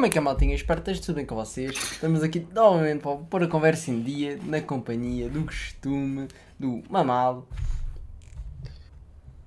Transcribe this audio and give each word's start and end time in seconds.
Como 0.00 0.06
é 0.06 0.08
que 0.08 0.16
é, 0.16 0.20
maltinha? 0.22 0.54
Espero 0.54 0.80
que 0.80 0.90
esteja 0.90 1.08
tudo 1.08 1.16
bem 1.16 1.26
com 1.26 1.34
vocês. 1.34 1.76
Estamos 1.76 2.22
aqui 2.22 2.40
novamente 2.54 3.02
para 3.02 3.16
pôr 3.18 3.42
a 3.42 3.46
conversa 3.46 3.90
em 3.90 4.02
dia, 4.02 4.40
na 4.44 4.58
companhia 4.62 5.28
do 5.28 5.44
costume, 5.44 6.26
do 6.58 6.82
mamado. 6.88 7.46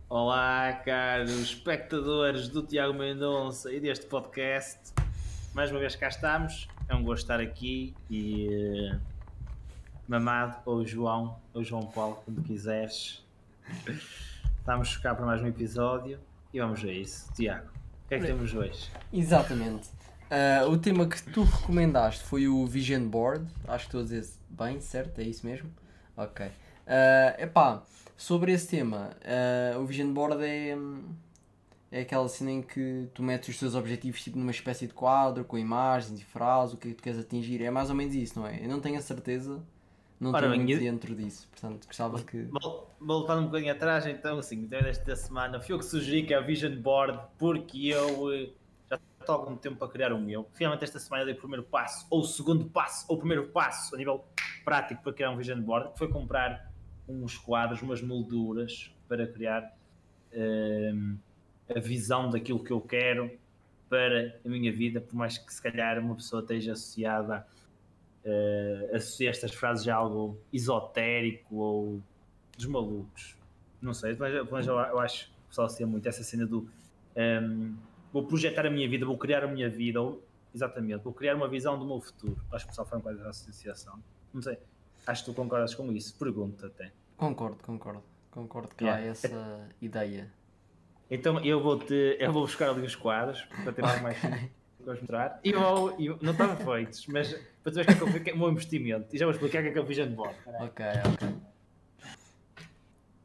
Olá, 0.07 0.71
caros 0.85 1.31
espectadores 1.31 2.49
do 2.49 2.61
Tiago 2.61 2.93
Mendonça 2.93 3.73
e 3.73 3.79
deste 3.79 4.05
podcast. 4.05 4.93
Mais 5.55 5.71
uma 5.71 5.79
vez 5.79 5.95
cá 5.95 6.07
estamos. 6.07 6.67
É 6.87 6.93
um 6.93 7.03
gosto 7.03 7.23
estar 7.23 7.39
aqui 7.39 7.95
e 8.07 8.47
uh, 8.93 8.99
mamado, 10.07 10.57
ou 10.65 10.85
João, 10.85 11.35
ou 11.51 11.63
João 11.63 11.87
Paulo, 11.87 12.21
como 12.23 12.43
quiseres. 12.43 13.25
Estamos 14.59 14.97
cá 14.97 15.15
para 15.15 15.25
mais 15.25 15.41
um 15.41 15.47
episódio 15.47 16.19
e 16.53 16.59
vamos 16.59 16.85
a 16.85 16.91
isso. 16.91 17.33
Tiago, 17.33 17.65
o 18.05 18.07
que 18.07 18.13
é 18.13 18.19
que 18.19 18.27
temos 18.27 18.53
hoje? 18.53 18.91
Exatamente. 19.11 20.02
Uh, 20.33 20.67
o 20.71 20.77
tema 20.79 21.05
que 21.05 21.21
tu 21.31 21.43
recomendaste 21.43 22.23
foi 22.23 22.47
o 22.47 22.65
Vision 22.65 23.07
Board. 23.07 23.45
Acho 23.67 23.85
que 23.85 23.89
estou 23.89 24.01
a 24.01 24.03
dizer 24.03 24.27
bem, 24.49 24.79
certo? 24.79 25.19
É 25.19 25.23
isso 25.23 25.45
mesmo? 25.45 25.69
Ok. 26.17 26.47
Uh, 26.47 26.49
epá, 27.37 27.83
sobre 28.17 28.51
esse 28.51 28.67
tema, 28.67 29.11
uh, 29.21 29.79
o 29.79 29.85
Vision 29.85 30.11
Board 30.11 30.43
é, 30.43 30.75
é 31.91 32.01
aquela 32.01 32.27
cena 32.27 32.49
em 32.49 32.63
que 32.63 33.07
tu 33.13 33.21
metes 33.21 33.49
os 33.49 33.59
teus 33.59 33.75
objetivos 33.75 34.23
tipo 34.23 34.39
numa 34.39 34.49
espécie 34.49 34.87
de 34.87 34.93
quadro, 34.95 35.45
com 35.45 35.55
imagens 35.55 36.19
e 36.19 36.23
frases, 36.25 36.73
o 36.73 36.77
que 36.77 36.87
é 36.87 36.91
que 36.91 36.97
tu 36.97 37.03
queres 37.03 37.19
atingir. 37.19 37.61
É 37.61 37.69
mais 37.69 37.91
ou 37.91 37.95
menos 37.95 38.15
isso, 38.15 38.39
não 38.39 38.47
é? 38.47 38.59
Eu 38.59 38.69
não 38.69 38.79
tenho 38.79 38.97
a 38.97 39.01
certeza, 39.03 39.61
não 40.19 40.31
estou 40.31 40.49
muito 40.49 40.79
dentro 40.79 41.13
disso. 41.13 41.47
Portanto, 41.51 41.85
gostava 41.85 42.19
que. 42.23 42.47
Voltando 42.99 43.43
um 43.43 43.45
bocadinho 43.45 43.71
atrás, 43.71 44.07
então, 44.07 44.39
assim, 44.39 44.65
desta 44.65 45.15
semana, 45.15 45.59
fui 45.59 45.75
eu 45.75 45.77
que 45.77 45.85
sugeri 45.85 46.25
que 46.25 46.33
é 46.33 46.37
a 46.37 46.41
Vision 46.41 46.75
Board, 46.81 47.19
porque 47.37 47.89
eu 47.89 48.33
eh, 48.33 48.49
algum 49.31 49.55
tempo 49.55 49.77
para 49.77 49.87
criar 49.87 50.13
o 50.13 50.19
meu. 50.19 50.47
Finalmente 50.53 50.83
esta 50.83 50.99
semana 50.99 51.25
dei 51.25 51.33
o 51.33 51.37
primeiro 51.37 51.63
passo, 51.63 52.05
ou 52.09 52.21
o 52.21 52.23
segundo 52.23 52.65
passo, 52.65 53.05
ou 53.09 53.15
o 53.15 53.19
primeiro 53.19 53.47
passo 53.47 53.95
a 53.95 53.97
nível 53.97 54.23
prático 54.63 55.01
para 55.03 55.13
criar 55.13 55.31
um 55.31 55.37
vision 55.37 55.61
board, 55.61 55.93
que 55.93 55.99
foi 55.99 56.07
comprar 56.07 56.71
uns 57.07 57.37
quadros, 57.37 57.81
umas 57.81 58.01
molduras 58.01 58.93
para 59.07 59.27
criar 59.27 59.75
um, 60.33 61.17
a 61.69 61.79
visão 61.79 62.29
daquilo 62.29 62.63
que 62.63 62.71
eu 62.71 62.81
quero 62.81 63.31
para 63.89 64.39
a 64.43 64.49
minha 64.49 64.71
vida, 64.71 64.99
por 64.99 65.15
mais 65.15 65.37
que 65.37 65.53
se 65.53 65.61
calhar 65.61 65.99
uma 65.99 66.15
pessoa 66.15 66.41
esteja 66.41 66.73
associada 66.73 67.45
uh, 68.25 68.95
estas 68.95 69.53
frases 69.53 69.87
a 69.87 69.95
algo 69.95 70.37
esotérico 70.51 71.55
ou 71.55 72.01
dos 72.57 72.65
malucos. 72.65 73.37
Não 73.81 73.93
sei, 73.93 74.15
mas, 74.17 74.49
mas 74.49 74.67
eu, 74.67 74.75
eu 74.75 74.99
acho 74.99 75.25
que 75.25 75.31
o 75.31 75.47
pessoal 75.49 75.67
associa 75.67 75.85
muito 75.85 76.07
essa 76.07 76.23
cena 76.23 76.45
do 76.45 76.67
um, 77.15 77.75
vou 78.13 78.23
projetar 78.25 78.65
a 78.65 78.69
minha 78.69 78.87
vida, 78.87 79.05
vou 79.05 79.17
criar 79.17 79.43
a 79.43 79.47
minha 79.47 79.67
vida, 79.67 79.99
ou, 79.99 80.23
exatamente, 80.53 81.03
vou 81.03 81.11
criar 81.11 81.35
uma 81.35 81.47
visão 81.47 81.77
do 81.77 81.85
meu 81.85 81.99
futuro. 81.99 82.39
Acho 82.51 82.65
que 82.65 82.69
o 82.69 82.75
pessoal 82.75 82.87
foi 82.87 82.99
um 82.99 83.17
da 83.17 83.29
associação. 83.29 84.01
Não 84.31 84.41
sei, 84.41 84.57
acho 85.07 85.25
que 85.25 85.31
tu 85.31 85.35
concordas 85.35 85.73
com 85.73 85.91
isso, 85.91 86.15
pergunto 86.17 86.65
até. 86.65 86.91
Concordo, 87.17 87.57
concordo, 87.63 88.03
concordo 88.29 88.75
que 88.75 88.85
yeah. 88.85 89.03
há 89.03 89.07
essa 89.07 89.67
ideia. 89.81 90.31
Então 91.09 91.43
eu 91.43 91.61
vou 91.61 91.79
te, 91.79 92.17
eu 92.19 92.31
vou 92.31 92.43
buscar 92.43 92.69
ali 92.69 92.85
os 92.85 92.95
quadros 92.95 93.41
para 93.63 93.73
ter 93.73 93.81
mais 93.81 94.01
mais 94.01 94.17
para 94.19 94.93
mostrar. 94.93 95.39
E 95.43 95.51
vou, 95.51 95.99
e 95.99 96.09
não 96.21 96.31
estão 96.31 96.55
feitos, 96.57 97.07
mas 97.07 97.33
para 97.63 97.71
tu 97.71 97.75
ver 97.75 97.85
que 97.85 97.91
é, 97.91 98.19
que 98.19 98.29
é 98.29 98.33
o 98.33 98.37
meu 98.37 98.49
investimento. 98.49 99.15
E 99.15 99.17
já 99.17 99.25
vou 99.25 99.33
explicar 99.33 99.59
o 99.59 99.63
que 99.63 99.69
é 99.69 99.71
que 99.71 99.79
eu 99.79 99.85
fiz 99.85 99.97
de 99.97 100.05
board. 100.07 100.35
Ok, 100.45 100.85
ok. 101.13 101.52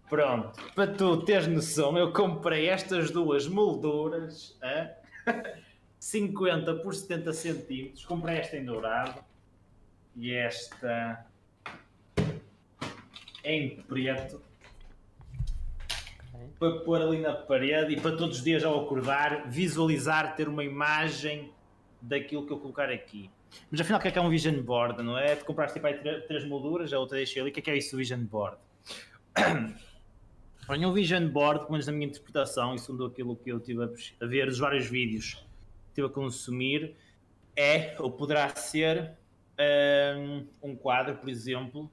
Pronto, 0.09 0.59
para 0.75 0.87
tu 0.87 1.23
teres 1.23 1.47
noção, 1.47 1.97
eu 1.99 2.13
comprei 2.13 2.69
estas 2.69 3.11
duas 3.11 3.47
molduras 3.47 4.59
a 4.63 4.91
50 5.99 6.75
por 6.77 6.95
70 6.95 7.33
centímetros. 7.35 8.05
Comprei 8.07 8.39
esta 8.39 8.57
em 8.57 8.65
dourado 8.65 9.23
e 10.17 10.33
esta 10.33 11.27
em 13.45 13.77
preto 13.83 14.43
para 16.59 16.81
pôr 16.81 17.01
ali 17.01 17.19
na 17.19 17.35
parede 17.35 17.93
e 17.95 18.01
para 18.01 18.17
todos 18.17 18.39
os 18.39 18.45
dias 18.45 18.65
ao 18.65 18.85
acordar 18.85 19.49
visualizar, 19.49 20.35
ter 20.35 20.49
uma 20.49 20.65
imagem 20.65 21.53
daquilo 22.01 22.47
que 22.47 22.53
eu 22.53 22.59
colocar 22.59 22.91
aqui. 22.91 23.31
Mas 23.71 23.81
afinal, 23.81 23.99
o 23.99 24.03
que 24.03 24.09
é 24.09 24.11
que 24.11 24.19
é 24.19 24.23
um 24.23 24.29
vision 24.29 24.61
board, 24.63 25.03
não 25.03 25.19
é? 25.19 25.37
Tu 25.37 25.45
compraste 25.45 25.75
tipo, 25.75 25.87
aí 25.87 25.95
três 26.23 26.45
molduras, 26.47 26.93
a 26.93 26.99
outra 26.99 27.17
deixei 27.17 27.41
ali. 27.41 27.51
O 27.51 27.53
que 27.53 27.61
é 27.61 27.63
que 27.63 27.71
é 27.71 27.77
isso, 27.77 27.97
vision 27.97 28.21
board? 28.21 28.57
Olha, 30.71 30.87
um 30.87 30.93
vision 30.93 31.27
board, 31.29 31.61
pelo 31.61 31.73
menos 31.73 31.87
na 31.87 31.93
minha 31.95 32.07
interpretação, 32.07 32.75
e 32.75 32.79
segundo 32.79 33.07
aquilo 33.07 33.35
que 33.35 33.51
eu 33.51 33.59
tive 33.59 33.85
a, 33.85 34.27
ver, 34.27 34.49
os 34.49 34.59
vários 34.59 34.87
vídeos 34.87 35.33
que 35.35 35.89
estive 35.89 36.09
a 36.09 36.11
consumir, 36.11 36.95
é 37.57 37.97
ou 37.99 38.13
poderá 38.13 38.55
ser 38.55 39.17
um, 40.19 40.47
um 40.63 40.77
quadro, 40.77 41.17
por 41.17 41.31
exemplo, 41.31 41.91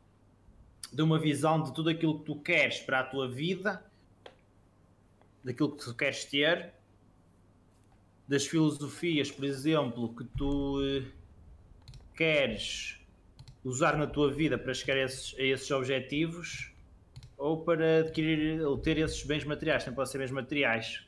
de 0.92 1.02
uma 1.02 1.18
visão 1.18 1.64
de 1.64 1.74
tudo 1.74 1.90
aquilo 1.90 2.20
que 2.20 2.26
tu 2.26 2.36
queres 2.42 2.80
para 2.80 3.00
a 3.00 3.04
tua 3.06 3.30
vida, 3.30 3.82
daquilo 5.42 5.72
que 5.72 5.86
tu 5.86 5.96
queres 5.96 6.26
ter, 6.26 6.74
das 8.28 8.46
filosofias, 8.46 9.32
por 9.32 9.46
exemplo, 9.46 10.14
que 10.14 10.26
tu 10.38 10.84
eh, 10.84 11.04
queres 12.14 13.00
usar 13.64 13.96
na 13.96 14.06
tua 14.06 14.34
vida 14.34 14.58
para 14.58 14.74
chegar 14.74 14.98
a 14.98 15.04
esses, 15.04 15.34
a 15.40 15.44
esses 15.44 15.72
objetivos 15.72 16.75
ou 17.38 17.64
para 17.64 18.00
adquirir 18.00 18.62
ou 18.62 18.78
ter 18.78 18.98
esses 18.98 19.24
bens 19.24 19.44
materiais, 19.44 19.84
também 19.84 19.96
podem 19.96 20.12
ser 20.12 20.18
bens 20.18 20.32
materiais. 20.32 21.06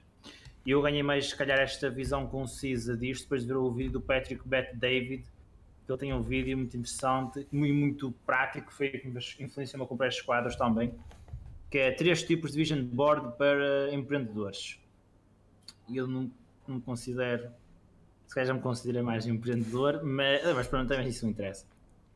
E 0.66 0.72
eu 0.72 0.82
ganhei 0.82 1.02
mais, 1.02 1.30
se 1.30 1.36
calhar, 1.36 1.60
esta 1.60 1.90
visão 1.90 2.28
concisa 2.28 2.96
disto 2.98 3.24
depois 3.24 3.44
de 3.44 3.48
ver 3.48 3.56
o 3.56 3.72
vídeo 3.72 3.94
do 3.94 4.02
Patrick 4.02 4.46
Bet 4.46 4.76
David, 4.76 5.24
que 5.86 5.92
ele 5.92 5.98
tem 5.98 6.14
um 6.14 6.22
vídeo 6.22 6.58
muito 6.58 6.76
interessante 6.76 7.48
e 7.52 7.56
muito, 7.56 7.74
muito 7.74 8.12
prático, 8.26 8.74
foi 8.74 8.90
que 8.90 9.08
me 9.08 9.20
influenciou-me 9.40 9.86
a 9.86 9.88
comprar 9.88 10.10
estes 10.10 10.26
quadros 10.26 10.58
também, 10.58 10.94
que 11.72 11.78
é 11.78 11.92
três 11.92 12.22
tipos 12.24 12.52
de 12.52 12.58
vision 12.58 12.84
board 12.84 13.38
para 13.38 13.94
empreendedores. 13.94 14.78
E 15.88 15.96
eu 15.96 16.06
não, 16.06 16.30
não 16.68 16.82
considero, 16.82 17.50
se 18.26 18.36
calhar 18.36 18.48
já 18.48 18.54
me 18.54 18.60
considerei 18.60 19.02
mais 19.02 19.26
empreendedor, 19.26 20.04
mas, 20.04 20.44
mas 20.54 20.68
pronto, 20.68 20.90
também 20.90 21.08
isso 21.08 21.26
me 21.26 21.32
interessa. 21.32 21.66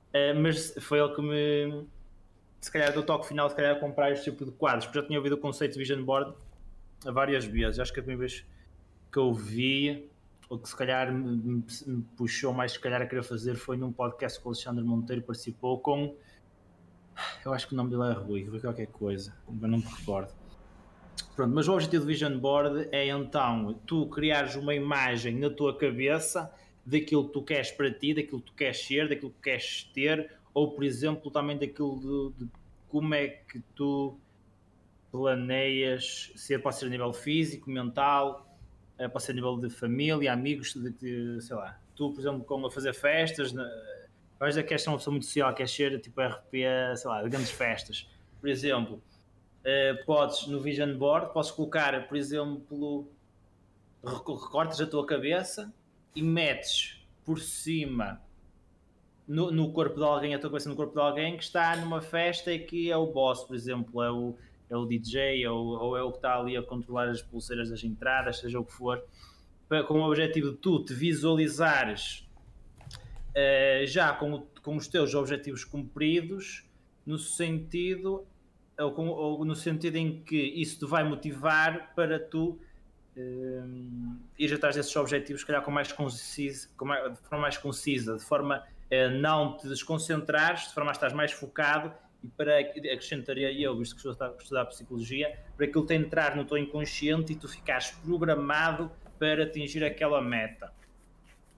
Uh, 0.10 0.38
mas 0.42 0.74
foi 0.82 1.00
ele 1.00 1.16
que 1.16 1.22
me 1.22 1.88
se 2.62 2.72
calhar 2.72 2.94
do 2.94 3.02
toque 3.02 3.28
final, 3.28 3.50
se 3.50 3.56
calhar 3.56 3.80
comprar 3.80 4.12
este 4.12 4.30
tipo 4.30 4.46
de 4.46 4.52
quadros, 4.52 4.86
porque 4.86 5.00
já 5.00 5.06
tinha 5.08 5.18
ouvido 5.18 5.34
o 5.34 5.38
conceito 5.38 5.74
de 5.74 5.80
vision 5.80 6.04
board 6.04 6.34
várias 7.04 7.44
vezes. 7.44 7.80
Acho 7.80 7.92
que 7.92 8.00
a 8.00 8.04
primeira 8.04 8.28
vez 8.28 8.46
que 9.12 9.18
eu 9.18 9.34
vi, 9.34 10.08
ou 10.48 10.60
que 10.60 10.70
se 10.70 10.76
calhar 10.76 11.12
me, 11.12 11.64
me 11.88 12.02
puxou 12.16 12.54
mais 12.54 12.74
se 12.74 12.80
calhar 12.80 13.02
a 13.02 13.08
querer 13.08 13.24
fazer, 13.24 13.56
foi 13.56 13.78
num 13.78 13.92
podcast 13.92 14.40
que 14.40 14.46
o 14.46 14.50
Alexandre 14.50 14.84
Monteiro 14.84 15.24
participou 15.24 15.80
com. 15.80 16.16
Eu 17.44 17.52
acho 17.52 17.68
que 17.68 17.74
o 17.74 17.78
nome 17.78 17.90
dele 17.90 18.12
é 18.12 18.14
Rui, 18.14 18.44
Rui 18.46 18.60
qualquer 18.60 18.88
coisa, 18.88 19.36
mas 19.50 19.70
não 19.70 19.80
me 19.80 19.84
recordo. 19.84 20.32
Pronto, 21.36 21.56
mas 21.56 21.68
o 21.68 21.74
objetivo 21.74 22.04
do 22.04 22.08
Vision 22.08 22.38
Board 22.38 22.90
é 22.92 23.08
então 23.08 23.80
tu 23.88 24.08
criares 24.08 24.56
uma 24.56 24.76
imagem 24.76 25.40
na 25.40 25.50
tua 25.50 25.76
cabeça 25.76 26.52
daquilo 26.86 27.28
que 27.28 27.34
tu 27.34 27.42
queres 27.42 27.72
para 27.72 27.92
ti, 27.92 28.14
daquilo 28.14 28.40
que 28.40 28.52
tu 28.52 28.54
queres 28.54 28.86
ser, 28.86 29.10
daquilo 29.10 29.32
que 29.32 29.42
queres 29.42 29.84
ter, 29.94 30.32
ou 30.54 30.72
por 30.72 30.84
exemplo 30.84 31.32
também 31.32 31.58
daquilo 31.58 32.34
de, 32.36 32.46
de 32.46 32.52
como 32.90 33.14
é 33.14 33.28
que 33.28 33.60
tu 33.76 34.18
planeias 35.12 36.32
ser, 36.36 36.60
pode 36.60 36.78
ser 36.78 36.86
a 36.86 36.90
nível 36.90 37.14
físico, 37.14 37.70
mental, 37.70 38.48
eh, 38.98 39.08
pode 39.08 39.24
ser 39.24 39.32
a 39.32 39.36
nível 39.36 39.58
de 39.58 39.70
família, 39.70 40.32
amigos, 40.32 40.74
de, 40.74 40.90
de 40.92 41.42
sei 41.42 41.56
lá, 41.56 41.80
tu 41.96 42.12
por 42.12 42.22
exemplo 42.22 42.44
como 42.44 42.68
a 42.68 42.72
fazer 42.72 42.94
festas, 42.94 43.54
vais 44.40 44.58
a 44.58 44.64
que 44.64 44.74
és 44.74 44.86
uma 44.88 44.98
pessoa 44.98 45.12
muito 45.12 45.26
social, 45.26 45.54
queres 45.54 45.72
ser 45.72 46.00
tipo 46.00 46.22
RP, 46.22 46.54
sei 46.96 47.10
lá, 47.10 47.22
de 47.24 47.30
grandes 47.30 47.52
festas, 47.52 48.10
por 48.40 48.50
exemplo, 48.50 49.02
eh, 49.64 49.94
podes 50.06 50.48
no 50.48 50.60
Vision 50.60 50.98
Board, 50.98 51.34
podes 51.34 51.52
colocar, 51.52 52.08
por 52.08 52.18
exemplo, 52.18 53.08
recortes 54.04 54.82
a 54.82 54.88
tua 54.88 55.06
cabeça 55.06 55.72
e 56.16 56.22
metes 56.22 57.06
por 57.24 57.40
cima 57.40 58.22
no, 59.28 59.52
no, 59.52 59.72
corpo 59.72 59.98
de 59.98 60.04
alguém, 60.04 60.34
a 60.34 60.40
tua 60.40 60.50
cabeça 60.50 60.70
no 60.70 60.76
corpo 60.76 60.94
de 60.94 61.00
alguém 61.00 61.38
que 61.38 61.44
está 61.44 61.76
numa 61.78 62.02
festa 62.02 62.52
e 62.52 62.60
que 62.60 62.92
é 62.92 62.98
o 62.98 63.08
boss, 63.08 63.44
por 63.44 63.56
exemplo, 63.56 64.02
é 64.02 64.12
o, 64.12 64.36
é 64.70 64.76
o 64.76 64.86
DJ 64.86 65.48
ou, 65.48 65.68
ou 65.80 65.98
é 65.98 66.04
o 66.04 66.12
que 66.12 66.18
está 66.18 66.38
ali 66.38 66.58
a 66.58 66.64
controlar 66.64 67.10
as 67.10 67.22
pulseiras 67.22 67.70
das 67.70 67.84
entradas, 67.84 68.40
seja 68.40 68.60
o 68.60 68.66
que 68.66 68.74
for, 68.74 69.04
para, 69.68 69.84
com 69.84 70.00
o 70.00 70.08
objetivo 70.08 70.52
de 70.52 70.58
tu 70.58 70.84
te 70.84 70.94
visualizares 70.94 72.28
uh, 73.30 73.86
já 73.86 74.14
com, 74.14 74.46
com 74.62 74.76
os 74.76 74.88
teus 74.88 75.14
objetivos 75.14 75.64
cumpridos, 75.64 76.66
no 77.06 77.18
sentido 77.18 78.26
ou, 78.78 78.92
com, 78.92 79.08
ou, 79.08 79.46
no 79.46 79.56
sentido 79.56 79.96
em 79.96 80.22
que 80.24 80.38
isso 80.38 80.80
te 80.80 80.86
vai 80.86 81.04
motivar 81.04 81.94
para 81.94 82.20
tu 82.20 82.60
uh, 83.16 84.20
ir 84.38 84.54
atrás 84.54 84.76
desses 84.76 84.96
objetivos, 84.96 85.42
se 85.42 85.48
calhar 85.48 85.62
com 85.62 85.72
mais 85.72 85.92
concisa, 85.92 86.70
com 86.78 86.86
mais, 86.86 87.14
de 87.14 87.20
forma 87.20 87.42
mais 87.42 87.58
concisa, 87.58 88.18
de 88.18 88.24
forma 88.24 88.64
não 89.22 89.58
te 89.58 89.68
desconcentrares, 89.68 90.68
de 90.68 90.74
forma 90.74 90.92
a 90.92 90.94
estar 90.94 91.14
mais 91.14 91.32
focado 91.32 91.94
e 92.24 92.28
para 92.28 92.60
acrescentaria 92.60 93.52
eu, 93.52 93.78
visto 93.78 93.96
que 93.96 94.08
estou 94.08 94.28
a 94.28 94.36
estudar 94.38 94.66
psicologia, 94.66 95.40
para 95.58 95.66
aquilo 95.66 95.86
te 95.86 95.94
entrar 95.96 96.36
no 96.36 96.46
teu 96.46 96.58
inconsciente 96.58 97.34
e 97.34 97.36
tu 97.36 97.48
ficares 97.48 97.92
programado 97.92 98.92
para 99.18 99.44
atingir 99.44 99.84
aquela 99.84 100.22
meta. 100.22 100.72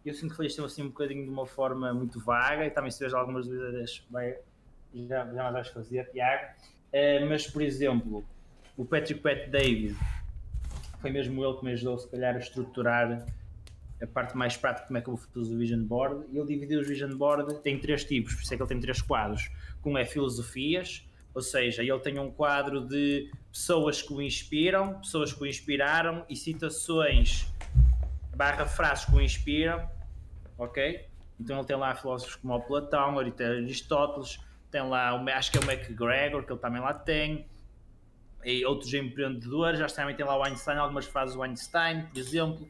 eu 0.05 0.13
sinto 0.13 0.31
que 0.31 0.37
foi 0.37 0.47
isto 0.47 0.63
assim 0.63 0.83
um 0.83 0.87
bocadinho 0.87 1.23
de 1.23 1.29
uma 1.29 1.45
forma 1.45 1.93
muito 1.93 2.19
vaga 2.19 2.65
e 2.65 2.71
também 2.71 2.91
se 2.91 2.97
tiveres 2.97 3.13
algumas 3.13 3.47
dúvidas 3.47 4.05
vai, 4.09 4.37
já, 4.93 5.25
já 5.25 5.43
mais 5.43 5.53
vais 5.53 5.67
fazer, 5.69 6.09
Tiago. 6.11 6.53
Uh, 6.93 7.27
mas, 7.27 7.47
por 7.47 7.61
exemplo, 7.61 8.25
o 8.77 8.85
Patrick 8.85 9.21
Pat 9.21 9.49
David 9.49 9.97
foi 10.99 11.11
mesmo 11.11 11.43
ele 11.43 11.57
que 11.57 11.65
me 11.65 11.71
ajudou, 11.73 11.97
se 11.97 12.09
calhar, 12.09 12.35
a 12.35 12.39
estruturar 12.39 13.25
a 14.03 14.07
parte 14.07 14.35
mais 14.35 14.57
prática 14.57 14.87
como 14.87 14.97
é 14.97 15.01
que 15.01 15.09
eu 15.09 15.15
vou 15.15 15.25
fazer 15.25 15.55
o 15.55 15.57
Vision 15.57 15.83
Board. 15.83 16.25
Ele 16.33 16.45
dividiu 16.45 16.81
o 16.81 16.83
Vision 16.83 17.15
Board, 17.15 17.61
tem 17.61 17.79
três 17.79 18.03
tipos, 18.03 18.35
por 18.35 18.41
isso 18.41 18.53
é 18.53 18.57
que 18.57 18.63
ele 18.63 18.69
tem 18.69 18.79
três 18.79 19.01
quadros. 19.01 19.49
Um 19.85 19.97
é 19.97 20.05
filosofias, 20.05 21.07
ou 21.33 21.41
seja, 21.41 21.81
ele 21.81 21.99
tem 21.99 22.19
um 22.19 22.29
quadro 22.29 22.85
de 22.85 23.31
pessoas 23.51 24.01
que 24.01 24.13
o 24.13 24.21
inspiram, 24.21 24.99
pessoas 24.99 25.31
que 25.33 25.41
o 25.41 25.45
inspiraram 25.45 26.25
e 26.29 26.35
citações 26.35 27.47
barra 28.35 28.65
frases 28.65 29.05
que 29.05 29.15
o 29.15 29.21
inspiram, 29.21 29.87
ok? 30.57 31.07
Então 31.39 31.57
ele 31.57 31.65
tem 31.65 31.75
lá 31.75 31.95
filósofos 31.95 32.35
como 32.35 32.55
o 32.55 32.61
Platão, 32.61 33.17
Aristóteles, 33.19 34.39
tem 34.69 34.81
lá, 34.81 35.13
acho 35.35 35.51
que 35.51 35.57
é 35.57 35.61
o 35.61 35.63
McGregor, 35.63 36.43
que 36.43 36.51
ele 36.51 36.59
também 36.59 36.81
lá 36.81 36.93
tem, 36.93 37.47
e 38.43 38.65
outros 38.65 38.93
empreendedores, 38.93 39.79
já 39.79 39.87
também 39.87 40.15
tem 40.15 40.25
lá 40.25 40.37
o 40.37 40.43
Einstein, 40.43 40.77
algumas 40.77 41.05
frases 41.05 41.35
do 41.35 41.43
Einstein, 41.43 42.05
por 42.07 42.17
exemplo, 42.17 42.67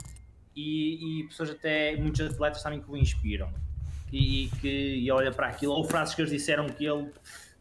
e, 0.56 1.22
e 1.22 1.24
pessoas 1.26 1.50
até, 1.50 1.96
muitos 1.96 2.22
atletas 2.22 2.62
também 2.62 2.82
que 2.82 2.90
o 2.90 2.98
inspiram, 2.98 3.52
e, 4.12 4.50
que 4.62 4.68
e 4.68 5.12
olha 5.12 5.32
para 5.32 5.48
aquilo, 5.48 5.74
ou 5.74 5.84
frases 5.84 6.14
que 6.14 6.22
eles 6.22 6.32
disseram 6.32 6.68
que 6.68 6.86
ele 6.86 7.12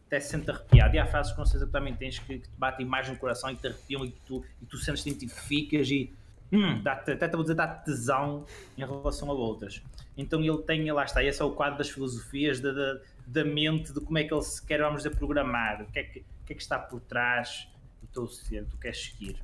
até 0.07 0.21
se 0.21 0.31
sente 0.31 0.51
arrepiado, 0.51 0.95
e 0.95 0.99
há 0.99 1.07
frases 1.07 1.33
com 1.33 1.45
certeza 1.45 1.67
que 1.67 1.73
também 1.73 1.95
tens 1.95 2.19
que, 2.19 2.39
que 2.39 2.49
te 2.49 2.59
batem 2.59 2.85
mais 2.85 3.09
no 3.09 3.17
coração 3.17 3.51
e 3.51 3.57
te 3.57 3.67
arrepiam 3.67 4.05
e 4.05 4.11
que 4.11 4.21
tu, 4.27 4.45
e 4.61 4.67
tu 4.67 4.77
sentes, 4.77 5.03
te 5.03 5.09
identificas 5.09 5.91
e 5.91 6.13
hum, 6.53 6.83
até 6.85 7.29
te 7.29 7.33
vou 7.33 7.43
dizer, 7.43 7.55
dá 7.55 7.67
tesão 7.67 8.45
em 8.77 8.85
relação 8.85 9.31
a 9.31 9.33
outras. 9.33 9.83
Então 10.17 10.43
ele 10.43 10.59
tem, 10.59 10.91
lá 10.93 11.05
está, 11.05 11.25
esse 11.25 11.41
é 11.41 11.45
o 11.45 11.53
quadro 11.53 11.79
das 11.79 11.89
filosofias 11.89 12.61
da, 12.61 12.73
da, 12.73 13.01
da 13.27 13.45
mente, 13.45 13.95
de 13.95 14.01
como 14.01 14.19
é 14.19 14.25
que 14.25 14.35
ele 14.35 14.43
se 14.43 14.65
quer, 14.65 14.81
vamos 14.81 15.03
dizer, 15.03 15.17
programar, 15.17 15.81
o 15.83 15.87
que 15.87 15.99
é 15.99 16.03
que, 16.03 16.21
que, 16.45 16.53
é 16.53 16.55
que 16.55 16.63
está 16.63 16.79
por 16.79 17.01
trás 17.01 17.67
do 18.03 18.07
teu 18.09 18.29
ser, 18.29 18.67
tu 18.67 18.77
queres 18.77 18.99
seguir. 18.99 19.43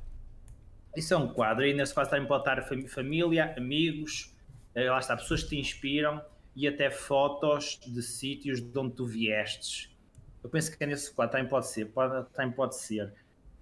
Isso 0.95 1.13
é 1.13 1.17
um 1.17 1.27
quadro, 1.27 1.65
e 1.65 1.73
nesse 1.73 1.93
quadro 1.93 2.11
também 2.11 2.27
pode 2.27 2.41
estar 2.41 2.89
família, 2.89 3.53
amigos, 3.57 4.35
eh, 4.73 4.89
lá 4.89 4.99
está, 4.99 5.15
pessoas 5.15 5.43
que 5.43 5.49
te 5.49 5.59
inspiram 5.59 6.21
e 6.55 6.67
até 6.67 6.89
fotos 6.89 7.79
de 7.85 8.01
sítios 8.01 8.59
de 8.59 8.77
onde 8.77 8.95
tu 8.95 9.05
viestes. 9.05 9.89
Eu 10.43 10.49
penso 10.49 10.75
que 10.75 10.83
é 10.83 10.87
nesse 10.87 11.13
quadro 11.13 11.33
também 11.33 11.47
pode 11.47 11.67
ser, 11.67 11.85
pode, 11.85 12.29
também 12.31 12.51
pode 12.51 12.75
ser. 12.75 13.13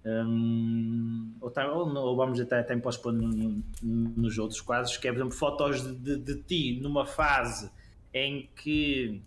Um, 0.04 1.34
ou, 1.40 1.52
ou, 1.74 1.96
ou, 1.96 2.16
vamos 2.16 2.40
até, 2.40 2.60
até 2.60 2.76
podes 2.76 2.98
pôr 2.98 3.12
no, 3.12 3.28
no, 3.28 3.62
nos 3.82 4.38
outros 4.38 4.60
quadros, 4.60 4.96
que 4.96 5.06
é, 5.06 5.12
por 5.12 5.18
exemplo, 5.18 5.36
fotos 5.36 5.82
de, 5.82 5.94
de, 5.94 6.16
de, 6.16 6.42
ti 6.42 6.80
numa 6.80 7.04
fase 7.04 7.70
em 8.14 8.48
que 8.56 9.20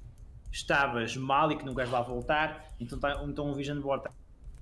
estavas 0.52 1.16
mal 1.16 1.52
e 1.52 1.58
que 1.58 1.66
não 1.66 1.76
queres 1.76 1.92
lá 1.92 2.02
voltar, 2.02 2.74
então, 2.80 2.98
tá, 2.98 3.22
então 3.28 3.48
um 3.48 3.54
vision 3.54 3.80
board 3.80 4.10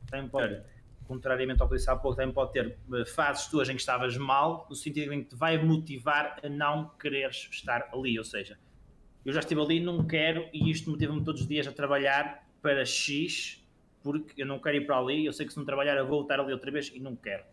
também 0.10 0.28
pode 0.28 0.62
contrariamente 1.10 1.60
ao 1.60 1.68
que 1.68 1.76
disse 1.76 1.90
há 1.90 1.96
pouco, 1.96 2.16
também 2.16 2.32
pode 2.32 2.54
ter 2.54 2.78
eh, 2.94 3.04
fases 3.04 3.48
tuas 3.48 3.68
em 3.68 3.74
que 3.74 3.80
estavas 3.80 4.16
mal, 4.16 4.68
no 4.70 4.76
sentido 4.76 5.12
em 5.12 5.24
que 5.24 5.30
te 5.30 5.36
vai 5.36 5.58
motivar 5.58 6.40
a 6.44 6.48
não 6.48 6.92
quereres 7.00 7.50
estar 7.52 7.90
ali. 7.92 8.16
Ou 8.20 8.24
seja, 8.24 8.60
eu 9.26 9.34
já 9.34 9.40
estive 9.40 9.60
ali, 9.60 9.80
não 9.80 10.06
quero, 10.06 10.48
e 10.54 10.70
isto 10.70 10.88
motiva-me 10.88 11.24
todos 11.24 11.42
os 11.42 11.48
dias 11.48 11.66
a 11.66 11.72
trabalhar 11.72 12.48
para 12.62 12.86
X, 12.86 13.68
porque 14.04 14.40
eu 14.40 14.46
não 14.46 14.60
quero 14.60 14.78
ir 14.78 14.86
para 14.86 15.00
ali, 15.00 15.26
eu 15.26 15.34
sei 15.34 15.48
que 15.48 15.52
se 15.52 15.58
não 15.58 15.66
trabalhar 15.66 15.98
eu 15.98 16.08
vou 16.08 16.22
estar 16.22 16.40
ali 16.40 16.54
outra 16.54 16.70
vez 16.70 16.92
e 16.94 17.00
não 17.00 17.16
quero. 17.16 17.44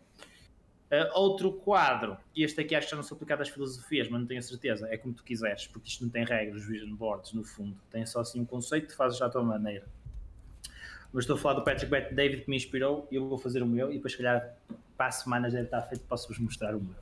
Uh, 0.91 1.19
outro 1.19 1.51
quadro, 1.51 2.15
e 2.35 2.43
este 2.43 2.61
aqui 2.61 2.75
acho 2.75 2.85
que 2.85 2.91
já 2.91 2.95
não 2.95 3.03
sou 3.03 3.15
aplicado 3.15 3.41
às 3.41 3.49
filosofias, 3.49 4.07
mas 4.07 4.21
não 4.21 4.27
tenho 4.27 4.39
a 4.39 4.43
certeza, 4.43 4.87
é 4.89 4.97
como 4.97 5.15
tu 5.15 5.23
quiseres, 5.23 5.65
porque 5.65 5.89
isto 5.89 6.03
não 6.03 6.11
tem 6.11 6.23
regras, 6.23 6.63
vision 6.63 6.95
boards, 6.95 7.33
no 7.33 7.43
fundo, 7.43 7.75
tem 7.89 8.05
só 8.05 8.21
assim 8.21 8.39
um 8.39 8.45
conceito, 8.45 8.95
fazes 8.95 9.17
já 9.17 9.25
à 9.25 9.29
tua 9.29 9.43
maneira 9.43 9.85
mas 11.13 11.23
estou 11.23 11.35
a 11.35 11.39
falar 11.39 11.55
do 11.55 11.63
Patrick 11.63 11.89
Bet 11.89 12.13
David 12.13 12.43
que 12.43 12.49
me 12.49 12.55
inspirou 12.55 13.07
e 13.11 13.15
eu 13.15 13.27
vou 13.27 13.37
fazer 13.37 13.63
o 13.63 13.65
meu 13.65 13.91
e 13.91 13.95
depois 13.95 14.13
se 14.13 14.17
calhar 14.17 14.55
para 14.97 15.07
a 15.07 15.11
semana 15.11 15.47
estar 15.47 15.81
feito, 15.83 16.03
posso-vos 16.05 16.39
mostrar 16.39 16.75
o 16.75 16.81
meu. 16.81 16.95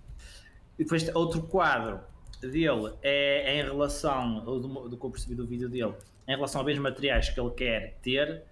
E 0.78 0.84
depois 0.84 1.08
outro 1.16 1.42
quadro 1.44 2.02
dele 2.42 2.94
é, 3.02 3.56
é 3.56 3.60
em 3.60 3.64
relação, 3.64 4.44
do, 4.44 4.90
do 4.90 4.98
que 4.98 5.06
eu 5.06 5.10
percebi 5.10 5.36
do 5.36 5.46
vídeo 5.46 5.70
dele, 5.70 5.94
em 6.28 6.36
relação 6.36 6.62
a 6.62 6.64
bens 6.64 6.78
materiais 6.78 7.30
que 7.30 7.40
ele 7.40 7.52
quer 7.52 7.98
ter, 8.02 8.44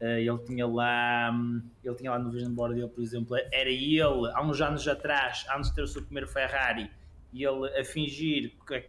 uh, 0.00 0.04
ele 0.04 0.38
tinha 0.38 0.66
lá, 0.66 1.34
ele 1.82 1.94
tinha 1.96 2.10
lá 2.10 2.18
no 2.18 2.30
vision 2.30 2.52
board 2.52 2.74
dele, 2.76 2.88
por 2.88 3.02
exemplo, 3.02 3.36
era 3.36 3.70
ele, 3.70 4.30
há 4.32 4.42
uns 4.42 4.60
anos 4.60 4.86
atrás, 4.86 5.44
antes 5.54 5.70
de 5.70 5.76
ter 5.76 5.82
o 5.82 5.88
seu 5.88 6.02
primeiro 6.02 6.28
Ferrari, 6.28 6.90
e 7.32 7.44
ele 7.44 7.68
a 7.78 7.84
fingir 7.84 8.52
que 8.66 8.84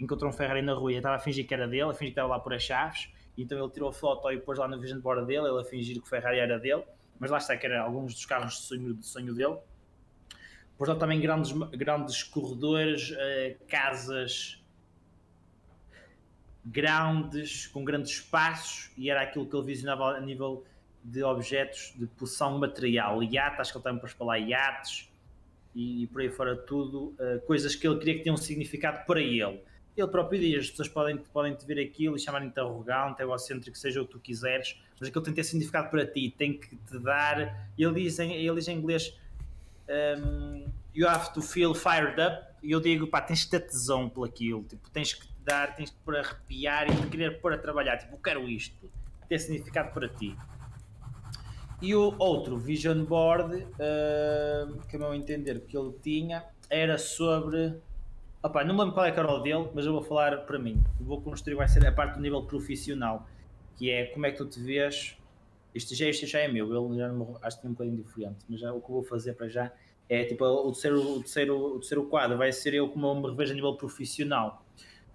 encontrou 0.00 0.30
um 0.30 0.32
Ferrari 0.32 0.62
na 0.62 0.72
rua 0.72 0.92
e 0.92 0.96
estava 0.96 1.16
a 1.16 1.18
fingir 1.18 1.46
que 1.46 1.52
era 1.52 1.68
dele, 1.68 1.82
a 1.90 1.92
fingir 1.92 2.14
que 2.14 2.20
estava 2.20 2.28
lá 2.28 2.38
por 2.38 2.54
as 2.54 2.62
chaves, 2.62 3.10
então 3.42 3.58
ele 3.58 3.70
tirou 3.70 3.88
a 3.88 3.92
foto 3.92 4.30
e 4.30 4.38
pôs 4.38 4.58
lá 4.58 4.68
no 4.68 4.78
vision 4.80 5.00
board 5.00 5.26
dele, 5.26 5.48
ele 5.48 5.60
a 5.60 5.64
fingir 5.64 5.96
que 5.96 6.06
o 6.06 6.08
Ferrari 6.08 6.38
era 6.38 6.58
dele, 6.58 6.84
mas 7.18 7.30
lá 7.30 7.38
está 7.38 7.56
que 7.56 7.66
era 7.66 7.82
alguns 7.82 8.14
dos 8.14 8.26
carros 8.26 8.54
de 8.54 8.60
sonho, 8.62 8.94
de 8.94 9.06
sonho 9.06 9.34
dele. 9.34 9.56
Pôs 10.76 10.88
lá 10.88 10.96
também 10.96 11.20
grandes, 11.20 11.52
grandes 11.52 12.22
corredores, 12.22 13.10
uh, 13.10 13.66
casas 13.68 14.62
grandes, 16.64 17.66
com 17.68 17.84
grandes 17.84 18.12
espaços, 18.12 18.90
e 18.96 19.10
era 19.10 19.22
aquilo 19.22 19.46
que 19.48 19.56
ele 19.56 19.66
visionava 19.66 20.16
a 20.16 20.20
nível 20.20 20.64
de 21.02 21.22
objetos 21.22 21.94
de 21.96 22.06
poção 22.06 22.58
material, 22.58 23.22
iates, 23.22 23.60
acho 23.60 23.72
que 23.72 23.78
ele 23.78 23.84
também 23.84 24.00
pôs 24.00 24.12
para 24.12 24.26
lá 24.26 24.38
iates, 24.38 25.10
e, 25.74 26.02
e 26.02 26.06
por 26.06 26.20
aí 26.20 26.30
fora 26.30 26.56
tudo, 26.56 27.14
uh, 27.18 27.40
coisas 27.46 27.74
que 27.74 27.86
ele 27.86 27.98
queria 27.98 28.14
que 28.18 28.24
tenham 28.24 28.34
um 28.34 28.38
significado 28.38 29.04
para 29.06 29.20
ele 29.20 29.62
ele 29.96 30.08
próprio 30.08 30.40
diz, 30.40 30.60
as 30.60 30.70
pessoas 30.70 30.88
podem, 30.88 31.16
podem 31.16 31.54
te 31.54 31.66
ver 31.66 31.80
aquilo 31.80 32.16
e 32.16 32.18
chamarem-te 32.18 32.58
arrogante, 32.60 33.22
egocêntrico, 33.22 33.76
seja 33.76 34.00
o 34.00 34.06
que 34.06 34.12
tu 34.12 34.20
quiseres, 34.20 34.80
mas 34.98 35.08
aquilo 35.08 35.24
tem 35.24 35.34
que 35.34 35.40
ter 35.40 35.46
significado 35.46 35.90
para 35.90 36.06
ti, 36.06 36.34
tem 36.36 36.58
que 36.58 36.76
te 36.76 36.98
dar. 36.98 37.70
Ele 37.76 38.02
diz 38.02 38.18
em, 38.18 38.32
ele 38.32 38.54
diz 38.56 38.68
em 38.68 38.76
inglês: 38.76 39.18
um, 40.18 40.70
You 40.94 41.08
have 41.08 41.32
to 41.34 41.42
feel 41.42 41.74
fired 41.74 42.20
up. 42.20 42.46
E 42.62 42.72
eu 42.72 42.80
digo: 42.80 43.06
pá, 43.06 43.20
tens 43.20 43.44
que 43.44 43.50
ter 43.50 43.60
tesão 43.60 44.08
por 44.08 44.28
aquilo, 44.28 44.62
tipo, 44.64 44.90
tens 44.90 45.14
que 45.14 45.26
te 45.26 45.34
dar, 45.44 45.74
tens 45.74 45.90
que 45.90 45.96
a 46.10 46.20
arrepiar 46.20 46.90
e 46.90 46.96
te 46.96 47.06
querer 47.08 47.40
pôr 47.40 47.52
a 47.52 47.58
trabalhar. 47.58 47.96
Tipo, 47.96 48.14
eu 48.14 48.18
quero 48.18 48.48
isto, 48.48 48.90
ter 49.28 49.38
significado 49.38 49.92
para 49.92 50.08
ti. 50.08 50.36
E 51.82 51.94
o 51.94 52.14
outro 52.18 52.58
vision 52.58 53.04
board, 53.04 53.56
uh, 53.56 54.86
que 54.86 54.96
a 54.96 54.98
meu 54.98 55.14
entender 55.14 55.60
que 55.60 55.76
ele 55.76 55.94
tinha, 56.02 56.44
era 56.68 56.98
sobre 56.98 57.80
Opa, 58.42 58.64
não 58.64 58.74
me 58.74 58.80
lembro 58.80 58.94
qual 58.94 59.04
é 59.04 59.12
que 59.12 59.20
era 59.20 59.30
o 59.30 59.38
dele, 59.40 59.68
mas 59.74 59.84
eu 59.84 59.92
vou 59.92 60.00
falar 60.00 60.46
para 60.46 60.58
mim. 60.58 60.82
Vou 60.98 61.20
construir 61.20 61.56
vai 61.56 61.68
ser 61.68 61.86
a 61.86 61.92
parte 61.92 62.14
do 62.14 62.22
nível 62.22 62.42
profissional, 62.42 63.28
que 63.76 63.90
é 63.90 64.06
como 64.06 64.24
é 64.24 64.30
que 64.30 64.38
tu 64.38 64.46
te 64.46 64.58
vês. 64.58 65.14
Isto 65.74 65.94
já, 65.94 66.08
isto 66.08 66.26
já 66.26 66.38
é 66.38 66.48
meu, 66.48 66.66
ele 66.66 66.96
já 66.96 67.12
acho 67.42 67.60
que 67.60 67.66
é 67.66 67.68
um 67.68 67.72
bocadinho 67.74 67.98
diferente, 67.98 68.38
mas 68.48 68.60
já, 68.60 68.72
o 68.72 68.80
que 68.80 68.88
eu 68.88 68.94
vou 68.94 69.04
fazer 69.04 69.34
para 69.34 69.46
já 69.46 69.70
é 70.08 70.24
tipo 70.24 70.42
o 70.42 70.72
terceiro, 70.72 71.00
o 71.02 71.20
terceiro, 71.20 71.54
o 71.54 71.78
terceiro 71.80 72.06
quadro 72.06 72.38
vai 72.38 72.50
ser 72.50 72.72
eu 72.72 72.88
como 72.88 73.14
me 73.14 73.28
revejo 73.28 73.52
a 73.52 73.54
nível 73.54 73.74
profissional. 73.74 74.64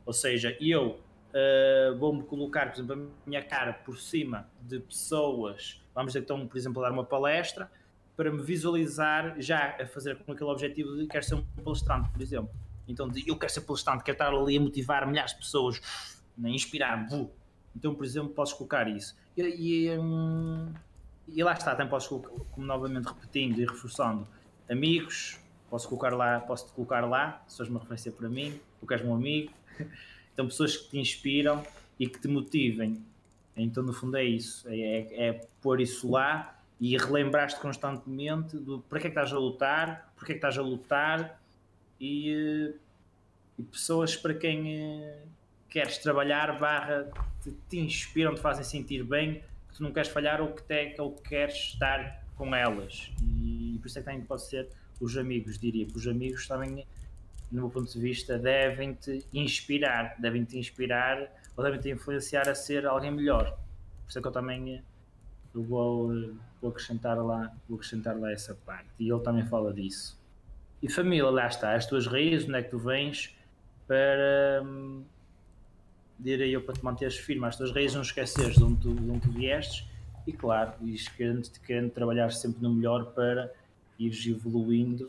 Ou 0.06 0.14
seja, 0.14 0.56
eu 0.62 1.00
uh, 1.34 1.98
vou-me 1.98 2.22
colocar, 2.26 2.68
por 2.68 2.76
exemplo, 2.76 2.94
a 3.26 3.28
minha 3.28 3.44
cara 3.44 3.74
por 3.74 3.98
cima 3.98 4.48
de 4.62 4.80
pessoas, 4.80 5.84
vamos 5.96 6.12
dizer 6.14 6.20
que 6.20 6.32
estão, 6.32 6.48
por 6.48 6.58
exemplo, 6.58 6.80
a 6.84 6.90
dar 6.90 6.94
uma 6.94 7.04
palestra, 7.04 7.72
para 8.16 8.32
me 8.32 8.44
visualizar 8.44 9.42
já 9.42 9.76
a 9.82 9.88
fazer 9.88 10.16
com 10.20 10.32
aquele 10.32 10.50
objetivo 10.52 10.96
de 10.96 11.08
quero 11.08 11.26
ser 11.26 11.36
um 11.36 11.44
palestrante, 11.64 12.08
por 12.12 12.22
exemplo 12.22 12.65
então 12.88 13.12
eu 13.26 13.38
quero 13.38 13.52
ser 13.52 13.62
palestrante, 13.62 14.04
quero 14.04 14.16
estar 14.16 14.34
ali 14.34 14.58
a 14.58 14.62
motivar 14.62 15.08
milhares 15.08 15.32
de 15.32 15.38
pessoas, 15.40 15.82
a 16.44 16.50
inspirar. 16.50 17.08
Então, 17.76 17.94
por 17.94 18.06
exemplo, 18.06 18.30
podes 18.30 18.54
colocar 18.54 18.88
isso. 18.88 19.16
E, 19.36 19.42
e, 19.42 19.98
hum, 19.98 20.72
e 21.28 21.44
lá 21.44 21.54
está, 21.54 21.72
também 21.72 21.90
podes 21.90 22.08
colocar, 22.08 22.30
como 22.52 22.66
novamente 22.66 23.06
repetindo 23.06 23.60
e 23.60 23.66
reforçando, 23.66 24.28
amigos, 24.70 25.40
posso 25.70 25.88
colocar 25.88 26.14
lá, 26.14 26.40
posso 26.40 26.68
te 26.68 26.74
colocar 26.74 27.02
lá, 27.06 27.44
se 27.48 27.58
fores 27.58 27.70
uma 27.70 27.80
referência 27.80 28.12
para 28.12 28.30
mim, 28.30 28.60
tu 28.80 28.88
queres 28.88 29.06
um 29.06 29.14
amigo. 29.14 29.52
Então, 30.34 30.48
pessoas 30.48 30.76
que 30.76 30.90
te 30.90 31.00
inspiram 31.00 31.64
e 31.98 32.10
que 32.10 32.20
te 32.20 32.28
motivem. 32.28 33.02
Então, 33.56 33.82
no 33.82 33.94
fundo, 33.94 34.18
é 34.18 34.24
isso: 34.26 34.68
é, 34.68 34.78
é, 34.78 35.28
é 35.28 35.48
pôr 35.62 35.80
isso 35.80 36.12
lá 36.12 36.60
e 36.78 36.98
relembrar-te 36.98 37.58
constantemente 37.58 38.58
do 38.58 38.82
para 38.82 39.00
que 39.00 39.08
é 39.08 39.10
que 39.10 39.18
estás 39.18 39.32
a 39.32 39.40
lutar, 39.40 40.12
porque 40.16 40.34
é 40.34 40.36
que 40.36 40.40
estás 40.40 40.58
a 40.58 40.62
lutar 40.62 41.42
e, 42.00 42.74
e 43.58 43.64
pessoas 43.64 44.16
para 44.16 44.34
quem 44.34 45.04
eh, 45.04 45.22
queres 45.70 45.98
trabalhar 45.98 46.60
barra 46.60 47.10
te, 47.42 47.52
te, 47.70 47.80
inspiram, 47.80 48.36
te 48.36 48.42
fazem 48.42 48.64
sentir 48.64 49.04
bem, 49.04 49.44
que 49.70 49.76
tu 49.76 49.84
não 49.84 49.92
queres 49.92 50.10
falhar 50.10 50.42
ou 50.42 50.54
que, 50.54 50.64
te, 50.64 50.96
ou 51.00 51.12
que 51.12 51.30
queres 51.30 51.56
estar 51.56 52.24
com 52.36 52.54
elas. 52.54 53.12
E, 53.22 53.78
por 53.80 53.88
isso 53.88 54.00
é 54.00 54.02
que 54.02 54.06
também 54.06 54.22
pode 54.22 54.44
ser 54.44 54.70
os 55.00 55.18
amigos, 55.18 55.58
diria, 55.58 55.86
que 55.86 55.98
os 55.98 56.08
amigos 56.08 56.48
também, 56.48 56.86
no 57.52 57.62
meu 57.62 57.70
ponto 57.70 57.92
de 57.92 58.00
vista, 58.00 58.38
devem-te 58.38 59.26
inspirar, 59.34 60.16
devem-te 60.20 60.58
inspirar 60.58 61.30
ou 61.56 61.64
devem-te 61.64 61.90
influenciar 61.90 62.48
a 62.50 62.56
ser 62.56 62.86
alguém 62.86 63.12
melhor. 63.12 63.52
Por 64.04 64.10
isso 64.10 64.20
é 64.20 64.22
que 64.22 64.28
eu 64.28 64.32
também 64.32 64.84
eu 65.54 65.64
vou, 65.64 66.10
vou 66.62 66.70
acrescentar 66.70 67.18
lá, 67.18 67.54
vou 67.68 67.78
acrescentar 67.78 68.20
lá 68.20 68.32
essa 68.32 68.54
parte. 68.66 68.90
E 69.00 69.10
ele 69.10 69.22
também 69.22 69.46
fala 69.46 69.74
disso. 69.74 70.20
E 70.82 70.90
família, 70.90 71.30
lá 71.30 71.48
está, 71.48 71.74
as 71.74 71.86
tuas 71.86 72.06
raízes, 72.06 72.48
onde 72.48 72.58
é 72.58 72.62
que 72.62 72.70
tu 72.70 72.78
vens, 72.78 73.36
para, 73.88 74.62
hum, 74.64 75.04
direi 76.20 76.56
eu, 76.56 76.62
para 76.62 76.76
te 76.76 76.84
manteres 76.84 77.18
firme 77.18 77.46
às 77.46 77.56
tuas 77.56 77.72
raízes, 77.72 77.96
não 77.96 78.02
esqueceres 78.02 78.56
de 78.56 78.64
onde 78.64 78.82
tu, 78.82 78.94
de 78.94 79.10
onde 79.10 79.22
tu 79.22 79.32
viestes 79.32 79.88
e, 80.28 80.34
claro, 80.34 80.74
ires 80.82 81.08
querendo, 81.08 81.50
querendo 81.66 81.92
trabalhar 81.92 82.32
sempre 82.32 82.62
no 82.62 82.74
melhor 82.74 83.14
para 83.14 83.52
ires 83.98 84.26
evoluindo, 84.26 85.08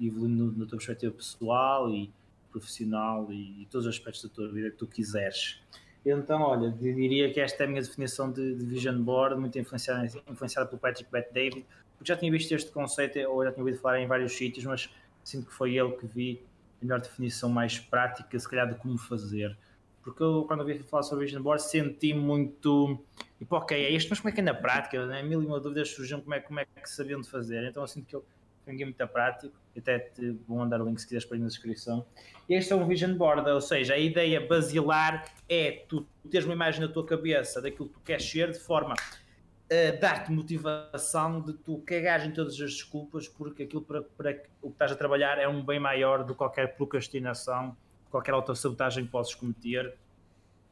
evoluindo 0.00 0.52
na 0.56 0.66
tua 0.66 0.78
perspectiva 0.78 1.12
pessoal 1.12 1.92
e 1.92 2.10
profissional 2.50 3.32
e, 3.32 3.62
e, 3.62 3.66
todos 3.70 3.86
os 3.86 3.94
aspectos 3.94 4.22
da 4.22 4.28
tua 4.28 4.48
vida 4.48 4.70
que 4.70 4.76
tu 4.76 4.86
quiseres. 4.86 5.60
Então, 6.04 6.40
olha, 6.42 6.70
diria 6.70 7.32
que 7.32 7.40
esta 7.40 7.64
é 7.64 7.66
a 7.66 7.68
minha 7.68 7.82
definição 7.82 8.30
de, 8.30 8.54
de 8.54 8.64
vision 8.64 9.02
board, 9.02 9.38
muito 9.38 9.58
influenciada, 9.58 10.06
influenciada 10.28 10.66
pelo 10.66 10.80
Patrick 10.80 11.10
Bet 11.10 11.32
David, 11.32 11.66
porque 11.96 12.12
já 12.12 12.16
tinha 12.16 12.30
visto 12.30 12.52
este 12.52 12.70
conceito 12.70 13.18
ou 13.28 13.44
já 13.44 13.52
tinha 13.52 13.62
ouvido 13.62 13.78
falar 13.80 14.00
em 14.00 14.06
vários 14.06 14.32
sítios, 14.32 14.64
mas 14.64 14.88
sinto 15.28 15.46
que 15.46 15.52
foi 15.52 15.76
ele 15.76 15.92
que 15.92 16.06
vi 16.06 16.42
a 16.80 16.84
melhor 16.84 17.00
definição 17.00 17.50
mais 17.50 17.78
prática, 17.78 18.38
se 18.38 18.48
calhar, 18.48 18.68
de 18.68 18.74
como 18.76 18.96
fazer. 18.96 19.56
Porque 20.02 20.22
eu, 20.22 20.44
quando 20.46 20.60
ouvi 20.60 20.78
falar 20.78 21.02
sobre 21.02 21.26
Vision 21.26 21.42
Board, 21.42 21.62
senti 21.62 22.14
muito. 22.14 22.98
Tipo, 23.38 23.56
ok, 23.56 23.76
é 23.76 23.90
isto, 23.90 24.08
mas 24.08 24.20
como 24.20 24.30
é 24.30 24.32
que 24.32 24.40
é 24.40 24.44
na 24.44 24.54
prática? 24.54 25.06
Né? 25.06 25.22
Mil 25.22 25.42
e 25.42 25.46
uma 25.46 25.60
dúvidas 25.60 25.90
surgiam 25.90 26.20
como 26.20 26.34
é, 26.34 26.40
como 26.40 26.60
é 26.60 26.64
que 26.64 26.88
sabiam 26.88 27.20
de 27.20 27.28
fazer. 27.28 27.68
Então 27.68 27.82
eu 27.82 27.86
sinto 27.86 28.06
que 28.06 28.16
eu 28.16 28.24
ninguém 28.66 28.86
muito 28.86 29.08
prático. 29.08 29.54
Até 29.76 29.98
te 29.98 30.32
vou 30.46 30.58
mandar 30.58 30.80
o 30.80 30.84
link 30.84 30.98
se 30.98 31.06
quiseres 31.06 31.24
para 31.24 31.36
ir 31.36 31.40
na 31.40 31.46
descrição. 31.46 32.04
Este 32.48 32.72
é 32.72 32.76
um 32.76 32.86
Vision 32.86 33.14
Board, 33.14 33.48
ou 33.48 33.60
seja, 33.60 33.94
a 33.94 33.98
ideia 33.98 34.40
basilar 34.46 35.24
é 35.48 35.84
tu 35.88 36.06
teres 36.30 36.46
uma 36.46 36.54
imagem 36.54 36.80
na 36.80 36.88
tua 36.88 37.04
cabeça 37.04 37.60
daquilo 37.62 37.88
que 37.88 37.94
tu 37.94 38.00
queres 38.00 38.28
ser, 38.28 38.50
de 38.50 38.58
forma 38.58 38.94
a 39.70 39.96
dar-te 39.96 40.32
motivação 40.32 41.42
de 41.42 41.52
tu 41.52 41.78
cagares 41.86 42.26
em 42.26 42.30
todas 42.30 42.54
as 42.54 42.72
desculpas, 42.72 43.28
porque 43.28 43.64
aquilo 43.64 43.82
para, 43.82 44.02
para 44.02 44.42
o 44.62 44.68
que 44.68 44.74
estás 44.74 44.92
a 44.92 44.96
trabalhar 44.96 45.38
é 45.38 45.46
um 45.46 45.62
bem 45.62 45.78
maior 45.78 46.24
do 46.24 46.32
que 46.32 46.38
qualquer 46.38 46.74
procrastinação, 46.74 47.76
qualquer 48.10 48.32
autossabotagem 48.32 49.04
que 49.04 49.10
possas 49.10 49.34
cometer. 49.34 49.94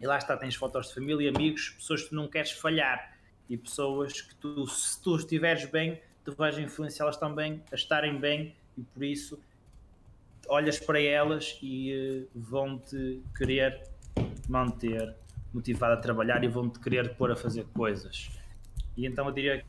E 0.01 0.07
lá 0.07 0.17
está, 0.17 0.37
tens 0.37 0.55
fotos 0.55 0.89
de 0.89 0.95
família, 0.95 1.31
amigos, 1.31 1.71
pessoas 1.71 2.03
que 2.03 2.09
tu 2.11 2.15
não 2.15 2.27
queres 2.27 2.53
falhar 2.53 3.17
e 3.49 3.57
pessoas 3.57 4.21
que 4.21 4.35
tu, 4.37 4.67
se 4.67 5.01
tu 5.03 5.17
estiveres 5.17 5.67
bem, 5.67 6.01
tu 6.25 6.35
vais 6.35 6.59
influenciá-las 6.59 7.17
também 7.17 7.63
a 7.71 7.75
estarem 7.75 8.19
bem 8.19 8.57
e 8.77 8.83
por 8.83 9.05
isso 9.05 9.39
olhas 10.49 10.79
para 10.79 11.01
elas 11.01 11.59
e 11.63 12.29
uh, 12.35 12.39
vão-te 12.39 13.23
querer 13.37 13.83
manter 14.49 15.15
motivado 15.53 15.95
a 15.95 15.97
trabalhar 15.97 16.43
e 16.45 16.49
vão-te 16.49 16.79
querer 16.79 17.15
pôr 17.15 17.31
a 17.33 17.37
fazer 17.37 17.65
coisas. 17.75 18.31
E 18.97 19.07
então 19.07 19.27
eu 19.27 19.33
diria 19.33 19.65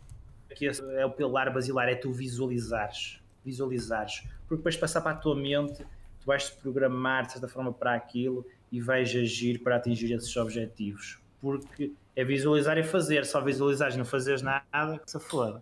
que 0.55 0.65
esse 0.65 0.81
é 0.95 1.05
o 1.05 1.11
pilar 1.11 1.53
basilar, 1.53 1.89
é 1.89 1.95
tu 1.95 2.11
visualizares, 2.11 3.19
visualizares, 3.43 4.23
porque 4.47 4.57
depois 4.57 4.75
passar 4.77 5.01
para 5.01 5.11
a 5.11 5.15
tua 5.15 5.35
mente, 5.35 5.83
tu 6.19 6.25
vais-te 6.25 6.55
programar 6.57 7.25
de 7.25 7.33
certa 7.33 7.47
forma 7.47 7.71
para 7.71 7.93
aquilo 7.93 8.45
e 8.71 8.79
vais 8.79 9.09
agir 9.15 9.59
para 9.59 9.75
atingir 9.75 10.11
esses 10.13 10.35
objetivos. 10.37 11.19
Porque 11.39 11.91
é 12.15 12.23
visualizar 12.23 12.77
e 12.77 12.83
fazer, 12.83 13.25
só 13.25 13.41
visualizares 13.41 13.95
e 13.95 13.97
não 13.97 14.05
fazeres 14.05 14.41
nada, 14.41 14.97
que 14.97 15.11
se 15.11 15.19
foda. 15.19 15.61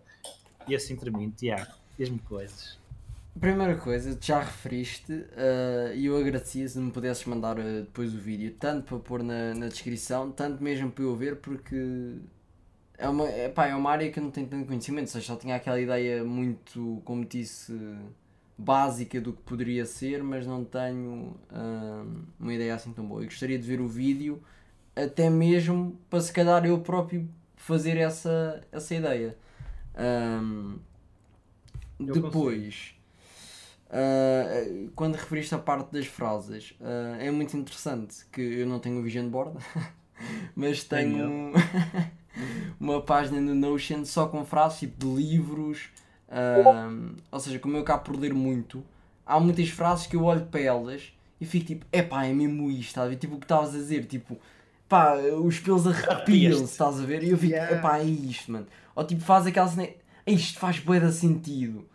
E 0.66 0.74
assim 0.74 0.96
termino, 0.96 1.32
Tiago, 1.36 1.72
diz-me 1.98 2.18
coisas. 2.20 2.78
Primeira 3.38 3.76
coisa, 3.76 4.16
já 4.18 4.40
referiste 4.40 5.12
uh, 5.12 5.94
e 5.94 6.06
eu 6.06 6.16
agradecia 6.16 6.66
se 6.66 6.78
me 6.78 6.90
pudesses 6.90 7.26
mandar 7.26 7.58
uh, 7.58 7.82
depois 7.82 8.14
o 8.14 8.18
vídeo, 8.18 8.56
tanto 8.58 8.84
para 8.84 8.98
pôr 8.98 9.22
na, 9.22 9.52
na 9.54 9.68
descrição, 9.68 10.32
tanto 10.32 10.62
mesmo 10.62 10.90
para 10.90 11.04
eu 11.04 11.14
ver, 11.14 11.36
porque 11.36 12.16
é 12.98 13.08
uma, 13.08 13.28
é, 13.28 13.48
pá, 13.48 13.66
é 13.66 13.74
uma 13.74 13.90
área 13.90 14.10
que 14.10 14.18
eu 14.18 14.22
não 14.22 14.30
tenho 14.30 14.46
tanto 14.46 14.66
conhecimento, 14.66 15.10
seja, 15.10 15.26
só 15.26 15.36
tinha 15.36 15.56
aquela 15.56 15.80
ideia 15.80 16.24
muito, 16.24 17.00
como 17.04 17.24
disse, 17.24 17.72
básica 18.56 19.20
do 19.20 19.32
que 19.32 19.42
poderia 19.42 19.84
ser, 19.84 20.22
mas 20.22 20.46
não 20.46 20.64
tenho 20.64 21.36
uh, 21.50 22.24
uma 22.38 22.54
ideia 22.54 22.74
assim 22.74 22.92
tão 22.92 23.06
boa. 23.06 23.20
Eu 23.22 23.26
gostaria 23.26 23.58
de 23.58 23.66
ver 23.66 23.80
o 23.80 23.88
vídeo, 23.88 24.42
até 24.94 25.28
mesmo 25.28 25.98
para 26.08 26.20
se 26.20 26.32
calhar 26.32 26.64
eu 26.64 26.78
próprio 26.80 27.28
fazer 27.56 27.96
essa, 27.98 28.62
essa 28.72 28.94
ideia. 28.94 29.36
Um, 29.98 30.78
depois, 31.98 32.94
uh, 33.88 34.90
quando 34.94 35.16
referiste 35.16 35.54
a 35.54 35.58
parte 35.58 35.92
das 35.92 36.06
frases, 36.06 36.74
uh, 36.80 37.20
é 37.20 37.30
muito 37.30 37.56
interessante 37.56 38.24
que 38.32 38.40
eu 38.40 38.66
não 38.66 38.78
tenho 38.78 39.00
o 39.00 39.02
vision 39.02 39.28
board, 39.28 39.58
mas 40.54 40.84
tenho 40.84 41.52
uma 42.80 43.00
página 43.00 43.40
no 43.40 43.54
Notion 43.54 44.04
só 44.04 44.26
com 44.26 44.44
frases 44.44 44.80
tipo 44.80 45.06
de 45.06 45.22
livros. 45.22 45.88
Ou 47.30 47.40
seja, 47.40 47.58
como 47.58 47.76
eu 47.76 47.82
acabo 47.82 48.04
por 48.04 48.18
ler 48.18 48.34
muito, 48.34 48.84
há 49.24 49.38
muitas 49.40 49.68
frases 49.68 50.06
que 50.06 50.16
eu 50.16 50.24
olho 50.24 50.46
para 50.46 50.60
elas 50.60 51.12
e 51.40 51.44
fico 51.44 51.66
tipo, 51.66 51.86
epá, 51.92 52.24
é 52.24 52.32
mesmo 52.32 52.70
isto, 52.70 52.88
estás 52.88 53.06
a 53.06 53.10
ver? 53.10 53.16
Tipo 53.16 53.34
o 53.34 53.38
que 53.38 53.44
estavas 53.44 53.74
a 53.74 53.78
dizer, 53.78 54.06
tipo, 54.06 54.38
pá, 54.88 55.14
os 55.16 55.58
pelos 55.58 55.86
arrepiam-se, 55.86 56.64
estás 56.64 57.00
a 57.00 57.04
ver? 57.04 57.22
E 57.22 57.30
eu 57.30 57.38
fico, 57.38 57.52
yeah. 57.52 57.76
epá, 57.76 57.98
é 57.98 58.04
isto, 58.04 58.52
mano. 58.52 58.66
Ou 58.94 59.04
tipo, 59.04 59.22
faz 59.22 59.46
aquela 59.46 59.68
cena, 59.68 59.88
isto 60.26 60.58
faz 60.58 60.78
bué 60.78 61.10
sentido. 61.10 61.86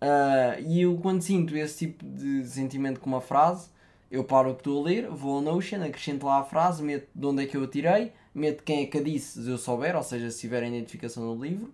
Uh, 0.00 0.60
e 0.60 0.82
eu 0.82 0.96
quando 0.98 1.22
sinto 1.22 1.56
esse 1.56 1.86
tipo 1.86 2.04
de 2.04 2.46
sentimento 2.46 3.00
com 3.00 3.08
uma 3.10 3.20
frase, 3.20 3.68
eu 4.10 4.22
paro 4.22 4.50
o 4.50 4.54
que 4.54 4.60
estou 4.60 4.80
a 4.80 4.84
ler, 4.84 5.08
vou 5.08 5.36
ao 5.36 5.40
Notion, 5.40 5.82
acrescento 5.82 6.26
lá 6.26 6.40
a 6.40 6.44
frase, 6.44 6.82
meto 6.82 7.08
de 7.14 7.26
onde 7.26 7.42
é 7.42 7.46
que 7.46 7.56
eu 7.56 7.64
a 7.64 7.66
tirei, 7.66 8.12
meto 8.36 8.62
quem 8.62 8.82
é 8.82 8.86
que 8.86 8.98
a 8.98 9.02
disse, 9.02 9.42
se 9.42 9.50
eu 9.50 9.56
souber, 9.56 9.96
ou 9.96 10.02
seja, 10.02 10.30
se 10.30 10.40
tiver 10.40 10.62
a 10.62 10.68
identificação 10.68 11.34
no 11.34 11.42
livro. 11.42 11.72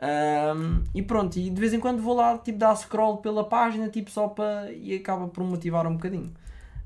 Um, 0.00 0.84
e 0.94 1.02
pronto, 1.02 1.36
e 1.38 1.50
de 1.50 1.60
vez 1.60 1.72
em 1.72 1.80
quando 1.80 2.00
vou 2.00 2.14
lá 2.14 2.38
tipo 2.38 2.58
dar 2.58 2.76
scroll 2.76 3.16
pela 3.16 3.42
página 3.42 3.88
tipo 3.88 4.10
só 4.10 4.28
para 4.28 4.70
e 4.70 4.94
acaba 4.94 5.26
por 5.26 5.42
motivar 5.42 5.86
um 5.86 5.94
bocadinho. 5.94 6.32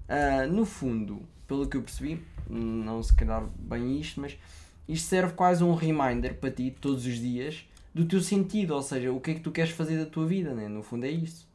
Uh, 0.08 0.50
no 0.50 0.64
fundo, 0.64 1.20
pelo 1.46 1.66
que 1.66 1.76
eu 1.76 1.82
percebi, 1.82 2.22
não 2.48 3.02
se 3.02 3.14
calhar 3.14 3.44
bem 3.58 4.00
isto, 4.00 4.20
mas 4.20 4.38
isto 4.88 5.08
serve 5.08 5.34
quase 5.34 5.62
um 5.62 5.74
reminder 5.74 6.34
para 6.38 6.50
ti 6.50 6.74
todos 6.80 7.04
os 7.04 7.18
dias 7.18 7.66
do 7.94 8.06
teu 8.06 8.20
sentido, 8.20 8.74
ou 8.74 8.82
seja, 8.82 9.12
o 9.12 9.20
que 9.20 9.32
é 9.32 9.34
que 9.34 9.40
tu 9.40 9.50
queres 9.50 9.72
fazer 9.72 9.98
da 9.98 10.06
tua 10.06 10.26
vida, 10.26 10.54
né? 10.54 10.68
no 10.68 10.82
fundo 10.82 11.04
é 11.04 11.10
isto. 11.10 11.46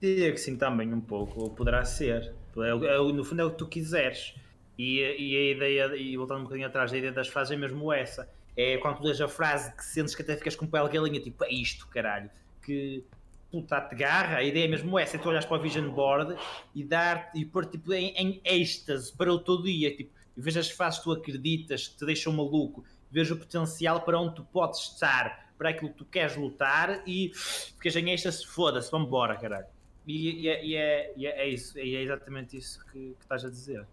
Diria 0.00 0.32
que 0.32 0.38
sim, 0.38 0.56
também 0.56 0.94
um 0.94 1.00
pouco, 1.00 1.40
ou 1.40 1.50
poderá 1.50 1.84
ser. 1.84 2.32
É, 2.56 2.70
é, 2.70 3.12
no 3.12 3.24
fundo 3.24 3.42
é 3.42 3.44
o 3.44 3.50
que 3.50 3.58
tu 3.58 3.66
quiseres. 3.66 4.34
E, 4.78 5.00
e 5.00 5.36
a 5.36 5.50
ideia, 5.50 5.96
e 5.96 6.16
voltando 6.16 6.40
um 6.40 6.44
bocadinho 6.44 6.68
atrás, 6.68 6.92
a 6.92 6.96
ideia 6.96 7.12
das 7.12 7.26
frases 7.28 7.50
é 7.50 7.56
mesmo 7.56 7.92
essa. 7.92 8.30
É 8.56 8.76
quando 8.78 8.98
tu 8.98 9.04
lês 9.04 9.20
a 9.20 9.28
frase 9.28 9.74
que 9.74 9.84
sentes 9.84 10.14
que 10.14 10.22
até 10.22 10.36
ficas 10.36 10.54
com 10.54 10.66
pele 10.66 10.88
galinha, 10.88 11.20
tipo, 11.20 11.44
é 11.44 11.50
isto, 11.50 11.86
caralho. 11.88 12.30
Que 12.62 13.04
puta-te 13.50 13.94
garra, 13.94 14.36
a 14.36 14.44
ideia 14.44 14.66
é 14.66 14.68
mesmo 14.68 14.98
essa, 14.98 15.16
é 15.16 15.20
tu 15.20 15.28
olhas 15.28 15.44
para 15.44 15.56
o 15.56 15.60
vision 15.60 15.88
board 15.90 16.36
e 16.74 16.84
dar 16.84 17.30
e 17.34 17.44
pôr 17.44 17.64
tipo 17.64 17.92
em, 17.92 18.10
em 18.10 18.40
êxtase 18.44 19.12
para 19.12 19.32
o 19.32 19.38
teu 19.38 19.62
dia, 19.62 19.96
tipo, 19.96 20.12
vejas 20.36 20.66
as 20.66 20.72
frases 20.72 20.98
que 20.98 21.04
tu 21.04 21.12
acreditas, 21.12 21.88
que 21.88 21.96
te 21.96 22.06
deixam 22.06 22.32
maluco, 22.32 22.84
veja 23.10 23.34
o 23.34 23.38
potencial 23.38 24.02
para 24.02 24.20
onde 24.20 24.36
tu 24.36 24.44
podes 24.44 24.80
estar, 24.80 25.52
para 25.56 25.70
aquilo 25.70 25.90
que 25.90 25.96
tu 25.96 26.04
queres 26.04 26.36
lutar 26.36 27.02
e 27.06 27.32
ficas 27.34 27.96
em 27.96 28.10
êxtase, 28.10 28.46
foda-se, 28.46 28.90
vamos 28.90 29.08
embora, 29.08 29.34
caralho. 29.36 29.66
E, 30.06 30.42
e, 30.42 30.48
é, 30.48 30.64
e, 30.64 30.76
é, 30.76 31.12
e 31.16 31.26
é, 31.26 31.48
isso, 31.48 31.78
é 31.78 31.82
exatamente 31.82 32.56
isso 32.56 32.84
que, 32.86 33.14
que 33.18 33.22
estás 33.22 33.44
a 33.44 33.50
dizer. 33.50 33.84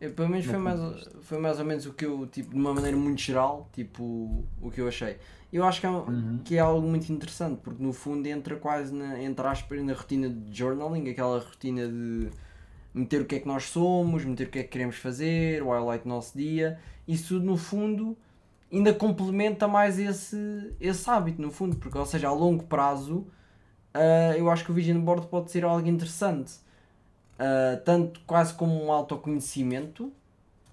Eu, 0.00 0.12
pelo 0.12 0.30
menos 0.30 0.46
foi 0.46 0.58
mais, 0.58 0.80
foi 1.20 1.38
mais 1.38 1.58
ou 1.58 1.64
menos 1.64 1.84
o 1.84 1.92
que 1.92 2.06
eu, 2.06 2.26
tipo, 2.26 2.50
de 2.50 2.56
uma 2.56 2.72
maneira 2.72 2.96
muito 2.96 3.20
geral, 3.20 3.68
tipo, 3.72 4.44
o 4.60 4.70
que 4.70 4.80
eu 4.80 4.88
achei. 4.88 5.18
Eu 5.52 5.62
acho 5.64 5.80
que 5.80 5.86
é, 5.86 5.90
uhum. 5.90 6.40
que 6.42 6.56
é 6.56 6.60
algo 6.60 6.86
muito 6.86 7.12
interessante, 7.12 7.60
porque 7.62 7.82
no 7.82 7.92
fundo 7.92 8.26
entra 8.26 8.56
quase 8.56 8.94
na, 8.94 9.22
entre 9.22 9.46
aspas, 9.46 9.82
na 9.82 9.92
rotina 9.92 10.30
de 10.30 10.56
journaling, 10.56 11.10
aquela 11.10 11.40
rotina 11.40 11.86
de 11.86 12.30
meter 12.94 13.20
o 13.20 13.24
que 13.26 13.36
é 13.36 13.40
que 13.40 13.46
nós 13.46 13.64
somos, 13.64 14.24
meter 14.24 14.46
o 14.46 14.50
que 14.50 14.60
é 14.60 14.62
que 14.62 14.68
queremos 14.70 14.96
fazer, 14.96 15.62
o 15.62 15.70
highlight 15.70 16.04
do 16.04 16.08
nosso 16.08 16.36
dia, 16.36 16.78
isso 17.06 17.38
no 17.38 17.56
fundo 17.56 18.16
ainda 18.72 18.94
complementa 18.94 19.68
mais 19.68 19.98
esse, 19.98 20.72
esse 20.80 21.10
hábito, 21.10 21.42
no 21.42 21.50
fundo, 21.50 21.76
porque, 21.76 21.98
ou 21.98 22.06
seja, 22.06 22.28
a 22.28 22.32
longo 22.32 22.64
prazo, 22.64 23.26
uh, 23.94 24.34
eu 24.36 24.48
acho 24.48 24.64
que 24.64 24.70
o 24.70 24.74
Vision 24.74 25.00
Board 25.00 25.26
pode 25.26 25.50
ser 25.50 25.64
algo 25.64 25.86
interessante 25.86 26.52
uh, 27.40 27.82
tanto 27.84 28.20
quase 28.26 28.52
como 28.54 28.84
um 28.84 28.92
autoconhecimento, 28.92 30.12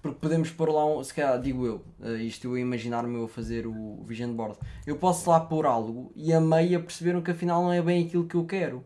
porque 0.02 0.18
podemos 0.20 0.50
pôr 0.50 0.70
lá, 0.70 0.84
um, 0.86 1.02
se 1.02 1.14
calhar, 1.14 1.40
digo 1.40 1.66
eu, 1.66 1.84
uh, 2.00 2.16
isto 2.16 2.46
eu 2.46 2.58
imaginar-me 2.58 3.16
eu 3.16 3.24
a 3.24 3.28
fazer 3.28 3.66
o 3.66 4.02
Vision 4.04 4.32
Board, 4.32 4.58
eu 4.86 4.96
posso 4.96 5.28
lá 5.30 5.40
pôr 5.40 5.66
algo 5.66 6.12
e 6.14 6.32
a 6.32 6.40
meia 6.40 6.78
perceberam 6.78 7.22
que 7.22 7.30
afinal 7.30 7.62
não 7.62 7.72
é 7.72 7.80
bem 7.80 8.06
aquilo 8.06 8.26
que 8.26 8.34
eu 8.34 8.44
quero. 8.44 8.84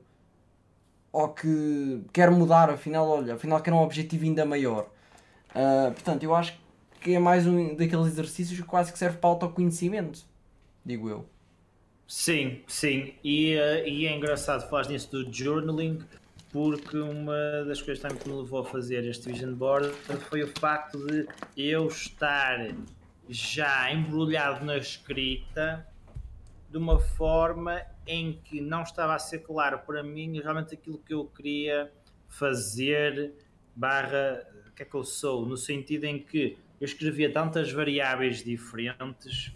Ou 1.12 1.29
que 1.29 2.03
quero 2.11 2.33
mudar, 2.33 2.71
afinal, 2.71 3.07
olha, 3.07 3.35
afinal 3.35 3.61
quero 3.61 3.77
um 3.77 3.83
objetivo 3.83 4.25
ainda 4.25 4.47
maior. 4.47 4.89
Uh, 5.51 5.93
portanto, 5.93 6.23
eu 6.23 6.35
acho 6.35 6.59
que 7.03 7.15
é 7.15 7.19
mais 7.19 7.47
um 7.47 7.75
daqueles 7.75 8.07
exercícios 8.07 8.59
que 8.59 8.65
quase 8.65 8.91
que 8.91 8.99
serve 8.99 9.19
para 9.19 9.29
autoconhecimento, 9.29 10.21
digo 10.83 11.11
eu. 11.11 11.27
Sim, 12.09 12.62
sim. 12.67 13.12
E, 13.23 13.57
uh, 13.57 13.87
e 13.87 14.07
é 14.07 14.17
engraçado 14.17 14.69
falar 14.71 14.89
nisso 14.89 15.11
do 15.11 15.31
journaling, 15.31 15.99
porque 16.52 16.99
uma 16.99 17.64
das 17.66 17.80
coisas 17.80 18.00
também 18.00 18.18
que 18.18 18.28
me 18.28 18.37
levou 18.37 18.61
a 18.61 18.64
fazer 18.64 19.04
este 19.06 19.32
vision 19.32 19.54
board 19.54 19.88
foi 20.28 20.42
o 20.42 20.49
facto 20.59 20.99
de 21.06 21.26
eu 21.56 21.88
estar 21.88 22.59
já 23.28 23.90
embrulhado 23.90 24.64
na 24.64 24.76
escrita 24.76 25.87
de 26.71 26.76
uma 26.76 26.99
forma 26.99 27.80
em 28.06 28.35
que 28.44 28.61
não 28.61 28.82
estava 28.82 29.14
a 29.14 29.18
ser 29.18 29.38
claro 29.38 29.78
para 29.78 30.02
mim 30.02 30.40
realmente 30.40 30.75
aquilo 30.75 30.99
que 30.99 31.14
eu 31.14 31.25
queria 31.25 31.90
fazer 32.28 33.32
barra 33.75 34.47
o 34.68 34.75
que 34.75 34.82
é 34.82 34.87
que 34.87 34.94
eu 34.94 35.04
sou, 35.04 35.47
no 35.47 35.56
sentido 35.56 36.04
em 36.04 36.18
que 36.18 36.59
eu 36.80 36.85
escrevia 36.85 37.32
tantas 37.32 37.73
variáveis 37.73 38.42
diferentes 38.42 39.54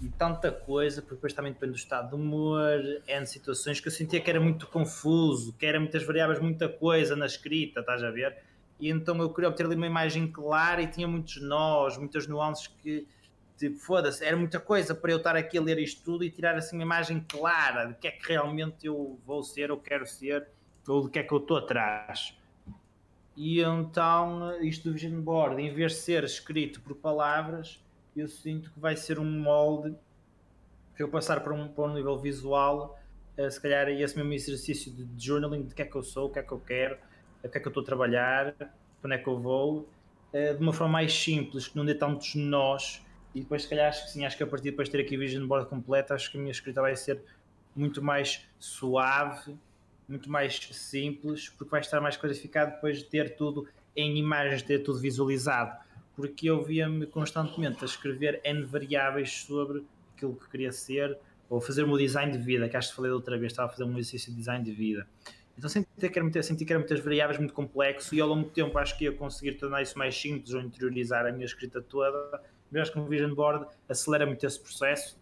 e 0.00 0.08
tanta 0.08 0.52
coisa, 0.52 1.00
porque 1.00 1.14
depois 1.14 1.32
também 1.32 1.52
depende 1.52 1.72
do 1.72 1.78
estado 1.78 2.10
de 2.10 2.14
humor, 2.14 2.80
N 3.08 3.26
situações 3.26 3.80
que 3.80 3.88
eu 3.88 3.92
sentia 3.92 4.20
que 4.20 4.28
era 4.28 4.40
muito 4.40 4.66
confuso, 4.66 5.54
que 5.54 5.64
era 5.64 5.80
muitas 5.80 6.04
variáveis, 6.04 6.38
muita 6.38 6.68
coisa 6.68 7.16
na 7.16 7.26
escrita, 7.26 7.80
estás 7.80 8.02
a 8.02 8.10
ver? 8.10 8.36
E 8.78 8.90
então 8.90 9.16
eu 9.18 9.30
queria 9.30 9.48
obter 9.48 9.64
ali 9.64 9.74
uma 9.74 9.86
imagem 9.86 10.30
clara 10.30 10.82
e 10.82 10.86
tinha 10.86 11.08
muitos 11.08 11.40
nós, 11.40 11.96
muitas 11.96 12.26
nuances 12.26 12.66
que, 12.66 13.06
tipo, 13.56 13.78
foda-se, 13.78 14.22
era 14.22 14.36
muita 14.36 14.60
coisa 14.60 14.94
para 14.94 15.12
eu 15.12 15.16
estar 15.16 15.34
aqui 15.34 15.56
a 15.56 15.62
ler 15.62 15.78
isto 15.78 16.02
tudo 16.04 16.24
e 16.24 16.30
tirar 16.30 16.56
assim 16.56 16.76
uma 16.76 16.82
imagem 16.82 17.24
clara 17.26 17.86
de 17.86 17.94
que 17.94 18.06
é 18.06 18.10
que 18.10 18.28
realmente 18.28 18.86
eu 18.86 19.18
vou 19.24 19.42
ser 19.42 19.70
ou 19.70 19.78
quero 19.78 20.06
ser, 20.06 20.46
ou 20.86 21.04
de 21.04 21.10
que 21.10 21.18
é 21.18 21.22
que 21.22 21.32
eu 21.32 21.38
estou 21.38 21.56
atrás. 21.56 22.36
E 23.34 23.60
então, 23.60 24.60
isto 24.62 24.88
do 24.88 24.94
Vision 24.94 25.20
Board, 25.20 25.60
em 25.60 25.72
vez 25.72 25.92
de 25.92 25.98
ser 25.98 26.24
escrito 26.24 26.80
por 26.82 26.94
palavras, 26.96 27.82
eu 28.20 28.28
sinto 28.28 28.70
que 28.70 28.80
vai 28.80 28.96
ser 28.96 29.18
um 29.18 29.30
molde 29.30 29.94
para 30.94 31.04
eu 31.04 31.08
passar 31.08 31.40
para 31.40 31.52
um, 31.52 31.68
para 31.68 31.84
um 31.84 31.94
nível 31.94 32.18
visual, 32.18 32.98
uh, 33.36 33.50
se 33.50 33.60
calhar 33.60 33.88
esse 33.88 34.16
mesmo 34.16 34.32
exercício 34.32 34.90
de 34.90 35.06
journaling 35.24 35.64
de 35.64 35.74
que 35.74 35.82
é 35.82 35.84
que 35.84 35.94
eu 35.94 36.02
sou, 36.02 36.28
o 36.28 36.30
que 36.30 36.38
é 36.38 36.42
que 36.42 36.52
eu 36.52 36.58
quero, 36.58 36.96
o 37.44 37.48
que 37.48 37.58
é 37.58 37.60
que 37.60 37.66
eu 37.66 37.70
estou 37.70 37.82
a 37.82 37.86
trabalhar, 37.86 38.54
para 38.54 38.70
onde 39.04 39.14
é 39.14 39.18
que 39.18 39.28
eu 39.28 39.38
vou, 39.38 39.88
uh, 40.32 40.54
de 40.56 40.62
uma 40.62 40.72
forma 40.72 40.94
mais 40.94 41.12
simples, 41.12 41.68
que 41.68 41.76
não 41.76 41.84
dê 41.84 41.94
tantos 41.94 42.34
nós, 42.34 43.04
e 43.34 43.40
depois 43.40 43.64
se 43.64 43.68
calhar 43.68 43.88
acho 43.88 44.04
que 44.06 44.10
sim, 44.10 44.24
acho 44.24 44.36
que 44.36 44.42
a 44.42 44.46
partir 44.46 44.64
de 44.64 44.70
depois 44.70 44.88
de 44.88 44.92
ter 44.92 45.02
aqui 45.02 45.16
o 45.16 45.20
Vision 45.20 45.46
Board 45.46 45.68
completo, 45.68 46.14
acho 46.14 46.30
que 46.30 46.38
a 46.38 46.40
minha 46.40 46.52
escrita 46.52 46.80
vai 46.80 46.96
ser 46.96 47.22
muito 47.74 48.02
mais 48.02 48.48
suave, 48.58 49.54
muito 50.08 50.30
mais 50.30 50.58
simples, 50.72 51.50
porque 51.50 51.70
vai 51.70 51.80
estar 51.80 52.00
mais 52.00 52.16
clarificado 52.16 52.72
depois 52.72 52.98
de 52.98 53.04
ter 53.04 53.36
tudo 53.36 53.68
em 53.94 54.16
imagens, 54.16 54.62
ter 54.62 54.78
tudo 54.78 54.98
visualizado 54.98 55.76
porque 56.16 56.48
eu 56.48 56.64
via-me 56.64 57.06
constantemente 57.06 57.82
a 57.82 57.84
escrever 57.84 58.40
N 58.42 58.64
variáveis 58.64 59.30
sobre 59.30 59.84
aquilo 60.14 60.34
que 60.34 60.48
queria 60.48 60.72
ser, 60.72 61.16
ou 61.48 61.60
fazer 61.60 61.84
o 61.84 61.86
meu 61.86 61.98
design 61.98 62.32
de 62.32 62.38
vida, 62.38 62.68
que 62.68 62.76
acho 62.76 62.88
que 62.88 62.96
falei 62.96 63.10
da 63.10 63.16
outra 63.16 63.38
vez, 63.38 63.52
estava 63.52 63.68
a 63.68 63.70
fazer 63.70 63.84
um 63.84 63.92
exercício 63.92 64.32
de 64.32 64.38
design 64.38 64.64
de 64.64 64.72
vida. 64.72 65.06
Então 65.56 65.70
senti 65.70 65.88
que, 66.10 66.18
era, 66.18 66.42
senti 66.42 66.64
que 66.64 66.72
eram 66.72 66.80
muitas 66.80 67.00
variáveis, 67.00 67.38
muito 67.38 67.54
complexo, 67.54 68.14
e 68.14 68.20
ao 68.20 68.28
longo 68.28 68.44
do 68.44 68.50
tempo 68.50 68.76
acho 68.78 68.96
que 68.98 69.04
ia 69.04 69.12
conseguir 69.12 69.52
tornar 69.52 69.82
isso 69.82 69.96
mais 69.98 70.18
simples 70.18 70.52
ou 70.52 70.60
interiorizar 70.60 71.26
a 71.26 71.32
minha 71.32 71.46
escrita 71.46 71.80
toda. 71.80 72.42
Mas 72.70 72.82
acho 72.82 72.92
que 72.92 72.98
um 72.98 73.06
Vision 73.06 73.34
Board 73.34 73.66
acelera 73.88 74.26
muito 74.26 74.44
esse 74.44 74.60
processo. 74.60 75.18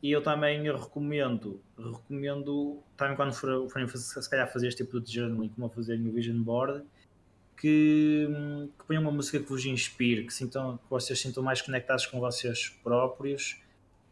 E 0.00 0.12
eu 0.12 0.22
também 0.22 0.62
recomendo, 0.62 1.60
recomendo, 1.76 2.80
também 2.96 3.16
quando 3.16 3.32
forem 3.32 3.88
se 3.88 4.30
calhar 4.30 4.52
fazer 4.52 4.68
este 4.68 4.84
tipo 4.84 5.00
de 5.00 5.12
journaling, 5.12 5.48
como 5.48 5.66
a 5.66 5.70
fazer 5.70 5.98
no 5.98 6.12
Vision 6.12 6.40
Board, 6.40 6.84
que, 7.60 8.28
que 8.78 8.84
ponham 8.86 9.02
uma 9.02 9.10
música 9.10 9.38
que 9.38 9.48
vos 9.48 9.64
inspire, 9.66 10.24
que, 10.24 10.32
sintam, 10.32 10.78
que 10.78 10.88
vocês 10.88 11.20
sintam 11.20 11.42
mais 11.42 11.60
conectados 11.60 12.06
com 12.06 12.20
vocês 12.20 12.68
próprios 12.82 13.60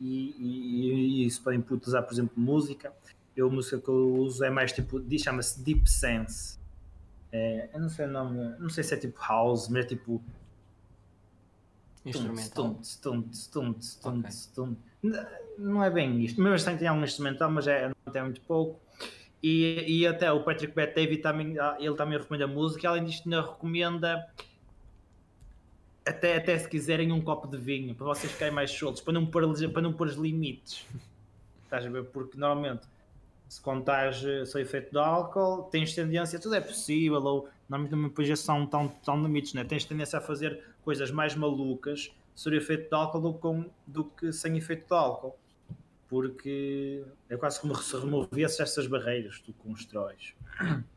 e, 0.00 0.34
e, 0.38 1.22
e 1.22 1.26
isso 1.26 1.42
podem 1.42 1.64
usar, 1.82 2.02
por 2.02 2.12
exemplo, 2.12 2.32
música. 2.36 2.92
Eu, 3.36 3.48
a 3.48 3.50
música 3.50 3.78
que 3.78 3.88
eu 3.88 4.14
uso 4.16 4.44
é 4.44 4.50
mais 4.50 4.72
tipo, 4.72 5.00
chama-se 5.18 5.62
Deep 5.62 5.88
Sense. 5.88 6.58
É, 7.32 7.68
eu 7.72 7.80
não 7.80 7.88
sei 7.88 8.06
o 8.06 8.08
nome, 8.08 8.56
não 8.58 8.68
sei 8.68 8.82
se 8.82 8.94
é 8.94 8.96
tipo 8.96 9.18
house, 9.20 9.68
mas 9.68 9.84
é 9.84 9.88
tipo 9.88 10.22
instrumental. 12.04 12.78
Não 15.58 15.82
é 15.82 15.90
bem 15.90 16.24
isto, 16.24 16.40
mesmo 16.40 16.54
assim 16.54 16.76
tem 16.76 16.88
algum 16.88 17.04
instrumental, 17.04 17.50
mas 17.50 17.66
é, 17.66 17.90
tem 18.12 18.22
muito 18.22 18.40
pouco. 18.42 18.80
E, 19.42 20.00
e 20.00 20.06
até 20.06 20.32
o 20.32 20.42
Patrick 20.42 20.74
Bet 20.74 20.94
David 20.94 21.22
também, 21.22 21.58
ah, 21.58 21.76
ele 21.78 21.94
também 21.94 22.18
recomenda 22.18 22.46
música, 22.46 22.88
além 22.88 23.04
disto 23.04 23.26
ainda 23.26 23.42
recomenda 23.42 24.26
até, 26.06 26.36
até 26.36 26.58
se 26.58 26.68
quiserem 26.68 27.12
um 27.12 27.20
copo 27.20 27.48
de 27.48 27.56
vinho 27.56 27.94
para 27.94 28.06
vocês 28.06 28.32
ficarem 28.32 28.54
mais 28.54 28.70
soltos, 28.70 29.02
para 29.02 29.12
não 29.12 29.26
pôr, 29.26 29.42
para 29.72 29.82
não 29.82 29.92
pôr 29.92 30.06
os 30.06 30.14
limites. 30.14 30.86
Estás 31.64 31.84
a 31.84 31.90
ver? 31.90 32.04
Porque 32.04 32.38
normalmente 32.38 32.86
se 33.48 33.60
contares 33.60 34.24
só 34.48 34.58
efeito 34.58 34.90
de 34.90 34.98
álcool, 34.98 35.64
tens 35.64 35.94
tendência, 35.94 36.38
tudo 36.38 36.54
é 36.54 36.60
possível, 36.60 37.22
ou 37.22 37.48
normalmente 37.68 38.24
já 38.24 38.36
são 38.36 38.66
tão, 38.66 38.88
tão 38.88 39.22
limites, 39.22 39.54
né? 39.54 39.64
tens 39.64 39.84
tendência 39.84 40.18
a 40.18 40.22
fazer 40.22 40.62
coisas 40.84 41.10
mais 41.10 41.34
malucas 41.34 42.10
sobre 42.34 42.58
efeito 42.58 42.88
de 42.88 42.94
álcool 42.94 43.20
do, 43.20 43.34
com, 43.34 43.70
do 43.86 44.04
que 44.04 44.32
sem 44.32 44.56
efeito 44.56 44.86
de 44.86 44.94
álcool 44.94 45.36
porque 46.08 47.04
é 47.28 47.36
quase 47.36 47.60
como 47.60 47.74
se 47.76 47.96
removesse 47.96 48.62
essas 48.62 48.86
barreiras 48.86 49.38
que 49.38 49.44
tu 49.44 49.52
constróis. 49.54 50.34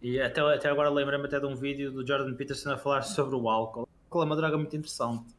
E 0.00 0.20
até, 0.20 0.40
até 0.40 0.68
agora 0.68 0.88
lembro-me 0.88 1.26
até 1.26 1.40
de 1.40 1.46
um 1.46 1.56
vídeo 1.56 1.90
do 1.90 2.06
Jordan 2.06 2.32
Peterson 2.34 2.70
a 2.70 2.78
falar 2.78 3.02
sobre 3.02 3.34
o 3.34 3.48
álcool. 3.48 3.88
Álcool 4.04 4.22
é 4.22 4.24
uma 4.26 4.36
droga 4.36 4.56
muito 4.56 4.76
interessante. 4.76 5.34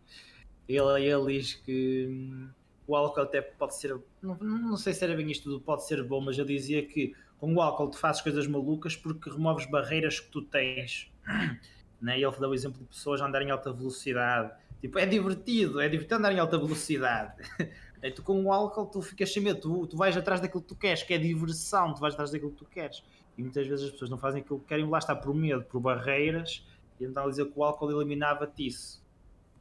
Ele, 0.67 1.05
ele 1.05 1.39
diz 1.39 1.53
que 1.53 2.07
hum, 2.09 2.49
o 2.85 2.95
álcool 2.95 3.21
até 3.21 3.41
pode 3.41 3.75
ser. 3.75 3.97
Não, 4.21 4.35
não 4.35 4.75
sei 4.75 4.93
se 4.93 5.03
era 5.03 5.15
bem 5.15 5.31
isto 5.31 5.61
pode 5.61 5.85
ser 5.85 6.03
bom, 6.03 6.19
mas 6.19 6.37
eu 6.37 6.43
dizia 6.43 6.85
que 6.85 7.15
com 7.39 7.55
o 7.55 7.61
álcool 7.61 7.89
tu 7.89 7.97
fazes 7.97 8.21
coisas 8.21 8.45
malucas 8.47 8.95
porque 8.95 9.29
removes 9.29 9.65
barreiras 9.65 10.19
que 10.19 10.29
tu 10.29 10.41
tens. 10.41 11.11
Né? 12.01 12.17
Ele 12.17 12.31
dá 12.39 12.47
o 12.47 12.53
exemplo 12.53 12.79
de 12.79 12.85
pessoas 12.85 13.19
andarem 13.19 13.49
em 13.49 13.51
alta 13.51 13.73
velocidade. 13.73 14.53
Tipo, 14.79 14.99
é 14.99 15.05
divertido, 15.05 15.81
é 15.81 15.89
divertido 15.89 16.15
andar 16.15 16.31
em 16.31 16.39
alta 16.39 16.57
velocidade. 16.57 17.33
É, 18.01 18.09
tu 18.09 18.23
com 18.23 18.43
o 18.43 18.53
álcool 18.53 18.85
tu 18.85 19.01
ficas 19.01 19.33
sem 19.33 19.43
medo, 19.43 19.59
tu, 19.59 19.87
tu 19.87 19.97
vais 19.97 20.15
atrás 20.15 20.39
daquilo 20.39 20.61
que 20.61 20.69
tu 20.69 20.75
queres, 20.75 21.03
que 21.03 21.13
é 21.13 21.17
diversão, 21.17 21.93
tu 21.93 21.99
vais 21.99 22.13
atrás 22.13 22.31
daquilo 22.31 22.51
que 22.51 22.57
tu 22.57 22.65
queres. 22.65 23.03
E 23.37 23.41
muitas 23.41 23.67
vezes 23.67 23.85
as 23.85 23.91
pessoas 23.91 24.09
não 24.09 24.17
fazem 24.17 24.41
aquilo 24.41 24.59
que 24.59 24.67
querem, 24.67 24.87
lá 24.87 24.97
está 24.97 25.15
por 25.15 25.33
medo, 25.33 25.63
por 25.63 25.79
barreiras, 25.79 26.65
e 26.99 27.05
então 27.05 27.29
dizer 27.29 27.45
que 27.45 27.53
o 27.55 27.63
álcool 27.63 27.91
eliminava-te 27.91 28.67
isso. 28.67 29.03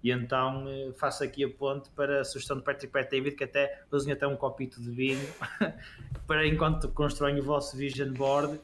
E 0.03 0.13
então 0.13 0.69
eh, 0.69 0.93
faço 0.97 1.25
aqui 1.25 1.45
a 1.45 1.49
ponte 1.49 1.91
para 1.91 2.21
a 2.21 2.25
sugestão 2.25 2.57
de 2.57 2.63
Patrick 2.63 2.93
Pat 2.93 3.11
David, 3.11 3.35
que 3.37 3.45
até 3.45 3.83
usem 3.91 4.13
até 4.13 4.27
um 4.27 4.37
copito 4.37 4.81
de 4.81 4.91
vinho 4.91 5.29
para 6.27 6.47
enquanto 6.47 6.89
constroem 6.91 7.41
o 7.41 7.43
vosso 7.43 7.77
vision 7.77 8.13
board. 8.13 8.61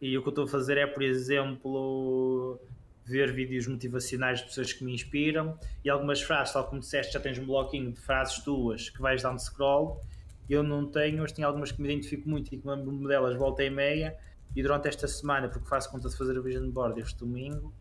E 0.00 0.16
o 0.18 0.22
que 0.22 0.28
eu 0.28 0.30
estou 0.30 0.44
a 0.44 0.48
fazer 0.48 0.76
é, 0.76 0.86
por 0.86 1.02
exemplo, 1.02 2.60
ver 3.06 3.32
vídeos 3.32 3.66
motivacionais 3.66 4.40
de 4.40 4.46
pessoas 4.46 4.72
que 4.72 4.84
me 4.84 4.92
inspiram 4.92 5.58
e 5.84 5.88
algumas 5.88 6.20
frases, 6.20 6.52
tal 6.52 6.64
como 6.64 6.80
disseste, 6.80 7.12
já 7.12 7.20
tens 7.20 7.38
um 7.38 7.46
bloquinho 7.46 7.92
de 7.92 8.00
frases 8.00 8.38
tuas 8.40 8.90
que 8.90 9.00
vais 9.00 9.22
dando 9.22 9.38
scroll. 9.38 10.00
Eu 10.50 10.62
não 10.62 10.86
tenho, 10.86 11.22
mas 11.22 11.32
tenho 11.32 11.46
algumas 11.46 11.72
que 11.72 11.80
me 11.80 11.88
identifico 11.92 12.28
muito 12.28 12.52
e 12.52 12.58
que 12.58 12.68
lembro-me 12.68 13.06
delas 13.06 13.36
volta 13.36 13.62
e 13.62 13.70
meia. 13.70 14.16
E 14.54 14.62
durante 14.62 14.88
esta 14.88 15.06
semana, 15.06 15.48
porque 15.48 15.68
faço 15.68 15.90
conta 15.90 16.08
de 16.08 16.16
fazer 16.16 16.36
o 16.38 16.42
Vision 16.42 16.70
Board 16.70 17.00
este 17.00 17.18
domingo, 17.18 17.72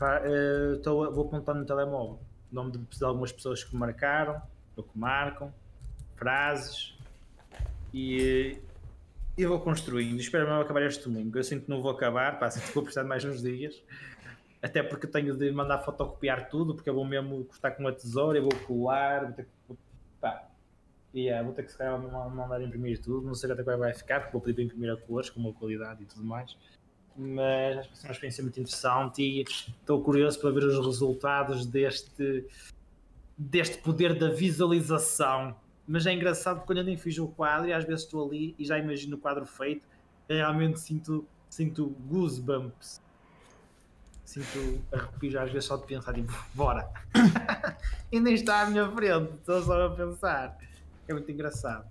uh, 0.00 0.82
vou 0.84 1.26
apontando 1.26 1.60
no 1.60 1.66
telemóvel 1.66 2.20
o 2.50 2.54
nome 2.54 2.72
de, 2.72 2.78
de 2.78 3.04
algumas 3.04 3.32
pessoas 3.32 3.64
que 3.64 3.72
me 3.72 3.80
marcaram, 3.80 4.40
ou 4.76 4.84
que 4.84 4.96
marcam, 4.98 5.52
frases 6.16 6.94
e, 7.92 8.58
e 9.36 9.46
vou 9.46 9.60
construindo. 9.60 10.20
Espero 10.20 10.48
não 10.48 10.60
acabar 10.60 10.82
este 10.82 11.04
domingo. 11.04 11.38
Eu 11.38 11.44
sinto 11.44 11.64
que 11.64 11.70
não 11.70 11.82
vou 11.82 11.90
acabar, 11.90 12.38
pá, 12.38 12.50
sinto 12.50 12.66
que 12.66 12.74
vou 12.74 12.82
precisar 12.82 13.02
de 13.02 13.08
mais 13.08 13.24
uns 13.24 13.42
dias 13.42 13.82
até 14.62 14.80
porque 14.80 15.08
tenho 15.08 15.36
de 15.36 15.50
mandar 15.50 15.80
fotocopiar 15.80 16.48
tudo, 16.48 16.74
porque 16.74 16.88
eu 16.88 16.94
vou 16.94 17.04
mesmo 17.04 17.44
cortar 17.44 17.72
com 17.72 17.82
uma 17.82 17.92
tesoura, 17.92 18.38
eu 18.38 18.42
vou 18.44 18.54
colar, 18.60 19.24
vou 19.24 19.32
ter 19.32 19.44
que. 19.44 19.76
Pá. 20.20 20.48
Yeah, 21.12 21.44
vou 21.44 21.52
ter 21.52 21.64
que 21.64 21.72
se 21.72 21.76
calhar 21.76 22.00
mandar 22.00 22.62
imprimir 22.62 23.02
tudo, 23.02 23.26
não 23.26 23.34
sei 23.34 23.50
até 23.50 23.62
qual 23.62 23.76
vai 23.76 23.92
ficar, 23.92 24.20
porque 24.20 24.32
vou 24.32 24.40
pedir 24.40 24.54
para 24.54 24.64
imprimir 24.64 24.92
a 24.92 24.96
cores, 24.96 25.28
com 25.28 25.40
uma 25.40 25.52
qualidade 25.52 26.04
e 26.04 26.06
tudo 26.06 26.24
mais. 26.24 26.56
Mas 27.14 27.78
acho 27.78 27.90
que 27.90 27.98
é 27.98 28.08
uma 28.08 28.12
experiência 28.12 28.42
muito 28.42 28.60
interessante 28.60 29.20
e 29.20 29.42
estou 29.42 30.02
curioso 30.02 30.40
para 30.40 30.50
ver 30.52 30.64
os 30.64 30.86
resultados 30.86 31.66
deste, 31.66 32.46
deste 33.36 33.76
poder 33.78 34.18
da 34.18 34.30
visualização. 34.30 35.54
Mas 35.92 36.06
é 36.06 36.12
engraçado 36.14 36.60
porque 36.64 36.72
eu 36.72 36.82
nem 36.82 36.96
fiz 36.96 37.18
o 37.18 37.28
quadro 37.28 37.68
e 37.68 37.72
às 37.74 37.84
vezes 37.84 38.04
estou 38.04 38.26
ali 38.26 38.54
e 38.58 38.64
já 38.64 38.78
imagino 38.78 39.16
o 39.16 39.20
quadro 39.20 39.44
feito, 39.44 39.86
realmente 40.26 40.80
sinto, 40.80 41.28
sinto 41.50 41.90
goosebumps 42.06 43.02
sinto 44.24 44.82
arrepios 44.90 45.34
às 45.36 45.52
vezes 45.52 45.66
só 45.66 45.76
de 45.76 45.86
pensar, 45.86 46.14
tipo, 46.14 46.32
bora! 46.54 46.90
e 48.10 48.18
nem 48.18 48.32
está 48.32 48.62
à 48.62 48.70
minha 48.70 48.90
frente, 48.90 49.34
estou 49.34 49.62
só 49.62 49.86
a 49.86 49.90
pensar. 49.90 50.56
É 51.06 51.12
muito 51.12 51.30
engraçado. 51.30 51.86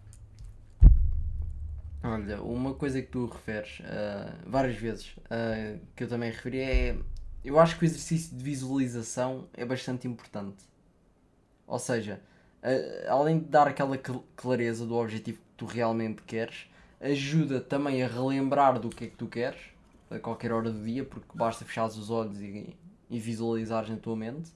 Olha, 2.03 2.41
uma 2.41 2.73
coisa 2.73 2.99
que 3.03 3.07
tu 3.07 3.27
referes 3.27 3.81
uh, 3.81 4.49
várias 4.49 4.77
vezes, 4.77 5.15
uh, 5.17 5.79
que 5.95 6.05
eu 6.05 6.07
também 6.07 6.31
referi, 6.31 6.59
é. 6.59 6.97
Eu 7.45 7.59
acho 7.59 7.77
que 7.77 7.83
o 7.83 7.85
exercício 7.85 8.35
de 8.35 8.43
visualização 8.43 9.47
é 9.53 9.63
bastante 9.63 10.07
importante. 10.07 10.63
Ou 11.67 11.77
seja, 11.77 12.19
uh, 12.63 13.09
além 13.09 13.39
de 13.39 13.45
dar 13.45 13.67
aquela 13.67 13.97
clareza 14.35 14.85
do 14.85 14.95
objetivo 14.95 15.39
que 15.39 15.43
tu 15.57 15.65
realmente 15.65 16.21
queres, 16.23 16.67
ajuda 16.99 17.59
também 17.59 18.03
a 18.03 18.07
relembrar 18.07 18.79
do 18.79 18.89
que 18.89 19.05
é 19.05 19.07
que 19.07 19.15
tu 19.15 19.27
queres 19.27 19.59
a 20.09 20.19
qualquer 20.19 20.51
hora 20.51 20.69
do 20.69 20.83
dia, 20.83 21.03
porque 21.03 21.27
basta 21.33 21.63
fechar 21.63 21.85
os 21.85 22.09
olhos 22.09 22.39
e, 22.41 22.75
e 23.09 23.19
visualizares 23.19 23.89
na 23.89 23.95
tua 23.95 24.15
mente. 24.15 24.51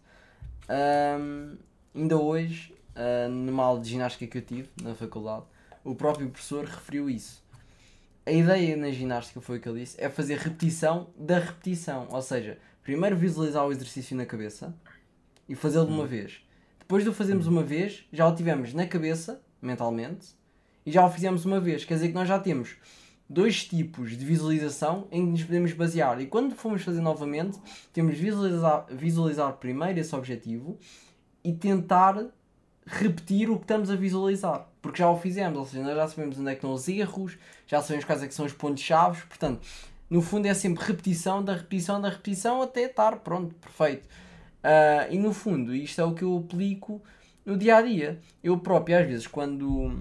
Um, 0.70 1.58
ainda 1.94 2.18
hoje, 2.18 2.74
uh, 2.96 3.30
numa 3.30 3.64
aula 3.64 3.80
de 3.80 3.90
ginástica 3.90 4.28
que 4.28 4.38
eu 4.38 4.42
tive 4.42 4.70
na 4.82 4.94
faculdade, 4.94 5.46
o 5.84 5.96
próprio 5.96 6.30
professor 6.30 6.66
referiu 6.66 7.10
isso. 7.10 7.44
a 8.26 8.32
ideia 8.32 8.76
na 8.76 8.92
ginástica 8.92 9.40
foi 9.40 9.58
o 9.58 9.62
que 9.62 9.70
ele 9.70 9.82
disse, 9.82 10.02
é 10.02 10.10
fazer 10.10 10.38
repetição 10.38 11.08
da 11.16 11.40
repetição. 11.40 12.08
Ou 12.10 12.22
seja, 12.22 12.58
primeiro 12.84 13.16
visualizar 13.16 13.66
o 13.66 13.72
exercício 13.72 14.18
na 14.18 14.26
cabeça 14.26 14.76
e 15.48 15.56
fazê-lo 15.56 15.86
de 15.86 15.94
uma 15.94 16.06
vez. 16.06 16.45
Depois 16.86 17.04
de 17.04 17.10
o 17.10 17.14
fazermos 17.14 17.48
uma 17.48 17.64
vez, 17.64 18.06
já 18.14 18.28
o 18.28 18.36
tivemos 18.36 18.72
na 18.72 18.86
cabeça, 18.86 19.42
mentalmente, 19.60 20.28
e 20.86 20.92
já 20.92 21.04
o 21.04 21.10
fizemos 21.10 21.44
uma 21.44 21.60
vez. 21.60 21.84
Quer 21.84 21.96
dizer 21.96 22.10
que 22.10 22.14
nós 22.14 22.28
já 22.28 22.38
temos 22.38 22.76
dois 23.28 23.66
tipos 23.66 24.16
de 24.16 24.24
visualização 24.24 25.08
em 25.12 25.26
que 25.26 25.32
nos 25.32 25.44
podemos 25.44 25.74
basear. 25.74 26.22
E 26.22 26.28
quando 26.28 26.54
formos 26.54 26.84
fazer 26.84 27.02
novamente, 27.02 27.58
temos 27.92 28.16
visualizar, 28.20 28.86
visualizar 28.92 29.54
primeiro 29.54 30.00
esse 30.00 30.16
objetivo 30.16 30.78
e 31.44 31.54
tentar 31.54 32.24
repetir 32.86 33.50
o 33.50 33.56
que 33.56 33.64
estamos 33.64 33.90
a 33.90 33.96
visualizar. 33.96 34.70
Porque 34.80 35.00
já 35.00 35.10
o 35.10 35.18
fizemos, 35.18 35.58
ou 35.58 35.66
seja, 35.66 35.84
nós 35.84 35.96
já 35.96 36.08
sabemos 36.08 36.38
onde 36.38 36.50
é 36.50 36.52
que 36.52 36.58
estão 36.58 36.72
os 36.72 36.88
erros, 36.88 37.36
já 37.66 37.82
sabemos 37.82 38.06
quais 38.06 38.22
é 38.22 38.30
são 38.30 38.46
os 38.46 38.54
pontos-chave, 38.54 39.26
portanto, 39.26 39.66
no 40.08 40.22
fundo 40.22 40.46
é 40.46 40.54
sempre 40.54 40.84
repetição 40.84 41.44
da 41.44 41.56
repetição 41.56 42.00
da 42.00 42.10
repetição 42.10 42.62
até 42.62 42.84
estar 42.84 43.16
pronto, 43.18 43.56
perfeito. 43.56 44.08
Uh, 44.66 45.14
e 45.14 45.20
no 45.20 45.32
fundo, 45.32 45.76
isto 45.76 46.02
é 46.02 46.04
o 46.04 46.16
que 46.16 46.24
eu 46.24 46.38
aplico 46.38 47.00
no 47.46 47.56
dia 47.56 47.78
a 47.78 47.82
dia. 47.84 48.20
Eu 48.44 48.58
próprio, 48.58 48.98
às 48.98 49.06
vezes, 49.06 49.28
quando 49.28 49.96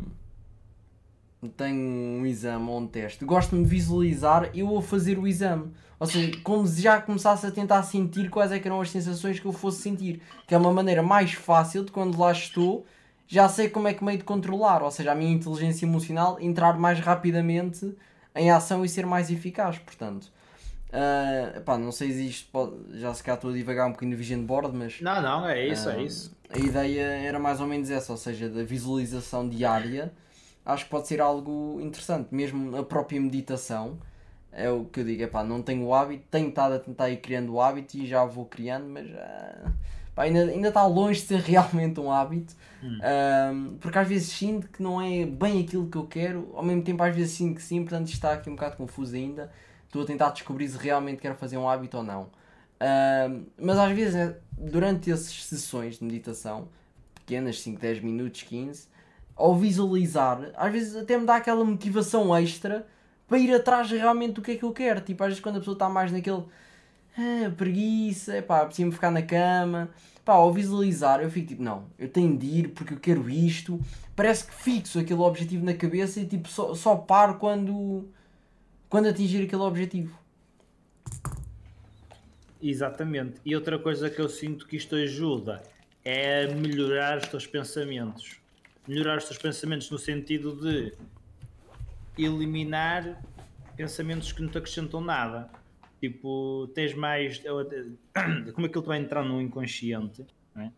tenho 1.58 1.78
um 1.78 2.24
exame 2.24 2.70
ou 2.70 2.80
um 2.80 2.86
teste, 2.86 3.26
gosto-me 3.26 3.62
de 3.62 3.68
visualizar 3.68 4.50
eu 4.54 4.74
a 4.78 4.80
fazer 4.80 5.18
o 5.18 5.28
exame. 5.28 5.70
Ou 6.00 6.06
seja, 6.06 6.38
como 6.42 6.66
se 6.66 6.80
já 6.80 6.98
começasse 6.98 7.46
a 7.46 7.50
tentar 7.50 7.82
sentir 7.82 8.30
quais 8.30 8.52
é 8.52 8.56
eram 8.56 8.80
as 8.80 8.90
sensações 8.90 9.38
que 9.38 9.44
eu 9.44 9.52
fosse 9.52 9.82
sentir. 9.82 10.22
Que 10.46 10.54
é 10.54 10.58
uma 10.58 10.72
maneira 10.72 11.02
mais 11.02 11.34
fácil 11.34 11.84
de 11.84 11.92
quando 11.92 12.18
lá 12.18 12.32
estou, 12.32 12.86
já 13.26 13.46
sei 13.50 13.68
como 13.68 13.86
é 13.86 13.92
que 13.92 14.02
meio 14.02 14.16
de 14.16 14.24
controlar. 14.24 14.82
Ou 14.82 14.90
seja, 14.90 15.12
a 15.12 15.14
minha 15.14 15.34
inteligência 15.34 15.84
emocional 15.84 16.38
entrar 16.40 16.78
mais 16.78 16.98
rapidamente 17.00 17.94
em 18.34 18.50
ação 18.50 18.82
e 18.82 18.88
ser 18.88 19.04
mais 19.04 19.30
eficaz. 19.30 19.78
Portanto, 19.78 20.32
uh, 20.94 21.60
pá, 21.62 21.76
não 21.76 21.92
sei 21.92 22.12
se 22.12 22.28
isto 22.28 22.50
pode, 22.50 22.98
já 22.98 23.12
se 23.12 23.22
cá 23.22 23.34
estou 23.34 23.50
a 23.50 23.52
divagar 23.52 23.86
um 23.86 23.92
bocadinho 23.92 24.12
no 24.12 24.18
Vision 24.18 24.42
Board, 24.44 24.76
mas. 24.76 25.00
Não, 25.00 25.20
não, 25.20 25.48
é 25.48 25.66
isso, 25.66 25.88
uh, 25.88 25.92
é 25.92 26.02
isso. 26.02 26.36
A 26.48 26.58
ideia 26.58 27.02
era 27.02 27.38
mais 27.38 27.60
ou 27.60 27.66
menos 27.66 27.90
essa, 27.90 28.12
ou 28.12 28.18
seja, 28.18 28.48
da 28.48 28.62
visualização 28.62 29.48
diária 29.48 30.12
acho 30.64 30.84
que 30.84 30.90
pode 30.90 31.06
ser 31.06 31.20
algo 31.20 31.78
interessante, 31.80 32.34
mesmo 32.34 32.76
a 32.76 32.82
própria 32.82 33.20
meditação. 33.20 33.98
É 34.50 34.70
o 34.70 34.84
que 34.84 35.00
eu 35.00 35.04
digo, 35.04 35.22
é 35.22 35.26
pá, 35.26 35.42
não 35.42 35.60
tenho 35.60 35.84
o 35.84 35.92
hábito, 35.92 36.24
tenho 36.30 36.48
estado 36.48 36.74
a 36.74 36.78
tentar 36.78 37.10
ir 37.10 37.16
criando 37.16 37.52
o 37.52 37.60
hábito 37.60 37.96
e 37.96 38.06
já 38.06 38.24
vou 38.24 38.46
criando, 38.46 38.86
mas 38.88 39.04
uh, 39.10 39.72
pá, 40.14 40.22
ainda, 40.22 40.44
ainda 40.44 40.68
está 40.68 40.86
longe 40.86 41.20
de 41.20 41.26
ser 41.26 41.40
realmente 41.42 41.98
um 41.98 42.10
hábito, 42.10 42.54
hum. 42.80 43.76
porque 43.80 43.98
às 43.98 44.06
vezes 44.06 44.28
sinto 44.28 44.68
que 44.68 44.80
não 44.80 45.02
é 45.02 45.26
bem 45.26 45.60
aquilo 45.62 45.88
que 45.88 45.98
eu 45.98 46.06
quero, 46.06 46.52
ao 46.54 46.62
mesmo 46.62 46.82
tempo 46.82 47.02
às 47.02 47.14
vezes 47.14 47.32
sinto 47.32 47.56
que 47.56 47.62
sim, 47.62 47.80
portanto 47.82 48.08
está 48.08 48.32
aqui 48.32 48.48
um 48.48 48.54
bocado 48.54 48.76
confuso 48.76 49.16
ainda. 49.16 49.50
Estou 49.94 50.02
a 50.02 50.06
tentar 50.06 50.30
descobrir 50.30 50.68
se 50.68 50.76
realmente 50.76 51.20
quero 51.20 51.36
fazer 51.36 51.56
um 51.56 51.68
hábito 51.68 51.98
ou 51.98 52.02
não. 52.02 52.22
Uh, 52.22 53.46
mas 53.56 53.78
às 53.78 53.92
vezes, 53.92 54.14
né, 54.16 54.34
durante 54.58 55.08
essas 55.08 55.44
sessões 55.44 56.00
de 56.00 56.04
meditação, 56.04 56.66
pequenas, 57.14 57.60
5, 57.60 57.80
10 57.80 58.02
minutos, 58.02 58.42
15, 58.42 58.88
ao 59.36 59.54
visualizar, 59.54 60.50
às 60.56 60.72
vezes 60.72 60.96
até 60.96 61.16
me 61.16 61.24
dá 61.24 61.36
aquela 61.36 61.64
motivação 61.64 62.36
extra 62.36 62.84
para 63.28 63.38
ir 63.38 63.54
atrás 63.54 63.88
realmente 63.88 64.32
do 64.32 64.42
que 64.42 64.50
é 64.50 64.56
que 64.56 64.64
eu 64.64 64.72
quero. 64.72 65.00
Tipo, 65.00 65.22
às 65.22 65.28
vezes 65.28 65.40
quando 65.40 65.56
a 65.56 65.58
pessoa 65.60 65.76
está 65.76 65.88
mais 65.88 66.10
naquele 66.10 66.42
ah, 67.16 67.50
preguiça, 67.56 68.42
pá, 68.42 68.66
preciso 68.66 68.90
ficar 68.90 69.12
na 69.12 69.22
cama. 69.22 69.88
Pá, 70.24 70.32
ao 70.32 70.52
visualizar, 70.52 71.20
eu 71.20 71.30
fico 71.30 71.46
tipo, 71.46 71.62
não, 71.62 71.84
eu 71.96 72.08
tenho 72.08 72.36
de 72.36 72.46
ir 72.46 72.68
porque 72.70 72.94
eu 72.94 72.98
quero 72.98 73.30
isto. 73.30 73.78
Parece 74.16 74.44
que 74.44 74.54
fixo 74.54 74.98
aquele 74.98 75.20
objetivo 75.20 75.64
na 75.64 75.74
cabeça 75.74 76.18
e 76.18 76.26
tipo, 76.26 76.48
só, 76.48 76.74
só 76.74 76.96
paro 76.96 77.36
quando, 77.36 78.08
quando 78.94 79.08
atingir 79.08 79.42
aquele 79.42 79.62
objetivo. 79.62 80.16
Exatamente. 82.62 83.40
E 83.44 83.52
outra 83.52 83.76
coisa 83.76 84.08
que 84.08 84.20
eu 84.20 84.28
sinto 84.28 84.68
que 84.68 84.76
isto 84.76 84.94
ajuda 84.94 85.60
é 86.04 86.46
melhorar 86.54 87.18
os 87.18 87.26
teus 87.26 87.44
pensamentos 87.44 88.44
melhorar 88.86 89.18
os 89.18 89.24
teus 89.24 89.38
pensamentos 89.38 89.90
no 89.90 89.98
sentido 89.98 90.54
de 90.60 90.94
eliminar 92.18 93.20
pensamentos 93.76 94.30
que 94.30 94.42
não 94.42 94.48
te 94.48 94.58
acrescentam 94.58 95.00
nada. 95.00 95.50
Tipo, 96.00 96.70
tens 96.74 96.94
mais. 96.94 97.42
Como 98.54 98.66
aquilo 98.66 98.84
vai 98.84 98.98
entrar 98.98 99.24
no 99.24 99.40
inconsciente, 99.40 100.24
é? 100.56 100.70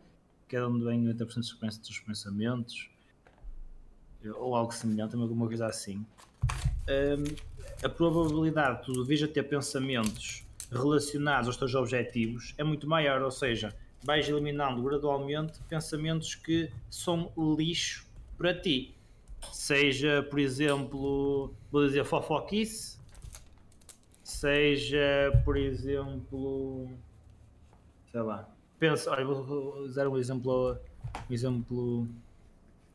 que 0.48 0.56
é 0.56 0.64
onde 0.64 0.84
vem 0.84 1.04
90% 1.04 1.80
dos 1.80 1.98
pensamentos, 2.00 2.88
ou 4.36 4.54
algo 4.54 4.72
semelhante, 4.72 5.16
alguma 5.16 5.46
coisa 5.46 5.66
assim. 5.66 6.06
Um, 6.88 7.55
a 7.82 7.88
probabilidade 7.88 8.80
de 8.80 8.84
tu 8.86 9.04
veja 9.04 9.26
a 9.26 9.28
ter 9.28 9.42
pensamentos 9.44 10.44
relacionados 10.70 11.48
aos 11.48 11.56
teus 11.56 11.74
objetivos 11.74 12.54
é 12.58 12.64
muito 12.64 12.88
maior, 12.88 13.22
ou 13.22 13.30
seja, 13.30 13.74
vais 14.02 14.28
eliminando 14.28 14.82
gradualmente 14.82 15.58
pensamentos 15.68 16.34
que 16.34 16.70
são 16.90 17.32
lixo 17.36 18.06
para 18.36 18.54
ti. 18.54 18.94
Seja, 19.52 20.26
por 20.28 20.38
exemplo, 20.38 21.54
vou 21.70 21.86
dizer 21.86 22.04
fofoquice, 22.04 22.98
seja, 24.24 25.40
por 25.44 25.56
exemplo, 25.56 26.90
sei 28.10 28.20
lá, 28.22 28.48
pensa, 28.78 29.10
olha, 29.10 29.24
vou 29.24 29.78
usar 29.80 30.08
um 30.08 30.16
exemplo, 30.16 30.78
um 31.30 31.32
exemplo 31.32 32.08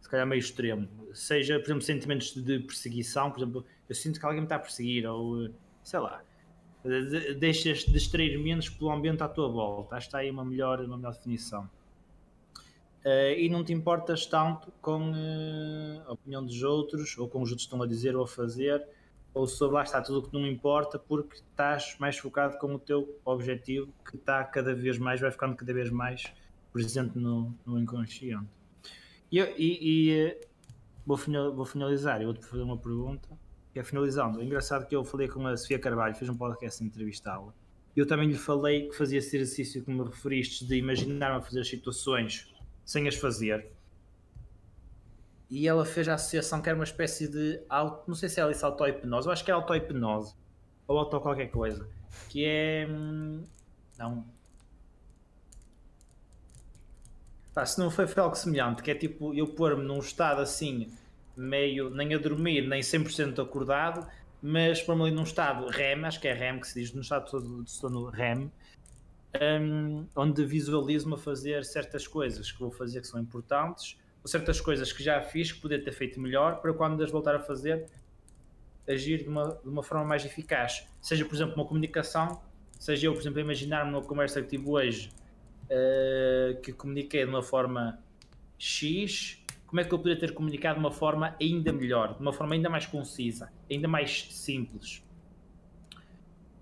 se 0.01 0.09
calhar 0.09 0.27
meio 0.27 0.39
extremo, 0.39 0.89
seja, 1.13 1.57
por 1.59 1.67
exemplo, 1.67 1.81
sentimentos 1.83 2.33
de 2.33 2.59
perseguição, 2.59 3.31
por 3.31 3.39
exemplo, 3.39 3.65
eu 3.91 3.95
sinto 3.95 4.21
que 4.21 4.25
alguém 4.25 4.39
me 4.39 4.45
está 4.45 4.55
a 4.55 4.59
perseguir, 4.59 5.05
ou 5.05 5.49
sei 5.83 5.99
lá, 5.99 6.23
deixas 7.37 7.79
de 7.79 7.91
distrair 7.91 8.37
menos 8.37 8.69
pelo 8.69 8.89
ambiente 8.89 9.21
à 9.21 9.27
tua 9.27 9.49
volta. 9.49 9.97
Acho 9.97 10.05
que 10.05 10.07
está 10.07 10.19
aí 10.19 10.31
uma 10.31 10.45
melhor, 10.45 10.79
uma 10.79 10.95
melhor 10.95 11.11
definição. 11.11 11.69
Uh, 13.03 13.35
e 13.37 13.49
não 13.49 13.65
te 13.65 13.73
importas 13.73 14.25
tanto 14.25 14.71
com 14.81 15.11
uh, 15.11 16.07
a 16.07 16.13
opinião 16.13 16.45
dos 16.45 16.63
outros, 16.63 17.17
ou 17.17 17.27
com 17.27 17.41
os 17.41 17.49
outros 17.49 17.65
estão 17.65 17.81
a 17.81 17.87
dizer 17.87 18.15
ou 18.15 18.23
a 18.23 18.27
fazer, 18.27 18.87
ou 19.33 19.45
sobre 19.45 19.75
lá 19.75 19.83
está 19.83 20.01
tudo 20.01 20.19
o 20.19 20.29
que 20.29 20.33
não 20.33 20.47
importa, 20.47 20.97
porque 20.97 21.35
estás 21.35 21.97
mais 21.99 22.17
focado 22.17 22.57
com 22.59 22.75
o 22.75 22.79
teu 22.79 23.19
objetivo, 23.25 23.91
que 24.09 24.15
está 24.15 24.41
cada 24.45 24.73
vez 24.73 24.97
mais, 24.97 25.19
vai 25.19 25.31
ficando 25.31 25.53
cada 25.57 25.73
vez 25.73 25.89
mais 25.89 26.31
presente 26.71 27.17
no, 27.17 27.53
no 27.65 27.77
inconsciente. 27.77 28.47
E, 29.29 29.39
e, 29.39 29.79
e 29.81 30.11
eh, 30.11 30.41
vou, 31.05 31.17
finalizar, 31.65 32.21
eu 32.21 32.31
vou-te 32.31 32.45
fazer 32.45 32.63
uma 32.63 32.77
pergunta 32.77 33.40
é 33.79 33.83
finalizando, 33.83 34.41
é 34.41 34.43
engraçado 34.43 34.85
que 34.87 34.95
eu 34.95 35.03
falei 35.03 35.27
com 35.27 35.45
a 35.47 35.55
Sofia 35.55 35.79
Carvalho, 35.79 36.15
fez 36.15 36.29
um 36.29 36.35
podcast 36.35 36.83
entrevistá-la. 36.83 37.53
Eu 37.95 38.05
também 38.05 38.27
lhe 38.27 38.37
falei 38.37 38.87
que 38.89 38.95
fazia 38.95 39.19
esse 39.19 39.35
exercício 39.35 39.83
que 39.83 39.91
me 39.91 40.03
referiste 40.03 40.65
de 40.65 40.75
imaginar-me 40.75 41.37
a 41.37 41.41
fazer 41.41 41.63
situações 41.65 42.53
sem 42.85 43.07
as 43.07 43.15
fazer. 43.15 43.71
E 45.49 45.67
ela 45.67 45.85
fez 45.85 46.07
a 46.07 46.13
associação 46.13 46.61
que 46.61 46.69
era 46.69 46.77
uma 46.77 46.85
espécie 46.85 47.27
de 47.27 47.61
auto, 47.67 48.07
não 48.07 48.15
sei 48.15 48.29
se 48.29 48.39
ela 48.39 48.51
disse 48.51 48.63
auto-hipnose, 48.63 49.27
eu 49.27 49.33
acho 49.33 49.43
que 49.43 49.51
é 49.51 49.53
auto-hipnose 49.53 50.33
ou 50.87 50.97
auto 50.97 51.19
qualquer 51.19 51.47
coisa, 51.47 51.87
que 52.29 52.45
é 52.45 52.87
hum, 52.89 53.43
não 53.97 54.25
Pá, 57.53 57.65
se 57.65 57.77
não 57.79 57.91
foi, 57.91 58.07
foi 58.07 58.23
algo 58.23 58.35
semelhante, 58.35 58.81
que 58.81 58.91
é 58.91 58.95
tipo 58.95 59.33
eu 59.33 59.47
pôr-me 59.47 59.83
num 59.83 59.99
estado 59.99 60.41
assim 60.41 60.89
meio 61.35 61.89
nem 61.89 62.13
a 62.13 62.17
dormir, 62.17 62.67
nem 62.67 62.81
100% 62.81 63.41
acordado, 63.41 64.07
mas 64.41 64.81
para 64.81 64.95
ali 64.95 65.11
num 65.11 65.23
estado 65.23 65.67
REM, 65.67 66.05
acho 66.05 66.19
que 66.19 66.27
é 66.27 66.33
REM 66.33 66.59
que 66.59 66.67
se 66.67 66.79
diz, 66.79 66.93
num 66.93 67.01
estado 67.01 67.63
de 67.63 67.71
sono 67.71 68.09
REM, 68.09 68.51
um, 69.61 70.05
onde 70.15 70.43
visualizo-me 70.45 71.15
a 71.15 71.17
fazer 71.17 71.63
certas 71.63 72.07
coisas 72.07 72.51
que 72.51 72.59
vou 72.59 72.71
fazer 72.71 73.01
que 73.01 73.07
são 73.07 73.19
importantes, 73.19 73.97
ou 74.23 74.27
certas 74.27 74.59
coisas 74.59 74.91
que 74.91 75.03
já 75.03 75.21
fiz 75.21 75.51
que 75.51 75.61
podia 75.61 75.81
ter 75.81 75.91
feito 75.91 76.19
melhor, 76.19 76.61
para 76.61 76.73
quando 76.73 77.03
as 77.03 77.11
voltar 77.11 77.35
a 77.35 77.39
fazer, 77.39 77.85
agir 78.87 79.23
de 79.23 79.29
uma, 79.29 79.59
de 79.63 79.69
uma 79.69 79.83
forma 79.83 80.03
mais 80.05 80.25
eficaz. 80.25 80.87
Seja, 81.01 81.23
por 81.25 81.35
exemplo, 81.35 81.55
uma 81.55 81.65
comunicação, 81.65 82.41
seja 82.79 83.07
eu, 83.07 83.13
por 83.13 83.21
exemplo, 83.21 83.39
imaginar-me 83.39 83.91
numa 83.91 84.03
conversa 84.03 84.41
que 84.41 84.49
tive 84.49 84.69
hoje, 84.69 85.11
uh, 85.65 86.59
que 86.61 86.73
comuniquei 86.73 87.23
de 87.23 87.29
uma 87.29 87.43
forma 87.43 87.99
X, 88.57 89.40
como 89.71 89.79
é 89.79 89.85
que 89.85 89.93
eu 89.93 89.97
poderia 89.97 90.19
ter 90.19 90.33
comunicado 90.33 90.75
de 90.75 90.81
uma 90.81 90.91
forma 90.91 91.33
ainda 91.39 91.71
melhor, 91.71 92.15
de 92.15 92.19
uma 92.19 92.33
forma 92.33 92.55
ainda 92.55 92.69
mais 92.69 92.85
concisa, 92.85 93.49
ainda 93.71 93.87
mais 93.87 94.27
simples. 94.29 95.01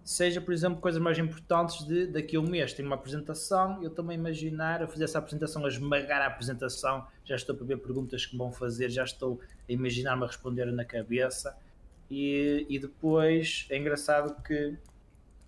Seja, 0.03 0.39
por 0.39 0.53
exemplo, 0.53 0.79
coisas 0.79 1.01
mais 1.01 1.17
importantes 1.17 1.87
de 1.87 2.05
daqui 2.05 2.35
a 2.35 2.39
um 2.39 2.47
mês 2.47 2.71
tenho 2.71 2.87
uma 2.87 2.95
apresentação, 2.95 3.81
eu 3.81 3.89
também 3.89 4.15
imaginar 4.15 4.83
a 4.83 4.87
fazer 4.87 5.05
essa 5.05 5.17
apresentação, 5.17 5.65
a 5.65 5.67
esmagar 5.67 6.21
a 6.21 6.27
apresentação, 6.27 7.07
já 7.25 7.35
estou 7.35 7.57
a 7.59 7.63
ver 7.63 7.79
perguntas 7.79 8.27
que 8.27 8.37
vão 8.37 8.51
fazer, 8.51 8.91
já 8.91 9.03
estou 9.03 9.41
a 9.67 9.71
imaginar-me 9.71 10.23
a 10.23 10.27
responder 10.27 10.65
na 10.65 10.85
cabeça. 10.85 11.57
E, 12.11 12.63
e 12.69 12.77
depois 12.77 13.65
é 13.71 13.77
engraçado 13.77 14.39
que 14.43 14.77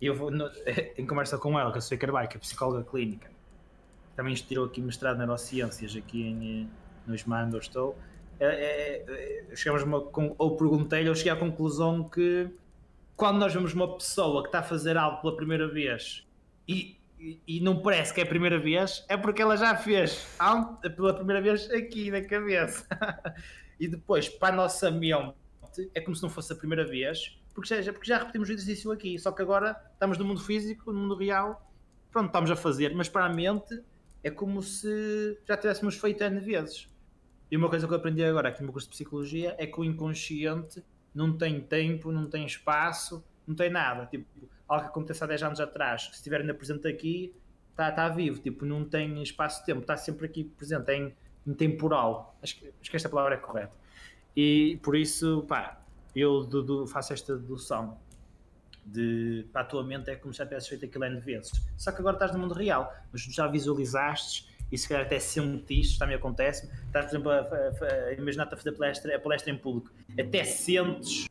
eu 0.01 0.15
vou 0.15 0.31
no, 0.31 0.49
em 0.97 1.05
conversa 1.05 1.37
com 1.37 1.59
ela, 1.59 1.71
que 1.71 1.77
eu 1.77 1.81
sou 1.81 1.95
Carvalho, 1.95 2.27
que 2.27 2.37
é 2.37 2.39
psicóloga 2.39 2.83
clínica, 2.83 3.29
também 4.15 4.33
tirou 4.33 4.65
aqui 4.65 4.81
mestrado 4.81 5.17
em 5.17 5.19
neurociências 5.19 5.95
aqui 5.95 6.23
em, 6.23 6.67
no 7.05 7.15
Ismael 7.15 7.47
onde 7.47 7.55
eu 7.55 7.59
estou, 7.59 7.97
é, 8.39 8.45
é, 8.45 9.45
é 9.51 9.55
chegamos 9.55 9.83
uma, 9.83 9.97
ou 10.37 10.57
perguntei-lhe, 10.57 11.09
ou 11.09 11.15
cheguei 11.15 11.31
à 11.31 11.35
conclusão 11.35 12.07
que 12.07 12.49
quando 13.15 13.37
nós 13.37 13.53
vemos 13.53 13.73
uma 13.73 13.97
pessoa 13.97 14.41
que 14.41 14.47
está 14.47 14.59
a 14.59 14.63
fazer 14.63 14.97
algo 14.97 15.21
pela 15.21 15.35
primeira 15.35 15.67
vez 15.67 16.27
e, 16.67 16.97
e, 17.19 17.39
e 17.47 17.59
não 17.59 17.81
parece 17.81 18.13
que 18.13 18.19
é 18.19 18.23
a 18.23 18.27
primeira 18.27 18.59
vez, 18.59 19.05
é 19.07 19.15
porque 19.15 19.41
ela 19.41 19.55
já 19.55 19.75
fez 19.75 20.25
pela 20.95 21.13
primeira 21.13 21.41
vez 21.41 21.69
aqui 21.69 22.09
na 22.09 22.21
cabeça. 22.21 22.87
e 23.79 23.87
depois, 23.87 24.27
para 24.27 24.53
a 24.53 24.57
nossa 24.57 24.89
mente, 24.89 25.35
é 25.93 26.01
como 26.01 26.15
se 26.15 26.23
não 26.23 26.29
fosse 26.29 26.51
a 26.51 26.55
primeira 26.55 26.83
vez, 26.83 27.39
porque 27.53 27.81
já, 27.81 27.93
porque 27.93 28.07
já 28.07 28.17
repetimos 28.17 28.49
o 28.49 28.53
exercício 28.53 28.91
aqui, 28.91 29.19
só 29.19 29.31
que 29.31 29.41
agora 29.41 29.79
estamos 29.93 30.17
no 30.17 30.25
mundo 30.25 30.41
físico, 30.41 30.91
no 30.91 30.99
mundo 31.01 31.15
real, 31.15 31.71
pronto, 32.11 32.27
estamos 32.27 32.49
a 32.49 32.55
fazer, 32.55 32.95
mas 32.95 33.07
para 33.07 33.25
a 33.25 33.29
mente 33.29 33.81
é 34.23 34.29
como 34.29 34.61
se 34.61 35.37
já 35.47 35.57
tivéssemos 35.57 35.95
feito 35.95 36.23
N 36.23 36.39
vezes. 36.39 36.87
E 37.49 37.57
uma 37.57 37.69
coisa 37.69 37.85
que 37.85 37.93
eu 37.93 37.97
aprendi 37.97 38.23
agora 38.23 38.49
aqui 38.49 38.61
no 38.61 38.67
meu 38.67 38.73
curso 38.73 38.87
de 38.87 38.93
Psicologia 38.93 39.55
é 39.57 39.67
que 39.67 39.79
o 39.79 39.83
inconsciente 39.83 40.83
não 41.13 41.37
tem 41.37 41.59
tempo, 41.59 42.11
não 42.11 42.29
tem 42.29 42.45
espaço, 42.45 43.23
não 43.45 43.53
tem 43.55 43.69
nada. 43.69 44.05
Tipo, 44.05 44.25
algo 44.67 44.85
que 44.85 44.89
acontece 44.89 45.23
há 45.23 45.27
10 45.27 45.43
anos 45.43 45.59
atrás, 45.59 46.03
se 46.03 46.11
estiver 46.11 46.41
ainda 46.41 46.53
presente 46.53 46.87
aqui, 46.87 47.35
está 47.71 47.91
tá 47.91 48.07
vivo. 48.07 48.39
Tipo, 48.39 48.65
não 48.65 48.85
tem 48.85 49.21
espaço-tempo, 49.21 49.81
está 49.81 49.97
sempre 49.97 50.25
aqui 50.25 50.45
presente, 50.45 50.89
é 50.91 51.11
intemporal. 51.45 52.37
Acho 52.41 52.57
que, 52.57 52.73
acho 52.79 52.89
que 52.89 52.95
esta 52.95 53.09
palavra 53.09 53.35
é 53.35 53.37
correta. 53.37 53.73
E 54.35 54.79
por 54.81 54.95
isso, 54.95 55.43
pá, 55.47 55.81
eu 56.15 56.45
do, 56.45 56.63
do, 56.63 56.87
faço 56.87 57.11
esta 57.11 57.35
dedução 57.35 57.97
de 58.85 59.47
para 59.51 59.61
a 59.61 59.65
tua 59.65 59.83
mente 59.83 60.09
é 60.09 60.15
como 60.15 60.33
se 60.33 60.39
já 60.39 60.45
tivesse 60.45 60.69
feito 60.69 60.85
aquilo 60.85 61.05
N 61.05 61.19
vezes. 61.19 61.51
Só 61.77 61.91
que 61.91 61.99
agora 61.99 62.15
estás 62.15 62.31
no 62.31 62.39
mundo 62.39 62.53
real, 62.53 62.93
mas 63.11 63.21
já 63.21 63.47
visualizaste 63.47 64.49
e 64.71 64.77
se 64.77 64.87
calhar 64.87 65.05
até 65.05 65.19
sentiste, 65.19 65.99
também 65.99 66.15
acontece, 66.15 66.69
estás, 66.85 67.05
por 67.05 67.11
exemplo, 67.11 67.31
a, 67.31 67.39
a, 67.39 67.93
a 68.07 68.13
imaginar-te 68.13 68.53
a 68.53 68.57
fazer 68.57 68.71
palestra, 68.71 69.15
a 69.15 69.19
palestra 69.19 69.51
em 69.51 69.57
público, 69.57 69.91
até 70.17 70.45
sentes, 70.45 71.27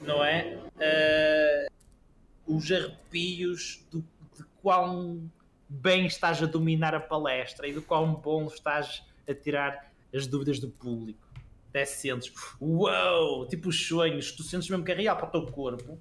não 0.00 0.22
é? 0.22 0.58
Uh, 0.76 2.56
os 2.56 2.70
arrepios 2.70 3.86
do, 3.90 4.00
de 4.36 4.44
quão 4.60 5.30
bem 5.66 6.06
estás 6.06 6.42
a 6.42 6.46
dominar 6.46 6.94
a 6.94 7.00
palestra 7.00 7.66
e 7.66 7.72
do 7.72 7.80
quão 7.80 8.14
bom 8.14 8.46
estás 8.46 9.02
a 9.26 9.34
tirar 9.34 9.90
as 10.14 10.26
dúvidas 10.26 10.58
do 10.58 10.68
público. 10.68 11.26
Até 11.70 11.86
sentes, 11.86 12.32
uau! 12.60 13.46
Tipo 13.46 13.70
os 13.70 13.86
sonhos, 13.86 14.32
tu 14.32 14.42
sentes 14.42 14.68
mesmo 14.68 14.84
que 14.84 14.92
é 14.92 14.94
real 14.94 15.16
para 15.16 15.28
o 15.28 15.30
teu 15.30 15.46
corpo 15.46 15.98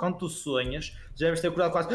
quando 0.00 0.16
tu 0.16 0.28
sonhas, 0.28 0.96
já 1.14 1.26
deves 1.26 1.40
ter 1.40 1.48
acordado 1.48 1.72
quase 1.72 1.90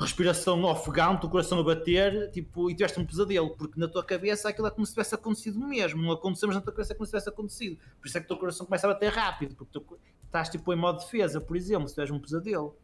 respiração 0.00 0.64
ofegante, 0.64 1.26
o 1.26 1.28
coração 1.28 1.60
a 1.60 1.62
bater, 1.62 2.30
tipo, 2.30 2.70
e 2.70 2.74
tiveste 2.74 2.98
um 2.98 3.04
pesadelo, 3.04 3.50
porque 3.50 3.78
na 3.78 3.86
tua 3.86 4.02
cabeça 4.02 4.48
aquilo 4.48 4.66
é 4.66 4.70
como 4.70 4.86
se 4.86 4.92
tivesse 4.92 5.14
acontecido 5.14 5.60
mesmo, 5.60 6.02
não 6.02 6.12
aconteceu, 6.12 6.48
mas 6.48 6.56
na 6.56 6.62
tua 6.62 6.72
cabeça 6.72 6.94
é 6.94 6.96
como 6.96 7.04
se 7.04 7.10
tivesse 7.10 7.28
acontecido. 7.28 7.78
Por 8.00 8.08
isso 8.08 8.16
é 8.16 8.20
que 8.20 8.24
o 8.24 8.28
teu 8.28 8.38
coração 8.38 8.64
começa 8.64 8.86
a 8.86 8.92
bater 8.94 9.12
rápido, 9.12 9.54
porque 9.54 9.78
tu 9.78 9.98
estás 10.24 10.48
tipo 10.48 10.72
em 10.72 10.76
modo 10.76 10.98
de 10.98 11.04
defesa, 11.04 11.40
por 11.40 11.56
exemplo, 11.56 11.86
se 11.86 11.94
tiveres 11.94 12.10
um 12.10 12.18
pesadelo. 12.18 12.74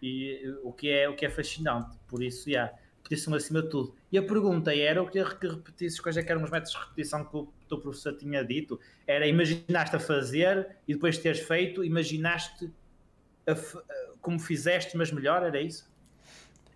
E 0.00 0.54
o 0.62 0.72
que 0.72 0.88
é, 0.88 1.08
o 1.08 1.16
que 1.16 1.26
é 1.26 1.30
fascinante, 1.30 1.96
por 2.06 2.22
isso. 2.22 2.48
Yeah, 2.48 2.72
repetição 3.06 3.34
acima 3.34 3.62
de 3.62 3.68
tudo. 3.68 3.94
E 4.10 4.18
a 4.18 4.22
pergunta 4.22 4.74
era, 4.74 5.04
queria 5.06 5.24
que 5.24 5.46
repetisses 5.46 6.00
quais 6.00 6.16
é 6.16 6.22
que 6.22 6.30
eram 6.30 6.42
os 6.42 6.50
métodos 6.50 6.72
de 6.72 6.78
repetição 6.78 7.24
que 7.24 7.36
o 7.36 7.48
teu 7.68 7.78
professor 7.78 8.16
tinha 8.16 8.44
dito. 8.44 8.78
Era 9.06 9.26
imaginaste 9.26 9.96
a 9.96 10.00
fazer 10.00 10.76
e 10.86 10.94
depois 10.94 11.16
de 11.16 11.22
teres 11.22 11.40
feito, 11.40 11.84
imaginaste 11.84 12.70
como 14.20 14.38
fizeste, 14.38 14.96
mas 14.96 15.10
melhor, 15.12 15.42
era 15.42 15.60
isso? 15.60 15.88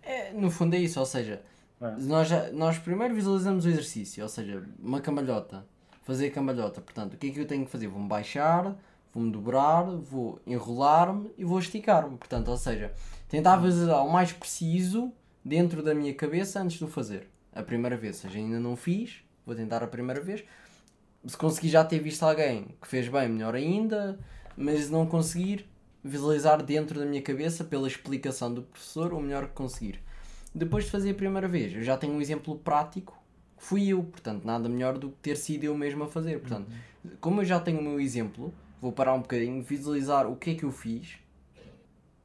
É, 0.03 0.31
no 0.33 0.49
fundo 0.49 0.75
é 0.75 0.79
isso, 0.79 0.99
ou 0.99 1.05
seja, 1.05 1.41
é. 1.81 1.91
nós, 1.99 2.27
já, 2.27 2.51
nós 2.51 2.77
primeiro 2.77 3.13
visualizamos 3.13 3.65
o 3.65 3.69
exercício, 3.69 4.23
ou 4.23 4.29
seja, 4.29 4.63
uma 4.79 5.01
cambalhota, 5.01 5.65
fazer 6.03 6.27
a 6.27 6.31
cambalhota, 6.31 6.81
portanto, 6.81 7.13
o 7.13 7.17
que 7.17 7.27
é 7.27 7.31
que 7.31 7.39
eu 7.39 7.45
tenho 7.45 7.65
que 7.65 7.71
fazer? 7.71 7.87
Vou-me 7.87 8.07
baixar, 8.07 8.75
vou-me 9.13 9.31
dobrar, 9.31 9.83
vou 9.83 10.39
enrolar-me 10.47 11.31
e 11.37 11.43
vou 11.43 11.59
esticar-me, 11.59 12.17
portanto, 12.17 12.49
ou 12.49 12.57
seja, 12.57 12.91
tentar 13.29 13.57
visualizar 13.57 14.05
o 14.05 14.11
mais 14.11 14.31
preciso 14.31 15.11
dentro 15.43 15.83
da 15.83 15.93
minha 15.93 16.13
cabeça 16.13 16.61
antes 16.61 16.77
de 16.77 16.83
o 16.83 16.87
fazer, 16.87 17.27
a 17.53 17.61
primeira 17.61 17.97
vez, 17.97 18.17
ou 18.17 18.29
seja, 18.29 18.39
ainda 18.39 18.59
não 18.59 18.75
fiz, 18.75 19.23
vou 19.45 19.55
tentar 19.55 19.83
a 19.83 19.87
primeira 19.87 20.21
vez, 20.21 20.43
se 21.25 21.37
conseguir 21.37 21.69
já 21.69 21.83
ter 21.83 21.99
visto 21.99 22.23
alguém 22.23 22.75
que 22.81 22.87
fez 22.87 23.07
bem, 23.07 23.29
melhor 23.29 23.53
ainda, 23.53 24.17
mas 24.57 24.85
se 24.85 24.91
não 24.91 25.05
conseguir, 25.05 25.69
visualizar 26.03 26.63
dentro 26.63 26.99
da 26.99 27.05
minha 27.05 27.21
cabeça, 27.21 27.63
pela 27.63 27.87
explicação 27.87 28.53
do 28.53 28.63
professor, 28.63 29.13
o 29.13 29.19
melhor 29.19 29.47
que 29.47 29.53
conseguir. 29.53 30.01
Depois 30.53 30.85
de 30.85 30.91
fazer 30.91 31.11
a 31.11 31.13
primeira 31.13 31.47
vez, 31.47 31.73
eu 31.73 31.83
já 31.83 31.95
tenho 31.97 32.13
um 32.13 32.21
exemplo 32.21 32.57
prático, 32.57 33.21
fui 33.57 33.87
eu, 33.87 34.03
portanto, 34.03 34.43
nada 34.43 34.67
melhor 34.67 34.97
do 34.97 35.09
que 35.09 35.17
ter 35.21 35.37
sido 35.37 35.63
eu 35.63 35.77
mesmo 35.77 36.03
a 36.03 36.07
fazer. 36.07 36.39
Portanto, 36.39 36.67
uhum. 36.69 37.11
como 37.21 37.41
eu 37.41 37.45
já 37.45 37.59
tenho 37.59 37.79
o 37.79 37.83
meu 37.83 37.99
exemplo, 37.99 38.53
vou 38.81 38.91
parar 38.91 39.13
um 39.13 39.21
bocadinho, 39.21 39.61
visualizar 39.63 40.27
o 40.27 40.35
que 40.35 40.51
é 40.51 40.55
que 40.55 40.63
eu 40.63 40.71
fiz 40.71 41.19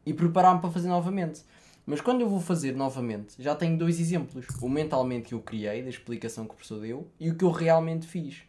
e 0.05 0.13
preparar-me 0.15 0.61
para 0.61 0.71
fazer 0.71 0.89
novamente. 0.89 1.43
Mas 1.85 2.01
quando 2.01 2.23
eu 2.23 2.29
vou 2.29 2.41
fazer 2.41 2.75
novamente, 2.75 3.41
já 3.41 3.55
tenho 3.55 3.79
dois 3.79 4.01
exemplos: 4.01 4.45
o 4.61 4.69
mentalmente 4.69 5.29
que 5.29 5.35
eu 5.35 5.41
criei, 5.41 5.83
da 5.83 5.89
explicação 5.89 6.45
que 6.45 6.53
o 6.53 6.55
professor 6.55 6.81
deu, 6.81 7.09
e 7.21 7.31
o 7.31 7.37
que 7.37 7.45
eu 7.45 7.51
realmente 7.51 8.07
fiz. 8.07 8.43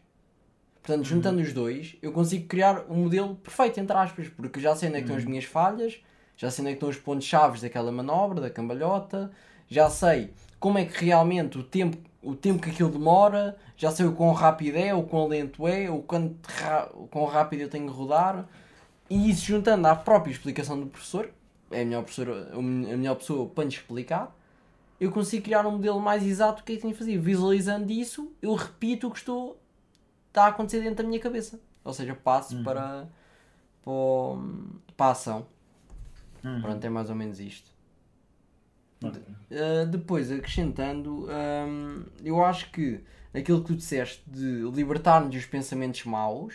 Portanto, 0.88 1.06
juntando 1.06 1.42
os 1.42 1.52
dois, 1.52 1.96
eu 2.00 2.10
consigo 2.12 2.48
criar 2.48 2.86
um 2.88 3.02
modelo 3.02 3.34
perfeito, 3.34 3.78
entre 3.78 3.94
aspas, 3.94 4.26
porque 4.28 4.58
já 4.58 4.74
sei 4.74 4.88
onde 4.88 4.96
é 4.96 5.00
que 5.00 5.04
estão 5.04 5.18
as 5.18 5.22
uhum. 5.22 5.28
minhas 5.28 5.44
falhas, 5.44 6.00
já 6.34 6.50
sei 6.50 6.62
onde 6.62 6.70
é 6.70 6.72
que 6.72 6.76
estão 6.78 6.88
os 6.88 6.96
pontos-chave 6.96 7.60
daquela 7.60 7.92
manobra, 7.92 8.40
da 8.40 8.48
cambalhota, 8.48 9.30
já 9.68 9.90
sei 9.90 10.32
como 10.58 10.78
é 10.78 10.86
que 10.86 11.04
realmente 11.04 11.58
o 11.58 11.62
tempo, 11.62 11.98
o 12.22 12.34
tempo 12.34 12.62
que 12.62 12.70
aquilo 12.70 12.88
demora, 12.88 13.54
já 13.76 13.90
sei 13.90 14.06
o 14.06 14.12
quão 14.12 14.32
rápido 14.32 14.76
é, 14.76 14.94
o 14.94 15.02
quão 15.02 15.28
lento 15.28 15.68
é, 15.68 15.90
o, 15.90 15.98
quanto 15.98 16.38
o 16.94 17.06
quão 17.06 17.26
rápido 17.26 17.60
eu 17.60 17.68
tenho 17.68 17.86
que 17.86 17.92
rodar, 17.92 18.48
e 19.10 19.28
isso 19.28 19.44
juntando 19.44 19.86
à 19.88 19.94
própria 19.94 20.32
explicação 20.32 20.80
do 20.80 20.86
professor, 20.86 21.28
é 21.70 21.82
a 21.82 21.84
melhor, 21.84 22.02
professora, 22.02 22.48
a 22.54 22.62
melhor 22.62 23.16
pessoa 23.16 23.46
para 23.46 23.66
nos 23.66 23.74
explicar, 23.74 24.34
eu 24.98 25.12
consigo 25.12 25.44
criar 25.44 25.66
um 25.66 25.72
modelo 25.72 26.00
mais 26.00 26.24
exato 26.24 26.62
do 26.62 26.64
que 26.64 26.72
é 26.72 26.76
que 26.76 26.80
tenho 26.80 26.94
que 26.94 26.98
fazer. 26.98 27.18
Visualizando 27.18 27.92
isso, 27.92 28.32
eu 28.40 28.54
repito 28.54 29.06
o 29.06 29.10
que 29.10 29.18
estou 29.18 29.56
está 30.38 30.46
a 30.46 30.48
acontecer 30.48 30.80
dentro 30.80 31.02
da 31.02 31.08
minha 31.08 31.20
cabeça. 31.20 31.60
Ou 31.84 31.92
seja, 31.92 32.14
passo 32.14 32.56
uhum. 32.56 32.62
para, 32.62 33.08
para, 33.82 34.94
para 34.96 35.06
a 35.06 35.10
ação. 35.10 35.46
Uhum. 36.44 36.62
Pronto, 36.62 36.84
é 36.84 36.88
mais 36.88 37.10
ou 37.10 37.16
menos 37.16 37.40
isto. 37.40 37.70
Okay. 39.02 39.22
Uh, 39.50 39.86
depois, 39.86 40.30
acrescentando, 40.30 41.26
um, 41.28 42.04
eu 42.24 42.44
acho 42.44 42.70
que 42.70 43.00
aquilo 43.32 43.60
que 43.60 43.68
tu 43.68 43.76
disseste 43.76 44.22
de 44.26 44.62
libertar-nos 44.70 45.30
dos 45.30 45.46
pensamentos 45.46 46.04
maus 46.04 46.54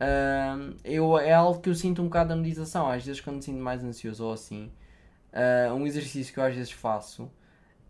uh, 0.00 0.74
eu, 0.82 1.18
é 1.18 1.32
algo 1.32 1.60
que 1.60 1.68
eu 1.68 1.74
sinto 1.74 2.00
um 2.00 2.06
bocado 2.06 2.30
da 2.30 2.36
meditação. 2.36 2.90
Às 2.90 3.04
vezes, 3.04 3.20
quando 3.20 3.36
me 3.36 3.42
sinto 3.42 3.58
mais 3.58 3.84
ansioso 3.84 4.24
ou 4.24 4.32
assim, 4.32 4.72
uh, 5.32 5.74
um 5.74 5.86
exercício 5.86 6.32
que 6.32 6.40
eu 6.40 6.44
às 6.44 6.54
vezes 6.54 6.72
faço 6.72 7.30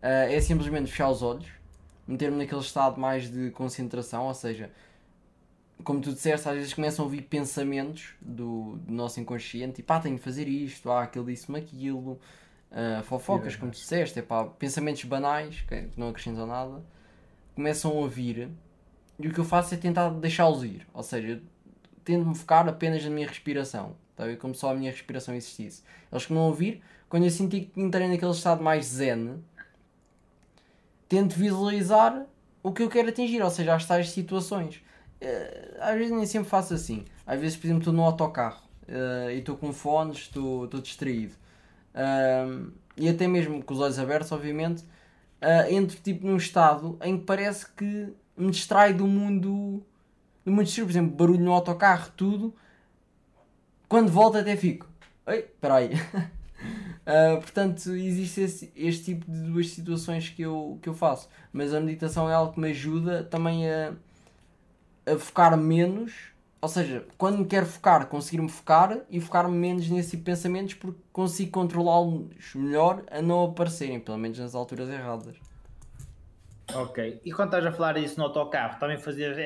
é 0.05 0.41
simplesmente 0.41 0.91
fechar 0.91 1.07
os 1.09 1.21
olhos, 1.21 1.47
meter-me 2.05 2.37
naquele 2.37 2.59
estado 2.59 2.99
mais 2.99 3.31
de 3.31 3.51
concentração, 3.51 4.25
ou 4.25 4.33
seja, 4.33 4.69
como 5.83 6.01
tu 6.01 6.13
disseste, 6.13 6.47
às 6.47 6.55
vezes 6.55 6.73
começam 6.73 7.03
a 7.03 7.05
ouvir 7.05 7.21
pensamentos 7.23 8.13
do, 8.21 8.77
do 8.77 8.93
nosso 8.93 9.19
inconsciente 9.19 9.81
e 9.81 9.83
pá, 9.83 9.99
tenho 9.99 10.15
de 10.15 10.21
fazer 10.21 10.47
isto, 10.47 10.89
ah, 10.91 11.03
aquele 11.03 11.25
disse-me 11.25 11.59
aquilo, 11.59 12.19
uh, 12.71 13.03
fofocas, 13.03 13.55
como 13.55 13.71
tu 13.71 13.75
disseste, 13.75 14.19
é 14.19 14.21
pá, 14.21 14.45
pensamentos 14.45 15.03
banais 15.03 15.61
que 15.61 15.89
não 15.97 16.09
acrescentam 16.09 16.47
nada, 16.47 16.83
começam 17.55 18.03
a 18.03 18.07
vir 18.07 18.49
e 19.19 19.27
o 19.27 19.33
que 19.33 19.39
eu 19.39 19.45
faço 19.45 19.73
é 19.73 19.77
tentar 19.77 20.09
deixá-los 20.09 20.63
ir, 20.63 20.87
ou 20.93 21.03
seja, 21.03 21.41
tento-me 22.03 22.35
focar 22.35 22.67
apenas 22.67 23.03
na 23.03 23.09
minha 23.09 23.27
respiração, 23.27 23.95
tá 24.15 24.25
a 24.25 24.37
como 24.37 24.55
só 24.55 24.71
a 24.71 24.75
minha 24.75 24.91
respiração 24.91 25.35
existisse. 25.35 25.83
Eles 26.11 26.25
que 26.25 26.33
não 26.33 26.41
ouvir, 26.41 26.81
quando 27.09 27.23
eu 27.23 27.29
senti 27.29 27.61
que 27.61 27.79
entrei 27.79 28.07
naquele 28.07 28.31
estado 28.31 28.63
mais 28.63 28.85
zen, 28.85 29.43
tento 31.07 31.35
visualizar 31.35 32.25
o 32.63 32.71
que 32.71 32.81
eu 32.81 32.89
quero 32.89 33.09
atingir, 33.09 33.41
ou 33.41 33.49
seja, 33.49 33.75
as 33.75 33.85
tais 33.85 34.09
situações. 34.09 34.81
Eh, 35.23 35.77
às 35.79 35.97
vezes 35.97 36.11
nem 36.11 36.25
sempre 36.25 36.49
faço 36.49 36.73
assim. 36.73 37.05
Às 37.25 37.39
vezes, 37.39 37.55
por 37.55 37.65
exemplo, 37.65 37.81
estou 37.81 37.93
no 37.93 38.03
autocarro 38.03 38.61
uh, 38.89 39.29
e 39.31 39.39
estou 39.39 39.55
com 39.55 39.71
fones, 39.71 40.17
estou, 40.17 40.67
distraído. 40.67 41.33
Uh, 41.95 42.71
e 42.97 43.07
até 43.07 43.25
mesmo 43.25 43.63
com 43.63 43.73
os 43.73 43.79
olhos 43.79 43.97
abertos, 43.97 44.31
obviamente, 44.33 44.83
uh, 45.41 45.71
entro 45.71 45.97
tipo 46.01 46.27
num 46.27 46.35
estado 46.35 46.97
em 47.01 47.17
que 47.17 47.23
parece 47.23 47.65
que 47.71 48.13
me 48.35 48.51
distrai 48.51 48.93
do 48.93 49.07
mundo. 49.07 49.81
Do 50.43 50.51
mundo 50.51 50.69
por 50.69 50.89
exemplo, 50.89 51.15
barulho 51.15 51.39
no 51.39 51.53
autocarro, 51.53 52.11
tudo. 52.17 52.53
Quando 53.87 54.11
volto 54.11 54.37
até 54.37 54.57
fico. 54.57 54.89
Ei, 55.25 55.39
espera 55.39 55.75
aí. 55.75 55.93
Uh, 55.93 57.39
portanto, 57.39 57.91
existe 57.91 58.41
esse, 58.41 58.73
este 58.75 59.05
tipo 59.05 59.31
de 59.31 59.39
duas 59.43 59.69
situações 59.69 60.27
que 60.27 60.41
eu, 60.41 60.77
que 60.81 60.89
eu 60.89 60.93
faço. 60.93 61.29
Mas 61.53 61.73
a 61.73 61.79
meditação 61.79 62.29
é 62.29 62.33
algo 62.33 62.53
que 62.53 62.59
me 62.59 62.71
ajuda 62.71 63.23
também 63.23 63.69
a 63.69 63.93
a 65.05 65.17
focar 65.17 65.57
menos, 65.57 66.13
ou 66.61 66.69
seja, 66.69 67.05
quando 67.17 67.39
me 67.39 67.45
quero 67.45 67.65
focar, 67.65 68.07
conseguir-me 68.07 68.49
focar 68.49 68.99
e 69.09 69.19
focar-me 69.19 69.55
menos 69.55 69.89
nesses 69.89 70.11
tipo 70.11 70.23
pensamentos 70.23 70.73
porque 70.75 70.99
consigo 71.11 71.51
controlá-los 71.51 72.55
melhor 72.55 73.03
a 73.11 73.21
não 73.21 73.45
aparecerem, 73.45 73.99
pelo 73.99 74.17
menos 74.17 74.39
nas 74.39 74.55
alturas 74.55 74.89
erradas. 74.89 75.35
Ok. 76.73 77.21
E 77.23 77.31
quando 77.31 77.49
estás 77.49 77.65
a 77.65 77.71
falar 77.71 77.97
isso 77.97 78.17
no 78.17 78.25
autocarro, 78.25 78.79
também 78.79 78.97
fazias 78.97 79.37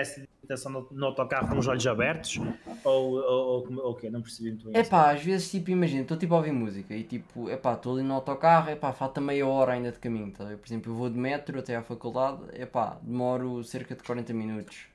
espécie 0.00 0.20
de 0.20 0.28
meditação 0.42 0.72
no, 0.72 0.88
no 0.90 1.06
autocarro 1.06 1.48
com 1.48 1.58
os 1.58 1.66
olhos 1.66 1.86
abertos? 1.86 2.38
Ou, 2.84 3.14
ou, 3.14 3.20
ou, 3.20 3.78
ou 3.78 3.90
o 3.92 3.94
quê? 3.94 4.10
Não 4.10 4.20
percebi 4.20 4.50
muito 4.50 4.66
bem. 4.66 4.76
É 4.76 4.84
pá, 4.84 5.12
às 5.12 5.22
vezes, 5.22 5.50
tipo, 5.50 5.70
imagina, 5.70 6.02
estou 6.02 6.16
tipo 6.16 6.34
a 6.34 6.38
ouvir 6.38 6.52
música 6.52 6.94
e 6.94 7.02
tipo, 7.02 7.48
é 7.48 7.56
pá, 7.56 7.74
estou 7.74 7.94
ali 7.94 8.02
no 8.02 8.14
autocarro, 8.14 8.70
é 8.70 8.76
pá, 8.76 8.92
falta 8.92 9.20
meia 9.20 9.46
hora 9.46 9.72
ainda 9.72 9.90
de 9.90 9.98
caminho, 9.98 10.30
tá? 10.30 10.44
ver? 10.44 10.58
Por 10.58 10.66
exemplo, 10.66 10.92
eu 10.92 10.96
vou 10.96 11.10
de 11.10 11.18
metro 11.18 11.58
até 11.58 11.76
à 11.76 11.82
faculdade, 11.82 12.40
é 12.52 12.66
pá, 12.66 12.98
demoro 13.02 13.62
cerca 13.64 13.94
de 13.94 14.02
40 14.02 14.32
minutos. 14.32 14.86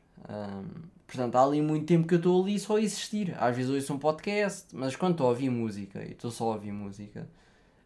Portanto, 1.08 1.36
há 1.36 1.44
ali 1.44 1.62
muito 1.62 1.86
tempo 1.88 2.08
que 2.08 2.14
eu 2.14 2.18
estou 2.18 2.42
ali 2.42 2.58
só 2.58 2.78
a 2.78 2.82
existir. 2.82 3.36
Às 3.38 3.56
vezes 3.56 3.70
ouço 3.72 3.94
um 3.94 4.00
podcast, 4.00 4.68
mas 4.74 4.96
quando 4.96 5.14
estou 5.14 5.28
a 5.28 5.30
ouvir 5.32 5.50
música 5.50 6.02
e 6.04 6.12
estou 6.12 6.32
só 6.32 6.52
a 6.52 6.54
ouvir 6.54 6.72
música, 6.72 7.28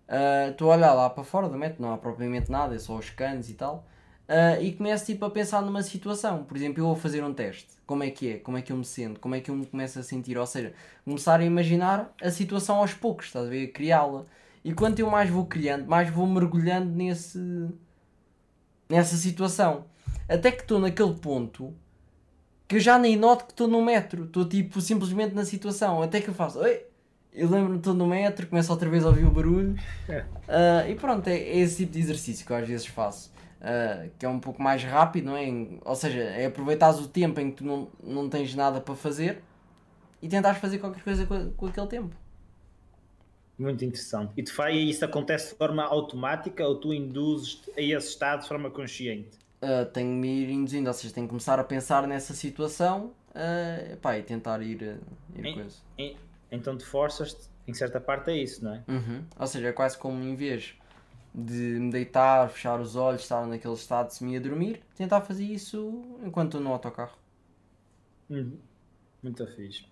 ah, 0.08 0.50
estou 0.50 0.72
a 0.72 0.76
olhar 0.76 0.94
lá 0.94 1.10
para 1.10 1.24
fora 1.24 1.50
do 1.50 1.58
metro, 1.58 1.82
não 1.82 1.94
há 1.94 1.98
propriamente 1.98 2.52
nada, 2.52 2.76
é 2.76 2.80
só 2.80 2.96
os 2.98 3.10
canos 3.10 3.50
e 3.50 3.54
tal. 3.54 3.88
Ah, 4.28 4.60
e 4.60 4.74
começo 4.74 5.06
tipo 5.06 5.24
a 5.26 5.30
pensar 5.30 5.62
numa 5.62 5.84
situação, 5.84 6.44
por 6.44 6.58
exemplo, 6.58 6.82
eu 6.82 6.88
vou 6.88 6.96
fazer 6.96 7.24
um 7.24 7.34
teste, 7.34 7.68
como 7.86 8.04
é 8.04 8.10
que 8.10 8.34
é, 8.34 8.38
como 8.40 8.58
é 8.58 8.62
que 8.62 8.72
eu 8.72 8.78
me 8.78 8.86
sinto, 8.86 9.20
como 9.20 9.36
é 9.36 9.40
que 9.40 9.52
eu 9.52 9.56
me 9.56 9.66
começo 9.66 10.00
a 10.00 10.04
sentir, 10.04 10.38
ou 10.38 10.46
seja, 10.46 10.74
começar 11.04 11.40
a 11.40 11.46
imaginar 11.46 12.14
a 12.22 12.32
situação 12.32 12.78
aos 12.78 12.94
poucos, 12.94 13.28
estás 13.28 13.46
a 13.46 13.50
ver, 13.50 13.68
criá-la. 13.68 14.24
E 14.64 14.74
quanto 14.74 15.00
eu 15.00 15.10
mais 15.10 15.30
vou 15.30 15.46
criando, 15.46 15.86
mais 15.86 16.10
vou 16.10 16.26
mergulhando 16.26 16.90
nesse 16.90 17.40
nessa 18.90 19.16
situação. 19.16 19.86
Até 20.28 20.52
que 20.52 20.62
estou 20.62 20.80
naquele 20.80 21.14
ponto 21.14 21.74
que 22.68 22.78
eu 22.78 22.80
já 22.80 22.98
nem 22.98 23.16
noto 23.16 23.46
que 23.46 23.52
estou 23.52 23.68
no 23.68 23.84
metro, 23.84 24.26
estou 24.26 24.48
tipo 24.48 24.82
simplesmente 24.82 25.36
na 25.36 25.46
situação. 25.46 26.02
Até 26.02 26.20
que 26.20 26.30
eu 26.30 26.34
faço, 26.34 26.60
oi, 26.60 26.84
eu 27.32 27.50
lembro-me 27.50 27.74
que 27.74 27.82
estou 27.82 27.94
no 27.94 28.08
metro, 28.08 28.48
começo 28.48 28.72
outra 28.72 28.90
vez 28.90 29.06
a 29.06 29.10
ouvir 29.10 29.26
o 29.26 29.32
barulho. 29.32 29.76
Ah, 30.48 30.88
e 30.88 30.96
pronto, 30.96 31.28
é, 31.28 31.36
é 31.36 31.58
esse 31.58 31.78
tipo 31.78 31.94
de 31.94 32.00
exercício 32.00 32.46
que 32.46 32.52
eu 32.52 32.58
às 32.58 32.68
vezes 32.68 32.86
faço. 32.88 33.35
Ah, 33.62 34.08
que 34.20 34.26
é 34.26 34.30
um 34.30 34.40
pouco 34.40 34.62
mais 34.62 34.84
rápido, 34.84 35.26
não 35.26 35.38
é? 35.38 35.46
Ou 35.84 35.96
seja, 35.96 36.20
é 36.22 36.46
aproveitares 36.46 37.00
o 37.00 37.08
tempo 37.08 37.40
em 37.40 37.50
que 37.52 37.58
tu 37.58 37.66
não, 37.66 37.88
não 38.04 38.30
tens 38.30 38.54
nada 38.54 38.80
para 38.82 38.96
fazer 38.96 39.42
e 40.22 40.28
tentares 40.28 40.60
fazer 40.60 40.78
qualquer 40.80 41.04
coisa 41.04 41.26
com, 41.26 41.52
com 41.52 41.66
aquele 41.68 41.88
tempo. 41.88 42.16
Muito 43.58 43.86
interessante. 43.86 44.34
E 44.36 44.44
tu 44.44 44.54
faz, 44.54 44.76
isso 44.76 45.06
acontece 45.06 45.52
de 45.54 45.58
forma 45.58 45.84
automática 45.84 46.68
ou 46.68 46.76
tu 46.76 46.94
induzes 46.94 47.62
a 47.78 47.82
esse 47.82 48.10
estado 48.10 48.42
de 48.42 48.48
forma 48.50 48.70
consciente? 48.70 49.38
Uh, 49.62 49.86
tenho 49.92 50.10
de 50.10 50.16
me 50.16 50.28
ir 50.44 50.50
induzindo, 50.50 50.88
ou 50.90 50.94
seja, 50.94 51.14
tenho 51.14 51.26
que 51.26 51.30
começar 51.30 51.58
a 51.58 51.64
pensar 51.64 52.06
nessa 52.06 52.34
situação 52.34 53.14
uh, 53.34 53.94
epá, 53.94 54.18
e 54.18 54.24
tentar 54.24 54.62
ir, 54.62 54.82
uh, 54.84 55.40
ir 55.40 55.46
Em- 55.46 55.54
coisa. 55.54 55.78
em- 55.98 56.18
Então 56.52 56.78
te 56.78 56.86
forças-te, 56.86 57.50
em 57.68 57.74
certa 57.74 58.00
parte 58.00 58.30
é 58.30 58.38
isso, 58.38 58.64
não 58.64 58.76
é? 58.76 58.84
Uhum. 58.88 59.24
Ou 59.40 59.48
seja, 59.48 59.70
é 59.70 59.72
quase 59.72 59.98
como 59.98 60.22
em 60.22 60.36
vez 60.36 60.76
de 61.38 61.80
me 61.80 61.92
deitar, 61.92 62.50
fechar 62.50 62.80
os 62.80 62.96
olhos, 62.96 63.22
estar 63.24 63.46
naquele 63.46 63.74
estado 63.74 64.08
de 64.08 64.16
semi 64.16 64.38
a 64.38 64.40
dormir, 64.40 64.82
tentar 64.96 65.22
fazer 65.22 65.44
isso 65.44 66.02
enquanto 66.24 66.56
estou 66.56 66.62
no 66.62 66.72
autocarro. 66.72 67.18
Uhum. 68.30 68.58
Muito 69.22 69.46
fixe. 69.48 69.86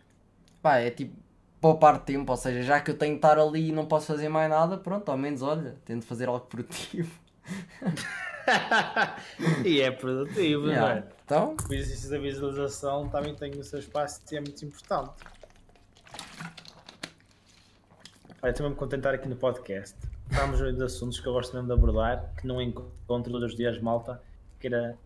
Pá, 0.61 0.77
é 0.77 0.89
tipo 0.89 1.15
poupar 1.59 1.99
tempo, 1.99 2.31
ou 2.31 2.37
seja, 2.37 2.61
já 2.61 2.79
que 2.79 2.91
eu 2.91 2.97
tenho 2.97 3.13
de 3.13 3.17
estar 3.17 3.37
ali 3.37 3.69
e 3.69 3.71
não 3.71 3.85
posso 3.85 4.07
fazer 4.07 4.29
mais 4.29 4.49
nada, 4.49 4.77
pronto, 4.77 5.09
ao 5.09 5.17
menos 5.17 5.41
olha, 5.41 5.75
tento 5.85 6.05
fazer 6.05 6.27
algo 6.29 6.45
produtivo. 6.45 7.11
e 9.65 9.81
é 9.81 9.91
produtivo, 9.91 10.67
não 10.67 10.73
Yeah. 10.73 10.99
é? 10.99 11.03
Então, 11.25 11.55
O 11.69 11.73
exercício 11.73 12.09
da 12.09 12.19
visualização 12.19 13.09
também 13.09 13.33
tem 13.35 13.51
o 13.59 13.63
seu 13.63 13.79
espaço 13.79 14.21
e 14.31 14.37
é 14.37 14.41
muito 14.41 14.63
importante. 14.65 15.23
Olha, 18.41 18.51
estou 18.51 18.65
mesmo 18.65 18.75
contente 18.77 19.01
de 19.01 19.07
estar 19.07 19.13
aqui 19.15 19.27
no 19.29 19.35
podcast. 19.37 19.95
Estamos 20.31 20.59
hoje 20.59 20.75
de 20.75 20.83
assuntos 20.83 21.19
que 21.19 21.27
eu 21.27 21.33
gosto 21.33 21.53
mesmo 21.53 21.67
de 21.67 21.73
abordar, 21.73 22.33
que 22.39 22.47
não 22.47 22.61
encontro 22.61 23.31
todos 23.31 23.51
os 23.51 23.55
dias 23.55 23.79
malta, 23.79 24.21
que 24.59 24.67
era, 24.67 24.97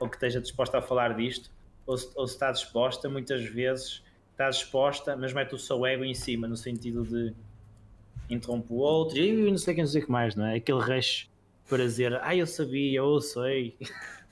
ou 0.00 0.08
que 0.08 0.16
esteja 0.16 0.40
disposta 0.40 0.78
a 0.78 0.82
falar 0.82 1.14
disto, 1.14 1.50
ou 1.86 1.96
se, 1.96 2.10
ou 2.14 2.26
se 2.26 2.34
está 2.34 2.50
disposta, 2.50 3.08
muitas 3.08 3.44
vezes 3.44 4.02
está 4.30 4.48
disposta, 4.48 5.16
mas 5.16 5.32
mete 5.32 5.54
o 5.54 5.58
seu 5.58 5.84
ego 5.84 6.04
em 6.04 6.14
cima, 6.14 6.48
no 6.48 6.56
sentido 6.56 7.04
de 7.04 7.34
interrompe 8.30 8.72
o 8.72 8.76
outro, 8.76 9.18
e 9.18 9.50
não 9.50 9.58
sei 9.58 9.72
o 9.72 9.76
que, 9.76 9.82
não 9.82 9.88
sei 9.88 10.02
o 10.02 10.06
que 10.06 10.10
mais, 10.10 10.34
não 10.34 10.46
é? 10.46 10.56
Aquele 10.56 10.80
rush 10.80 11.28
para 11.68 11.84
dizer, 11.84 12.18
ah, 12.22 12.34
eu 12.34 12.46
sabia, 12.46 12.98
eu 12.98 13.20
sei. 13.20 13.76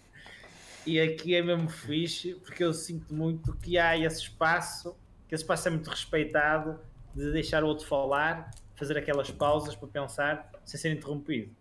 E 0.86 0.98
aqui 0.98 1.34
é 1.34 1.42
mesmo 1.42 1.68
fixe, 1.68 2.34
porque 2.36 2.64
eu 2.64 2.72
sinto 2.72 3.14
muito 3.14 3.52
que 3.56 3.76
há 3.76 3.98
esse 3.98 4.22
espaço, 4.22 4.96
que 5.28 5.34
esse 5.34 5.44
espaço 5.44 5.68
é 5.68 5.70
muito 5.70 5.90
respeitado, 5.90 6.80
de 7.14 7.30
deixar 7.32 7.62
o 7.62 7.66
outro 7.66 7.86
falar, 7.86 8.50
fazer 8.80 8.96
aquelas 8.96 9.30
pausas 9.30 9.76
para 9.76 9.86
pensar, 9.86 10.50
sem 10.64 10.80
ser 10.80 10.90
interrompido. 10.90 11.54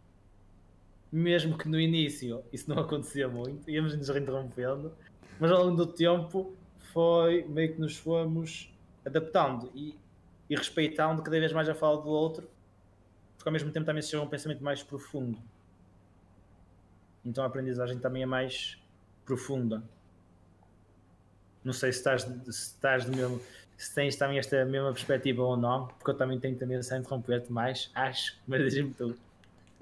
Mesmo 1.11 1.57
que 1.57 1.67
no 1.67 1.77
início 1.77 2.41
isso 2.51 2.69
não 2.69 2.79
acontecia 2.81 3.27
muito, 3.27 3.69
íamos 3.69 3.95
nos 3.95 4.07
reinterrompendo, 4.07 4.93
mas 5.37 5.51
ao 5.51 5.65
longo 5.65 5.75
do 5.75 5.85
tempo 5.85 6.55
foi 6.93 7.43
meio 7.43 7.73
que 7.73 7.81
nos 7.81 7.97
fomos 7.97 8.73
adaptando 9.05 9.69
e, 9.75 9.95
e 10.49 10.55
respeitando 10.55 11.21
cada 11.21 11.37
vez 11.37 11.51
mais 11.51 11.67
a 11.67 11.75
fala 11.75 12.01
do 12.01 12.07
outro, 12.09 12.49
porque 13.35 13.49
ao 13.49 13.53
mesmo 13.53 13.69
tempo 13.69 13.85
também 13.85 14.01
se 14.01 14.11
chega 14.11 14.23
a 14.23 14.25
um 14.25 14.29
pensamento 14.29 14.63
mais 14.63 14.81
profundo. 14.81 15.37
Então 17.25 17.43
a 17.43 17.47
aprendizagem 17.47 17.99
também 17.99 18.23
é 18.23 18.25
mais 18.25 18.81
profunda. 19.25 19.83
Não 21.63 21.73
sei 21.73 21.91
se 21.91 21.99
estás, 21.99 22.21
se 22.23 22.49
estás 22.49 23.03
do 23.03 23.15
mesmo, 23.15 23.41
se 23.79 23.93
tens 23.95 24.15
também 24.15 24.37
esta 24.39 24.65
mesma 24.65 24.91
perspectiva 24.93 25.43
ou 25.43 25.57
não, 25.57 25.87
porque 25.87 26.11
eu 26.11 26.17
também 26.17 26.39
tenho 26.39 26.57
tendência 26.57 26.95
a 26.97 26.99
interromper-te 26.99 27.51
mais, 27.51 27.91
acho, 27.95 28.39
mas 28.47 28.61
diz-me 28.63 28.93
tu. 28.93 29.19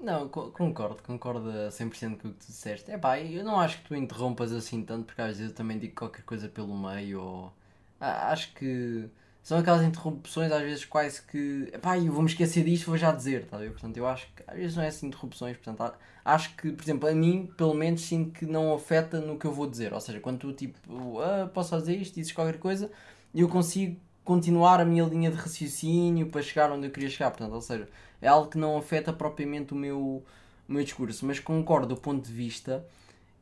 Não, 0.00 0.28
co- 0.28 0.50
concordo, 0.52 1.02
concordo 1.02 1.50
a 1.50 1.70
100% 1.72 2.18
com 2.20 2.28
o 2.28 2.32
que 2.32 2.38
tu 2.38 2.46
disseste. 2.46 2.90
É 2.90 2.96
pá, 2.98 3.18
eu 3.20 3.42
não 3.44 3.58
acho 3.58 3.78
que 3.78 3.84
tu 3.88 3.96
interrompas 3.96 4.52
assim 4.52 4.82
tanto, 4.84 5.06
porque 5.06 5.20
às 5.20 5.36
vezes 5.38 5.50
eu 5.50 5.54
também 5.56 5.78
digo 5.78 5.94
qualquer 5.96 6.22
coisa 6.22 6.48
pelo 6.48 6.76
meio, 6.76 7.20
ou... 7.20 7.52
Ah, 8.00 8.30
acho 8.30 8.52
que 8.54 9.08
são 9.42 9.58
aquelas 9.58 9.82
interrupções 9.82 10.52
às 10.52 10.62
vezes 10.62 10.84
quase 10.84 11.20
que... 11.22 11.68
Epá, 11.72 11.98
eu 11.98 12.12
vou 12.12 12.22
me 12.22 12.28
esquecer 12.28 12.62
disto, 12.64 12.86
vou 12.86 12.96
já 12.96 13.10
dizer, 13.10 13.46
tá 13.46 13.58
ver? 13.58 13.72
Portanto, 13.72 13.96
eu 13.96 14.06
acho 14.06 14.28
que 14.34 14.42
às 14.46 14.56
vezes 14.56 14.76
não 14.76 14.84
é 14.84 14.88
assim 14.88 15.08
interrupções, 15.08 15.56
portanto, 15.56 15.92
acho 16.24 16.54
que, 16.56 16.70
por 16.70 16.82
exemplo, 16.84 17.08
a 17.08 17.12
mim, 17.12 17.52
pelo 17.56 17.74
menos, 17.74 18.02
sinto 18.02 18.30
que 18.38 18.46
não 18.46 18.72
afeta 18.74 19.20
no 19.20 19.36
que 19.36 19.46
eu 19.46 19.52
vou 19.52 19.68
dizer. 19.68 19.92
Ou 19.92 20.00
seja, 20.00 20.20
quando 20.20 20.38
tu, 20.38 20.52
tipo, 20.52 21.20
ah, 21.20 21.50
posso 21.52 21.70
fazer 21.70 21.96
isto, 21.96 22.14
dizes 22.14 22.30
qualquer 22.32 22.58
coisa, 22.58 22.88
e 23.34 23.40
eu 23.40 23.48
consigo 23.48 23.96
continuar 24.24 24.80
a 24.80 24.84
minha 24.84 25.04
linha 25.04 25.30
de 25.30 25.36
raciocínio 25.36 26.26
para 26.28 26.42
chegar 26.42 26.70
onde 26.70 26.86
eu 26.86 26.90
queria 26.90 27.08
chegar, 27.08 27.30
portanto, 27.30 27.54
ou 27.54 27.60
seja, 27.60 27.88
é 28.20 28.28
algo 28.28 28.50
que 28.50 28.58
não 28.58 28.76
afeta 28.76 29.12
propriamente 29.12 29.72
o 29.72 29.76
meu, 29.76 29.98
o 29.98 30.72
meu 30.72 30.84
discurso, 30.84 31.24
mas 31.24 31.40
concordo 31.40 31.94
do 31.94 32.00
ponto 32.00 32.26
de 32.26 32.32
vista 32.32 32.84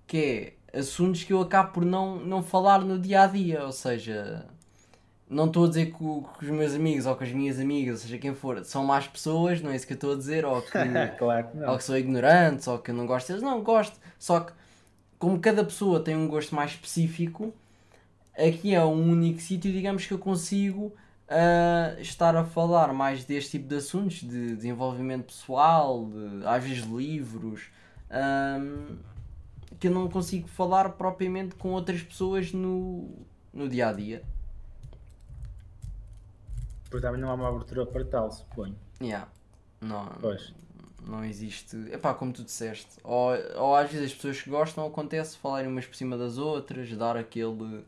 que 0.06 0.56
é 0.72 0.78
assuntos 0.78 1.24
que 1.24 1.32
eu 1.32 1.40
acabo 1.40 1.72
por 1.72 1.84
não, 1.84 2.16
não 2.16 2.42
falar 2.42 2.80
no 2.80 2.98
dia 2.98 3.22
a 3.22 3.26
dia, 3.26 3.64
ou 3.64 3.72
seja, 3.72 4.46
não 5.28 5.46
estou 5.46 5.64
a 5.64 5.68
dizer 5.68 5.86
que, 5.86 5.98
que 5.98 6.44
os 6.44 6.50
meus 6.50 6.74
amigos 6.74 7.06
ou 7.06 7.16
que 7.16 7.24
as 7.24 7.32
minhas 7.32 7.58
amigas, 7.58 7.96
ou 7.96 8.00
seja, 8.02 8.18
quem 8.18 8.34
for, 8.34 8.64
são 8.64 8.84
más 8.84 9.08
pessoas, 9.08 9.60
não 9.60 9.70
é 9.70 9.76
isso 9.76 9.86
que 9.86 9.92
eu 9.92 9.96
estou 9.96 10.12
a 10.12 10.16
dizer, 10.16 10.44
ou 10.44 10.62
que, 10.62 10.70
claro 11.18 11.48
que 11.48 11.58
ou 11.58 11.76
que 11.76 11.84
sou 11.84 11.98
ignorante, 11.98 12.68
ou 12.70 12.78
que 12.78 12.90
eu 12.90 12.94
não 12.94 13.06
gosto 13.06 13.28
deles, 13.28 13.42
não, 13.42 13.62
gosto, 13.62 13.98
só 14.18 14.40
que 14.40 14.52
como 15.18 15.40
cada 15.40 15.64
pessoa 15.64 16.00
tem 16.00 16.14
um 16.14 16.28
gosto 16.28 16.54
mais 16.54 16.72
específico, 16.72 17.52
aqui 18.36 18.74
é 18.74 18.84
um 18.84 19.10
único 19.12 19.40
sítio, 19.40 19.72
digamos, 19.72 20.06
que 20.06 20.12
eu 20.12 20.18
consigo 20.18 20.92
ah, 21.28 21.96
estar 21.98 22.36
a 22.36 22.44
falar 22.44 22.92
mais 22.92 23.24
deste 23.24 23.52
tipo 23.52 23.68
de 23.68 23.76
assuntos, 23.76 24.20
de 24.20 24.54
desenvolvimento 24.56 25.26
pessoal, 25.26 26.06
de, 26.06 26.46
às 26.46 26.62
vezes 26.62 26.84
livros, 26.84 27.68
ahm, 28.10 28.96
que 29.80 29.88
eu 29.88 29.90
não 29.90 30.08
consigo 30.08 30.48
falar 30.48 30.90
propriamente 30.90 31.54
com 31.56 31.70
outras 31.72 32.02
pessoas 32.02 32.52
no, 32.52 33.08
no 33.52 33.68
dia 33.68 33.88
a 33.88 33.92
dia. 33.92 34.22
Porque 36.88 37.04
também 37.04 37.20
não 37.20 37.30
há 37.30 37.34
uma 37.34 37.48
abertura 37.48 37.84
para 37.84 38.04
tal, 38.04 38.30
suponho. 38.30 38.76
Yeah. 39.00 39.28
Não, 39.80 40.06
Pois. 40.20 40.54
não 41.06 41.24
existe. 41.24 41.76
Epá, 41.92 42.14
como 42.14 42.32
tu 42.32 42.44
disseste. 42.44 42.88
Ou, 43.02 43.32
ou 43.56 43.74
às 43.74 43.90
vezes 43.90 44.06
as 44.06 44.14
pessoas 44.14 44.40
que 44.40 44.48
gostam 44.48 44.86
acontece 44.86 45.36
falarem 45.36 45.68
umas 45.68 45.84
por 45.84 45.96
cima 45.96 46.16
das 46.16 46.38
outras, 46.38 46.90
dar 46.96 47.16
aquele. 47.16 47.84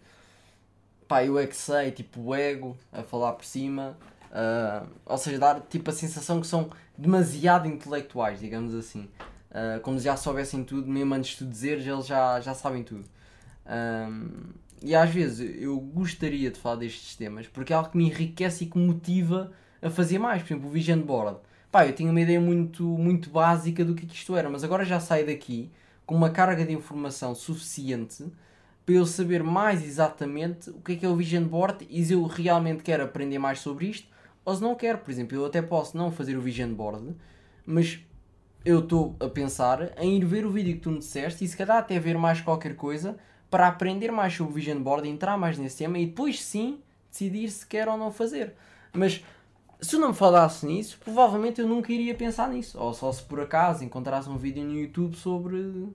Pá, 1.09 1.25
eu 1.25 1.39
é 1.39 1.47
que 1.47 1.57
sei, 1.57 1.91
tipo 1.91 2.21
o 2.21 2.35
ego 2.35 2.77
a 2.93 3.03
falar 3.03 3.33
por 3.33 3.45
cima. 3.45 3.97
ah, 4.31 4.87
ou 5.07 5.19
seja, 5.19 5.39
dar 5.39 5.61
tipo 5.63 5.91
a 5.91 5.93
sensação 5.93 6.41
que 6.41 6.47
são 6.47 6.71
demasiado 6.97 7.67
intelectuais, 7.67 8.41
digamos 8.41 8.75
assim. 8.75 9.09
Ah, 9.51 9.81
como 9.83 9.99
se 9.99 10.05
já 10.05 10.17
soubessem 10.17 10.63
tudo, 10.65 10.89
mesmo 10.91 11.15
antes 11.15 11.33
de 11.33 11.39
tu 11.39 11.47
dizeres, 11.47 11.87
eles 11.87 12.07
já, 12.07 12.41
já 12.41 12.55
sabem 12.55 12.83
tudo. 12.85 13.05
Ahm, 13.67 14.53
e 14.83 14.95
às 14.95 15.11
vezes 15.11 15.61
eu 15.61 15.79
gostaria 15.81 16.51
de 16.51 16.59
falar 16.59 16.77
destes 16.77 17.17
temas 17.17 17.47
porque 17.49 17.73
é 17.73 17.77
algo 17.77 17.91
que 17.91 17.97
me 17.97 18.05
enriquece 18.07 18.65
e 18.65 18.67
que 18.69 18.79
me 18.79 18.87
motiva 18.87 19.53
a 19.83 19.91
fazer 19.91 20.19
mais. 20.19 20.43
Por 20.43 20.49
exemplo, 20.53 20.69
o 20.69 20.73
Vision 20.73 21.01
Board. 21.01 21.39
Pá, 21.71 21.87
eu 21.87 21.95
tinha 21.95 22.11
uma 22.11 22.21
ideia 22.21 22.41
muito, 22.41 22.83
muito 22.85 23.31
básica 23.31 23.85
do 23.85 23.95
que, 23.95 24.05
é 24.05 24.09
que 24.09 24.15
isto 24.15 24.37
era, 24.37 24.49
mas 24.49 24.65
agora 24.65 24.85
já 24.85 25.01
saio 25.01 25.27
daqui 25.27 25.71
com 26.07 26.15
uma 26.15 26.31
carga 26.31 26.65
de 26.65 26.73
informação 26.73 27.35
suficiente 27.35 28.25
para 28.89 28.95
eu 28.95 29.05
saber 29.05 29.43
mais 29.43 29.85
exatamente 29.85 30.71
o 30.71 30.81
que 30.81 30.93
é 30.93 30.97
que 30.97 31.05
é 31.05 31.09
o 31.11 31.15
Vision 31.15 31.45
Board 31.45 31.87
e 31.91 32.03
se 32.03 32.15
eu 32.15 32.25
realmente 32.25 32.83
quero 32.83 33.05
aprender 33.05 33.39
mais 33.39 33.59
sobre 33.59 33.85
isto 33.85 34.09
ou 34.43 34.57
se 34.57 34.63
não 34.63 34.75
quero. 34.75 34.97
Por 34.97 35.11
exemplo, 35.11 35.37
eu 35.37 35.45
até 35.45 35.61
posso 35.61 35.95
não 35.95 36.11
fazer 36.11 36.39
o 36.39 36.41
Vision 36.41 36.73
Board, 36.73 37.15
mas 37.67 38.01
eu 38.65 38.79
estou 38.79 39.15
a 39.21 39.29
pensar 39.29 39.93
em 39.99 40.17
ir 40.17 40.25
ver 40.25 40.47
o 40.47 40.51
vídeo 40.51 40.73
que 40.73 40.81
tu 40.81 40.91
me 40.91 41.01
disseste 41.01 41.45
e 41.45 41.49
se 41.49 41.55
calhar 41.55 41.77
até 41.77 42.01
ver 42.01 42.17
mais 42.17 42.41
qualquer 42.41 42.77
coisa 42.77 43.19
para 43.51 43.69
aprender 43.69 44.11
mais 44.11 44.35
sobre 44.35 44.53
o 44.53 44.55
Vision 44.55 44.81
Board, 44.81 45.07
entrar 45.07 45.37
mais 45.37 45.59
nesse 45.59 45.77
tema 45.77 45.99
e 45.99 46.07
depois 46.07 46.43
sim 46.43 46.81
decidir 47.11 47.51
se 47.51 47.67
quer 47.67 47.91
ou 47.91 47.99
não 47.99 48.11
fazer. 48.11 48.55
Mas 48.95 49.23
se 49.83 49.97
eu 49.97 50.01
não 50.01 50.09
me 50.09 50.15
falasse 50.15 50.65
nisso, 50.65 50.99
provavelmente 51.05 51.61
eu 51.61 51.69
nunca 51.69 51.93
iria 51.93 52.15
pensar 52.15 52.49
nisso. 52.49 52.81
Ou 52.81 52.95
só 52.95 53.13
se 53.13 53.23
por 53.23 53.39
acaso 53.39 53.85
encontrasse 53.85 54.31
um 54.31 54.39
vídeo 54.39 54.65
no 54.65 54.73
YouTube 54.75 55.15
sobre, 55.15 55.93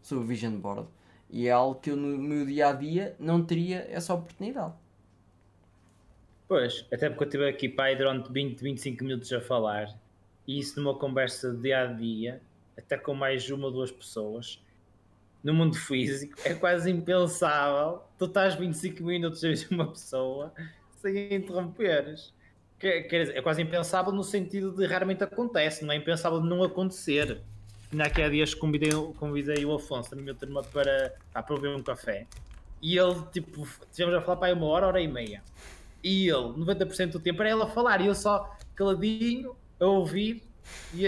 sobre 0.00 0.24
Vision 0.24 0.54
Board. 0.54 0.88
E 1.30 1.46
é 1.46 1.50
algo 1.52 1.80
que 1.80 1.90
eu 1.90 1.96
no 1.96 2.18
meu 2.18 2.44
dia 2.44 2.68
a 2.68 2.72
dia 2.72 3.14
não 3.18 3.44
teria 3.44 3.86
essa 3.88 4.12
oportunidade. 4.12 4.74
Pois, 6.48 6.84
até 6.92 7.08
porque 7.08 7.24
eu 7.24 7.28
estive 7.28 7.48
aqui 7.48 7.68
pai 7.68 7.94
durante 7.94 8.32
20, 8.32 8.60
25 8.60 9.04
minutos 9.04 9.32
a 9.32 9.40
falar 9.40 9.96
e 10.46 10.58
isso 10.58 10.80
numa 10.80 10.98
conversa 10.98 11.52
de 11.52 11.62
dia 11.62 11.82
a 11.82 11.86
dia, 11.86 12.42
até 12.76 12.96
com 12.96 13.14
mais 13.14 13.48
uma 13.50 13.66
ou 13.66 13.72
duas 13.72 13.92
pessoas, 13.92 14.60
no 15.44 15.54
mundo 15.54 15.76
físico, 15.76 16.36
é 16.44 16.54
quase 16.54 16.90
impensável 16.90 18.02
tu 18.18 18.24
estás 18.26 18.56
25 18.56 19.02
minutos 19.04 19.44
a 19.44 19.48
ver 19.48 19.68
uma 19.70 19.86
pessoa 19.86 20.52
sem 21.00 21.34
interromperes. 21.34 22.34
Quer, 22.78 23.02
quer 23.02 23.20
dizer, 23.22 23.36
é 23.36 23.42
quase 23.42 23.62
impensável 23.62 24.12
no 24.12 24.24
sentido 24.24 24.72
de 24.72 24.86
raramente 24.86 25.22
acontece, 25.22 25.84
não 25.84 25.92
é 25.92 25.96
impensável 25.96 26.40
de 26.40 26.48
não 26.48 26.62
acontecer. 26.62 27.40
Ainda 27.92 28.04
aqui 28.04 28.22
há 28.22 28.28
dias 28.28 28.54
convidei, 28.54 28.90
convidei 29.18 29.64
o 29.64 29.74
Afonso 29.74 30.14
na 30.14 30.22
minha 30.22 30.34
turma 30.34 30.62
para, 30.62 31.12
para 31.32 31.42
beber 31.42 31.74
um 31.74 31.82
café 31.82 32.26
e 32.82 32.98
ele, 32.98 33.22
tipo, 33.32 33.66
tivemos 33.92 34.16
a 34.16 34.22
falar 34.22 34.36
para 34.36 34.48
aí 34.48 34.54
uma 34.54 34.66
hora, 34.66 34.86
hora 34.86 35.00
e 35.00 35.08
meia. 35.08 35.42
E 36.02 36.28
ele, 36.28 36.54
90% 36.54 37.12
do 37.12 37.20
tempo, 37.20 37.42
era 37.42 37.52
ele 37.52 37.62
a 37.62 37.66
falar 37.66 38.00
e 38.00 38.06
eu 38.06 38.14
só 38.14 38.56
caladinho, 38.74 39.54
a 39.78 39.84
ouvir 39.84 40.42
e 40.94 41.06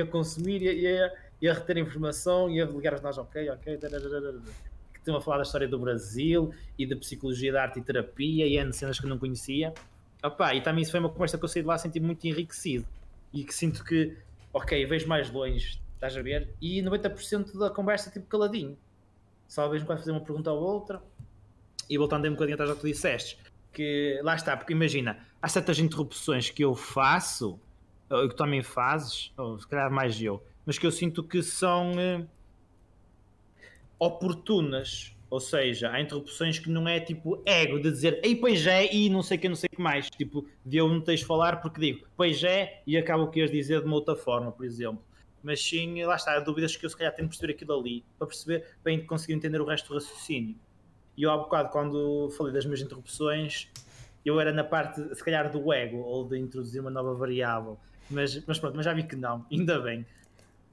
a, 0.00 0.06
consumir 0.06 0.62
e 0.62 1.48
a, 1.48 1.52
reter 1.52 1.78
informação 1.78 2.50
e 2.50 2.60
a 2.60 2.66
ligar 2.66 2.94
os 2.94 3.00
nós, 3.00 3.18
ok, 3.18 3.50
ok, 3.50 3.78
que 3.78 4.98
estão 4.98 5.16
a 5.16 5.20
falar 5.20 5.38
da 5.38 5.42
história 5.42 5.66
do 5.66 5.78
Brasil 5.78 6.52
e 6.78 6.86
da 6.86 6.96
psicologia 6.96 7.52
da 7.52 7.62
arte 7.62 7.80
e 7.80 7.82
terapia 7.82 8.46
e 8.46 8.56
N 8.56 8.72
cenas 8.72 8.98
que 8.98 9.06
eu 9.06 9.10
não 9.10 9.18
conhecia. 9.18 9.72
Opa, 10.22 10.54
e 10.54 10.60
também 10.60 10.82
isso 10.82 10.90
foi 10.90 11.00
uma 11.00 11.08
conversa 11.08 11.38
que 11.38 11.44
eu 11.44 11.48
saí 11.48 11.62
de 11.62 11.68
lá 11.68 11.78
senti 11.78 12.00
muito 12.00 12.24
enriquecido 12.26 12.86
e 13.32 13.44
que 13.44 13.54
sinto 13.54 13.84
que, 13.84 14.16
ok, 14.58 14.86
vejo 14.86 15.06
mais 15.06 15.30
longe, 15.30 15.80
estás 15.94 16.16
a 16.16 16.22
ver? 16.22 16.52
E 16.60 16.82
90% 16.82 17.56
da 17.58 17.70
conversa 17.70 18.10
tipo 18.10 18.26
caladinho. 18.26 18.76
Só 19.46 19.68
vejo 19.68 19.86
quando 19.86 19.98
fazer 19.98 20.10
uma 20.10 20.20
pergunta 20.20 20.52
ou 20.52 20.60
outra 20.60 21.00
e 21.88 21.96
voltando 21.96 22.26
um 22.28 22.32
bocadinho 22.32 22.54
atrás 22.54 22.68
ao 22.68 22.76
que 22.76 22.82
tu 22.82 22.88
disseste, 22.88 23.38
que 23.72 24.20
lá 24.22 24.34
está, 24.34 24.56
porque 24.56 24.72
imagina, 24.72 25.26
há 25.40 25.48
certas 25.48 25.78
interrupções 25.78 26.50
que 26.50 26.64
eu 26.64 26.74
faço, 26.74 27.58
ou 28.10 28.28
que 28.28 28.36
também 28.36 28.62
fazes, 28.62 29.32
ou 29.36 29.58
se 29.58 29.66
calhar 29.66 29.90
mais 29.90 30.20
eu, 30.20 30.42
mas 30.66 30.76
que 30.76 30.86
eu 30.86 30.90
sinto 30.90 31.22
que 31.22 31.42
são 31.42 31.92
eh, 31.98 32.26
oportunas. 33.98 35.14
Ou 35.30 35.40
seja, 35.40 35.90
há 35.90 36.00
interrupções 36.00 36.58
que 36.58 36.70
não 36.70 36.88
é 36.88 36.98
tipo 36.98 37.42
ego 37.44 37.78
de 37.78 37.90
dizer 37.90 38.18
ei, 38.22 38.34
pois 38.34 38.66
é, 38.66 38.92
e 38.92 39.10
não 39.10 39.22
sei 39.22 39.36
o 39.36 39.40
que, 39.40 39.48
não 39.48 39.56
sei 39.56 39.68
o 39.72 39.76
que 39.76 39.82
mais. 39.82 40.08
Tipo, 40.08 40.46
de 40.64 40.78
eu 40.78 40.88
não 40.88 41.00
tens 41.00 41.20
de 41.20 41.26
falar 41.26 41.60
porque 41.60 41.80
digo 41.80 42.06
pois 42.16 42.42
é, 42.42 42.82
e 42.86 42.96
acabo 42.96 43.24
o 43.24 43.30
que 43.30 43.40
ias 43.40 43.50
dizer 43.50 43.80
de 43.80 43.86
uma 43.86 43.96
outra 43.96 44.16
forma, 44.16 44.50
por 44.50 44.64
exemplo. 44.64 45.02
Mas 45.42 45.62
sim, 45.62 46.02
lá 46.02 46.16
está, 46.16 46.34
há 46.34 46.40
dúvidas 46.40 46.76
que 46.76 46.84
eu 46.84 46.90
se 46.90 46.96
calhar 46.96 47.14
tenho 47.14 47.28
que 47.28 47.36
perceber 47.36 47.52
aquilo 47.52 47.78
ali 47.78 48.04
para 48.18 48.26
perceber, 48.26 48.64
para 48.82 48.98
conseguir 49.06 49.34
entender 49.34 49.60
o 49.60 49.64
resto 49.64 49.88
do 49.88 49.94
raciocínio. 49.94 50.56
E 51.16 51.22
eu 51.22 51.30
há 51.30 51.36
bocado, 51.36 51.70
quando 51.70 52.30
falei 52.36 52.52
das 52.52 52.64
minhas 52.64 52.80
interrupções, 52.80 53.68
eu 54.24 54.40
era 54.40 54.52
na 54.52 54.64
parte, 54.64 55.02
se 55.14 55.24
calhar, 55.24 55.50
do 55.50 55.72
ego 55.72 55.98
ou 55.98 56.24
de 56.24 56.38
introduzir 56.38 56.80
uma 56.80 56.90
nova 56.90 57.14
variável. 57.14 57.78
Mas, 58.10 58.44
mas 58.46 58.58
pronto, 58.58 58.76
mas 58.76 58.84
já 58.84 58.92
vi 58.92 59.02
que 59.02 59.16
não, 59.16 59.44
ainda 59.52 59.78
bem. 59.80 60.06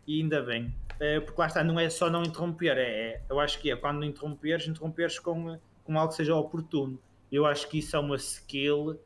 E 0.08 0.22
ainda 0.22 0.42
bem. 0.42 0.74
É, 1.00 1.20
porque 1.20 1.40
lá 1.40 1.48
está, 1.48 1.64
não 1.64 1.80
é 1.80 1.90
só 1.90 2.10
não 2.10 2.24
interromper, 2.24 2.78
é, 2.78 2.82
é 2.82 3.22
eu 3.30 3.40
acho 3.40 3.60
que 3.60 3.72
é 3.72 3.76
quando 3.76 4.06
interromperes, 4.06 4.68
interromperes 4.68 5.20
com, 5.20 5.60
com 5.84 5.98
algo 5.98 6.10
que 6.10 6.16
seja 6.16 6.36
oportuno. 6.36 7.00
Eu 7.32 7.46
acho 7.46 7.68
que 7.68 7.80
isso 7.80 7.96
é 7.96 8.00
uma 8.00 8.16
skill 8.16 9.00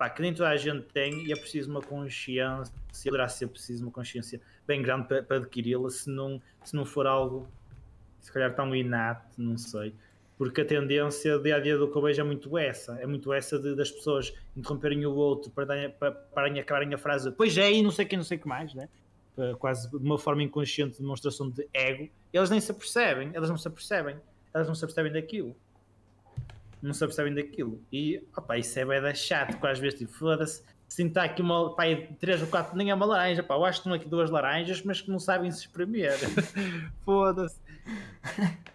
pá, 0.00 0.08
que 0.08 0.22
nem 0.22 0.32
toda 0.32 0.48
a 0.48 0.56
gente 0.56 0.86
tem 0.94 1.26
e 1.26 1.32
é 1.32 1.36
preciso 1.36 1.70
uma 1.70 1.82
consciência, 1.82 2.74
poderá 3.04 3.28
ser 3.28 3.48
preciso 3.48 3.84
uma 3.84 3.92
consciência 3.92 4.40
bem 4.66 4.80
grande 4.80 5.06
para, 5.06 5.22
para 5.22 5.36
adquiri-la, 5.36 5.90
se 5.90 6.08
não, 6.08 6.40
se 6.64 6.74
não 6.74 6.86
for 6.86 7.06
algo 7.06 7.46
se 8.18 8.32
calhar 8.32 8.54
tão 8.54 8.74
inato, 8.74 9.26
não 9.36 9.58
sei. 9.58 9.94
Porque 10.38 10.62
a 10.62 10.64
tendência 10.64 11.38
dia 11.38 11.56
a 11.56 11.60
dia 11.60 11.76
do 11.76 11.86
que 11.86 11.98
eu 11.98 12.00
vejo 12.00 12.18
é 12.18 12.24
muito 12.24 12.56
essa, 12.56 12.98
é 12.98 13.06
muito 13.06 13.30
essa 13.30 13.58
de, 13.58 13.74
das 13.74 13.90
pessoas 13.90 14.32
interromperem 14.56 15.04
o 15.04 15.14
outro 15.14 15.50
para, 15.50 15.90
para, 15.90 16.12
para 16.12 16.60
acabarem 16.60 16.94
a 16.94 16.98
frase, 16.98 17.30
pois 17.32 17.58
é, 17.58 17.70
e 17.70 17.82
não 17.82 17.90
sei 17.90 18.06
que, 18.06 18.16
não 18.16 18.24
sei 18.24 18.38
o 18.38 18.40
que 18.40 18.48
mais, 18.48 18.72
né? 18.72 18.88
Quase 19.58 19.90
de 19.90 19.96
uma 19.96 20.18
forma 20.18 20.42
inconsciente 20.42 20.92
de 20.92 20.98
demonstração 21.00 21.50
de 21.50 21.68
ego, 21.72 22.08
elas 22.32 22.50
nem 22.50 22.60
se 22.60 22.70
apercebem, 22.70 23.30
elas 23.34 23.48
não 23.48 23.56
se 23.56 23.68
apercebem, 23.68 24.16
elas 24.52 24.68
não 24.68 24.74
se 24.74 24.84
apercebem 24.84 25.12
daquilo. 25.12 25.56
Não 26.82 26.94
se 26.94 27.04
apercebem 27.04 27.34
daquilo. 27.34 27.82
E 27.92 28.22
opa, 28.36 28.56
isso 28.56 28.78
é 28.78 28.84
bem 28.84 29.14
chato, 29.14 29.58
que 29.58 29.66
às 29.66 29.78
vezes 29.78 29.98
tipo, 29.98 30.12
foda-se, 30.12 30.62
se 30.88 31.02
está 31.04 31.22
aqui 31.24 31.40
uma 31.40 31.74
pá, 31.74 31.84
três 32.18 32.42
ou 32.42 32.48
quatro, 32.48 32.76
nem 32.76 32.90
é 32.90 32.94
uma 32.94 33.06
laranja, 33.06 33.42
pá, 33.42 33.54
eu 33.54 33.64
acho 33.64 33.80
que 33.80 33.88
estão 33.88 33.92
aqui 33.92 34.08
duas 34.08 34.30
laranjas, 34.30 34.82
mas 34.82 35.00
que 35.00 35.10
não 35.10 35.20
sabem 35.20 35.50
se 35.50 35.60
espremer. 35.60 36.18
foda-se. 37.04 37.60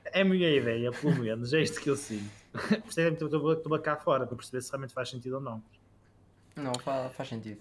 É 0.05 0.22
a 0.22 0.26
minha 0.26 0.49
ideia, 0.49 0.91
pelo 0.91 1.16
menos, 1.16 1.53
é 1.53 1.61
isto 1.61 1.82
que 1.82 1.89
eu 1.89 1.95
sinto. 1.97 2.32
Percebem 2.84 3.16
que 3.16 3.24
estou 3.26 3.80
cá 3.80 3.97
fora 3.97 4.26
para 4.26 4.38
perceber 4.38 4.61
se 4.61 4.72
realmente 4.72 4.93
faz 4.93 5.09
sentido 5.09 5.34
ou 5.34 5.41
não. 5.41 5.61
Não, 6.55 6.74
faz, 6.76 7.11
faz 7.13 7.28
sentido. 7.28 7.59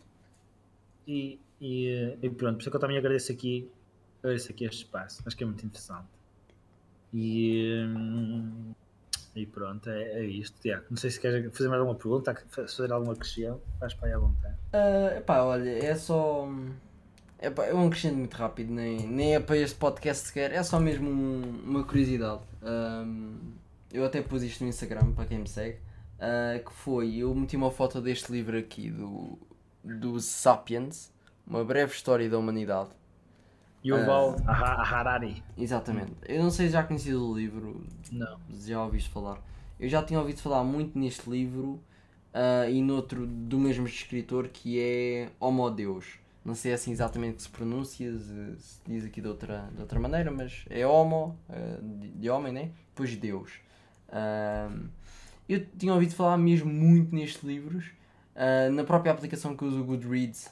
E, 1.07 1.41
e, 1.67 2.19
e, 2.21 2.29
pronto, 2.29 2.57
por 2.57 2.61
isso 2.61 2.69
é 2.69 2.71
que 2.71 2.77
eu 2.77 2.81
também 2.81 2.99
agradeço 2.99 3.33
aqui, 3.33 3.71
agradeço 4.23 4.53
aqui 4.53 4.67
este 4.67 4.85
espaço, 4.85 5.23
acho 5.25 5.35
que 5.35 5.43
é 5.43 5.47
muito 5.47 5.65
interessante. 5.65 6.09
E, 7.11 7.87
hum, 7.87 8.75
e 9.35 9.47
pronto, 9.47 9.89
é, 9.89 10.03
é 10.21 10.25
isto. 10.27 10.61
Tiago, 10.61 10.85
não 10.91 10.99
sei 10.99 11.11
se 11.11 11.19
queres 11.19 11.51
fazer 11.57 11.71
mais 11.71 11.81
alguma 11.81 11.97
pergunta, 11.97 12.37
fazer 12.51 12.93
alguma 12.93 13.17
questão, 13.17 13.62
vais 13.81 13.95
para 13.95 14.09
aí 14.09 14.12
à 14.12 14.19
vontade. 14.19 14.55
Uh, 14.75 15.17
epá, 15.17 15.43
olha, 15.43 15.71
é 15.71 15.95
só. 15.95 16.47
Epá, 17.41 17.65
é 17.65 17.73
um 17.73 17.89
crescendo 17.89 18.19
muito 18.19 18.35
rápido, 18.35 18.71
nem, 18.71 19.09
nem 19.09 19.35
é 19.35 19.41
para 19.41 19.57
este 19.57 19.79
podcast 19.79 20.27
sequer, 20.27 20.53
é 20.53 20.62
só 20.62 20.79
mesmo 20.79 21.09
um, 21.09 21.62
uma 21.65 21.85
curiosidade. 21.85 22.43
Um, 22.62 23.39
eu 23.91 24.05
até 24.05 24.21
pus 24.21 24.43
isto 24.43 24.62
no 24.62 24.69
Instagram 24.69 25.12
para 25.12 25.25
quem 25.25 25.39
me 25.39 25.49
segue. 25.49 25.79
Uh, 26.19 26.62
que 26.62 26.73
foi, 26.75 27.17
eu 27.17 27.35
meti 27.35 27.57
uma 27.57 27.71
foto 27.71 28.03
deste 28.03 28.31
livro 28.31 28.59
aqui 28.59 28.91
do, 28.91 29.39
do 29.83 30.21
Sapiens, 30.21 31.14
uma 31.47 31.65
breve 31.65 31.93
história 31.93 32.29
da 32.29 32.39
humanidade. 32.39 32.91
Yuval 33.85 34.37
uh, 34.37 34.51
Harari. 34.51 35.43
Exatamente. 35.59 36.13
Eu 36.27 36.43
não 36.43 36.51
sei 36.51 36.67
se 36.67 36.73
já 36.73 36.83
conhecido 36.83 37.31
o 37.31 37.37
livro. 37.37 37.85
Não. 38.11 38.39
Já 38.51 38.83
ouviste 38.83 39.11
falar. 39.11 39.39
Eu 39.79 39.89
já 39.89 40.03
tinha 40.03 40.19
ouvido 40.19 40.41
falar 40.41 40.65
muito 40.65 40.99
neste 40.99 41.29
livro 41.29 41.83
uh, 42.33 42.71
e 42.71 42.81
noutro 42.81 43.27
do 43.27 43.59
mesmo 43.59 43.87
escritor 43.87 44.49
que 44.49 44.81
é 44.81 45.29
Homo 45.39 45.71
Deus. 45.71 46.19
Não 46.43 46.55
sei 46.55 46.73
assim 46.73 46.93
exatamente 46.93 47.37
que 47.37 47.43
se 47.43 47.49
pronuncia, 47.49 48.13
se, 48.19 48.57
se 48.59 48.81
diz 48.87 49.05
aqui 49.05 49.21
de 49.21 49.29
outra, 49.29 49.69
de 49.75 49.81
outra 49.81 49.99
maneira, 49.99 50.31
mas 50.31 50.65
é 50.69 50.87
Homo, 50.87 51.39
uh, 51.49 51.83
de, 51.99 52.09
de, 52.11 52.31
homem, 52.31 52.53
né? 52.53 52.71
Depois 52.89 53.15
Deus. 53.17 53.53
Uh, 54.09 54.89
eu 55.49 55.65
tinha 55.79 55.93
ouvido 55.93 56.15
falar 56.15 56.39
mesmo 56.39 56.73
muito 56.73 57.15
nestes 57.15 57.43
livros. 57.43 57.87
na 58.73 58.83
própria 58.83 59.13
aplicação 59.13 59.55
que 59.55 59.63
uso, 59.63 59.83
o 59.83 59.85
Goodreads, 59.85 60.51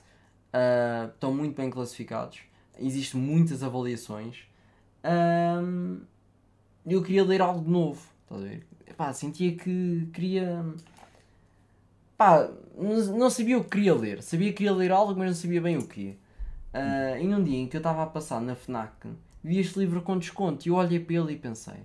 estão 1.15 1.35
muito 1.35 1.57
bem 1.57 1.71
classificados 1.71 2.41
existem 2.79 3.21
muitas 3.21 3.63
avaliações. 3.63 4.45
Um, 5.05 6.01
eu 6.87 7.03
queria 7.03 7.25
ler 7.25 7.41
algo 7.41 7.69
novo, 7.69 8.03
a 8.31 8.37
ver? 8.37 8.67
Epá, 8.87 9.13
sentia 9.13 9.55
que 9.57 10.09
queria. 10.13 10.65
Não 12.77 13.31
sabia 13.31 13.59
o 13.59 13.65
que 13.65 13.71
queria 13.71 13.95
ler. 13.95 14.23
Sabia 14.23 14.49
que 14.51 14.59
queria 14.59 14.73
ler 14.73 14.93
algo, 14.93 15.15
mas 15.17 15.29
não 15.29 15.35
sabia 15.35 15.61
bem 15.61 15.77
o 15.77 15.87
que. 15.87 16.19
Uh, 16.73 17.21
e 17.21 17.27
num 17.27 17.43
dia 17.43 17.59
em 17.59 17.67
que 17.67 17.77
eu 17.77 17.81
estava 17.81 18.03
a 18.03 18.07
passar 18.07 18.41
na 18.41 18.55
FNAC, 18.55 19.09
vi 19.43 19.59
este 19.59 19.79
livro 19.79 20.01
com 20.03 20.19
desconto 20.19 20.67
e 20.67 20.71
eu 20.71 20.77
olhei 20.77 21.01
para 21.01 21.17
ele 21.17 21.33
e 21.33 21.37
pensei: 21.37 21.81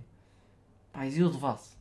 pá, 0.92 1.06
e 1.06 1.18
eu 1.18 1.28
levasse? 1.28 1.76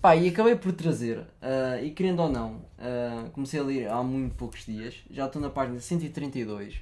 Pá, 0.00 0.16
e 0.16 0.28
acabei 0.28 0.56
por 0.56 0.72
trazer, 0.72 1.18
uh, 1.18 1.84
e 1.84 1.90
querendo 1.90 2.20
ou 2.20 2.28
não, 2.30 2.54
uh, 2.78 3.28
comecei 3.32 3.60
a 3.60 3.62
ler 3.62 3.90
há 3.90 4.02
muito 4.02 4.34
poucos 4.34 4.64
dias, 4.64 4.94
já 5.10 5.26
estou 5.26 5.42
na 5.42 5.50
página 5.50 5.78
132 5.78 6.80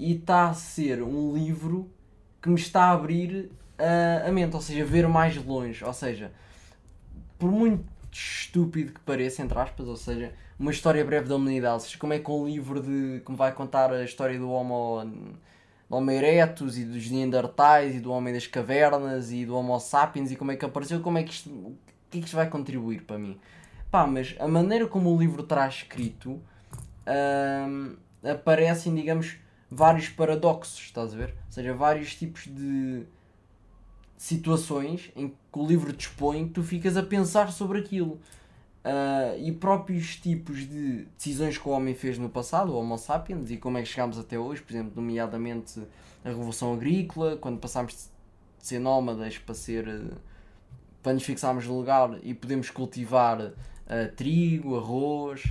e 0.00 0.14
está 0.14 0.48
a 0.48 0.54
ser 0.54 1.00
um 1.00 1.32
livro 1.32 1.88
que 2.42 2.48
me 2.48 2.56
está 2.56 2.86
a 2.86 2.92
abrir 2.92 3.52
uh, 3.78 4.28
a 4.28 4.32
mente, 4.32 4.52
ou 4.52 4.60
seja, 4.60 4.84
ver 4.84 5.06
mais 5.06 5.36
longe. 5.44 5.84
Ou 5.84 5.92
seja, 5.92 6.32
por 7.38 7.52
muito 7.52 7.84
estúpido 8.10 8.92
que 8.92 9.00
pareça, 9.02 9.40
entre 9.40 9.56
aspas, 9.56 9.86
ou 9.86 9.96
seja, 9.96 10.34
uma 10.58 10.72
história 10.72 11.04
breve 11.04 11.28
da 11.28 11.36
humanidade, 11.36 11.74
ou 11.74 11.80
seja, 11.80 11.98
como 11.98 12.14
é 12.14 12.18
que 12.18 12.28
um 12.32 12.46
livro 12.46 12.82
de, 12.82 13.22
que 13.24 13.30
me 13.30 13.36
vai 13.36 13.52
contar 13.52 13.92
a 13.92 14.02
história 14.02 14.36
do 14.36 14.50
Homo, 14.50 15.04
do 15.88 15.96
Homo 15.96 16.10
e 16.10 16.44
dos 16.84 17.10
Neandertais 17.12 17.94
e 17.94 18.00
do 18.00 18.10
Homem 18.10 18.34
das 18.34 18.48
Cavernas 18.48 19.30
e 19.30 19.46
do 19.46 19.56
Homo 19.56 19.78
sapiens 19.78 20.32
e 20.32 20.36
como 20.36 20.50
é 20.50 20.56
que 20.56 20.64
apareceu, 20.64 21.00
como 21.00 21.18
é 21.18 21.22
que 21.22 21.32
isto, 21.32 21.78
que 22.14 22.18
é 22.18 22.20
que 22.20 22.26
isto 22.26 22.36
vai 22.36 22.48
contribuir 22.48 23.02
para 23.02 23.18
mim? 23.18 23.38
Pá, 23.90 24.06
mas 24.06 24.34
a 24.38 24.46
maneira 24.46 24.86
como 24.86 25.14
o 25.14 25.18
livro 25.18 25.42
traz 25.42 25.74
escrito 25.74 26.32
uh, 26.32 27.96
aparecem, 28.28 28.94
digamos, 28.94 29.36
vários 29.70 30.08
paradoxos, 30.08 30.80
estás 30.80 31.12
a 31.12 31.16
ver? 31.16 31.30
Ou 31.46 31.52
seja, 31.52 31.74
vários 31.74 32.14
tipos 32.14 32.44
de 32.46 33.04
situações 34.16 35.10
em 35.14 35.28
que 35.28 35.58
o 35.58 35.66
livro 35.66 35.94
expõe 35.96 36.46
que 36.46 36.54
tu 36.54 36.62
ficas 36.62 36.96
a 36.96 37.02
pensar 37.02 37.52
sobre 37.52 37.80
aquilo. 37.80 38.20
Uh, 38.84 39.38
e 39.38 39.50
próprios 39.50 40.16
tipos 40.16 40.68
de 40.68 41.06
decisões 41.16 41.56
que 41.56 41.66
o 41.66 41.72
homem 41.72 41.94
fez 41.94 42.18
no 42.18 42.28
passado, 42.28 42.70
o 42.70 42.76
Homo 42.76 42.98
sapiens, 42.98 43.50
e 43.50 43.56
como 43.56 43.78
é 43.78 43.82
que 43.82 43.88
chegámos 43.88 44.18
até 44.18 44.38
hoje, 44.38 44.60
por 44.60 44.74
exemplo, 44.74 44.92
nomeadamente 44.94 45.80
a 46.22 46.28
Revolução 46.28 46.74
Agrícola, 46.74 47.36
quando 47.38 47.58
passámos 47.58 47.94
de 47.94 48.66
ser 48.66 48.78
nómadas 48.78 49.38
para 49.38 49.54
ser. 49.54 49.86
Para 51.04 51.12
nos 51.12 51.22
fixarmos 51.22 51.66
no 51.66 51.76
lugar 51.76 52.18
e 52.22 52.32
podemos 52.32 52.70
cultivar 52.70 53.40
uh, 53.40 53.52
trigo, 54.16 54.76
arroz. 54.76 55.44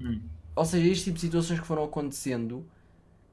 hum. 0.00 0.22
Ou 0.54 0.64
seja, 0.64 0.88
este 0.88 1.04
tipo 1.06 1.16
de 1.16 1.20
situações 1.20 1.60
que 1.60 1.66
foram 1.66 1.84
acontecendo, 1.84 2.64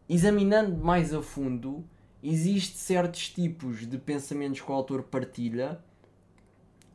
examinando 0.10 0.76
mais 0.76 1.14
a 1.14 1.22
fundo, 1.22 1.86
existe 2.22 2.78
certos 2.78 3.30
tipos 3.30 3.88
de 3.88 3.98
pensamentos 3.98 4.60
que 4.60 4.70
o 4.70 4.74
autor 4.74 5.04
partilha 5.04 5.80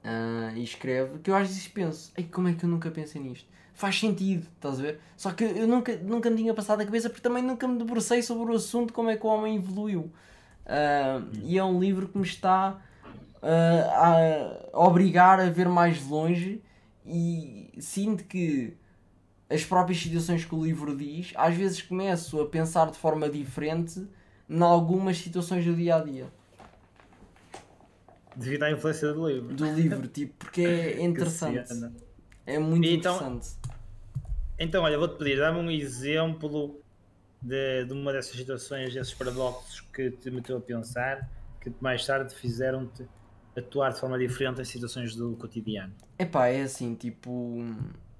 uh, 0.05 0.57
e 0.57 0.63
escreve 0.63 1.21
que 1.21 1.31
eu 1.31 1.37
às 1.37 1.49
vezes 1.49 1.69
penso, 1.69 2.13
Ei, 2.17 2.25
como 2.25 2.49
é 2.49 2.55
que 2.55 2.65
eu 2.65 2.69
nunca 2.69 2.91
pensei 2.91 3.23
nisto? 3.23 3.49
Faz 3.73 3.99
sentido, 3.99 4.49
estás 4.57 4.81
a 4.81 4.83
ver? 4.83 5.01
Só 5.17 5.31
que 5.31 5.45
eu 5.45 5.69
nunca, 5.69 5.97
nunca 5.99 6.29
me 6.29 6.37
tinha 6.37 6.53
passado 6.53 6.81
a 6.81 6.85
cabeça 6.85 7.09
porque 7.09 7.23
também 7.23 7.45
nunca 7.45 7.67
me 7.69 7.79
debrucei 7.79 8.23
sobre 8.23 8.53
o 8.53 8.57
assunto 8.57 8.93
como 8.93 9.09
é 9.09 9.17
que 9.17 9.25
o 9.25 9.29
homem 9.29 9.55
evoluiu. 9.57 10.11
Uh, 10.67 11.25
e 11.45 11.57
é 11.57 11.65
um 11.65 11.79
livro 11.79 12.09
que 12.09 12.19
me 12.19 12.27
está 12.27 12.83
uh, 13.43 14.73
a 14.73 14.87
obrigar 14.87 15.41
a 15.41 15.51
ver 15.51 15.69
mais 15.69 16.05
longe 16.07 16.63
e 17.07 17.71
sinto 17.81 18.25
que 18.25 18.77
as 19.49 19.65
próprias 19.65 19.99
situações 19.99 20.45
que 20.45 20.55
o 20.55 20.63
livro 20.63 20.97
diz, 20.97 21.33
às 21.35 21.55
vezes 21.55 21.81
começo 21.81 22.41
a 22.41 22.47
pensar 22.47 22.91
de 22.91 22.99
forma 22.99 23.29
diferente 23.29 24.07
em 24.49 24.63
algumas 24.63 25.19
situações 25.19 25.65
do 25.65 25.75
dia 25.75 25.97
a 25.97 26.05
dia. 26.05 26.27
Devido 28.37 28.63
à 28.65 28.71
influência 28.71 29.13
do 29.13 29.29
livro. 29.29 29.55
Do 29.55 29.73
livro, 29.73 30.07
tipo, 30.07 30.35
porque 30.39 30.63
é 30.63 31.01
interessante. 31.03 31.73
É 32.47 32.59
muito 32.59 32.87
então, 32.87 33.17
interessante. 33.17 33.57
Então, 34.59 34.85
olha, 34.85 34.99
vou-te 34.99 35.17
pedir, 35.17 35.39
dá-me 35.39 35.59
um 35.59 35.71
exemplo 35.71 36.81
de, 37.41 37.85
de 37.85 37.93
uma 37.93 38.13
dessas 38.13 38.37
situações, 38.37 38.93
desses 38.93 39.15
paradoxos 39.15 39.81
que 39.81 40.11
te 40.11 40.31
meteu 40.31 40.59
a 40.59 40.61
pensar, 40.61 41.29
que 41.61 41.73
mais 41.81 42.05
tarde 42.05 42.35
fizeram-te 42.35 43.07
atuar 43.59 43.93
de 43.93 44.01
forma 44.01 44.19
diferente 44.19 44.61
em 44.61 44.65
situações 44.65 45.15
do 45.15 45.37
cotidiano. 45.37 45.93
Epá, 46.19 46.49
é 46.49 46.63
assim, 46.63 46.95
tipo, 46.95 47.65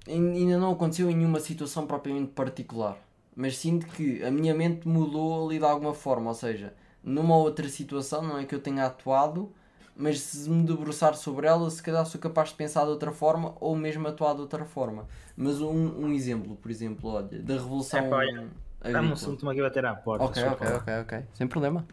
ainda 0.07 0.57
não 0.57 0.71
aconteceu 0.71 1.09
em 1.09 1.15
nenhuma 1.15 1.39
situação 1.39 1.85
propriamente 1.85 2.31
particular, 2.31 2.97
mas 3.35 3.57
sinto 3.57 3.85
que 3.87 4.23
a 4.23 4.31
minha 4.31 4.53
mente 4.53 4.87
mudou 4.87 5.45
ali 5.47 5.59
de 5.59 5.65
alguma 5.65 5.93
forma, 5.93 6.29
ou 6.29 6.35
seja, 6.35 6.73
numa 7.03 7.35
outra 7.35 7.67
situação, 7.69 8.21
não 8.21 8.37
é 8.37 8.45
que 8.45 8.53
eu 8.55 8.59
tenha 8.59 8.85
atuado, 8.85 9.51
mas 9.95 10.21
se 10.21 10.49
me 10.49 10.63
debruçar 10.63 11.13
sobre 11.15 11.45
ela, 11.45 11.69
se 11.69 11.83
calhar 11.83 12.05
sou 12.05 12.21
capaz 12.21 12.49
de 12.49 12.55
pensar 12.55 12.85
de 12.85 12.89
outra 12.89 13.11
forma 13.11 13.53
ou 13.59 13.75
mesmo 13.75 14.07
atuar 14.07 14.33
de 14.33 14.41
outra 14.41 14.63
forma. 14.63 15.05
Mas 15.35 15.59
um, 15.59 16.05
um 16.05 16.13
exemplo, 16.13 16.55
por 16.55 16.71
exemplo, 16.71 17.09
olha, 17.09 17.41
da 17.41 17.55
Revolução. 17.55 17.99
É, 17.99 18.09
olha, 18.09 18.49
Dá-me 18.81 19.09
um 19.09 19.13
assunto 19.13 19.49
aqui 19.49 19.61
bater 19.61 19.85
à 19.85 19.93
porta. 19.93 20.25
Ok, 20.25 20.41
ok, 20.47 20.67
ok, 20.77 20.93
ok. 21.01 21.23
Sem 21.33 21.47
problema. 21.47 21.85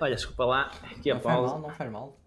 Olha, 0.00 0.14
desculpa 0.14 0.44
lá, 0.44 0.70
aqui 0.90 1.10
a 1.10 1.14
não 1.14 1.20
pausa. 1.20 1.48
Faz 1.48 1.52
mal, 1.52 1.68
não 1.68 1.76
faz 1.76 1.92
mal. 1.92 2.18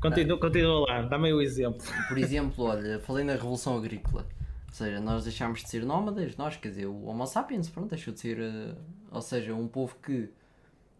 Continua, 0.00 0.38
continua 0.38 0.80
lá, 0.88 1.02
dá-me 1.02 1.32
o 1.32 1.38
um 1.38 1.40
exemplo. 1.40 1.86
Por 2.08 2.18
exemplo, 2.18 2.64
olha, 2.64 2.98
falei 3.00 3.24
na 3.24 3.34
Revolução 3.34 3.76
Agrícola. 3.76 4.26
Ou 4.66 4.72
seja, 4.74 5.00
nós 5.00 5.24
deixámos 5.24 5.62
de 5.62 5.68
ser 5.68 5.84
nómadas, 5.84 6.36
nós, 6.36 6.56
quer 6.56 6.70
dizer, 6.70 6.86
o 6.86 7.04
Homo 7.06 7.26
sapiens, 7.26 7.68
pronto, 7.68 7.90
deixou 7.90 8.12
de 8.12 8.20
ser. 8.20 8.38
Uh, 8.38 8.74
ou 9.10 9.22
seja, 9.22 9.54
um 9.54 9.68
povo 9.68 9.94
que 10.02 10.30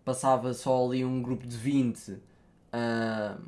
passava 0.04 0.52
só 0.52 0.86
ali 0.86 1.04
um 1.04 1.22
grupo 1.22 1.46
de 1.46 1.56
20 1.56 2.10
uh, 2.10 3.42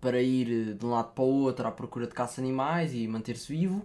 para 0.00 0.22
ir 0.22 0.74
de 0.74 0.86
um 0.86 0.90
lado 0.90 1.12
para 1.12 1.22
o 1.22 1.42
outro 1.42 1.68
à 1.68 1.70
procura 1.70 2.06
de 2.06 2.14
caça-animais 2.14 2.94
e 2.94 3.06
manter-se 3.06 3.54
vivo, 3.54 3.84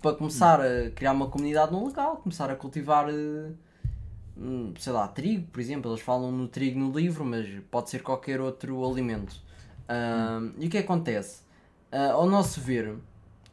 para 0.00 0.16
começar 0.16 0.60
a 0.60 0.90
criar 0.90 1.12
uma 1.12 1.28
comunidade 1.28 1.70
no 1.70 1.84
local, 1.84 2.16
começar 2.16 2.50
a 2.50 2.56
cultivar, 2.56 3.08
uh, 3.08 3.54
sei 4.78 4.92
lá, 4.92 5.08
trigo, 5.08 5.46
por 5.48 5.60
exemplo. 5.60 5.90
Eles 5.90 6.00
falam 6.00 6.30
no 6.32 6.48
trigo 6.48 6.78
no 6.78 6.92
livro, 6.92 7.24
mas 7.24 7.48
pode 7.70 7.90
ser 7.90 8.02
qualquer 8.02 8.40
outro 8.40 8.84
alimento. 8.88 9.32
Uh, 9.88 10.52
e 10.58 10.66
o 10.66 10.70
que 10.70 10.78
acontece? 10.78 11.44
ao 12.12 12.26
nosso 12.26 12.60
ver, 12.60 12.96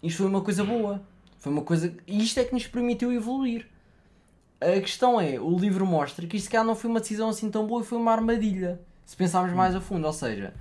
isto 0.02 0.18
foi 0.18 0.26
uma 0.26 0.42
coisa 0.42 0.64
boa. 0.64 1.00
Foi 1.42 1.52
uma 1.52 1.64
coisa. 1.64 1.92
E 2.06 2.24
isto 2.24 2.40
é 2.40 2.44
que 2.44 2.54
nos 2.54 2.68
permitiu 2.68 3.12
evoluir. 3.12 3.68
A 4.62 4.80
questão 4.80 5.20
é, 5.20 5.40
o 5.40 5.58
livro 5.58 5.88
mostra 5.88 6.28
que 6.28 6.38
isto 6.38 6.46
se 6.46 6.52
calhar 6.52 6.64
não 6.64 6.76
foi 6.76 6.88
uma 6.88 7.00
decisão 7.00 7.30
assim 7.30 7.50
tão 7.50 7.66
boa 7.66 7.82
e 7.82 7.86
foi 7.86 7.98
uma 7.98 8.12
armadilha. 8.12 8.80
Se 9.04 9.16
pensarmos 9.16 9.52
mais 9.52 9.76
a 9.76 9.82
fundo, 9.82 10.06
ou 10.06 10.14
seja, 10.14 10.54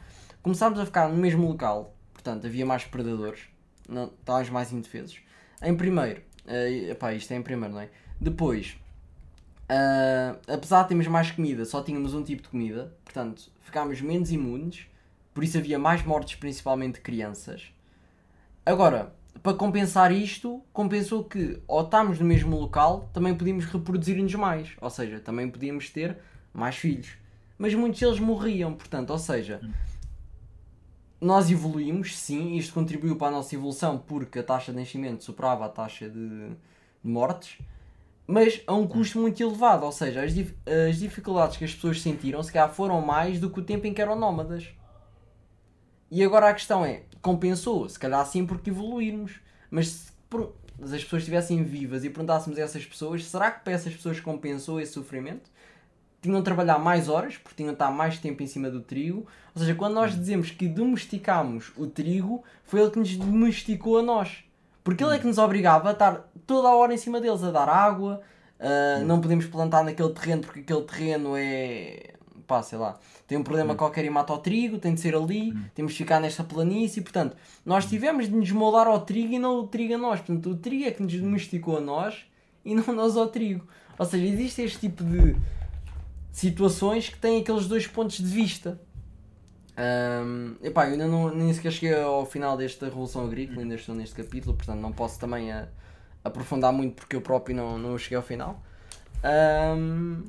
começámos 0.43 0.81
a 0.81 0.87
ficar 0.87 1.11
no 1.11 1.17
mesmo 1.19 1.47
local, 1.47 1.95
portanto 2.15 2.47
havia 2.47 2.65
mais 2.65 2.83
predadores, 2.83 3.41
não, 3.87 4.07
estávamos 4.07 4.49
mais 4.49 4.73
indefesos. 4.73 5.21
Em 5.63 5.77
primeiro, 5.77 6.23
uh, 6.47 6.91
epá, 6.91 7.13
isto 7.13 7.31
é 7.33 7.37
em 7.37 7.43
primeiro, 7.43 7.75
não 7.75 7.83
é? 7.83 7.91
Depois, 8.19 8.79
uh, 9.71 10.39
apesar 10.53 10.83
de 10.83 10.89
termos 10.89 11.07
mais 11.07 11.31
comida, 11.31 11.65
só 11.65 11.83
tínhamos 11.83 12.13
um 12.13 12.23
tipo 12.23 12.43
de 12.43 12.49
comida, 12.49 12.93
portanto 13.05 13.51
ficámos 13.63 14.01
menos 14.01 14.33
imunes, 14.33 14.87
por 15.33 15.45
isso 15.45 15.57
havia 15.57 15.79
mais 15.79 16.05
mortes, 16.05 16.37
principalmente 16.37 16.97
de 16.97 17.01
crianças. 17.01 17.73
Agora, 18.67 19.15
para 19.43 19.57
compensar 19.57 20.13
isto, 20.13 20.63
compensou 20.73 21.25
que 21.25 21.63
ou 21.67 21.83
estamos 21.83 22.19
no 22.19 22.27
mesmo 22.27 22.59
local, 22.59 23.09
também 23.13 23.35
podíamos 23.35 23.65
reproduzir-nos 23.65 24.35
mais, 24.35 24.73
ou 24.81 24.91
seja, 24.91 25.21
também 25.21 25.49
podíamos 25.49 25.89
ter 25.89 26.19
mais 26.53 26.77
filhos. 26.77 27.17
Mas 27.57 27.75
muitos 27.75 28.01
deles 28.01 28.19
morriam, 28.19 28.75
portanto, 28.75 29.11
ou 29.11 29.19
seja, 29.19 29.61
nós 31.21 31.51
evoluímos, 31.51 32.19
sim, 32.19 32.57
isto 32.57 32.73
contribuiu 32.73 33.17
para 33.17 33.29
a 33.29 33.31
nossa 33.31 33.55
evolução 33.55 33.99
porque 33.99 34.39
a 34.39 34.43
taxa 34.43 34.73
de 34.73 34.79
nascimento 34.79 35.23
superava 35.23 35.67
a 35.67 35.69
taxa 35.69 36.09
de 36.09 36.51
mortes, 37.05 37.59
mas 38.31 38.63
a 38.65 38.75
um 38.75 38.87
custo 38.87 39.19
muito 39.19 39.43
elevado, 39.43 39.85
ou 39.85 39.91
seja, 39.91 40.23
as, 40.23 40.33
dif 40.33 40.55
as 40.89 40.97
dificuldades 40.99 41.57
que 41.57 41.65
as 41.65 41.75
pessoas 41.75 42.01
sentiram 42.01 42.41
se 42.43 42.53
calhar 42.53 42.73
foram 42.73 43.01
mais 43.01 43.41
do 43.41 43.51
que 43.51 43.59
o 43.59 43.65
tempo 43.65 43.89
em 43.89 43.93
que 43.93 44.01
eram 44.01 44.15
nómadas. 44.15 44.69
E 46.09 46.23
agora 46.23 46.49
a 46.49 46.55
questão 46.55 46.85
é, 46.85 47.03
compensou, 47.21 47.89
se 47.89 47.99
calhar 47.99 48.25
sim 48.25 48.47
porque 48.47 48.71
evoluirmos. 48.71 49.41
Mas 49.69 49.89
se 49.89 50.13
as 50.83 51.03
pessoas 51.03 51.23
estivessem 51.23 51.63
vivas 51.65 52.05
e 52.05 52.11
perguntássemos 52.11 52.57
a 52.59 52.63
essas 52.63 52.85
pessoas, 52.85 53.25
será 53.25 53.51
que 53.51 53.65
para 53.65 53.73
essas 53.73 53.95
pessoas 53.95 54.21
compensou 54.21 54.81
esse 54.81 54.93
sofrimento? 54.93 55.51
Tinham 56.23 56.39
de 56.39 56.45
trabalhar 56.45 56.79
mais 56.79 57.09
horas, 57.09 57.37
porque 57.37 57.57
tinham 57.57 57.71
de 57.71 57.77
estar 57.77 57.91
mais 57.91 58.19
tempo 58.19 58.43
em 58.43 58.47
cima 58.47 58.71
do 58.71 58.81
trigo. 58.81 59.27
Ou 59.55 59.61
seja, 59.61 59.75
quando 59.75 59.95
nós 59.95 60.15
dizemos 60.17 60.51
que 60.53 60.69
domesticámos 60.69 61.73
o 61.77 61.87
trigo, 61.87 62.45
foi 62.63 62.81
ele 62.81 62.91
que 62.91 62.99
nos 62.99 63.17
domesticou 63.17 63.99
a 63.99 64.03
nós. 64.03 64.45
Porque 64.83 65.05
ele 65.05 65.15
é 65.15 65.19
que 65.19 65.27
nos 65.27 65.39
obrigava 65.39 65.91
a 65.91 65.93
estar 65.93 66.31
toda 66.47 66.69
a 66.69 66.75
hora 66.75 66.95
em 66.95 66.97
cima 66.97 67.21
deles, 67.21 67.43
a 67.43 67.51
dar 67.51 67.69
água. 67.69 68.21
Uh, 68.59 69.05
não 69.07 69.21
podemos 69.21 69.47
plantar 69.47 69.83
naquele 69.83 70.11
terreno 70.11 70.43
porque 70.43 70.61
aquele 70.61 70.83
terreno 70.83 71.35
é 71.37 72.15
pá, 72.51 72.65
sei 72.65 72.79
lá, 72.79 72.99
tem 73.29 73.39
um 73.39 73.45
problema 73.45 73.75
hum. 73.75 73.77
qualquer 73.77 74.05
e 74.05 74.11
mata 74.11 74.33
o 74.33 74.39
trigo, 74.39 74.77
tem 74.77 74.93
de 74.93 75.01
ser 75.01 75.15
ali, 75.15 75.53
hum. 75.53 75.63
temos 75.73 75.93
de 75.93 75.99
ficar 75.99 76.19
nesta 76.19 76.43
planície, 76.43 77.01
portanto, 77.01 77.37
nós 77.65 77.87
tivemos 77.87 78.27
de 78.27 78.35
nos 78.35 78.51
moldar 78.51 78.89
ao 78.89 79.03
trigo 79.03 79.33
e 79.33 79.39
não 79.39 79.61
o 79.61 79.69
trigo 79.69 79.95
a 79.95 79.99
nós, 79.99 80.19
portanto, 80.19 80.51
o 80.51 80.57
trigo 80.57 80.85
é 80.85 80.91
que 80.91 81.01
nos 81.01 81.15
domesticou 81.15 81.77
a 81.77 81.81
nós 81.81 82.25
e 82.65 82.75
não 82.75 82.93
nós 82.93 83.17
ao 83.17 83.29
trigo. 83.29 83.65
Ou 83.97 84.05
seja, 84.05 84.25
existe 84.25 84.63
este 84.63 84.81
tipo 84.81 85.05
de 85.05 85.37
situações 86.33 87.09
que 87.09 87.19
têm 87.19 87.41
aqueles 87.41 87.69
dois 87.69 87.87
pontos 87.87 88.17
de 88.17 88.25
vista. 88.25 88.81
Um, 89.79 90.57
epá, 90.63 90.87
eu 90.87 90.93
ainda 90.93 91.07
não, 91.07 91.35
nem 91.35 91.53
sequer 91.53 91.73
cheguei 91.73 92.01
ao 92.01 92.27
final 92.27 92.57
desta 92.57 92.87
Revolução 92.87 93.25
Agrícola, 93.25 93.63
ainda 93.63 93.75
estou 93.75 93.95
neste 93.95 94.15
capítulo, 94.15 94.55
portanto 94.55 94.81
não 94.81 94.93
posso 94.93 95.19
também 95.19 95.51
a, 95.53 95.69
aprofundar 96.25 96.73
muito 96.73 96.97
porque 96.97 97.17
eu 97.17 97.21
próprio 97.21 97.57
não, 97.57 97.79
não 97.79 97.97
cheguei 97.97 98.17
ao 98.17 98.23
final. 98.23 98.63
Um, 99.25 100.23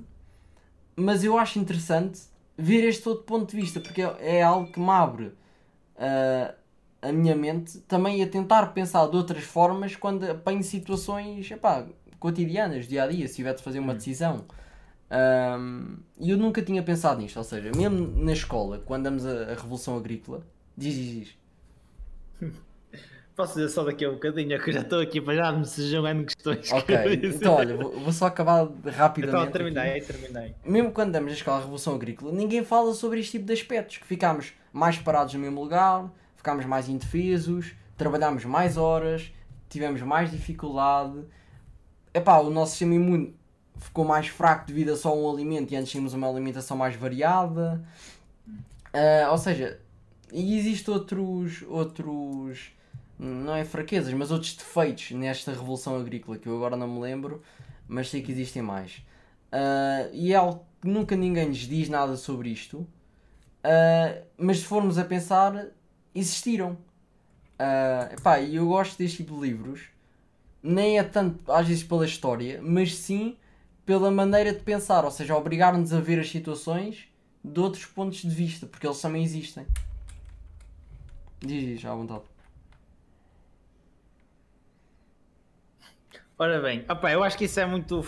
mas 0.96 1.24
eu 1.24 1.38
acho 1.38 1.60
interessante 1.60 2.22
ver 2.58 2.84
este 2.88 3.08
outro 3.10 3.24
ponto 3.24 3.50
de 3.50 3.58
vista, 3.60 3.80
porque 3.80 4.02
é 4.02 4.44
algo 4.44 4.72
que 4.72 4.80
me 4.80 4.90
abre 4.90 5.26
uh, 5.26 6.54
a 7.02 7.12
minha 7.12 7.36
mente 7.36 7.80
também 7.80 8.22
a 8.22 8.28
tentar 8.28 8.68
pensar 8.68 9.08
de 9.08 9.16
outras 9.16 9.44
formas 9.44 9.96
quando 9.96 10.30
apanho 10.30 10.64
situações 10.64 11.50
epá, 11.50 11.86
cotidianas, 12.20 12.88
dia 12.88 13.04
a 13.04 13.08
dia, 13.08 13.28
se 13.28 13.36
tiver 13.36 13.54
de 13.54 13.64
fazer 13.64 13.80
uma 13.80 13.94
hum. 13.94 13.96
decisão. 13.98 14.46
E 16.20 16.30
eu 16.30 16.38
nunca 16.38 16.62
tinha 16.62 16.82
pensado 16.82 17.22
nisto, 17.22 17.38
ou 17.38 17.44
seja, 17.44 17.72
mesmo 17.76 18.24
na 18.24 18.32
escola, 18.32 18.80
quando 18.80 19.08
andamos 19.08 19.26
a, 19.26 19.52
a 19.52 19.56
Revolução 19.56 19.98
Agrícola, 19.98 20.46
diz, 20.78 20.96
diz, 20.96 21.36
diz. 22.40 22.54
Posso 23.36 23.56
dizer 23.56 23.70
só 23.70 23.84
daqui 23.84 24.06
a 24.06 24.10
um 24.10 24.14
bocadinho, 24.14 24.54
é 24.54 24.60
que 24.60 24.70
eu 24.70 24.74
já 24.74 24.82
estou 24.82 25.00
aqui 25.00 25.22
para 25.22 25.36
já 25.36 25.52
me 25.52 25.66
jogando 25.66 26.26
questões. 26.26 26.72
Ok, 26.72 26.96
então 27.24 27.56
olha, 27.56 27.76
vou, 27.76 27.92
vou, 28.00 28.12
só 28.14 28.26
acabar 28.28 28.68
rapidamente. 28.86 29.44
Então 29.44 29.52
terminei, 29.52 29.98
aqui. 29.98 30.06
terminei. 30.06 30.56
Mesmo 30.66 30.92
quando 30.92 31.12
damos 31.12 31.32
a 31.32 31.36
escola 31.36 31.58
à 31.58 31.60
Revolução 31.62 31.96
Agrícola, 31.96 32.32
ninguém 32.32 32.64
fala 32.64 32.94
sobre 32.94 33.20
este 33.20 33.34
tipo 33.34 33.46
de 33.46 33.54
aspectos, 33.54 33.98
que 33.98 34.06
ficámos 34.06 34.54
mais 34.72 34.98
parados 34.98 35.34
no 35.34 35.40
mesmo 35.40 35.62
lugar, 35.62 36.12
ficámos 36.36 36.66
mais 36.66 36.90
indefesos, 36.90 37.74
trabalhámos 37.98 38.46
mais 38.46 38.78
horas, 38.78 39.32
tivemos 39.70 40.02
mais 40.02 40.30
dificuldade. 40.30 41.24
Epá, 42.14 42.38
o 42.40 42.50
nosso 42.50 42.72
sistema 42.72 42.96
imune 42.96 43.34
ficou 43.82 44.06
mais 44.06 44.28
fraco 44.28 44.68
devido 44.68 44.92
a 44.92 44.96
só 44.96 45.18
um 45.18 45.30
alimento 45.30 45.74
e 45.74 45.76
antes 45.76 45.92
tínhamos 45.92 46.14
uma 46.14 46.30
alimentação 46.30 46.78
mais 46.78 46.96
variada. 46.96 47.84
Uh, 48.94 49.32
ou 49.32 49.38
seja, 49.38 49.80
e 50.32 50.58
existem 50.58 50.94
outros, 50.94 51.64
outros, 51.68 52.72
não 53.20 53.56
é 53.56 53.66
fraquezas, 53.66 54.14
mas 54.14 54.32
outros 54.32 54.56
defeitos 54.56 55.12
nesta 55.12 55.52
revolução 55.52 55.96
agrícola 55.98 56.38
que 56.38 56.48
eu 56.48 56.56
agora 56.56 56.78
não 56.78 56.88
me 56.88 57.00
lembro, 57.00 57.42
mas 57.88 58.10
sei 58.10 58.22
que 58.22 58.32
existem 58.32 58.62
mais. 58.62 58.98
Uh, 59.52 60.10
e 60.14 60.32
é 60.32 60.36
algo 60.36 60.66
que 60.82 60.88
nunca 60.88 61.16
ninguém 61.16 61.50
nos 61.50 61.60
diz 61.60 61.90
nada 61.90 62.16
sobre 62.16 62.50
isto, 62.50 62.78
uh, 62.78 64.26
mas 64.38 64.60
se 64.60 64.66
formos 64.66 64.98
a 64.98 65.04
pensar, 65.04 65.68
existiram. 66.16 66.78
Uh, 67.60 68.52
eu 68.52 68.68
gosto 68.68 68.98
deste 68.98 69.18
tipo 69.18 69.36
de 69.36 69.42
livros, 69.42 69.82
nem 70.64 70.98
é 70.98 71.04
tanto 71.04 71.52
às 71.52 71.68
vezes 71.68 71.84
pela 71.84 72.06
história, 72.06 72.60
mas 72.64 72.96
sim 72.96 73.36
pela 73.92 74.10
maneira 74.10 74.54
de 74.54 74.62
pensar, 74.62 75.04
ou 75.04 75.12
seja, 75.12 75.36
obrigar-nos 75.36 75.92
a 75.92 76.00
ver 76.00 76.18
as 76.18 76.30
situações 76.30 77.10
de 77.44 77.60
outros 77.60 77.86
pontos 77.86 78.22
de 78.22 78.30
vista, 78.30 78.66
porque 78.66 78.88
eles 78.88 79.02
também 79.02 79.22
existem. 79.22 79.68
Diz, 81.42 81.62
diz, 81.62 81.84
à 81.84 81.94
vontade. 81.94 82.24
Ora 86.40 86.62
bem, 86.62 86.86
opa, 86.90 87.12
eu 87.12 87.22
acho 87.22 87.38
que 87.38 87.44
isso 87.44 87.60
é 87.60 87.66
muito. 87.66 88.00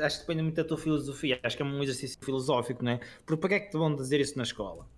Acho 0.00 0.16
que 0.16 0.22
depende 0.22 0.42
muito 0.42 0.56
da 0.56 0.64
tua 0.64 0.76
filosofia. 0.76 1.38
Acho 1.40 1.56
que 1.56 1.62
é 1.62 1.66
um 1.66 1.80
exercício 1.84 2.18
filosófico, 2.20 2.82
não 2.84 2.90
é? 2.90 3.00
Porque 3.24 3.40
para 3.40 3.48
que 3.50 3.54
é 3.54 3.60
que 3.60 3.70
te 3.70 3.76
vão 3.76 3.94
dizer 3.94 4.18
isso 4.18 4.36
na 4.36 4.42
escola? 4.42 4.88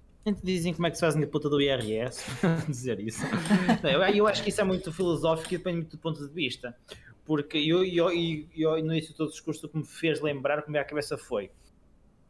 Dizem 0.43 0.73
como 0.73 0.87
é 0.87 0.91
que 0.91 0.97
se 0.97 1.03
faz 1.03 1.15
a 1.15 1.27
puta 1.27 1.51
do 1.51 1.61
IRS 1.61 2.25
dizer 2.67 2.99
isso. 2.99 3.21
eu, 3.85 4.03
eu 4.03 4.27
acho 4.27 4.43
que 4.43 4.49
isso 4.49 4.63
é 4.63 4.65
muito 4.65 4.91
filosófico 4.91 5.53
e 5.53 5.59
depende 5.59 5.77
muito 5.81 5.99
do 5.99 5.99
ponto 5.99 6.27
de 6.27 6.33
vista. 6.33 6.75
Porque 7.25 7.59
eu, 7.59 7.85
eu, 7.85 8.11
eu, 8.13 8.47
eu 8.55 8.85
no 8.85 8.93
início 8.93 9.13
do 9.13 9.17
todo 9.17 9.31
discurso 9.31 9.69
que 9.69 9.77
me 9.77 9.85
fez 9.85 10.21
lembrar 10.21 10.63
como 10.63 10.77
é 10.77 10.81
a 10.81 10.85
cabeça 10.85 11.17
foi. 11.17 11.51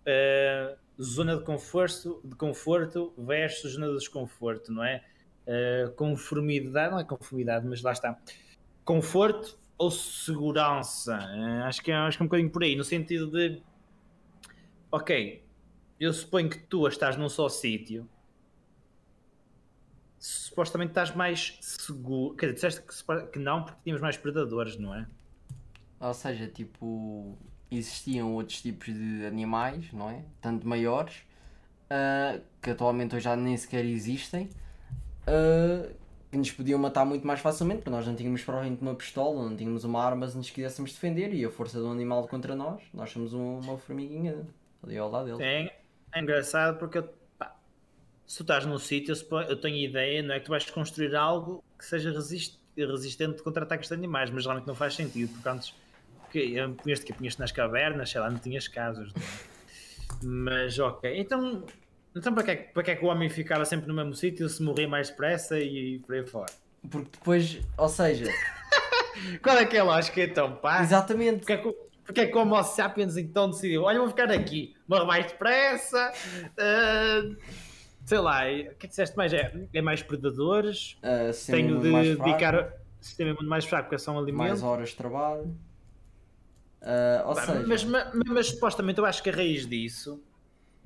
Uh, 0.06 0.76
zona 1.02 1.36
de 1.36 1.44
conforto, 1.44 2.20
de 2.24 2.36
conforto 2.36 3.12
versus 3.18 3.72
zona 3.72 3.88
de 3.88 3.94
desconforto, 3.94 4.72
não 4.72 4.84
é? 4.84 5.04
Uh, 5.46 5.90
conformidade, 5.92 6.92
não 6.92 7.00
é 7.00 7.04
conformidade, 7.04 7.66
mas 7.66 7.82
lá 7.82 7.92
está. 7.92 8.18
Conforto 8.84 9.58
ou 9.76 9.90
segurança? 9.90 11.18
Uh, 11.18 11.64
acho, 11.64 11.82
que 11.82 11.90
é, 11.90 11.94
acho 11.94 12.16
que 12.16 12.22
é 12.22 12.24
um 12.24 12.28
bocadinho 12.28 12.50
por 12.50 12.62
aí, 12.62 12.76
no 12.76 12.84
sentido 12.84 13.30
de 13.30 13.62
ok, 14.90 15.42
eu 15.98 16.12
suponho 16.12 16.48
que 16.48 16.58
tu 16.58 16.86
estás 16.86 17.16
num 17.16 17.28
só 17.28 17.48
sítio, 17.48 18.08
supostamente 20.18 20.90
estás 20.90 21.14
mais 21.14 21.58
seguro. 21.60 22.34
Quer 22.36 22.52
dizer, 22.52 22.70
disseste 22.70 22.82
que, 22.82 23.26
que 23.32 23.38
não 23.38 23.64
porque 23.64 23.80
tínhamos 23.84 24.02
mais 24.02 24.16
predadores, 24.16 24.76
não 24.78 24.94
é? 24.94 25.06
Ou 26.00 26.14
seja, 26.14 26.46
tipo, 26.46 27.36
existiam 27.70 28.34
outros 28.34 28.60
tipos 28.60 28.92
de 28.92 29.26
animais, 29.26 29.92
não 29.92 30.10
é? 30.10 30.24
Tanto 30.40 30.66
maiores, 30.66 31.22
uh, 31.84 32.40
que 32.60 32.70
atualmente 32.70 33.14
hoje 33.16 33.24
já 33.24 33.36
nem 33.36 33.56
sequer 33.56 33.84
existem, 33.84 34.50
uh, 35.26 35.94
que 36.30 36.36
nos 36.36 36.50
podiam 36.50 36.78
matar 36.78 37.04
muito 37.04 37.26
mais 37.26 37.40
facilmente, 37.40 37.78
porque 37.78 37.90
nós 37.90 38.06
não 38.06 38.14
tínhamos 38.14 38.42
provavelmente 38.42 38.82
uma 38.82 38.94
pistola, 38.94 39.48
não 39.48 39.56
tínhamos 39.56 39.84
uma 39.84 40.02
arma 40.02 40.26
se 40.26 40.36
nos 40.36 40.50
quiséssemos 40.50 40.92
defender, 40.92 41.32
e 41.32 41.44
a 41.44 41.50
força 41.50 41.78
do 41.78 41.88
animal 41.88 42.26
contra 42.26 42.54
nós, 42.54 42.82
nós 42.92 43.10
somos 43.10 43.32
uma 43.32 43.78
formiguinha 43.78 44.44
ali 44.82 44.98
ao 44.98 45.10
lado 45.10 45.26
dele. 45.26 45.42
É, 45.42 45.78
é 46.12 46.20
engraçado 46.20 46.78
porque 46.78 47.02
pá, 47.02 47.08
se 48.26 48.38
tu 48.38 48.42
estás 48.42 48.64
num 48.66 48.78
sítio, 48.78 49.14
eu 49.48 49.56
tenho 49.56 49.76
ideia, 49.76 50.22
não 50.22 50.34
é 50.34 50.40
que 50.40 50.46
tu 50.46 50.50
vais 50.50 50.68
construir 50.70 51.14
algo 51.14 51.62
que 51.78 51.84
seja 51.84 52.10
resist, 52.10 52.58
resistente 52.76 53.42
contra 53.42 53.64
ataques 53.64 53.88
de 53.88 53.94
animais, 53.94 54.30
mas 54.30 54.44
realmente 54.44 54.66
não 54.66 54.74
faz 54.74 54.94
sentido, 54.94 55.32
porque 55.32 55.48
antes 55.48 55.74
que 56.30 56.54
punhas-te 56.82 57.06
que 57.06 57.12
punhas 57.12 57.36
nas 57.36 57.52
cavernas, 57.52 58.10
sei 58.10 58.20
lá, 58.20 58.30
não 58.30 58.38
tinhas 58.38 58.66
casas. 58.66 59.12
Não 59.12 59.22
é? 59.22 59.54
Mas 60.22 60.78
ok, 60.78 61.18
então, 61.18 61.64
então 62.14 62.34
para, 62.34 62.42
que 62.42 62.50
é, 62.50 62.56
para 62.56 62.82
que 62.82 62.90
é 62.90 62.96
que 62.96 63.04
o 63.04 63.08
homem 63.08 63.28
ficava 63.28 63.64
sempre 63.64 63.86
no 63.86 63.94
mesmo 63.94 64.14
sítio 64.14 64.48
se 64.48 64.62
morria 64.62 64.88
mais 64.88 65.10
depressa 65.10 65.58
e, 65.58 65.96
e 65.96 65.98
por 66.00 66.14
aí 66.14 66.26
fora? 66.26 66.52
Porque 66.90 67.10
depois, 67.12 67.60
ou 67.76 67.88
seja. 67.88 68.30
Qual 69.42 69.56
é 69.56 69.64
que 69.64 69.76
é 69.76 69.80
a 69.80 69.84
lógica 69.84 70.22
então, 70.22 70.56
pá? 70.56 70.82
Exatamente. 70.82 71.38
Porque 71.38 71.52
é 71.52 71.56
que, 71.58 71.72
porque 72.04 72.20
é 72.20 72.26
que 72.26 72.36
o 72.36 72.40
Homo 72.40 72.62
sapiens 72.62 73.16
então 73.16 73.50
decidiu: 73.50 73.84
olha, 73.84 73.98
vou 73.98 74.08
ficar 74.08 74.30
aqui, 74.30 74.74
morro 74.86 75.06
mais 75.06 75.26
depressa, 75.26 76.12
uh, 76.44 77.36
sei 78.04 78.18
lá, 78.18 78.42
o 78.42 78.44
que 78.44 78.50
é 78.50 78.74
que 78.74 78.86
disseste 78.88 79.16
mais? 79.16 79.32
É, 79.32 79.52
é 79.72 79.82
mais 79.82 80.02
predadores, 80.02 80.96
uh, 81.02 81.50
tenho 81.52 81.80
de 81.80 82.16
dedicar 82.16 82.74
sistema 83.04 83.34
muito 83.34 83.48
mais 83.48 83.64
fraco 83.64 83.88
porque 83.88 83.98
são 83.98 84.18
alimentos. 84.18 84.62
Mais 84.62 84.62
horas 84.62 84.90
de 84.90 84.96
trabalho. 84.96 85.56
Uh, 86.80 87.28
ou 87.28 87.34
seja... 87.34 87.64
mas, 87.66 87.84
mas, 87.84 88.12
mas, 88.26 88.46
supostamente 88.48 88.98
eu 88.98 89.06
acho 89.06 89.22
que 89.22 89.30
a 89.30 89.32
raiz 89.32 89.66
disso 89.66 90.22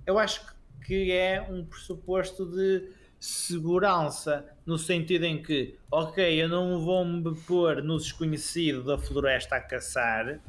eu 0.06 0.16
acho 0.16 0.44
que 0.86 1.10
é 1.10 1.44
um 1.50 1.64
pressuposto 1.64 2.46
de 2.46 2.88
segurança 3.18 4.46
no 4.64 4.78
sentido 4.78 5.24
em 5.24 5.42
que 5.42 5.76
ok, 5.90 6.40
eu 6.40 6.48
não 6.48 6.80
vou 6.80 7.04
me 7.04 7.34
pôr 7.34 7.82
no 7.82 7.98
desconhecido 7.98 8.84
da 8.84 8.96
floresta 8.96 9.56
a 9.56 9.60
caçar 9.60 10.40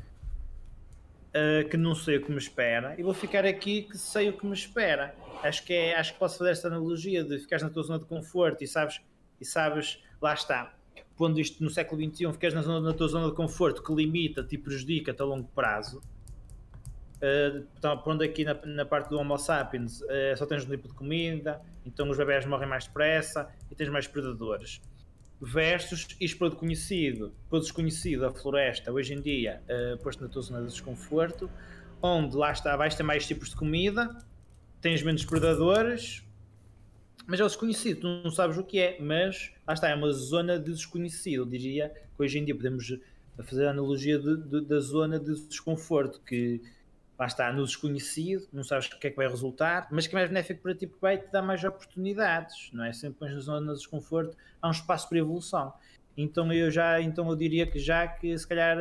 uh, 1.30 1.68
que 1.70 1.78
não 1.78 1.96
sei 1.96 2.18
o 2.18 2.22
que 2.24 2.32
me 2.32 2.38
espera 2.38 2.96
e 2.98 3.04
vou 3.04 3.14
ficar 3.14 3.46
aqui 3.46 3.84
que 3.84 3.98
sei 3.98 4.30
o 4.30 4.34
que 4.34 4.46
me 4.46 4.54
espera. 4.54 5.16
Acho 5.44 5.64
que 5.64 5.74
é, 5.74 5.98
acho 5.98 6.14
que 6.14 6.20
posso 6.20 6.38
fazer 6.38 6.52
esta 6.52 6.68
analogia 6.68 7.24
de 7.24 7.40
ficares 7.40 7.64
na 7.64 7.70
tua 7.70 7.84
zona 7.84 8.00
de 8.00 8.06
conforto 8.06 8.64
e 8.64 8.68
sabes 8.68 9.02
e 9.40 9.46
sabes, 9.46 10.04
lá 10.22 10.34
está. 10.34 10.74
Pondo 11.16 11.40
isto 11.40 11.64
no 11.64 11.70
século 11.70 12.02
XXI, 12.02 12.32
ficas 12.34 12.54
na, 12.54 12.62
zona, 12.62 12.82
na 12.82 12.94
tua 12.94 13.08
zona 13.08 13.30
de 13.30 13.36
conforto 13.36 13.82
que 13.84 13.94
limita-te 13.94 14.56
e 14.56 14.58
prejudica-te 14.58 15.22
a 15.22 15.26
longo 15.26 15.48
prazo, 15.56 16.00
uh, 17.22 17.66
então, 17.78 17.98
pondo 18.00 18.24
aqui 18.24 18.44
na, 18.44 18.54
na, 18.66 18.86
parte 18.86 19.10
do 19.10 19.18
Homo 19.18 19.38
sapiens, 19.38 20.02
uh, 20.02 20.38
só 20.38 20.46
tens 20.46 20.66
um 20.66 20.70
tipo 20.70 20.88
de 20.88 20.94
comida, 20.94 21.62
então 21.86 22.10
os 22.10 22.18
bebés 22.18 22.46
morrem 22.46 22.68
mais 22.68 22.86
depressa 22.86 23.50
e 23.70 23.76
tens 23.76 23.90
mais 23.90 24.08
predadores. 24.08 24.82
Versus 25.42 26.08
isto 26.20 26.38
para 26.38 26.48
o 26.48 26.50
desconhecido, 26.50 27.34
para 27.50 27.58
o 27.58 27.62
desconhecido, 27.62 28.26
a 28.26 28.32
floresta, 28.32 28.92
hoje 28.92 29.14
em 29.14 29.22
dia, 29.22 29.62
uh, 29.70 29.98
posto 30.00 30.22
na 30.22 30.30
tua 30.30 30.42
zona 30.42 30.62
de 30.62 30.68
desconforto, 30.68 31.50
onde 32.02 32.36
lá 32.36 32.52
está, 32.52 32.76
vais 32.76 32.94
ter 32.94 33.04
mais 33.04 33.26
tipos 33.26 33.50
de 33.50 33.56
comida, 33.56 34.18
tens 34.82 35.02
menos 35.02 35.24
predadores, 35.24 36.24
mas 37.26 37.40
é 37.40 37.44
o 37.44 37.48
desconhecido, 37.48 38.02
tu 38.02 38.08
não 38.08 38.32
sabes 38.32 38.58
o 38.58 38.64
que 38.64 38.80
é, 38.80 38.98
mas 39.00 39.52
lá 39.66 39.74
está, 39.74 39.88
é 39.90 39.96
uma 39.96 40.12
zona 40.12 40.58
de 40.58 40.72
desconhecido. 40.74 41.44
Eu 41.44 41.46
diria 41.46 41.90
que 41.90 42.24
hoje 42.24 42.40
em 42.40 42.44
dia 42.44 42.56
podemos 42.56 42.98
fazer 43.44 43.68
a 43.68 43.72
analogia 43.72 44.18
de, 44.18 44.36
de, 44.36 44.62
da 44.62 44.80
zona 44.80 45.20
de 45.20 45.36
desconforto, 45.48 46.20
que 46.26 46.62
lá 47.20 47.26
está, 47.26 47.52
no 47.52 47.66
desconhecido, 47.66 48.48
não 48.54 48.64
sabes 48.64 48.88
o 48.88 48.98
que 48.98 49.08
é 49.08 49.10
que 49.10 49.18
vai 49.18 49.28
resultar, 49.28 49.90
mas 49.92 50.08
que 50.08 50.16
é 50.16 50.20
mais 50.20 50.30
benéfico 50.30 50.62
para 50.62 50.74
ti 50.74 50.88
porque 50.88 51.02
vai 51.02 51.18
te 51.18 51.30
dar 51.30 51.42
mais 51.42 51.62
oportunidades, 51.64 52.72
não 52.72 52.86
é? 52.86 52.94
Sempre 52.94 53.30
na 53.30 53.40
zona 53.40 53.74
de 53.74 53.80
desconforto 53.80 54.38
há 54.62 54.70
um 54.70 54.72
espaço 54.72 55.10
para 55.10 55.18
evolução. 55.18 55.74
Então 56.16 56.52
eu 56.54 56.72
já, 56.72 57.02
então 57.02 57.30
eu 57.30 57.36
diria 57.36 57.68
que 57.68 57.78
já 57.78 58.08
que 58.08 58.38
se 58.38 58.48
calhar 58.48 58.78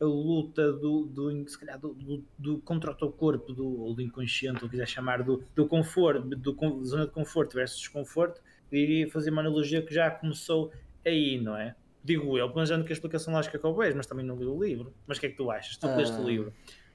a 0.00 0.04
luta 0.04 0.72
do, 0.72 1.06
do, 1.06 1.48
se 1.48 1.58
calhar, 1.58 1.78
do, 1.78 1.94
do, 1.94 2.24
do, 2.38 2.58
contra 2.58 2.90
o 2.90 2.94
teu 2.94 3.10
corpo, 3.10 3.52
do, 3.52 3.80
ou 3.80 3.94
do 3.94 4.02
inconsciente, 4.02 4.62
ou 4.62 4.68
quiser 4.68 4.86
chamar, 4.86 5.22
do, 5.22 5.42
do 5.54 5.66
conforto, 5.66 6.22
do, 6.22 6.84
zona 6.84 7.06
de 7.06 7.12
conforto 7.12 7.54
versus 7.54 7.78
desconforto, 7.78 8.42
iria 8.70 9.08
fazer 9.10 9.30
uma 9.30 9.40
analogia 9.40 9.80
que 9.82 9.94
já 9.94 10.10
começou 10.10 10.72
aí, 11.04 11.40
não 11.40 11.56
é? 11.56 11.74
Digo 12.02 12.36
eu, 12.36 12.50
planejando 12.50 12.84
que 12.84 12.92
a 12.92 12.94
explicação 12.94 13.32
lógica 13.32 13.58
que 13.58 13.64
eu 13.64 13.74
vejo, 13.74 13.96
mas 13.96 14.06
também 14.06 14.26
não 14.26 14.36
li 14.36 14.44
o 14.44 14.62
livro. 14.62 14.92
Mas 15.06 15.16
o 15.16 15.20
que 15.20 15.26
é 15.26 15.30
que 15.30 15.36
tu 15.36 15.50
achas? 15.50 15.76
Tu 15.78 15.86
leste 15.86 16.14
o 16.16 16.22
ah. 16.22 16.24
livro. 16.24 16.52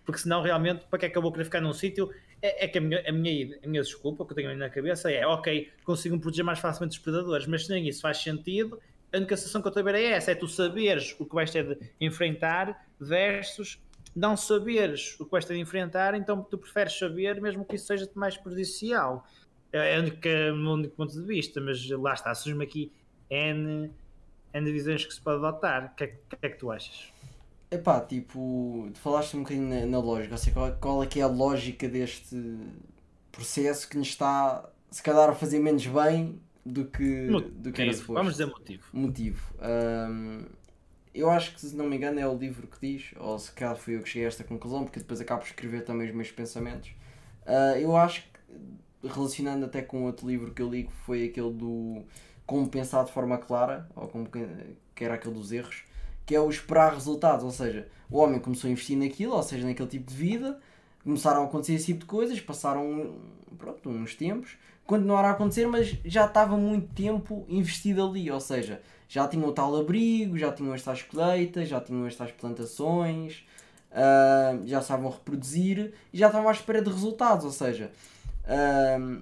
Porque 0.09 0.23
senão, 0.23 0.41
realmente, 0.41 0.87
para 0.89 0.97
que 0.97 1.05
é 1.05 1.09
que 1.09 1.15
eu 1.15 1.21
vou 1.21 1.31
querer 1.31 1.43
ficar 1.43 1.61
num 1.61 1.71
sítio? 1.71 2.11
É, 2.41 2.65
é, 2.65 2.67
que 2.67 2.79
a 2.79 2.81
minha, 2.81 3.07
a, 3.07 3.11
minha, 3.11 3.59
a 3.63 3.67
minha 3.67 3.83
desculpa 3.83 4.25
que 4.25 4.31
eu 4.31 4.35
tenho 4.35 4.57
na 4.57 4.67
cabeça 4.67 5.11
é, 5.11 5.23
ok, 5.27 5.71
consigo 5.83 6.15
me 6.15 6.21
proteger 6.21 6.43
mais 6.43 6.57
facilmente 6.57 6.95
dos 6.95 7.03
predadores, 7.03 7.45
mas 7.45 7.67
se 7.67 7.69
nem 7.69 7.87
isso 7.87 8.01
faz 8.01 8.17
sentido, 8.17 8.81
a 9.13 9.17
única 9.17 9.37
sensação 9.37 9.61
que 9.61 9.67
eu 9.67 9.83
ver 9.83 9.93
é 9.93 10.03
essa: 10.05 10.31
é 10.31 10.35
tu 10.35 10.47
saberes 10.47 11.15
o 11.19 11.27
que 11.27 11.35
vais 11.35 11.51
ter 11.51 11.63
de 11.63 11.77
enfrentar 12.01 12.87
versus 12.99 13.79
não 14.15 14.35
saberes 14.35 15.15
o 15.19 15.25
que 15.25 15.31
vais 15.31 15.45
ter 15.45 15.53
de 15.53 15.59
enfrentar, 15.59 16.15
então 16.15 16.41
tu 16.41 16.57
preferes 16.57 16.97
saber, 16.97 17.39
mesmo 17.39 17.63
que 17.63 17.75
isso 17.75 17.85
seja 17.85 18.09
mais 18.15 18.35
prejudicial. 18.35 19.27
É, 19.71 19.95
é 19.95 20.51
o 20.51 20.55
meu 20.55 20.71
único 20.71 20.95
ponto 20.95 21.13
de 21.13 21.23
vista, 21.23 21.61
mas 21.61 21.87
lá 21.87 22.15
está, 22.15 22.33
surge-me 22.33 22.63
aqui 22.63 22.91
N, 23.29 23.91
N 24.55 24.71
visões 24.71 25.05
que 25.05 25.13
se 25.13 25.21
pode 25.21 25.45
adotar. 25.45 25.91
O 25.93 25.95
que, 25.95 26.05
é, 26.05 26.07
que, 26.07 26.35
é 26.41 26.49
que 26.49 26.57
tu 26.57 26.71
achas? 26.71 27.13
Epá, 27.71 28.01
tipo, 28.01 28.89
falaste 28.95 29.37
um 29.37 29.43
bocadinho 29.43 29.69
na, 29.69 29.85
na 29.85 29.99
lógica, 29.99 30.33
ou 30.33 30.37
seja, 30.37 30.51
qual, 30.51 30.71
qual 30.77 31.03
é 31.03 31.05
que 31.05 31.19
é 31.19 31.23
a 31.23 31.27
lógica 31.27 31.87
deste 31.87 32.35
processo 33.31 33.87
que 33.87 33.97
nos 33.97 34.07
está, 34.07 34.67
se 34.89 35.03
calhar, 35.03 35.29
a 35.29 35.35
fazer 35.35 35.59
menos 35.59 35.85
bem 35.85 36.41
do 36.65 36.85
que, 36.85 37.27
motivo, 37.29 37.51
do 37.51 37.71
que 37.71 37.81
era 37.81 37.93
suposto. 37.93 38.13
Vamos 38.13 38.33
dizer 38.33 38.47
motivo. 38.47 38.83
Motivo. 38.91 39.53
Um, 39.61 40.45
eu 41.13 41.29
acho 41.29 41.53
que, 41.53 41.61
se 41.61 41.75
não 41.75 41.87
me 41.87 41.95
engano, 41.95 42.19
é 42.19 42.27
o 42.27 42.35
livro 42.35 42.67
que 42.67 42.79
diz, 42.81 43.11
ou 43.19 43.37
se 43.37 43.51
calhar 43.51 43.75
fui 43.75 43.97
eu 43.97 44.01
que 44.01 44.09
cheguei 44.09 44.25
a 44.25 44.29
esta 44.29 44.43
conclusão, 44.43 44.83
porque 44.83 44.99
depois 44.99 45.21
acabo 45.21 45.41
de 45.41 45.49
escrever 45.49 45.83
também 45.83 46.07
os 46.07 46.15
meus 46.15 46.31
pensamentos. 46.31 46.89
Uh, 47.45 47.77
eu 47.79 47.95
acho 47.95 48.23
que, 48.23 49.07
relacionando 49.07 49.65
até 49.65 49.81
com 49.81 50.05
outro 50.05 50.27
livro 50.27 50.53
que 50.53 50.61
eu 50.61 50.69
li, 50.69 50.83
que 50.85 50.93
foi 51.05 51.25
aquele 51.25 51.53
do 51.53 52.03
Como 52.45 52.67
Pensar 52.67 53.03
de 53.03 53.11
Forma 53.11 53.37
Clara, 53.37 53.87
ou 53.95 54.07
como 54.07 54.27
que 54.27 55.03
era 55.03 55.13
aquele 55.13 55.35
dos 55.35 55.51
erros, 55.51 55.83
que 56.29 56.35
é 56.35 56.39
o 56.39 56.47
esperar 56.47 56.93
resultados, 56.93 57.43
ou 57.43 57.49
seja, 57.49 57.87
o 58.07 58.19
homem 58.19 58.39
começou 58.39 58.67
a 58.67 58.71
investir 58.71 58.95
naquilo, 58.95 59.33
ou 59.33 59.41
seja, 59.41 59.65
naquele 59.65 59.89
tipo 59.89 60.11
de 60.11 60.15
vida, 60.15 60.59
começaram 61.03 61.41
a 61.41 61.45
acontecer 61.45 61.73
esse 61.73 61.87
tipo 61.87 62.01
de 62.01 62.05
coisas, 62.05 62.39
passaram 62.39 63.15
pronto, 63.57 63.89
uns 63.89 64.13
tempos, 64.13 64.55
continuaram 64.85 65.29
a 65.29 65.31
acontecer, 65.31 65.65
mas 65.65 65.97
já 66.05 66.27
estava 66.27 66.55
muito 66.55 66.93
tempo 66.93 67.47
investido 67.49 68.05
ali, 68.05 68.29
ou 68.29 68.39
seja, 68.39 68.79
já 69.07 69.27
tinham 69.27 69.49
o 69.49 69.51
tal 69.51 69.75
abrigo, 69.75 70.37
já 70.37 70.51
tinham 70.51 70.71
as 70.71 70.83
tais 70.83 71.01
colheitas, 71.01 71.67
já 71.67 71.81
tinham 71.81 72.05
as 72.05 72.15
tais 72.15 72.31
plantações, 72.31 73.43
uh, 73.89 74.67
já 74.67 74.81
estavam 74.81 75.07
a 75.07 75.11
reproduzir 75.11 75.95
e 76.13 76.17
já 76.19 76.27
estavam 76.27 76.47
à 76.47 76.51
espera 76.51 76.79
de 76.79 76.91
resultados, 76.91 77.43
ou 77.43 77.51
seja, 77.51 77.91
uh, 78.45 79.19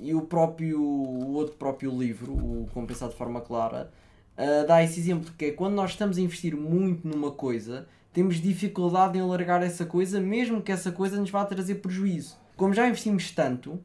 e 0.00 0.14
o 0.14 0.22
próprio 0.22 0.80
o 0.80 1.34
outro 1.34 1.54
próprio 1.56 1.90
livro, 1.90 2.32
o 2.32 2.66
Compensado 2.72 3.12
de 3.12 3.18
Forma 3.18 3.42
Clara, 3.42 3.92
uh, 4.38 4.66
dá 4.66 4.82
esse 4.82 5.00
exemplo 5.00 5.32
que 5.36 5.46
é 5.46 5.50
quando 5.52 5.74
nós 5.74 5.90
estamos 5.90 6.18
a 6.18 6.20
investir 6.20 6.56
muito 6.56 7.06
numa 7.06 7.30
coisa, 7.30 7.86
temos 8.12 8.36
dificuldade 8.36 9.18
em 9.18 9.22
largar 9.22 9.62
essa 9.62 9.84
coisa, 9.84 10.20
mesmo 10.20 10.62
que 10.62 10.72
essa 10.72 10.90
coisa 10.90 11.18
nos 11.18 11.30
vá 11.30 11.44
trazer 11.44 11.76
prejuízo. 11.76 12.36
Como 12.56 12.72
já 12.72 12.88
investimos 12.88 13.30
tanto, 13.30 13.78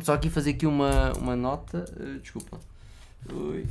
só 0.00 0.14
aqui 0.14 0.30
fazer 0.30 0.50
aqui 0.50 0.66
uma, 0.66 1.12
uma 1.14 1.36
nota, 1.36 1.84
uh, 1.98 2.18
desculpa. 2.18 2.58
Ui. 3.30 3.66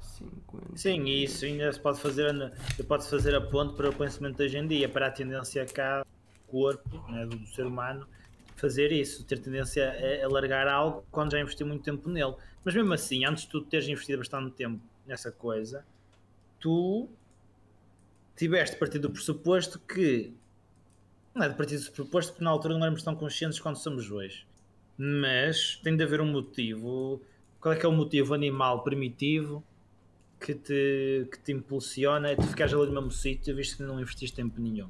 50. 0.00 0.76
Sim, 0.76 1.04
e 1.04 1.24
isso 1.24 1.44
ainda 1.44 1.72
se 1.72 1.80
pode 1.80 1.98
fazer, 1.98 2.52
pode 2.86 3.08
fazer 3.08 3.34
a 3.34 3.40
ponte 3.40 3.74
para 3.74 3.90
o 3.90 3.92
pensamento 3.92 4.36
de 4.36 4.44
hoje 4.44 4.58
em 4.58 4.66
dia, 4.66 4.88
para 4.88 5.08
a 5.08 5.10
tendência 5.10 5.66
cá, 5.66 6.06
corpo 6.46 7.04
né, 7.10 7.26
do, 7.26 7.36
do 7.36 7.46
ser 7.48 7.66
humano, 7.66 8.06
fazer 8.54 8.92
isso, 8.92 9.24
ter 9.24 9.40
tendência 9.40 9.90
a, 9.90 10.24
a 10.24 10.28
largar 10.28 10.68
algo 10.68 11.04
quando 11.10 11.32
já 11.32 11.40
investiu 11.40 11.66
muito 11.66 11.82
tempo 11.82 12.08
nele. 12.08 12.34
Mas 12.64 12.74
mesmo 12.74 12.92
assim, 12.92 13.24
antes 13.24 13.42
de 13.44 13.50
tu 13.50 13.60
teres 13.62 13.88
investido 13.88 14.18
bastante 14.18 14.52
tempo 14.52 14.80
nessa 15.06 15.30
coisa, 15.30 15.84
tu 16.58 17.08
tiveste 18.36 18.76
partido 18.76 19.08
do 19.08 19.10
pressuposto 19.10 19.78
que 19.78 20.34
não 21.34 21.44
é 21.44 21.48
de 21.48 21.56
partir 21.56 21.76
do 21.76 21.84
pressuposto 21.90 22.34
que 22.34 22.44
na 22.44 22.50
altura 22.50 22.74
não 22.74 22.82
éramos 22.82 23.02
tão 23.02 23.14
conscientes 23.16 23.58
quando 23.58 23.76
somos 23.76 24.10
hoje. 24.10 24.46
Mas 24.96 25.76
tem 25.82 25.96
de 25.96 26.04
haver 26.04 26.20
um 26.20 26.30
motivo. 26.30 27.20
Qual 27.60 27.74
é 27.74 27.76
que 27.76 27.84
é 27.84 27.88
o 27.88 27.92
motivo 27.92 28.34
animal 28.34 28.84
primitivo 28.84 29.64
que 30.38 30.54
te, 30.54 31.26
que 31.30 31.38
te 31.40 31.52
impulsiona 31.52 32.30
a 32.30 32.36
tu 32.36 32.46
ficares 32.46 32.72
ali 32.72 32.86
no 32.86 32.92
mesmo 32.92 33.10
sítio 33.10 33.56
visto 33.56 33.78
que 33.78 33.82
não 33.82 34.00
investiste 34.00 34.36
tempo 34.36 34.60
nenhum? 34.60 34.88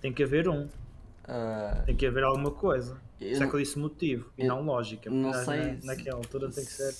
Tem 0.00 0.12
que 0.12 0.24
haver 0.24 0.48
um. 0.48 0.64
Uh, 0.64 1.86
tem 1.86 1.96
que 1.96 2.04
haver 2.04 2.24
alguma 2.24 2.50
coisa. 2.50 3.00
Eu, 3.20 3.34
Será 3.34 3.48
que 3.48 3.54
eu 3.54 3.60
disse 3.60 3.78
motivo 3.78 4.32
e 4.36 4.44
não 4.44 4.62
lógica? 4.62 5.08
Não 5.08 5.32
sei. 5.32 5.78
Na, 5.82 5.94
naquela 5.94 6.18
altura 6.18 6.50
tem 6.50 6.64
que 6.64 6.72
ser 6.72 6.94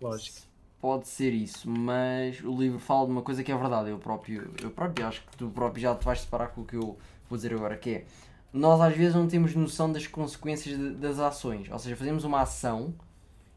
lógica. 0.00 0.40
Pode 0.82 1.06
ser 1.06 1.32
isso, 1.32 1.70
mas 1.70 2.42
o 2.42 2.52
livro 2.58 2.76
fala 2.76 3.06
de 3.06 3.12
uma 3.12 3.22
coisa 3.22 3.44
que 3.44 3.52
é 3.52 3.56
verdade. 3.56 3.90
Eu 3.90 3.98
próprio, 3.98 4.52
eu 4.60 4.68
próprio 4.68 5.06
acho 5.06 5.22
que 5.22 5.36
tu 5.36 5.48
próprio 5.48 5.80
já 5.80 5.94
te 5.94 6.04
vais 6.04 6.22
separar 6.22 6.48
com 6.48 6.62
o 6.62 6.64
que 6.64 6.74
eu 6.74 6.98
vou 7.30 7.36
dizer 7.36 7.54
agora, 7.54 7.76
que 7.76 7.90
é 7.90 8.04
nós 8.52 8.80
às 8.80 8.92
vezes 8.96 9.14
não 9.14 9.28
temos 9.28 9.54
noção 9.54 9.92
das 9.92 10.08
consequências 10.08 10.76
de, 10.76 10.90
das 10.94 11.20
ações. 11.20 11.70
Ou 11.70 11.78
seja, 11.78 11.94
fazemos 11.94 12.24
uma 12.24 12.40
ação 12.40 12.92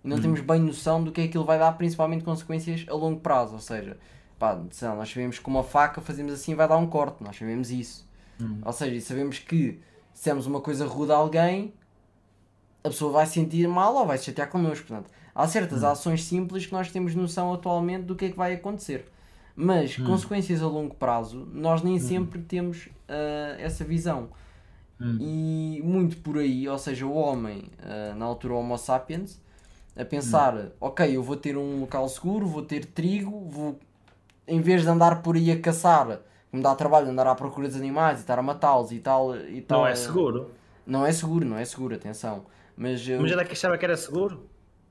e 0.03 0.07
não 0.07 0.17
hum. 0.17 0.21
temos 0.21 0.39
bem 0.41 0.61
noção 0.61 1.03
do 1.03 1.11
que 1.11 1.21
é 1.21 1.27
que 1.27 1.35
ele 1.35 1.43
vai 1.43 1.57
dar, 1.57 1.71
principalmente 1.71 2.23
consequências 2.23 2.85
a 2.87 2.93
longo 2.93 3.19
prazo. 3.19 3.53
Ou 3.53 3.59
seja, 3.59 3.97
pá, 4.37 4.55
nós 4.55 5.09
sabemos 5.09 5.39
que 5.39 5.47
uma 5.47 5.63
faca 5.63 6.01
fazemos 6.01 6.31
assim 6.31 6.53
vai 6.53 6.67
dar 6.67 6.77
um 6.77 6.85
corte, 6.85 7.23
nós 7.23 7.35
sabemos 7.35 7.71
isso. 7.71 8.07
Hum. 8.39 8.61
Ou 8.63 8.71
seja, 8.71 8.93
e 8.93 9.01
sabemos 9.01 9.39
que 9.39 9.79
se 10.13 10.19
dissemos 10.19 10.45
uma 10.45 10.61
coisa 10.61 10.85
rude 10.85 11.11
a 11.11 11.15
alguém, 11.15 11.73
a 12.83 12.89
pessoa 12.89 13.11
vai 13.11 13.25
se 13.25 13.33
sentir 13.33 13.67
mal 13.67 13.95
ou 13.95 14.05
vai 14.05 14.19
se 14.19 14.25
chatear 14.25 14.47
connosco. 14.47 14.85
Portanto, 14.85 15.09
há 15.35 15.45
certas 15.47 15.83
hum. 15.83 15.87
ações 15.87 16.23
simples 16.23 16.65
que 16.65 16.71
nós 16.71 16.89
temos 16.89 17.13
noção 17.13 17.53
atualmente 17.53 18.05
do 18.05 18.15
que 18.15 18.25
é 18.25 18.29
que 18.29 18.37
vai 18.37 18.53
acontecer. 18.53 19.05
Mas 19.53 19.99
hum. 19.99 20.05
consequências 20.05 20.61
a 20.63 20.67
longo 20.67 20.95
prazo, 20.95 21.47
nós 21.53 21.81
nem 21.81 21.95
hum. 21.95 21.99
sempre 21.99 22.41
temos 22.41 22.85
uh, 22.85 23.59
essa 23.59 23.83
visão. 23.83 24.29
Hum. 24.99 25.17
E 25.19 25.81
muito 25.83 26.17
por 26.17 26.37
aí, 26.37 26.67
ou 26.69 26.77
seja, 26.77 27.05
o 27.05 27.13
homem, 27.13 27.69
uh, 27.83 28.15
na 28.15 28.23
altura 28.23 28.53
Homo 28.53 28.77
sapiens, 28.77 29.41
a 29.95 30.05
pensar, 30.05 30.55
hum. 30.55 30.69
ok, 30.79 31.15
eu 31.15 31.21
vou 31.21 31.35
ter 31.35 31.57
um 31.57 31.81
local 31.81 32.07
seguro, 32.07 32.47
vou 32.47 32.61
ter 32.61 32.85
trigo, 32.85 33.45
vou, 33.49 33.77
em 34.47 34.61
vez 34.61 34.83
de 34.83 34.87
andar 34.87 35.21
por 35.21 35.35
aí 35.35 35.51
a 35.51 35.59
caçar, 35.59 36.19
me 36.51 36.61
dá 36.61 36.73
trabalho 36.75 37.09
andar 37.09 37.27
à 37.27 37.35
procura 37.35 37.67
dos 37.67 37.75
animais 37.75 38.19
e 38.19 38.21
estar 38.21 38.39
a 38.39 38.41
matá-los 38.41 38.93
e 38.93 38.99
tal, 38.99 39.35
e 39.35 39.61
tal. 39.61 39.81
Não 39.81 39.87
é 39.87 39.95
seguro. 39.95 40.51
Não 40.87 41.05
é 41.05 41.11
seguro, 41.11 41.45
não 41.45 41.57
é 41.57 41.65
seguro, 41.65 41.95
atenção. 41.95 42.45
Mas, 42.77 43.05
eu... 43.07 43.21
Mas 43.21 43.31
era 43.31 43.43
que 43.43 43.53
achava 43.53 43.77
que 43.77 43.83
era 43.83 43.97
seguro? 43.97 44.49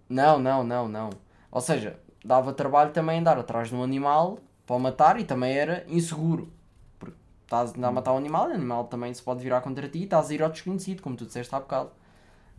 Não, 0.08 0.38
não, 0.38 0.62
não, 0.64 0.88
não. 0.88 1.10
Ou 1.50 1.60
seja, 1.60 1.98
dava 2.24 2.52
trabalho 2.52 2.92
também 2.92 3.20
andar 3.20 3.38
atrás 3.38 3.68
de 3.68 3.74
um 3.74 3.82
animal 3.82 4.38
para 4.66 4.76
o 4.76 4.80
matar 4.80 5.20
e 5.20 5.24
também 5.24 5.56
era 5.56 5.84
inseguro 5.88 6.52
estás 7.44 7.74
a 7.80 7.92
matar 7.92 8.12
um 8.12 8.16
animal, 8.16 8.48
o 8.48 8.52
animal 8.52 8.84
também 8.84 9.12
se 9.14 9.22
pode 9.22 9.42
virar 9.42 9.60
contra 9.60 9.88
ti 9.88 10.00
e 10.00 10.04
estás 10.04 10.30
a 10.30 10.34
ir 10.34 10.42
ao 10.42 10.50
desconhecido, 10.50 11.02
como 11.02 11.16
tu 11.16 11.24
disseste 11.24 11.54
há 11.54 11.60
bocado. 11.60 11.90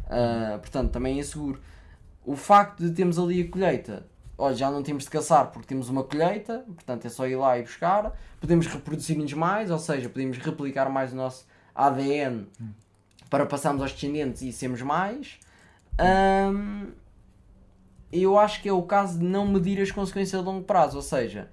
Uh, 0.05 0.59
portanto, 0.59 0.91
também 0.91 1.19
é 1.19 1.23
seguro. 1.23 1.59
O 2.23 2.35
facto 2.35 2.83
de 2.83 2.91
termos 2.91 3.19
ali 3.19 3.41
a 3.41 3.49
colheita, 3.49 4.05
olha, 4.37 4.55
já 4.55 4.71
não 4.71 4.81
temos 4.81 5.03
de 5.03 5.09
caçar 5.09 5.51
porque 5.51 5.67
temos 5.67 5.89
uma 5.89 6.03
colheita, 6.03 6.63
portanto 6.67 7.05
é 7.05 7.09
só 7.09 7.27
ir 7.27 7.35
lá 7.35 7.57
e 7.57 7.63
buscar. 7.63 8.15
Podemos 8.39 8.67
reproduzir-nos 8.67 9.33
mais, 9.33 9.69
ou 9.69 9.79
seja, 9.79 10.07
podemos 10.09 10.37
replicar 10.37 10.89
mais 10.89 11.13
o 11.13 11.15
nosso 11.15 11.45
ADN 11.73 12.47
para 13.29 13.45
passarmos 13.45 13.81
aos 13.81 13.91
descendentes 13.91 14.41
e 14.41 14.51
sermos 14.51 14.81
mais. 14.81 15.39
Um, 15.99 16.91
eu 18.21 18.37
acho 18.37 18.61
que 18.61 18.69
é 18.69 18.73
o 18.73 18.83
caso 18.83 19.19
de 19.19 19.25
não 19.25 19.47
medir 19.47 19.81
as 19.81 19.91
consequências 19.91 20.39
a 20.39 20.43
longo 20.43 20.63
prazo, 20.63 20.97
ou 20.97 21.01
seja, 21.01 21.49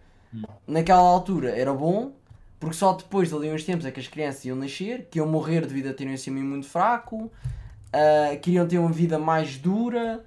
naquela 0.66 1.00
altura 1.00 1.50
era 1.50 1.72
bom, 1.72 2.12
porque 2.58 2.76
só 2.76 2.92
depois 2.92 3.28
de 3.28 3.34
ali 3.34 3.50
uns 3.50 3.64
tempos 3.64 3.84
é 3.84 3.90
que 3.90 4.00
as 4.00 4.06
crianças 4.06 4.44
iam 4.44 4.56
nascer, 4.56 5.08
que 5.10 5.18
iam 5.18 5.26
morrer 5.26 5.66
devido 5.66 5.88
a 5.88 5.94
terem 5.94 6.12
um 6.12 6.16
sistema 6.16 6.40
muito 6.40 6.66
fraco, 6.66 7.24
uh, 7.24 8.40
queriam 8.40 8.66
ter 8.66 8.78
uma 8.78 8.92
vida 8.92 9.18
mais 9.18 9.58
dura. 9.58 10.24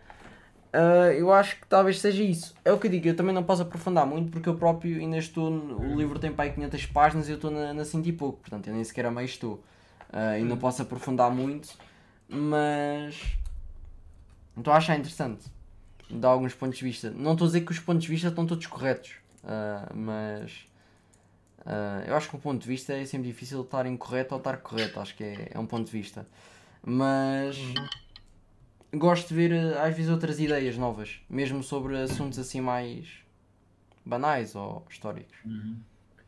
Uh, 0.73 1.13
eu 1.17 1.31
acho 1.31 1.55
que 1.61 1.67
talvez 1.67 2.01
seja 2.01 2.21
isso. 2.21 2.53
É 2.65 2.71
o 2.71 2.77
que 2.77 2.87
eu 2.87 2.91
digo, 2.91 3.07
eu 3.07 3.15
também 3.15 3.33
não 3.33 3.43
posso 3.43 3.61
aprofundar 3.61 4.05
muito 4.05 4.31
porque 4.31 4.49
eu 4.49 4.55
próprio 4.55 4.99
ainda 4.99 5.17
estou. 5.17 5.49
O 5.49 5.95
livro 5.95 6.19
tem 6.19 6.33
aí 6.37 6.51
500 6.51 6.85
páginas 6.87 7.27
e 7.29 7.31
eu 7.31 7.35
estou 7.35 7.49
na, 7.49 7.73
na 7.73 7.85
100 7.85 8.01
e 8.05 8.11
pouco, 8.11 8.39
portanto 8.39 8.67
eu 8.67 8.73
nem 8.73 8.83
sequer 8.83 9.05
a 9.05 9.11
meio 9.11 9.25
estou. 9.25 9.63
Uh, 10.11 10.37
e 10.39 10.43
não 10.43 10.57
posso 10.57 10.81
aprofundar 10.81 11.31
muito, 11.31 11.69
mas. 12.27 13.37
Estou 14.57 14.73
a 14.73 14.77
achar 14.77 14.97
interessante. 14.97 15.54
Dá 16.09 16.29
alguns 16.29 16.53
pontos 16.53 16.77
de 16.77 16.83
vista. 16.83 17.09
Não 17.09 17.33
estou 17.33 17.45
a 17.45 17.47
dizer 17.47 17.61
que 17.61 17.71
os 17.71 17.79
pontos 17.79 18.03
de 18.03 18.09
vista 18.09 18.27
estão 18.27 18.45
todos 18.45 18.65
corretos, 18.67 19.15
uh, 19.43 19.95
mas 19.95 20.67
Uh, 21.65 22.07
eu 22.07 22.15
acho 22.15 22.29
que 22.29 22.35
o 22.35 22.39
ponto 22.39 22.61
de 22.61 22.67
vista 22.67 22.93
é 22.93 23.03
sempre 23.05 23.27
difícil 23.27 23.61
estar 23.61 23.87
incorreto 23.87 24.35
ou 24.35 24.37
estar 24.37 24.57
correto, 24.57 24.99
acho 24.99 25.15
que 25.15 25.23
é, 25.23 25.49
é 25.51 25.59
um 25.59 25.65
ponto 25.65 25.85
de 25.87 25.91
vista. 25.91 26.27
Mas 26.83 27.57
uhum. 27.57 28.99
gosto 28.99 29.29
de 29.29 29.33
ver 29.33 29.75
ah, 29.75 29.87
às 29.87 29.95
vezes 29.95 30.11
outras 30.11 30.39
ideias 30.39 30.77
novas, 30.77 31.19
mesmo 31.27 31.63
sobre 31.63 31.99
assuntos 31.99 32.37
assim 32.37 32.61
mais 32.61 33.07
banais 34.05 34.55
ou 34.55 34.85
históricos. 34.87 35.35
Uhum. 35.43 35.79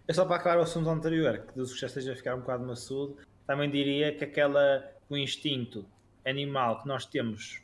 É 0.08 0.14
só 0.14 0.26
para 0.26 0.38
acabar 0.38 0.58
o 0.58 0.64
assunto 0.64 0.90
anterior, 0.90 1.46
que 1.46 1.54
dos 1.54 1.72
que 1.74 1.82
já 1.82 1.88
esteja 1.88 2.14
a 2.14 2.16
ficar 2.16 2.34
um 2.34 2.40
bocado 2.40 2.66
maçudo, 2.66 3.18
também 3.46 3.70
diria 3.70 4.12
que 4.16 4.24
aquela, 4.24 4.92
o 5.08 5.16
instinto 5.16 5.86
animal 6.26 6.82
que 6.82 6.88
nós 6.88 7.06
temos 7.06 7.62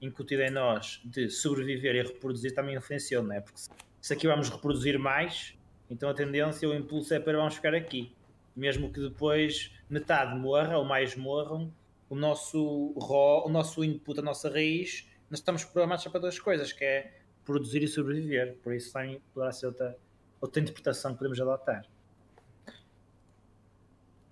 incutido 0.00 0.42
em 0.42 0.50
nós 0.50 1.00
de 1.04 1.30
sobreviver 1.30 1.94
e 1.96 2.02
reproduzir 2.02 2.54
também 2.54 2.76
influenciou, 2.76 3.22
não 3.22 3.34
é? 3.34 3.40
Porque 3.40 3.60
se 4.00 4.12
aqui 4.12 4.26
vamos 4.26 4.48
reproduzir 4.48 4.98
mais, 4.98 5.56
então 5.90 6.08
a 6.08 6.14
tendência, 6.14 6.68
o 6.68 6.74
impulso 6.74 7.14
é 7.14 7.20
para 7.20 7.36
vamos 7.36 7.54
ficar 7.54 7.74
aqui. 7.74 8.14
Mesmo 8.54 8.92
que 8.92 9.00
depois 9.00 9.72
metade 9.88 10.38
morra 10.38 10.78
ou 10.78 10.84
mais 10.84 11.14
morram, 11.16 11.72
o 12.08 12.14
nosso 12.14 12.94
raw, 12.98 13.46
o 13.46 13.48
nosso 13.48 13.84
input, 13.84 14.20
a 14.20 14.22
nossa 14.22 14.48
raiz, 14.48 15.08
nós 15.30 15.40
estamos 15.40 15.64
programados 15.64 16.06
para 16.06 16.20
duas 16.20 16.38
coisas, 16.38 16.72
que 16.72 16.84
é 16.84 17.12
produzir 17.44 17.82
e 17.82 17.88
sobreviver. 17.88 18.56
Por 18.62 18.74
isso 18.74 18.92
também 18.92 19.20
poderá 19.34 19.52
ser 19.52 19.66
outra, 19.66 19.96
outra 20.40 20.62
interpretação 20.62 21.12
que 21.12 21.18
podemos 21.18 21.40
adotar. 21.40 21.84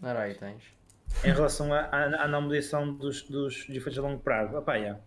Ora 0.02 0.22
aí 0.22 0.34
tens. 0.34 0.62
Em 1.24 1.32
relação 1.32 1.72
à, 1.72 2.28
não 2.28 2.42
medição 2.42 2.92
dos, 2.92 3.22
dos 3.22 3.68
efeitos 3.68 3.98
a 3.98 4.02
longo 4.02 4.20
prazo, 4.20 4.56
opa, 4.56 4.74
yeah. 4.74 5.00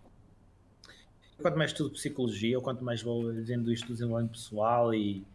Quanto 1.42 1.58
mais 1.58 1.72
estudo 1.72 1.92
psicologia, 1.92 2.58
ou 2.58 2.64
quanto 2.64 2.84
mais 2.84 3.02
vou 3.02 3.32
vendo 3.34 3.72
isto 3.72 3.88
do 3.88 3.94
desenvolvimento 3.94 4.32
pessoal 4.34 4.94
e 4.94 5.26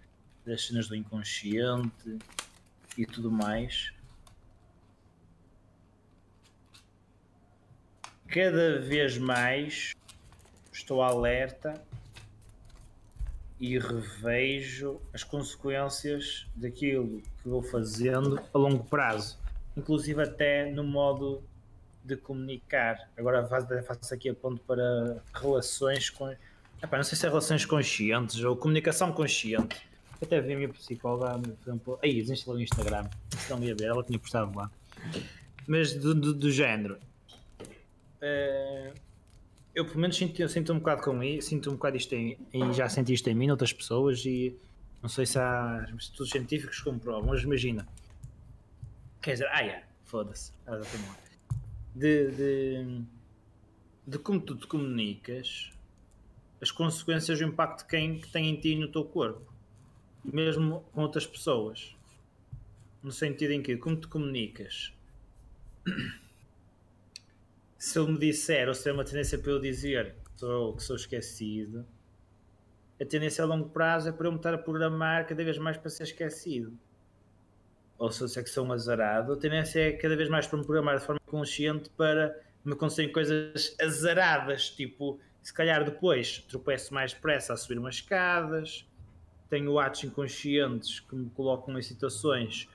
das 0.44 0.66
cenas 0.66 0.88
do 0.88 0.96
inconsciente 0.96 2.18
e 2.98 3.06
tudo 3.06 3.30
mais. 3.30 3.92
Cada 8.26 8.80
vez 8.80 9.18
mais 9.18 9.92
estou 10.72 11.02
alerta 11.02 11.80
e 13.60 13.78
revejo 13.78 15.00
as 15.12 15.22
consequências 15.22 16.48
daquilo 16.56 17.20
que 17.20 17.48
vou 17.48 17.62
fazendo 17.62 18.40
a 18.52 18.58
longo 18.58 18.82
prazo, 18.84 19.38
inclusive 19.76 20.20
até 20.20 20.68
no 20.72 20.82
modo 20.82 21.44
de 22.04 22.16
comunicar. 22.16 23.08
Agora 23.16 23.46
faço 23.46 24.14
aqui 24.14 24.28
a 24.28 24.34
ponto 24.34 24.60
para 24.64 25.22
relações 25.34 26.10
com. 26.10 26.28
Epá, 26.82 26.96
não 26.96 27.04
sei 27.04 27.16
se 27.16 27.26
é 27.26 27.28
relações 27.28 27.64
conscientes 27.64 28.42
ou 28.42 28.56
comunicação 28.56 29.12
consciente 29.12 29.88
Até 30.20 30.40
vi 30.40 30.54
a 30.54 30.56
minha 30.56 30.68
psicóloga, 30.68 31.38
por 31.38 31.70
exemplo, 31.70 31.98
aí 32.02 32.14
desinstalou 32.14 32.58
o 32.58 32.62
Instagram, 32.62 33.08
se 33.36 33.50
não 33.50 33.62
ia 33.62 33.74
ver, 33.74 33.84
ela 33.84 34.02
tinha 34.02 34.18
postado 34.18 34.56
lá. 34.56 34.68
Mas 35.66 35.94
do, 35.94 36.12
do, 36.12 36.34
do 36.34 36.50
género, 36.50 36.98
uh, 38.20 38.92
eu 39.74 39.86
pelo 39.86 40.00
menos 40.00 40.16
sinto, 40.16 40.48
sinto 40.48 40.72
um 40.72 40.78
bocado 40.78 41.02
com 41.02 41.22
isso, 41.22 41.48
sinto 41.48 41.70
um 41.70 41.74
bocado 41.74 41.96
isto 41.96 42.14
em, 42.14 42.36
e 42.52 42.72
já 42.72 42.88
senti 42.88 43.14
isto 43.14 43.28
em 43.28 43.34
mim, 43.34 43.46
noutras 43.46 43.72
pessoas, 43.72 44.24
e 44.24 44.56
não 45.00 45.08
sei 45.08 45.24
se 45.24 45.38
há 45.38 45.86
estudos 45.98 46.30
científicos 46.30 46.78
que 46.78 46.84
comprovam, 46.84 47.30
mas 47.30 47.42
imagina, 47.42 47.86
quer 49.20 49.32
dizer, 49.32 49.48
ah, 49.52 49.60
yeah, 49.60 49.84
foda-se, 50.04 50.52
de, 51.94 52.30
de, 52.30 53.04
de 54.06 54.18
como 54.18 54.40
tu 54.40 54.56
te 54.56 54.66
comunicas, 54.66 55.70
as 56.60 56.70
consequências 56.70 57.38
do 57.38 57.44
impacto 57.44 57.84
que 57.84 57.90
tem, 57.90 58.20
que 58.20 58.30
tem 58.30 58.48
em 58.48 58.56
ti 58.56 58.70
e 58.70 58.76
no 58.76 58.88
teu 58.88 59.04
corpo, 59.04 59.52
mesmo 60.24 60.80
com 60.92 61.02
outras 61.02 61.26
pessoas, 61.26 61.94
no 63.02 63.10
sentido 63.10 63.52
em 63.52 63.62
que, 63.62 63.76
como 63.76 63.96
te 63.96 64.06
comunicas, 64.06 64.92
se 67.76 67.98
ele 67.98 68.12
me 68.12 68.18
disser, 68.18 68.68
ou 68.68 68.74
se 68.74 68.88
é 68.88 68.92
uma 68.92 69.04
tendência 69.04 69.38
para 69.38 69.50
eu 69.50 69.60
dizer 69.60 70.14
que 70.24 70.38
sou, 70.38 70.76
que 70.76 70.82
sou 70.82 70.96
esquecido, 70.96 71.84
a 73.00 73.04
tendência 73.04 73.42
a 73.42 73.46
longo 73.46 73.68
prazo 73.70 74.08
é 74.08 74.12
para 74.12 74.28
eu 74.28 74.30
me 74.30 74.36
estar 74.36 74.54
a 74.54 74.58
programar 74.58 75.26
cada 75.26 75.42
vez 75.42 75.58
mais 75.58 75.76
para 75.76 75.90
ser 75.90 76.04
esquecido. 76.04 76.78
Ou 78.02 78.10
se 78.10 78.28
sei 78.28 78.42
que 78.42 78.50
sou 78.50 78.66
um 78.66 78.72
azarado, 78.72 79.32
a 79.32 79.36
tendência 79.36 79.78
é 79.78 79.92
cada 79.92 80.16
vez 80.16 80.28
mais 80.28 80.44
para 80.44 80.58
me 80.58 80.64
programar 80.64 80.98
de 80.98 81.04
forma 81.04 81.20
consciente 81.24 81.88
para 81.90 82.36
me 82.64 82.72
acontecerem 82.72 83.12
coisas 83.12 83.76
azaradas, 83.80 84.70
tipo, 84.70 85.20
se 85.40 85.54
calhar 85.54 85.84
depois 85.84 86.38
tropeço 86.48 86.92
mais 86.92 87.12
depressa 87.12 87.52
a 87.52 87.56
subir 87.56 87.78
umas 87.78 87.94
escadas, 87.94 88.84
tenho 89.48 89.78
atos 89.78 90.02
inconscientes 90.02 90.98
que 90.98 91.14
me 91.14 91.30
colocam 91.30 91.78
em 91.78 91.82
situações 91.82 92.68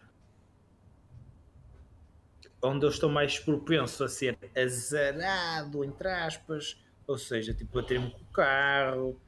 onde 2.62 2.86
eu 2.86 2.90
estou 2.90 3.10
mais 3.10 3.38
propenso 3.38 4.06
a 4.06 4.08
ser 4.08 4.38
azarado, 4.56 5.84
entre 5.84 6.08
aspas, 6.08 6.82
ou 7.06 7.18
seja, 7.18 7.54
tipo, 7.54 7.78
a 7.78 7.84
ter-me 7.84 8.12
com 8.12 8.22
o 8.22 8.32
carro, 8.32 9.22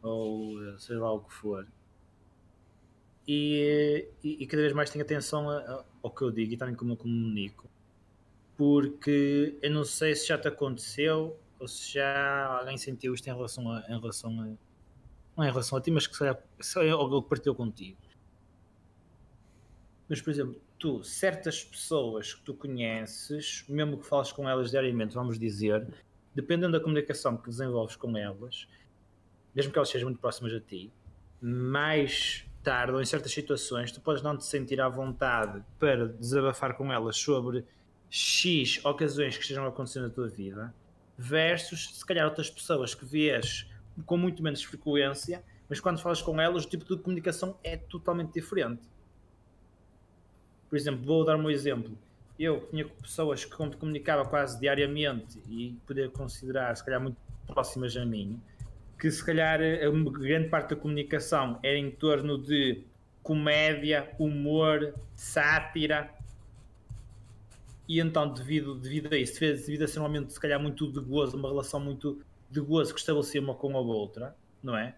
ou 0.00 0.78
seja 0.78 0.98
lá 0.98 1.12
o 1.12 1.20
que 1.20 1.34
for. 1.34 1.66
E, 3.26 4.08
e, 4.22 4.46
cada 4.46 4.62
vez 4.62 4.72
mais 4.72 4.90
tenho 4.90 5.04
atenção 5.04 5.48
a, 5.48 5.58
a, 5.58 5.84
ao 6.02 6.10
que 6.10 6.22
eu 6.22 6.30
digo 6.32 6.52
e 6.52 6.56
também 6.56 6.74
como 6.74 6.92
eu 6.92 6.96
comunico, 6.96 7.70
porque 8.56 9.56
eu 9.62 9.70
não 9.70 9.84
sei 9.84 10.14
se 10.16 10.26
já 10.26 10.36
te 10.36 10.48
aconteceu 10.48 11.38
ou 11.60 11.68
se 11.68 11.94
já 11.94 12.46
alguém 12.58 12.76
sentiu 12.76 13.14
isto 13.14 13.28
em 13.28 13.32
relação 13.32 13.70
a, 13.70 13.80
em 13.88 14.00
relação 14.00 14.40
a 14.40 14.48
não 15.36 15.44
em 15.44 15.50
relação 15.50 15.78
a 15.78 15.80
ti, 15.80 15.90
mas 15.90 16.06
que 16.06 16.16
se 16.16 16.78
é 16.80 16.90
algo 16.90 17.22
que 17.22 17.28
partilhou 17.28 17.54
contigo. 17.54 17.96
Mas, 20.08 20.20
por 20.20 20.30
exemplo, 20.30 20.60
tu, 20.78 21.02
certas 21.02 21.64
pessoas 21.64 22.34
que 22.34 22.42
tu 22.42 22.54
conheces, 22.54 23.64
mesmo 23.68 23.96
que 23.96 24.06
fales 24.06 24.30
com 24.30 24.48
elas 24.48 24.70
diariamente, 24.70 25.14
vamos 25.14 25.38
dizer, 25.38 25.86
dependendo 26.34 26.72
da 26.72 26.80
comunicação 26.80 27.36
que 27.36 27.48
desenvolves 27.48 27.96
com 27.96 28.16
elas, 28.16 28.68
mesmo 29.54 29.72
que 29.72 29.78
elas 29.78 29.88
sejam 29.88 30.08
muito 30.08 30.20
próximas 30.20 30.52
a 30.52 30.60
ti, 30.60 30.92
mais 31.40 32.44
tarde 32.62 32.92
ou 32.92 33.00
em 33.00 33.04
certas 33.04 33.32
situações, 33.32 33.92
tu 33.92 34.00
podes 34.00 34.22
não 34.22 34.36
te 34.36 34.44
sentir 34.44 34.80
à 34.80 34.88
vontade 34.88 35.62
para 35.78 36.08
desabafar 36.08 36.76
com 36.76 36.92
elas 36.92 37.16
sobre 37.16 37.64
X 38.08 38.84
ocasiões 38.84 39.36
que 39.36 39.42
estejam 39.42 39.66
acontecendo 39.66 40.04
na 40.04 40.10
tua 40.10 40.28
vida, 40.28 40.74
versus 41.16 41.98
se 41.98 42.04
calhar 42.04 42.26
outras 42.26 42.50
pessoas 42.50 42.94
que 42.94 43.04
vês 43.04 43.66
com 44.06 44.16
muito 44.16 44.42
menos 44.42 44.62
frequência, 44.62 45.42
mas 45.68 45.80
quando 45.80 46.00
falas 46.00 46.20
com 46.20 46.40
elas, 46.40 46.64
o 46.64 46.68
tipo 46.68 46.84
de 46.84 47.00
comunicação 47.02 47.56
é 47.62 47.76
totalmente 47.76 48.32
diferente. 48.32 48.82
Por 50.68 50.76
exemplo, 50.76 51.04
vou 51.04 51.24
dar 51.24 51.36
um 51.36 51.50
exemplo. 51.50 51.96
Eu 52.38 52.66
tinha 52.70 52.86
pessoas 52.86 53.44
que 53.44 53.54
comunicava 53.76 54.24
quase 54.24 54.58
diariamente 54.58 55.42
e 55.48 55.76
poder 55.86 56.10
considerar, 56.10 56.76
se 56.76 56.84
calhar, 56.84 57.00
muito 57.00 57.16
próximas 57.46 57.96
a 57.96 58.04
mim, 58.04 58.40
que 59.02 59.10
se 59.10 59.24
calhar 59.24 59.60
a 59.60 60.10
grande 60.12 60.48
parte 60.48 60.76
da 60.76 60.76
comunicação 60.76 61.58
era 61.60 61.76
em 61.76 61.90
torno 61.90 62.38
de 62.38 62.84
comédia, 63.20 64.08
humor, 64.16 64.94
sátira. 65.16 66.08
E 67.88 67.98
então, 67.98 68.32
devido, 68.32 68.76
devido 68.76 69.12
a 69.12 69.18
isso, 69.18 69.40
devido 69.40 69.82
a 69.82 69.88
ser 69.88 69.98
um 69.98 70.02
momento, 70.02 70.32
se 70.32 70.38
calhar, 70.38 70.60
muito 70.60 70.88
de 70.88 71.00
gozo, 71.00 71.36
uma 71.36 71.48
relação 71.48 71.80
muito 71.80 72.22
de 72.48 72.60
gozo 72.60 72.94
que 72.94 73.00
estabelecia 73.00 73.40
uma 73.40 73.56
com 73.56 73.76
a 73.76 73.80
outra, 73.80 74.36
não 74.62 74.76
é? 74.76 74.94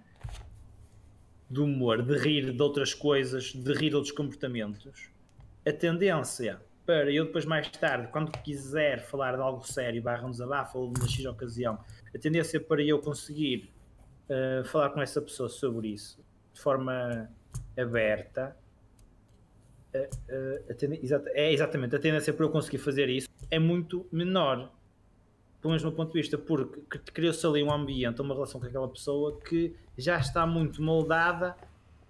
De 1.48 1.60
humor, 1.60 2.02
de 2.02 2.18
rir 2.18 2.52
de 2.52 2.62
outras 2.62 2.92
coisas, 2.92 3.54
de 3.54 3.72
rir 3.72 3.88
de 3.88 3.96
outros 3.96 4.12
comportamentos 4.12 5.08
a 5.66 5.72
tendência 5.72 6.60
para 6.84 7.10
eu 7.10 7.24
depois 7.24 7.46
mais 7.46 7.66
tarde, 7.70 8.08
quando 8.08 8.30
quiser 8.42 9.00
falar 9.00 9.34
de 9.34 9.40
algo 9.40 9.66
sério, 9.66 10.02
barra 10.02 10.26
um 10.26 10.30
desabafo 10.30 10.78
ou 10.78 10.92
numa 10.92 11.08
X 11.08 11.24
ocasião, 11.24 11.78
a 12.14 12.18
tendência 12.18 12.60
para 12.60 12.82
eu 12.82 12.98
conseguir 12.98 13.72
uh, 14.28 14.64
falar 14.64 14.90
com 14.90 15.00
essa 15.00 15.20
pessoa 15.20 15.48
sobre 15.48 15.88
isso 15.88 16.22
de 16.52 16.60
forma 16.60 17.30
aberta 17.76 18.56
uh, 19.94 19.98
uh, 19.98 21.28
é 21.34 21.52
exatamente 21.52 21.96
a 21.96 21.98
tendência 21.98 22.32
para 22.32 22.44
eu 22.44 22.50
conseguir 22.50 22.78
fazer 22.78 23.08
isso 23.08 23.28
é 23.50 23.58
muito 23.58 24.06
menor 24.12 24.70
pelo 25.64 25.70
menos 25.70 25.82
do 25.82 25.88
meu 25.88 25.96
ponto 25.96 26.12
de 26.12 26.20
vista 26.20 26.36
porque 26.36 26.98
criou-se 27.10 27.46
ali 27.46 27.62
um 27.62 27.72
ambiente, 27.72 28.20
uma 28.20 28.34
relação 28.34 28.60
com 28.60 28.66
aquela 28.66 28.86
pessoa 28.86 29.40
que 29.40 29.74
já 29.96 30.18
está 30.18 30.46
muito 30.46 30.82
moldada 30.82 31.56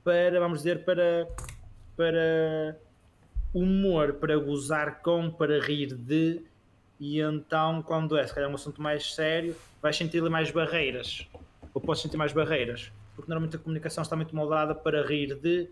para, 0.02 0.40
vamos 0.40 0.58
dizer, 0.58 0.84
para 0.84 1.28
para 1.96 2.76
humor 3.54 4.14
para 4.14 4.36
gozar 4.36 5.00
com, 5.00 5.30
para 5.30 5.60
rir 5.60 5.94
de, 5.94 6.42
e 6.98 7.20
então 7.20 7.80
quando 7.82 8.18
é 8.18 8.26
se 8.26 8.34
calhar 8.34 8.50
um 8.50 8.54
assunto 8.54 8.82
mais 8.82 9.14
sério, 9.14 9.54
vais 9.80 9.96
sentir 9.96 10.20
mais 10.22 10.50
barreiras, 10.50 11.28
ou 11.74 11.80
podes 11.80 12.00
sentir 12.00 12.16
mais 12.16 12.32
barreiras, 12.32 12.92
porque 13.16 13.28
normalmente 13.28 13.56
a 13.56 13.58
comunicação 13.58 14.02
está 14.02 14.14
muito 14.14 14.34
moldada 14.34 14.74
para 14.74 15.04
rir 15.04 15.34
de, 15.34 15.68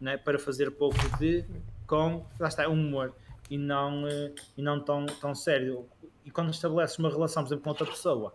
né, 0.00 0.16
para 0.16 0.38
fazer 0.38 0.70
pouco 0.70 0.96
de, 1.18 1.44
com, 1.86 2.24
lá 2.38 2.46
está, 2.46 2.68
humor, 2.68 3.12
e 3.50 3.58
não, 3.58 4.06
eh, 4.06 4.32
e 4.56 4.62
não 4.62 4.80
tão, 4.80 5.04
tão 5.06 5.34
sério. 5.34 5.88
E 6.24 6.30
quando 6.30 6.50
estabeleces 6.50 6.98
uma 6.98 7.10
relação, 7.10 7.42
por 7.42 7.48
exemplo, 7.48 7.64
com 7.64 7.70
outra 7.70 7.86
pessoa, 7.86 8.32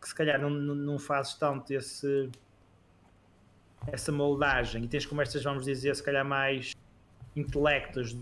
que 0.00 0.08
se 0.08 0.14
calhar 0.14 0.40
não, 0.40 0.50
não, 0.50 0.98
fazes 0.98 1.34
tanto 1.34 1.72
esse, 1.72 2.28
essa 3.86 4.10
moldagem, 4.10 4.84
e 4.84 4.88
tens 4.88 5.06
conversas, 5.06 5.42
vamos 5.44 5.64
dizer, 5.64 5.94
se 5.94 6.02
calhar 6.02 6.24
mais 6.24 6.74
intelectos 7.36 8.16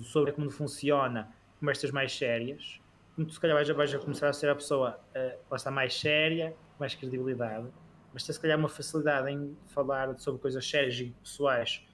sobre 0.00 0.32
como 0.32 0.50
funciona, 0.50 1.30
conversas 1.58 1.90
mais 1.90 2.16
sérias, 2.16 2.80
tu 3.16 3.30
se 3.30 3.40
calhar 3.40 3.56
vais, 3.56 3.68
vais 3.68 3.94
começar 3.96 4.28
a 4.28 4.32
ser 4.32 4.48
a 4.48 4.54
pessoa 4.54 4.98
uh, 5.14 5.38
lá 5.50 5.56
está 5.56 5.70
mais 5.70 5.98
séria, 5.98 6.54
mais 6.78 6.94
credibilidade, 6.94 7.66
mas 8.12 8.24
tens 8.24 8.36
se 8.36 8.40
calhar 8.40 8.58
uma 8.58 8.68
facilidade 8.68 9.30
em 9.30 9.56
falar 9.68 10.18
sobre 10.18 10.40
coisas 10.40 10.68
sérias 10.68 10.98
e 10.98 11.14
pessoais 11.22 11.84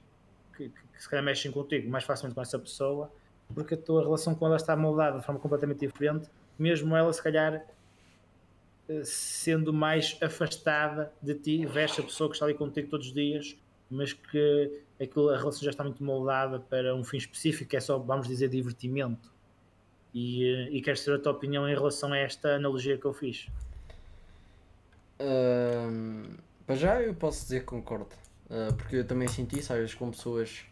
que, 0.56 0.68
que, 0.68 0.82
que 0.94 1.02
se 1.02 1.08
calhar 1.08 1.24
mexem 1.24 1.50
contigo 1.50 1.88
mais 1.90 2.04
facilmente 2.04 2.34
com 2.34 2.42
essa 2.42 2.58
pessoa, 2.58 3.12
porque 3.54 3.74
a 3.74 3.76
tua 3.76 4.02
relação 4.02 4.34
com 4.34 4.46
ela 4.46 4.56
está 4.56 4.76
moldada 4.76 5.18
de 5.18 5.24
forma 5.24 5.40
completamente 5.40 5.86
diferente, 5.86 6.28
mesmo 6.58 6.96
ela 6.96 7.12
se 7.12 7.22
calhar 7.22 7.64
eh, 8.88 9.02
sendo 9.04 9.72
mais 9.72 10.18
afastada 10.20 11.12
de 11.22 11.34
ti, 11.34 11.66
versus 11.66 12.00
a 12.00 12.02
pessoa 12.02 12.28
que 12.30 12.36
está 12.36 12.46
ali 12.46 12.54
contigo 12.54 12.88
todos 12.88 13.08
os 13.08 13.12
dias, 13.12 13.56
mas 13.90 14.12
que 14.12 14.82
aquilo, 15.00 15.30
a 15.30 15.38
relação 15.38 15.62
já 15.62 15.70
está 15.70 15.84
muito 15.84 16.02
moldada 16.02 16.58
para 16.58 16.94
um 16.94 17.04
fim 17.04 17.18
específico, 17.18 17.76
é 17.76 17.80
só, 17.80 17.98
vamos 17.98 18.26
dizer, 18.26 18.48
divertimento. 18.48 19.30
E, 20.12 20.44
eh, 20.44 20.68
e 20.70 20.82
queres 20.82 21.04
ter 21.04 21.14
a 21.14 21.18
tua 21.18 21.32
opinião 21.32 21.68
em 21.68 21.74
relação 21.74 22.12
a 22.12 22.18
esta 22.18 22.56
analogia 22.56 22.96
que 22.98 23.04
eu 23.04 23.12
fiz? 23.12 23.46
Para 26.68 26.76
já 26.76 27.00
eu 27.00 27.14
posso 27.14 27.44
dizer 27.44 27.60
que 27.60 27.66
concordo, 27.66 28.10
uh, 28.50 28.74
porque 28.74 28.96
eu 28.96 29.06
também 29.06 29.26
senti 29.26 29.58
isso, 29.58 29.72
às 29.72 29.78
vezes 29.78 29.94
com 29.94 30.10
pessoas, 30.10 30.66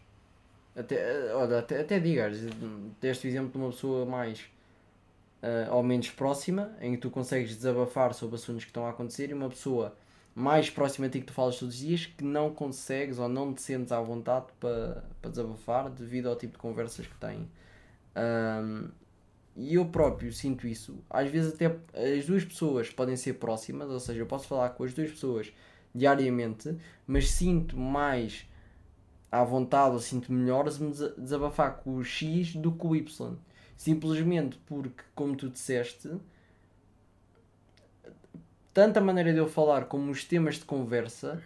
até, 0.75 1.33
uh, 1.33 1.37
olha, 1.37 1.57
até, 1.57 1.81
até 1.81 1.99
digas, 1.99 2.37
deste 3.01 3.27
exemplo 3.27 3.49
de 3.49 3.57
uma 3.57 3.71
pessoa 3.71 4.05
mais 4.05 4.41
uh, 5.41 5.73
ou 5.73 5.81
menos 5.81 6.11
próxima, 6.11 6.71
em 6.81 6.91
que 6.91 7.01
tu 7.01 7.09
consegues 7.09 7.55
desabafar 7.55 8.13
sobre 8.13 8.35
assuntos 8.35 8.63
que 8.63 8.69
estão 8.69 8.85
a 8.85 8.91
acontecer, 8.91 9.31
e 9.31 9.33
uma 9.33 9.49
pessoa 9.49 9.95
mais 10.35 10.69
próximo 10.69 11.07
a 11.07 11.09
ti 11.09 11.19
que 11.19 11.25
tu 11.25 11.33
falas 11.33 11.57
todos 11.57 11.73
os 11.73 11.81
dias 11.81 12.05
que 12.05 12.23
não 12.23 12.53
consegues 12.53 13.17
ou 13.17 13.27
não 13.27 13.51
te 13.51 13.63
sentes 13.63 13.91
à 13.91 13.99
vontade 13.99 14.45
para, 14.59 15.03
para 15.19 15.31
desabafar 15.31 15.89
devido 15.89 16.29
ao 16.29 16.35
tipo 16.35 16.53
de 16.53 16.59
conversas 16.59 17.07
que 17.07 17.15
têm. 17.15 17.49
Um, 18.15 18.87
e 19.57 19.73
eu 19.73 19.85
próprio 19.85 20.31
sinto 20.31 20.67
isso. 20.67 21.03
Às 21.09 21.31
vezes 21.31 21.55
até 21.55 21.75
as 22.15 22.25
duas 22.27 22.45
pessoas 22.45 22.91
podem 22.91 23.15
ser 23.15 23.33
próximas, 23.33 23.89
ou 23.89 23.99
seja, 23.99 24.19
eu 24.19 24.27
posso 24.27 24.47
falar 24.47 24.69
com 24.69 24.83
as 24.83 24.93
duas 24.93 25.09
pessoas 25.09 25.51
diariamente, 25.93 26.77
mas 27.07 27.31
sinto 27.31 27.75
mais 27.75 28.47
à 29.31 29.43
vontade 29.43 29.95
ou 29.95 29.99
sinto 29.99 30.31
melhor 30.31 30.69
se 30.71 30.81
me 30.81 30.93
desabafar 31.17 31.77
com 31.77 31.95
o 31.95 32.03
X 32.03 32.55
do 32.55 32.71
que 32.71 32.85
o 32.85 32.95
Y. 32.95 33.35
Simplesmente 33.75 34.59
porque, 34.67 35.03
como 35.15 35.35
tu 35.35 35.49
disseste, 35.49 36.11
tanto 38.73 38.97
a 38.97 39.01
maneira 39.01 39.33
de 39.33 39.39
eu 39.39 39.47
falar 39.47 39.85
como 39.85 40.11
os 40.11 40.23
temas 40.23 40.55
de 40.55 40.65
conversa 40.65 41.41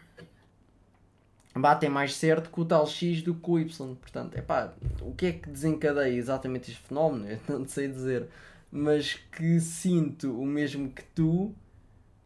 batem 1.56 1.90
mais 1.90 2.16
certo 2.16 2.50
com 2.50 2.62
o 2.62 2.66
tal 2.66 2.88
X 2.88 3.22
do 3.22 3.34
que 3.34 3.42
com 3.42 3.54
o 3.54 3.60
Y. 3.60 3.96
Portanto, 3.96 4.38
epá, 4.38 4.74
o 5.02 5.14
que 5.14 5.26
é 5.26 5.32
que 5.34 5.50
desencadeia 5.50 6.14
exatamente 6.14 6.72
este 6.72 6.84
fenómeno? 6.84 7.28
Eu 7.48 7.60
não 7.60 7.68
sei 7.68 7.88
dizer. 7.88 8.30
Mas 8.72 9.16
que 9.16 9.60
sinto 9.60 10.40
o 10.40 10.46
mesmo 10.46 10.90
que 10.90 11.04
tu, 11.04 11.54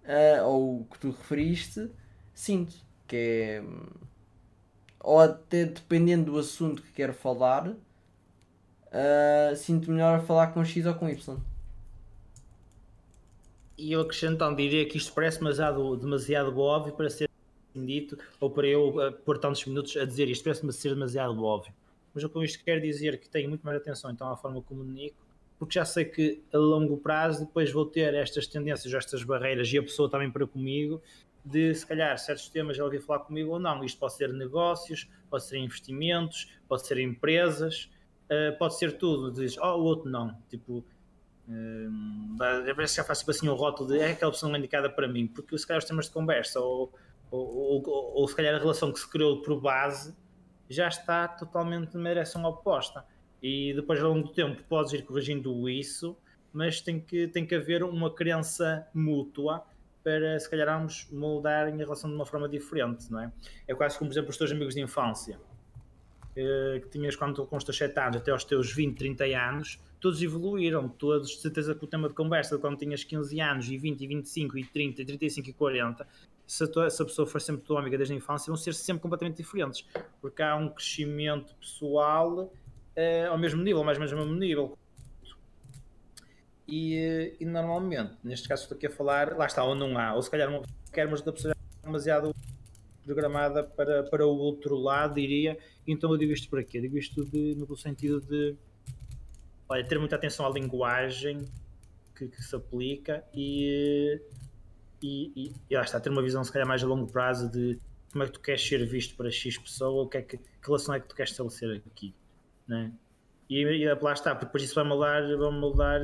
uh, 0.04 0.44
ou 0.46 0.86
que 0.86 1.00
tu 1.00 1.12
referiste, 1.12 1.90
sinto. 2.34 2.76
Que 3.08 3.16
é. 3.16 3.64
Ou 5.00 5.20
até 5.20 5.66
dependendo 5.66 6.32
do 6.32 6.40
assunto 6.40 6.82
que 6.82 6.92
quero 6.92 7.14
falar, 7.14 7.68
uh, 7.68 9.56
sinto 9.56 9.92
melhor 9.92 10.22
falar 10.26 10.48
com 10.48 10.64
X 10.64 10.86
ou 10.86 10.94
com 10.96 11.10
Y. 11.10 11.38
E 13.78 13.92
eu 13.92 14.02
acrescentando, 14.02 14.56
diria 14.56 14.88
que 14.88 14.98
isto 14.98 15.14
parece 15.14 15.40
demasiado, 15.40 15.98
demasiado 15.98 16.58
óbvio 16.58 16.94
para 16.94 17.10
ser 17.10 17.30
dito, 17.84 18.18
ou 18.40 18.50
para 18.50 18.68
eu 18.68 18.90
uh, 18.90 19.12
pôr 19.12 19.40
tantos 19.40 19.66
minutos 19.66 19.98
a 19.98 20.06
dizer 20.06 20.30
isto, 20.30 20.44
parece-me 20.44 20.72
ser 20.72 20.90
demasiado 20.90 21.44
óbvio. 21.44 21.74
Mas 22.14 22.24
eu 22.24 22.30
com 22.30 22.44
isto 22.44 22.64
quero 22.64 22.82
dizer 22.82 23.20
que 23.20 23.28
tenho 23.28 23.50
muito 23.50 23.64
mais 23.64 23.78
atenção 23.78 24.12
então 24.12 24.32
à 24.32 24.38
forma 24.38 24.62
como 24.62 24.82
comunico, 24.82 25.26
porque 25.58 25.74
já 25.74 25.86
sei 25.86 26.06
que 26.06 26.42
a 26.54 26.58
longo 26.58 26.98
prazo 26.98 27.46
depois 27.46 27.72
vou 27.72 27.86
ter 27.86 28.14
estas 28.14 28.48
tendências, 28.48 28.94
estas 28.94 29.24
barreiras 29.24 29.72
e 29.72 29.78
a 29.78 29.84
pessoa 29.84 30.10
também 30.10 30.30
para 30.30 30.46
comigo, 30.46 31.02
de 31.44 31.74
se 31.74 31.86
calhar 31.86 32.18
certos 32.18 32.50
temas 32.50 32.78
ela 32.80 32.90
vir 32.90 33.02
falar 33.02 33.20
comigo 33.20 33.52
ou 33.52 33.60
não. 33.60 33.84
Isto 33.84 34.00
pode 34.00 34.14
ser 34.16 34.34
negócios, 34.34 35.08
pode 35.30 35.46
ser 35.46 35.58
investimentos, 35.58 36.52
pode 36.68 36.86
ser 36.86 36.98
empresas, 36.98 37.90
uh, 38.26 38.58
pode 38.58 38.78
ser 38.78 38.98
tudo. 38.98 39.32
Diz, 39.32 39.58
oh, 39.58 39.78
o 39.78 39.84
outro 39.84 40.10
não. 40.10 40.36
Tipo, 40.50 40.84
uh, 41.48 42.38
parece 42.38 42.96
que 42.96 42.98
já 42.98 43.04
faz 43.04 43.20
tipo 43.20 43.32
assim 43.32 43.48
um 43.48 43.54
rótulo 43.54 43.90
de 43.90 44.00
é 44.00 44.12
aquela 44.12 44.32
pessoa 44.32 44.58
indicada 44.58 44.90
para 44.90 45.08
mim, 45.08 45.28
porque 45.28 45.58
se 45.58 45.68
calhar 45.68 45.80
os 45.80 45.86
temas 45.86 46.06
de 46.06 46.12
conversa 46.12 46.60
ou 46.60 46.92
ou, 47.32 47.84
ou, 47.86 48.14
ou, 48.16 48.28
se 48.28 48.36
calhar 48.36 48.56
a 48.56 48.60
relação 48.60 48.92
que 48.92 49.00
se 49.00 49.10
criou 49.10 49.42
por 49.42 49.60
base 49.60 50.16
já 50.70 50.88
está 50.88 51.28
totalmente 51.28 51.96
na 51.98 52.10
direção 52.10 52.44
oposta. 52.46 53.06
E 53.42 53.74
depois, 53.74 54.02
ao 54.02 54.12
longo 54.12 54.28
do 54.28 54.34
tempo, 54.34 54.64
podes 54.64 54.94
ir 54.94 55.04
corrigindo 55.04 55.70
isso, 55.70 56.18
mas 56.52 56.82
tem 56.82 57.00
que, 57.00 57.28
tem 57.28 57.46
que 57.46 57.54
haver 57.54 57.84
uma 57.84 58.14
crença 58.14 58.88
mútua 58.94 59.64
para, 60.04 60.40
se 60.40 60.50
calhar, 60.50 60.70
ambos 60.70 61.08
moldarem 61.12 61.74
a 61.76 61.78
relação 61.78 62.10
de 62.10 62.16
uma 62.16 62.26
forma 62.26 62.48
diferente, 62.48 63.12
não 63.12 63.20
é? 63.20 63.32
É 63.68 63.74
quase 63.74 63.98
como, 63.98 64.10
por 64.10 64.14
exemplo, 64.14 64.30
os 64.30 64.38
teus 64.38 64.52
amigos 64.52 64.76
de 64.76 64.82
infância, 64.82 65.40
eh, 66.36 66.80
que 66.84 66.90
tinhas 66.90 67.16
quando 67.16 67.46
com 67.46 67.58
os 67.58 67.64
teus 67.64 67.78
7 67.78 68.00
anos 68.00 68.18
até 68.18 68.30
aos 68.30 68.44
teus 68.44 68.72
20, 68.72 68.98
30 68.98 69.26
anos, 69.26 69.80
todos 70.00 70.22
evoluíram, 70.22 70.88
todos, 70.88 71.30
de 71.30 71.42
certeza 71.42 71.74
que 71.74 71.84
o 71.84 71.88
tema 71.88 72.08
de 72.08 72.14
conversa, 72.14 72.58
quando 72.60 72.78
tinhas 72.78 73.04
15 73.04 73.40
anos, 73.42 73.70
e 73.70 73.78
20, 73.78 74.02
e 74.02 74.08
25, 74.08 74.58
e 74.58 74.66
30, 74.66 75.02
e 75.02 75.06
35, 75.06 75.50
e 75.50 75.54
40, 75.54 76.08
se 76.48 76.64
a, 76.64 76.68
tua, 76.68 76.90
se 76.90 77.02
a 77.02 77.06
pessoa 77.06 77.28
for 77.28 77.42
sempre 77.42 77.64
tua 77.64 77.80
amiga 77.80 77.98
desde 77.98 78.14
a 78.14 78.18
infância, 78.18 78.52
vão 78.52 78.58
ser 78.58 78.74
sempre 78.74 79.02
completamente 79.02 79.38
diferentes, 79.38 79.86
porque 80.22 80.42
há 80.42 80.56
um 80.56 80.70
crescimento 80.70 81.56
pessoal 81.56 82.40
uh, 82.44 83.30
ao 83.30 83.38
mesmo 83.38 83.62
nível, 83.62 83.84
mais 83.84 83.98
ou 83.98 84.06
menos 84.06 84.14
ao 84.14 84.26
mesmo 84.26 84.40
nível. 84.40 84.78
E, 86.68 86.96
eh, 86.96 87.36
e, 87.40 87.46
normalmente, 87.46 88.16
neste 88.24 88.48
caso 88.48 88.64
estou 88.64 88.76
aqui 88.76 88.88
a 88.88 88.90
falar, 88.90 89.38
lá 89.38 89.46
está, 89.46 89.64
ou 89.64 89.76
não 89.76 89.98
há, 90.00 90.16
ou 90.16 90.22
se 90.22 90.32
calhar 90.32 90.50
quer, 90.92 91.08
mas 91.08 91.22
da 91.22 91.32
pessoa 91.32 91.56
demasiado 91.84 92.36
programada 93.06 93.64
para, 93.64 94.04
para 94.04 94.26
o 94.26 94.36
outro 94.36 94.76
lado, 94.76 95.14
diria. 95.14 95.58
Então 95.88 96.12
eu 96.12 96.18
digo 96.18 96.34
isto 96.34 96.50
por 96.50 96.60
aqui, 96.60 96.78
eu 96.78 96.82
digo 96.82 96.98
isto 96.98 97.24
de, 97.26 97.56
no 97.56 97.78
sentido 97.78 98.20
de 98.20 98.56
olha, 99.70 99.86
ter 99.86 100.00
muita 100.00 100.16
atenção 100.16 100.46
à 100.46 100.50
linguagem 100.50 101.46
que, 102.16 102.28
que 102.28 102.42
se 102.42 102.56
aplica 102.56 103.24
e 103.34 104.20
e, 105.02 105.32
e, 105.36 105.54
e 105.70 105.76
lá 105.76 105.84
está, 105.84 106.00
ter 106.00 106.10
uma 106.10 106.22
visão 106.22 106.44
se 106.44 106.52
calhar 106.52 106.68
mais 106.68 106.84
a 106.84 106.88
longo 106.88 107.12
prazo 107.12 107.50
de 107.50 107.80
como 108.12 108.24
é 108.24 108.28
que 108.28 108.34
tu 108.34 108.40
queres 108.40 108.66
ser 108.66 108.86
visto 108.86 109.16
para 109.16 109.30
X 109.30 109.58
pessoa, 109.58 110.04
o 110.04 110.08
que, 110.08 110.18
é 110.18 110.22
que, 110.22 110.38
que 110.38 110.44
relação 110.66 110.96
é 110.96 111.00
que 111.00 111.08
tu 111.08 111.16
queres 111.16 111.32
estabelecer 111.32 111.84
aqui, 111.86 112.14
né? 112.68 112.92
E, 113.50 113.62
e 113.62 113.94
lá 113.94 114.14
está, 114.14 114.34
porque 114.34 114.46
depois 114.46 114.64
isso 114.64 114.76
vai 114.76 114.84
moldar, 114.84 115.22
vai 115.38 115.52
moldar 115.52 116.02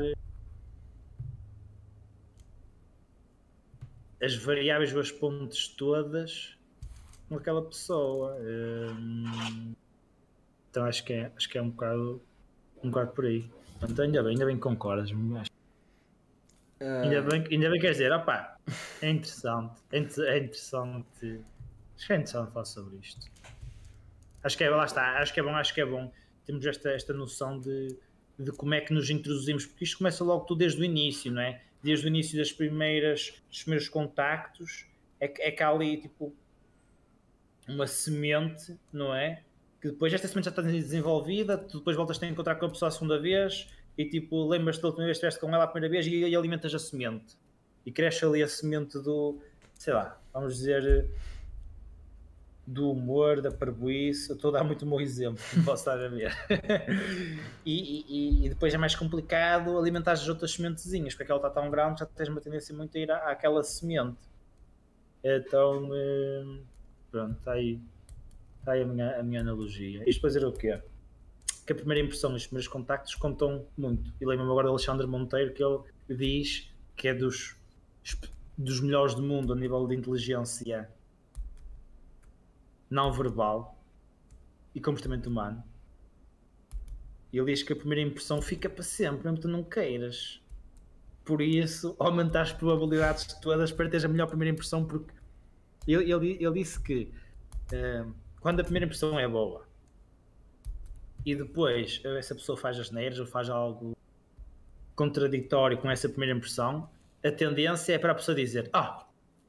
as 4.22 4.36
variáveis, 4.36 4.96
as 4.96 5.12
pontes 5.12 5.68
todas 5.70 6.56
com 7.28 7.36
aquela 7.36 7.62
pessoa. 7.64 8.38
Hum, 8.40 9.74
então 10.70 10.86
acho 10.86 11.04
que 11.04 11.14
é, 11.14 11.32
acho 11.36 11.50
que 11.50 11.58
é 11.58 11.62
um 11.62 11.70
bocado, 11.70 12.22
um 12.84 12.90
bocado 12.90 13.12
por 13.12 13.26
aí. 13.26 13.50
Então 13.82 14.06
ainda 14.06 14.22
bem, 14.22 14.34
ainda 14.34 14.46
bem 14.46 14.56
que 14.56 14.62
concordas. 14.62 15.10
Acho 15.40 15.52
Uh... 16.82 17.04
Ainda, 17.04 17.22
bem, 17.22 17.44
ainda 17.52 17.70
bem 17.70 17.74
que 17.74 17.82
queres 17.82 17.98
dizer, 17.98 18.12
opá, 18.12 18.58
é 19.02 19.10
interessante, 19.10 19.80
é, 19.92 19.98
é 19.98 20.38
interessante. 20.40 21.42
Acho 21.96 22.08
que 22.08 22.14
é 22.14 22.16
interessante 22.16 22.52
falar 22.52 22.66
sobre 22.66 22.98
isto. 22.98 23.28
Acho 24.44 24.58
que 24.58 24.64
é, 24.64 24.70
lá 24.72 24.86
está, 24.86 25.20
acho 25.20 25.32
que 25.32 25.40
é 25.40 25.44
bom, 25.44 25.56
acho 25.56 25.74
que 25.74 25.82
é 25.82 25.86
bom. 25.86 26.12
Temos 26.44 26.66
esta, 26.66 26.90
esta 26.90 27.14
noção 27.14 27.60
de, 27.60 27.96
de 28.40 28.52
como 28.52 28.74
é 28.74 28.82
que 28.82 28.92
nos 28.92 29.12
introduzimos, 29.12 29.68
porque 29.68 29.84
isto 29.84 30.00
começa 30.00 30.24
logo 30.24 30.46
tudo 30.46 30.58
desde 30.58 30.82
o 30.82 30.84
início, 30.84 31.32
não 31.32 31.44
é? 31.44 31.62
Desde 31.84 32.08
o 32.08 32.10
início 32.10 32.36
das 32.36 32.52
primeiras, 32.52 33.32
dos 33.48 33.62
primeiros 33.62 33.88
contactos, 33.88 34.88
é 35.20 35.28
que, 35.28 35.42
é 35.44 35.52
que 35.52 35.62
há 35.62 35.70
ali 35.70 35.98
tipo 35.98 36.36
uma 37.68 37.86
semente, 37.86 38.76
não 38.92 39.14
é? 39.14 39.44
Que 39.80 39.90
depois 39.90 40.12
esta 40.12 40.28
semente 40.28 40.46
já 40.46 40.50
está 40.50 40.64
desenvolvida, 40.64 41.60
tu 41.60 41.78
depois 41.78 41.96
voltas 41.96 42.22
a 42.22 42.28
encontrar 42.28 42.56
com 42.56 42.66
a 42.66 42.70
pessoa 42.70 42.90
a 42.90 42.92
segunda 42.92 43.20
vez, 43.20 43.68
e 43.98 44.06
tipo, 44.06 44.48
lembras-te 44.48 44.82
da 44.82 44.88
última 44.88 45.06
vez 45.06 45.18
que 45.18 45.26
estiveste 45.26 45.40
com 45.40 45.54
ela 45.54 45.66
a 45.66 45.68
primeira 45.68 45.92
vez 45.92 46.08
e, 46.08 46.28
e 46.28 46.36
alimentas 46.36 46.74
a 46.74 46.80
semente. 46.80 47.38
E 47.86 47.92
cresce 47.92 48.24
ali 48.26 48.44
a 48.44 48.48
semente 48.48 49.00
do, 49.00 49.40
sei 49.78 49.94
lá, 49.94 50.20
vamos 50.34 50.56
dizer, 50.56 51.10
do 52.66 52.92
humor, 52.92 53.42
da 53.42 53.52
parboice. 53.52 54.32
Estou 54.32 54.50
a 54.50 54.60
dar 54.60 54.64
muito 54.64 54.86
bom 54.86 55.00
exemplo, 55.02 55.44
posso 55.66 55.82
estar 55.82 56.00
a 56.04 56.08
ver. 56.08 56.34
e, 57.66 58.06
e, 58.08 58.46
e, 58.46 58.50
depois 58.50 58.74
é 58.74 58.78
mais 58.78 58.96
complicado 58.96 59.78
alimentar 59.78 60.14
as 60.14 60.28
outras 60.28 60.52
sementezinhas, 60.52 61.14
porque 61.14 61.24
aquela 61.24 61.40
está 61.40 61.50
tão 61.50 61.70
grande 61.70 62.00
já 62.00 62.06
tens 62.06 62.30
uma 62.30 62.42
tendência 62.42 62.76
muito 62.76 62.96
a 62.98 63.00
ir 63.00 63.12
à, 63.12 63.32
àquela 63.32 63.64
semente. 63.64 64.18
Então, 65.24 65.90
hum, 65.92 66.64
pronto, 67.12 67.38
está 67.38 67.54
aí, 67.54 67.80
está 68.60 68.72
aí 68.72 68.82
a 68.82 68.86
minha, 68.86 69.20
a 69.20 69.24
minha 69.24 69.42
analogia. 69.42 70.04
Isto 70.08 70.22
para 70.22 70.28
dizer 70.30 70.46
o 70.46 70.52
quê? 70.52 70.80
Que 71.74 71.80
a 71.80 71.84
primeira 71.84 72.04
impressão 72.04 72.34
e 72.34 72.36
os 72.36 72.46
primeiros 72.46 72.68
contactos 72.68 73.16
contam 73.16 73.66
muito. 73.78 74.14
E 74.20 74.26
lembro-me 74.26 74.52
agora 74.52 74.68
de 74.68 74.72
Alexandre 74.72 75.08
Monteiro 75.08 75.54
que 75.54 75.64
ele 75.64 75.80
diz 76.10 76.70
que 76.96 77.08
é 77.08 77.14
dos, 77.14 77.56
dos 78.58 78.82
melhores 78.82 79.16
do 79.16 79.24
mundo 79.24 79.54
a 79.54 79.56
nível 79.56 79.88
de 79.88 79.96
inteligência 79.96 80.90
não 82.90 83.12
verbal 83.14 83.78
e 84.76 84.82
comportamento 84.82 85.28
humano. 85.28 85.64
E 87.32 87.38
ele 87.38 87.54
diz 87.54 87.64
que 87.64 87.72
a 87.72 87.76
primeira 87.76 88.02
impressão 88.02 88.42
fica 88.42 88.70
para 88.70 88.84
sempre, 88.84 89.24
mesmo 89.24 89.38
que 89.38 89.42
tu 89.44 89.48
não 89.48 89.64
queiras. 89.64 90.42
Por 91.24 91.42
isso, 91.42 91.96
aumentar 91.98 92.42
as 92.42 92.52
probabilidades 92.52 93.26
todas 93.40 93.72
para 93.72 93.88
teres 93.88 94.04
a 94.04 94.10
melhor 94.10 94.28
primeira 94.28 94.54
impressão, 94.54 94.84
porque 94.84 95.14
ele, 95.88 96.12
ele, 96.12 96.38
ele 96.44 96.54
disse 96.54 96.82
que 96.82 97.10
uh, 97.72 98.14
quando 98.42 98.60
a 98.60 98.64
primeira 98.64 98.86
impressão 98.86 99.18
é 99.18 99.28
boa, 99.28 99.66
e 101.26 101.36
depois 101.36 102.02
essa 102.18 102.34
pessoa 102.34 102.58
faz 102.58 102.80
as 102.80 102.92
neiras 102.92 103.20
ou 103.20 103.26
faz 103.26 103.50
algo 103.50 103.96
contraditório 104.96 105.78
com 105.78 105.90
essa 105.90 106.10
primeira 106.10 106.36
impressão, 106.36 106.90
a 107.24 107.32
tendência 107.32 107.94
é 107.94 107.98
para 107.98 108.12
a 108.12 108.16
pessoa 108.16 108.36
dizer: 108.36 108.70
Ah, 108.74 109.06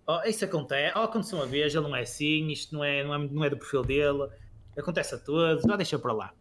oh, 0.07 0.13
oh, 0.13 0.29
isso 0.29 0.45
acontece, 0.45 0.97
oh, 0.97 1.03
aconteceu 1.03 1.39
uma 1.39 1.47
vez, 1.47 1.75
ele 1.75 1.85
não 1.85 1.97
é 1.97 2.03
assim, 2.03 2.49
isto 2.49 2.75
não 2.75 2.85
é, 2.85 3.05
não 3.05 3.15
é, 3.15 3.19
não 3.19 3.45
é 3.45 3.51
do 3.51 3.57
perfil 3.57 3.83
dele, 3.83 4.29
acontece 4.77 5.15
a 5.15 5.19
todos, 5.19 5.65
não 5.65 5.77
deixa 5.77 5.99
para 5.99 6.13
lá. 6.13 6.35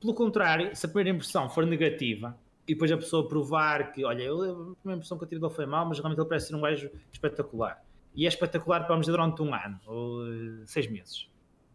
Pelo 0.00 0.14
contrário, 0.14 0.74
se 0.76 0.84
a 0.84 0.88
primeira 0.88 1.16
impressão 1.16 1.48
for 1.48 1.64
negativa 1.64 2.38
e 2.68 2.74
depois 2.74 2.92
a 2.92 2.96
pessoa 2.96 3.26
provar 3.26 3.92
que, 3.92 4.04
olha, 4.04 4.22
eu, 4.22 4.42
a 4.42 4.74
primeira 4.76 4.96
impressão 4.96 5.16
que 5.16 5.24
eu 5.24 5.28
tive 5.28 5.40
dele 5.40 5.52
foi 5.52 5.64
mal, 5.64 5.86
mas 5.86 5.98
realmente 5.98 6.18
ele 6.18 6.28
parece 6.28 6.48
ser 6.48 6.54
um 6.54 6.60
gajo 6.60 6.90
espetacular. 7.10 7.82
E 8.14 8.26
é 8.26 8.28
espetacular, 8.28 8.86
vamos 8.86 9.06
dizer, 9.06 9.12
durante 9.12 9.42
um 9.42 9.54
ano 9.54 9.80
ou 9.86 10.26
eh, 10.26 10.66
seis 10.66 10.86
meses 10.86 11.28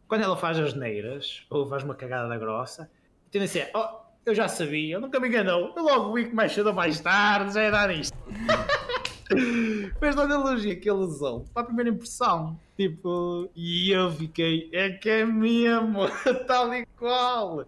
quando 0.09 0.23
ela 0.23 0.35
faz 0.35 0.57
as 0.57 0.73
neiras, 0.73 1.45
ou 1.51 1.69
faz 1.69 1.83
uma 1.83 1.93
cagada 1.93 2.27
da 2.27 2.37
grossa, 2.37 2.89
a 3.27 3.31
tendência 3.31 3.61
é, 3.61 3.71
oh, 3.77 3.99
eu 4.25 4.33
já 4.33 4.47
sabia, 4.47 4.99
nunca 4.99 5.19
me 5.19 5.27
enganou, 5.27 5.71
eu 5.77 5.83
logo 5.83 6.13
vi 6.13 6.25
que 6.25 6.33
mais 6.33 6.51
cedo 6.51 6.67
ou 6.67 6.73
mais 6.73 6.99
tarde 6.99 7.53
já 7.53 7.63
ia 7.63 7.71
dar 7.71 7.95
isto. 7.95 8.17
Mas 10.01 10.15
da 10.15 10.23
analogia 10.23 10.75
que 10.75 10.89
ele 10.89 10.97
usou, 10.97 11.45
para 11.53 11.61
a 11.61 11.65
primeira 11.65 11.91
impressão, 11.91 12.59
tipo, 12.75 13.51
e 13.55 13.91
eu 13.91 14.11
fiquei, 14.11 14.67
é 14.73 14.89
que 14.89 15.07
é 15.07 15.23
mesmo, 15.23 15.99
tal 16.47 16.73
e 16.73 16.87
qual. 16.97 17.63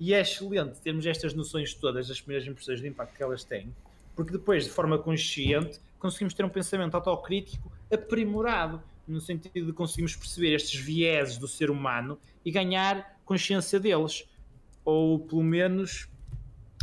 E 0.00 0.12
é 0.12 0.20
excelente 0.22 0.80
termos 0.80 1.06
estas 1.06 1.32
noções 1.32 1.72
todas, 1.72 2.08
das 2.08 2.20
primeiras 2.20 2.48
impressões 2.48 2.80
de 2.80 2.88
impacto 2.88 3.16
que 3.16 3.22
elas 3.22 3.44
têm, 3.44 3.72
porque 4.16 4.32
depois, 4.32 4.64
de 4.64 4.70
forma 4.70 4.98
consciente, 4.98 5.78
conseguimos 6.00 6.34
ter 6.34 6.44
um 6.44 6.48
pensamento 6.48 6.96
autocrítico 6.96 7.70
aprimorado 7.88 8.82
no 9.06 9.20
sentido 9.20 9.66
de 9.66 9.72
conseguirmos 9.72 10.16
perceber 10.16 10.54
estes 10.54 10.80
vieses 10.80 11.38
do 11.38 11.46
ser 11.46 11.70
humano 11.70 12.18
e 12.44 12.50
ganhar 12.50 13.18
consciência 13.24 13.78
deles. 13.78 14.28
Ou 14.84 15.18
pelo 15.20 15.42
menos, 15.42 16.08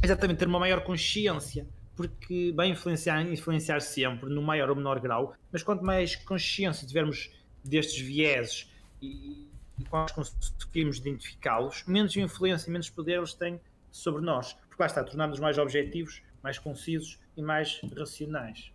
exatamente, 0.04 0.40
ter 0.40 0.48
uma 0.48 0.60
maior 0.60 0.84
consciência. 0.84 1.68
Porque 1.96 2.52
vai 2.56 2.68
influenciar, 2.68 3.22
influenciar 3.22 3.80
sempre, 3.80 4.30
no 4.30 4.42
maior 4.42 4.70
ou 4.70 4.76
menor 4.76 5.00
grau, 5.00 5.36
mas 5.52 5.62
quanto 5.62 5.84
mais 5.84 6.16
consciência 6.16 6.88
tivermos 6.88 7.32
destes 7.64 8.02
vieses 8.02 8.68
e, 9.00 9.48
e 9.80 9.84
quando 9.90 10.12
conseguimos 10.12 10.98
identificá-los, 10.98 11.84
menos 11.86 12.16
influência 12.18 12.68
e 12.68 12.72
menos 12.72 12.90
poder 12.90 13.18
eles 13.18 13.34
têm 13.34 13.62
sobre 13.92 14.24
nós. 14.24 14.54
Porque 14.68 14.82
lá 14.82 14.88
está, 14.88 15.04
tornamos-nos 15.04 15.40
mais 15.40 15.58
objetivos, 15.60 16.24
mais 16.42 16.58
concisos 16.58 17.20
e 17.38 17.42
mais 17.44 17.80
racionais. 17.96 18.72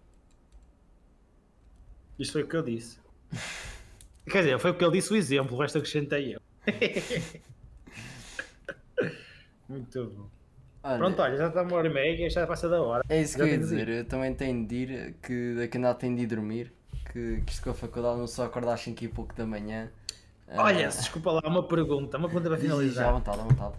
Isto 2.19 2.33
foi 2.33 2.43
o 2.43 2.49
que 2.49 2.57
eu 2.57 2.63
disse. 2.63 2.99
Quer 4.31 4.43
dizer, 4.43 4.59
foi 4.59 4.71
o 4.73 4.75
que 4.75 4.85
ele 4.85 4.93
disse 4.93 5.13
o 5.13 5.17
exemplo, 5.17 5.57
o 5.57 5.61
resto 5.61 5.79
acrescentei 5.79 6.35
eu. 6.35 6.41
Muito 9.69 10.05
bom. 10.07 10.29
Olha, 10.83 10.99
Pronto, 10.99 11.23
olha, 11.23 11.37
já 11.37 11.49
está 11.49 11.63
uma 11.63 11.77
hora 11.77 11.89
e 11.89 11.93
meia 11.93 12.27
e 12.27 12.31
já 12.31 12.47
passa 12.47 12.69
da 12.69 12.81
hora. 12.81 13.05
É 13.09 13.21
isso 13.21 13.37
que 13.37 13.43
eu 13.43 13.49
ia 13.49 13.59
dizer, 13.59 13.89
eu 13.89 14.05
também 14.05 14.35
tenho 14.35 14.67
de 14.67 14.75
ir, 14.75 15.15
que 15.23 15.55
daqui 15.57 15.77
a 15.77 15.81
nada 15.81 15.99
tenho 15.99 16.17
de 16.17 16.23
ir 16.23 16.27
dormir, 16.27 16.73
que, 17.13 17.43
que 17.43 17.53
isto 17.53 17.63
com 17.63 17.71
a 17.71 17.75
faculdade 17.75 18.19
não 18.19 18.27
só 18.27 18.45
acordar 18.45 18.75
às 18.75 18.81
5 18.81 19.05
e 19.05 19.09
pouco 19.09 19.35
da 19.35 19.45
manhã. 19.45 19.91
Olha, 20.51 20.89
uh... 20.89 20.93
desculpa 20.93 21.33
lá, 21.33 21.43
uma 21.45 21.67
pergunta, 21.67 22.17
uma 22.17 22.29
pergunta 22.29 22.49
para 22.51 22.59
finalizar. 22.59 23.05
Já, 23.05 23.11
à 23.11 23.13
vontade, 23.13 23.41
à 23.41 23.43
vontade. 23.43 23.75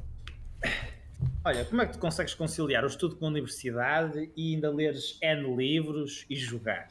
Olha, 1.43 1.65
como 1.65 1.81
é 1.81 1.85
que 1.85 1.93
tu 1.93 1.99
consegues 1.99 2.33
conciliar 2.33 2.83
o 2.83 2.87
estudo 2.87 3.15
com 3.15 3.25
a 3.25 3.29
universidade 3.29 4.29
e 4.35 4.53
ainda 4.53 4.69
leres 4.69 5.17
N 5.21 5.55
livros 5.55 6.25
e 6.29 6.35
jogar? 6.35 6.89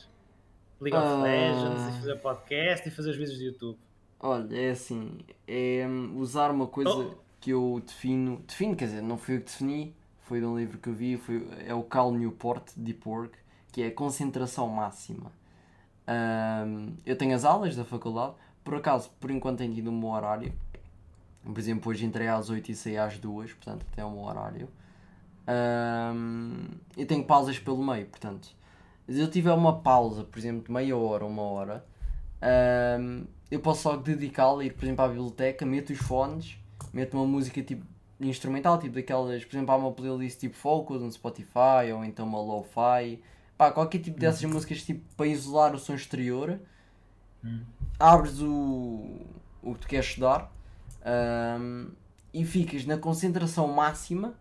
League 0.81 0.97
of 0.97 1.07
uh... 1.07 1.23
Legends 1.23 1.89
e 1.89 1.99
fazer 1.99 2.17
podcast 2.17 2.89
e 2.89 2.91
fazer 2.91 3.11
os 3.11 3.17
vídeos 3.17 3.39
de 3.39 3.45
YouTube? 3.47 3.79
Olha, 4.21 4.57
é 4.57 4.71
assim, 4.71 5.19
é 5.47 5.87
usar 6.17 6.51
uma 6.51 6.67
coisa 6.67 6.91
oh. 6.91 7.15
que 7.41 7.51
eu 7.51 7.81
defino, 7.85 8.43
defino, 8.47 8.75
quer 8.75 8.87
dizer, 8.87 9.03
não 9.03 9.17
fui 9.17 9.37
eu 9.37 9.41
que 9.41 9.47
defini, 9.47 9.95
foi 10.23 10.41
de 10.41 10.47
um 10.47 10.59
livro 10.59 10.79
que 10.79 10.89
eu 10.89 10.93
vi, 10.93 11.17
foi, 11.17 11.47
é 11.67 11.73
o 11.73 11.83
Cal 11.83 12.13
Newport, 12.13 12.73
Deep 12.77 13.09
Work, 13.09 13.39
que 13.73 13.83
é 13.83 13.91
concentração 13.91 14.69
máxima. 14.69 15.33
Um, 16.09 16.95
eu 17.07 17.17
tenho 17.17 17.35
as 17.35 17.45
aulas 17.45 17.77
da 17.77 17.85
faculdade, 17.85 18.35
por 18.65 18.75
acaso, 18.75 19.11
por 19.21 19.31
enquanto 19.31 19.59
tenho 19.59 19.75
tido 19.75 19.91
um 19.91 20.01
bom 20.01 20.13
horário. 20.13 20.53
Por 21.45 21.59
exemplo, 21.59 21.91
hoje 21.91 22.05
entrei 22.05 22.29
às 22.29 22.51
8 22.51 22.71
e 22.71 22.75
saí 22.75 22.99
às 22.99 23.19
2, 23.19 23.53
portanto 23.53 23.87
até 23.93 24.05
um 24.05 24.15
bom 24.15 24.27
horário. 24.27 24.69
Um, 25.49 26.67
e 26.97 27.07
tenho 27.07 27.25
pausas 27.25 27.59
pelo 27.59 27.83
meio, 27.83 28.07
portanto. 28.07 28.58
Se 29.09 29.19
eu 29.19 29.31
tiver 29.31 29.53
uma 29.53 29.81
pausa, 29.81 30.23
por 30.23 30.39
exemplo, 30.39 30.65
de 30.65 30.71
meia 30.71 30.97
hora 30.97 31.25
ou 31.25 31.31
uma 31.31 31.43
hora, 31.43 31.85
um, 33.01 33.25
eu 33.51 33.61
posso 33.61 33.83
só 33.83 33.97
dedicá-la, 33.97 34.65
ir 34.65 34.75
por 34.75 34.85
exemplo 34.85 35.05
à 35.05 35.09
biblioteca, 35.09 35.65
meto 35.65 35.93
os 35.93 35.99
fones, 35.99 36.59
meto 36.93 37.17
uma 37.17 37.27
música 37.27 37.63
tipo 37.63 37.85
instrumental, 38.21 38.79
tipo 38.79 38.95
daquelas, 38.95 39.45
por 39.45 39.57
exemplo, 39.57 39.73
há 39.73 39.77
uma 39.77 39.93
playlist 39.93 40.41
tipo 40.41 40.57
Focus 40.57 41.01
no 41.01 41.11
Spotify 41.11 41.93
ou 41.95 42.05
então 42.05 42.27
uma 42.27 42.41
Lo-Fi, 42.41 43.21
pá, 43.57 43.71
qualquer 43.71 44.01
tipo 44.01 44.19
dessas 44.19 44.43
uhum. 44.43 44.51
músicas 44.51 44.83
tipo 44.83 45.03
para 45.17 45.27
isolar 45.27 45.75
o 45.75 45.79
som 45.79 45.95
exterior, 45.95 46.61
uhum. 47.43 47.63
abres 47.99 48.41
o, 48.41 49.21
o 49.63 49.75
que 49.75 49.81
tu 49.81 49.89
queres 49.89 50.07
estudar 50.07 50.53
um, 51.59 51.89
e 52.35 52.45
ficas 52.45 52.85
na 52.85 52.99
concentração 52.99 53.69
máxima, 53.69 54.35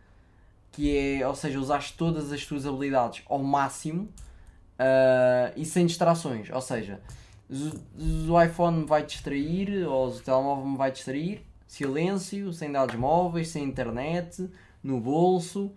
que 0.72 0.95
é, 0.97 1.28
ou 1.28 1.36
seja, 1.36 1.59
usaste 1.59 1.95
todas 1.95 2.32
as 2.34 2.45
tuas 2.45 2.65
habilidades 2.65 3.24
ao 3.30 3.39
máximo 3.39 4.09
uh, 4.78 5.54
e 5.56 5.66
sem 5.66 5.86
distrações, 5.86 6.50
ou 6.50 6.62
seja, 6.62 7.02
o 7.50 8.42
iPhone 8.42 8.86
vai 8.86 9.06
distrair 9.06 9.86
ou 9.88 10.10
o 10.10 10.20
telemóvel 10.20 10.66
me 10.66 10.78
vai 10.78 10.92
distrair, 10.92 11.46
silêncio, 11.68 12.54
sem 12.54 12.72
dados 12.72 12.96
móveis, 12.96 13.50
sem 13.50 13.64
internet, 13.64 14.50
no 14.84 15.00
bolso, 15.00 15.72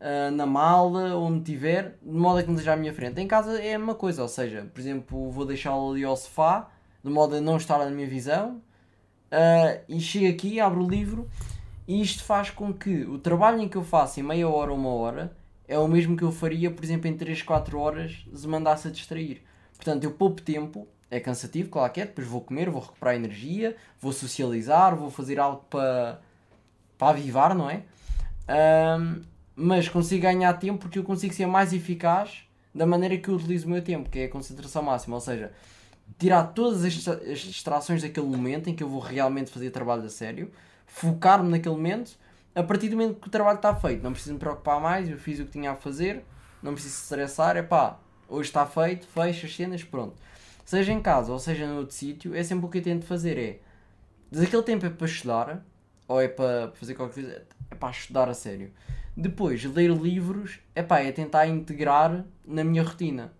uh, 0.00 0.30
na 0.32 0.46
mala, 0.46 1.16
onde 1.16 1.44
tiver, 1.44 1.98
de 2.02 2.16
modo 2.16 2.38
a 2.38 2.42
que 2.42 2.48
não 2.48 2.54
esteja 2.54 2.74
à 2.74 2.76
minha 2.76 2.92
frente. 2.92 3.20
Em 3.20 3.26
casa 3.26 3.60
é 3.60 3.74
a 3.74 3.78
mesma 3.78 3.94
coisa, 3.94 4.22
ou 4.22 4.28
seja, 4.28 4.68
por 4.72 4.80
exemplo, 4.80 5.30
vou 5.30 5.44
deixá-lo 5.44 5.92
ali 5.92 6.04
ao 6.04 6.16
sofá, 6.16 6.68
de 7.02 7.10
modo 7.10 7.36
a 7.36 7.40
não 7.40 7.56
estar 7.56 7.78
na 7.78 7.90
minha 7.90 8.06
visão, 8.06 8.62
uh, 9.32 9.80
e 9.88 10.00
chego 10.00 10.28
aqui, 10.28 10.60
abro 10.60 10.84
o 10.84 10.88
livro, 10.88 11.28
e 11.86 12.00
isto 12.00 12.22
faz 12.22 12.50
com 12.50 12.72
que 12.72 13.04
o 13.04 13.18
trabalho 13.18 13.60
em 13.60 13.68
que 13.68 13.76
eu 13.76 13.82
faço 13.82 14.20
em 14.20 14.22
meia 14.22 14.48
hora 14.48 14.70
ou 14.70 14.78
uma 14.78 14.90
hora 14.90 15.39
é 15.70 15.78
o 15.78 15.86
mesmo 15.86 16.16
que 16.16 16.24
eu 16.24 16.32
faria, 16.32 16.68
por 16.68 16.84
exemplo, 16.84 17.06
em 17.06 17.16
3, 17.16 17.42
4 17.42 17.78
horas 17.78 18.26
se 18.34 18.48
mandasse 18.48 18.88
a 18.88 18.90
distrair. 18.90 19.40
Portanto, 19.76 20.02
eu 20.02 20.10
poupo 20.10 20.42
tempo 20.42 20.88
é 21.08 21.20
cansativo, 21.20 21.70
claro 21.70 21.92
que 21.92 22.00
é, 22.00 22.06
depois 22.06 22.26
vou 22.26 22.40
comer, 22.40 22.68
vou 22.68 22.82
recuperar 22.82 23.14
energia, 23.14 23.76
vou 24.00 24.12
socializar, 24.12 24.96
vou 24.96 25.10
fazer 25.10 25.38
algo 25.38 25.64
para, 25.70 26.20
para 26.98 27.10
avivar, 27.10 27.54
não 27.54 27.70
é? 27.70 27.84
Um, 28.98 29.22
mas 29.54 29.88
consigo 29.88 30.22
ganhar 30.22 30.52
tempo 30.54 30.80
porque 30.80 30.98
eu 30.98 31.04
consigo 31.04 31.32
ser 31.32 31.46
mais 31.46 31.72
eficaz 31.72 32.42
da 32.74 32.84
maneira 32.84 33.16
que 33.16 33.28
eu 33.28 33.36
utilizo 33.36 33.68
o 33.68 33.70
meu 33.70 33.80
tempo, 33.80 34.10
que 34.10 34.18
é 34.18 34.24
a 34.24 34.28
concentração 34.28 34.82
máxima, 34.82 35.14
ou 35.14 35.20
seja, 35.20 35.52
tirar 36.18 36.48
todas 36.48 36.84
as, 36.84 37.06
as 37.06 37.38
distrações 37.38 38.02
daquele 38.02 38.26
momento 38.26 38.68
em 38.68 38.74
que 38.74 38.82
eu 38.82 38.88
vou 38.88 39.00
realmente 39.00 39.52
fazer 39.52 39.70
trabalho 39.70 40.02
a 40.02 40.08
sério, 40.08 40.50
focar-me 40.84 41.48
naquele 41.48 41.76
momento, 41.76 42.18
a 42.54 42.62
partir 42.62 42.88
do 42.88 42.96
momento 42.96 43.20
que 43.20 43.28
o 43.28 43.30
trabalho 43.30 43.56
está 43.56 43.74
feito, 43.74 44.02
não 44.02 44.12
preciso 44.12 44.34
me 44.34 44.38
preocupar 44.40 44.80
mais, 44.80 45.08
eu 45.08 45.18
fiz 45.18 45.38
o 45.40 45.44
que 45.44 45.52
tinha 45.52 45.72
a 45.72 45.76
fazer, 45.76 46.24
não 46.62 46.72
preciso 46.72 47.02
estressar, 47.02 47.56
é 47.56 47.62
pá, 47.62 47.98
hoje 48.28 48.48
está 48.48 48.66
feito, 48.66 49.06
fecho 49.06 49.46
as 49.46 49.54
cenas, 49.54 49.84
pronto 49.84 50.14
seja 50.70 50.92
em 50.92 51.02
casa 51.02 51.32
ou 51.32 51.38
seja 51.40 51.66
no 51.66 51.78
outro 51.78 51.96
sítio, 51.96 52.32
é 52.32 52.44
sempre 52.44 52.64
o 52.64 52.68
que 52.68 52.78
eu 52.78 52.82
tento 52.82 53.04
fazer 53.04 53.36
é, 53.36 53.58
daquele 54.30 54.62
tempo 54.62 54.86
é 54.86 54.90
para 54.90 55.04
estudar, 55.04 55.66
ou 56.06 56.20
é 56.20 56.28
para 56.28 56.70
fazer 56.74 56.94
qualquer 56.94 57.14
coisa, 57.14 57.46
é 57.68 57.74
para 57.74 57.90
estudar 57.90 58.28
a 58.28 58.34
sério. 58.34 58.70
Depois, 59.16 59.64
ler 59.64 59.90
livros, 59.90 60.60
é 60.72 60.80
pá, 60.80 61.00
é 61.00 61.10
tentar 61.10 61.48
integrar 61.48 62.24
na 62.46 62.62
minha 62.62 62.84
rotina. 62.84 63.32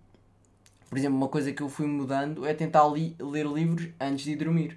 Por 0.89 0.99
exemplo, 0.99 1.17
uma 1.17 1.29
coisa 1.29 1.53
que 1.53 1.63
eu 1.63 1.69
fui 1.69 1.87
mudando 1.87 2.45
é 2.45 2.53
tentar 2.53 2.89
li 2.89 3.15
ler 3.21 3.47
livros 3.47 3.89
antes 4.01 4.25
de 4.25 4.35
dormir. 4.35 4.77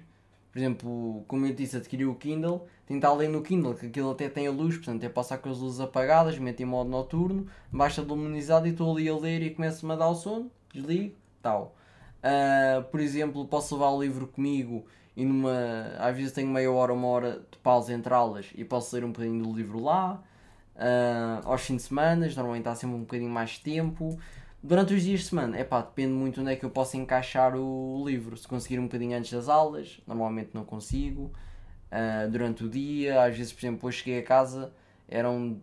Por 0.54 0.60
exemplo, 0.60 1.24
como 1.26 1.44
eu 1.46 1.52
disse, 1.52 1.76
adquiri 1.76 2.06
o 2.06 2.14
Kindle, 2.14 2.64
tentar 2.86 3.12
ler 3.14 3.28
no 3.28 3.42
Kindle, 3.42 3.74
que 3.74 3.86
aquilo 3.86 4.12
até 4.12 4.28
tem 4.28 4.46
a 4.46 4.52
luz, 4.52 4.76
portanto 4.76 5.02
é 5.02 5.08
passar 5.08 5.38
com 5.38 5.50
as 5.50 5.58
luzes 5.58 5.80
apagadas, 5.80 6.38
meto 6.38 6.60
em 6.60 6.64
modo 6.64 6.88
noturno, 6.88 7.48
baixa 7.72 8.00
luminizado 8.02 8.68
e 8.68 8.70
estou 8.70 8.92
ali 8.92 9.08
a 9.08 9.16
ler 9.16 9.42
e 9.42 9.50
começo-me 9.50 9.92
a 9.92 9.96
dar 9.96 10.08
o 10.08 10.14
sono, 10.14 10.48
desligo, 10.72 11.16
tal. 11.42 11.74
Uh, 12.20 12.84
por 12.84 13.00
exemplo, 13.00 13.44
posso 13.48 13.74
levar 13.74 13.88
o 13.88 14.00
livro 14.00 14.28
comigo 14.28 14.86
e 15.16 15.24
numa. 15.24 15.90
Às 15.98 16.16
vezes 16.16 16.30
tenho 16.30 16.46
meia 16.46 16.70
hora, 16.70 16.92
uma 16.92 17.08
hora 17.08 17.44
de 17.50 17.58
pausa 17.58 17.92
entre 17.92 18.14
aulas 18.14 18.46
e 18.54 18.64
posso 18.64 18.94
ler 18.94 19.04
um 19.04 19.10
bocadinho 19.10 19.42
do 19.42 19.52
livro 19.52 19.82
lá. 19.82 20.22
Uh, 20.76 21.48
aos 21.48 21.62
fins 21.62 21.78
de 21.78 21.82
semana, 21.82 22.28
normalmente 22.28 22.68
há 22.68 22.76
sempre 22.76 22.94
um 22.94 23.00
bocadinho 23.00 23.30
mais 23.30 23.58
tempo. 23.58 24.16
Durante 24.66 24.94
os 24.94 25.02
dias 25.02 25.20
de 25.20 25.26
semana, 25.26 25.58
é 25.58 25.62
pá, 25.62 25.82
depende 25.82 26.14
muito 26.14 26.40
onde 26.40 26.50
é 26.50 26.56
que 26.56 26.64
eu 26.64 26.70
posso 26.70 26.96
encaixar 26.96 27.54
o 27.54 28.02
livro. 28.06 28.34
Se 28.34 28.48
conseguir 28.48 28.78
um 28.78 28.84
bocadinho 28.84 29.14
antes 29.14 29.30
das 29.30 29.46
aulas, 29.46 30.00
normalmente 30.06 30.52
não 30.54 30.64
consigo. 30.64 31.30
Uh, 31.92 32.30
durante 32.30 32.64
o 32.64 32.70
dia, 32.70 33.22
às 33.24 33.36
vezes, 33.36 33.52
por 33.52 33.60
exemplo, 33.60 33.86
hoje 33.86 33.98
cheguei 33.98 34.20
a 34.20 34.22
casa, 34.22 34.72
eram 35.06 35.60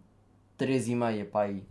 três 0.55 0.87
e 0.87 0.93
meia, 0.93 1.25
pá, 1.25 1.45
aí. 1.45 1.63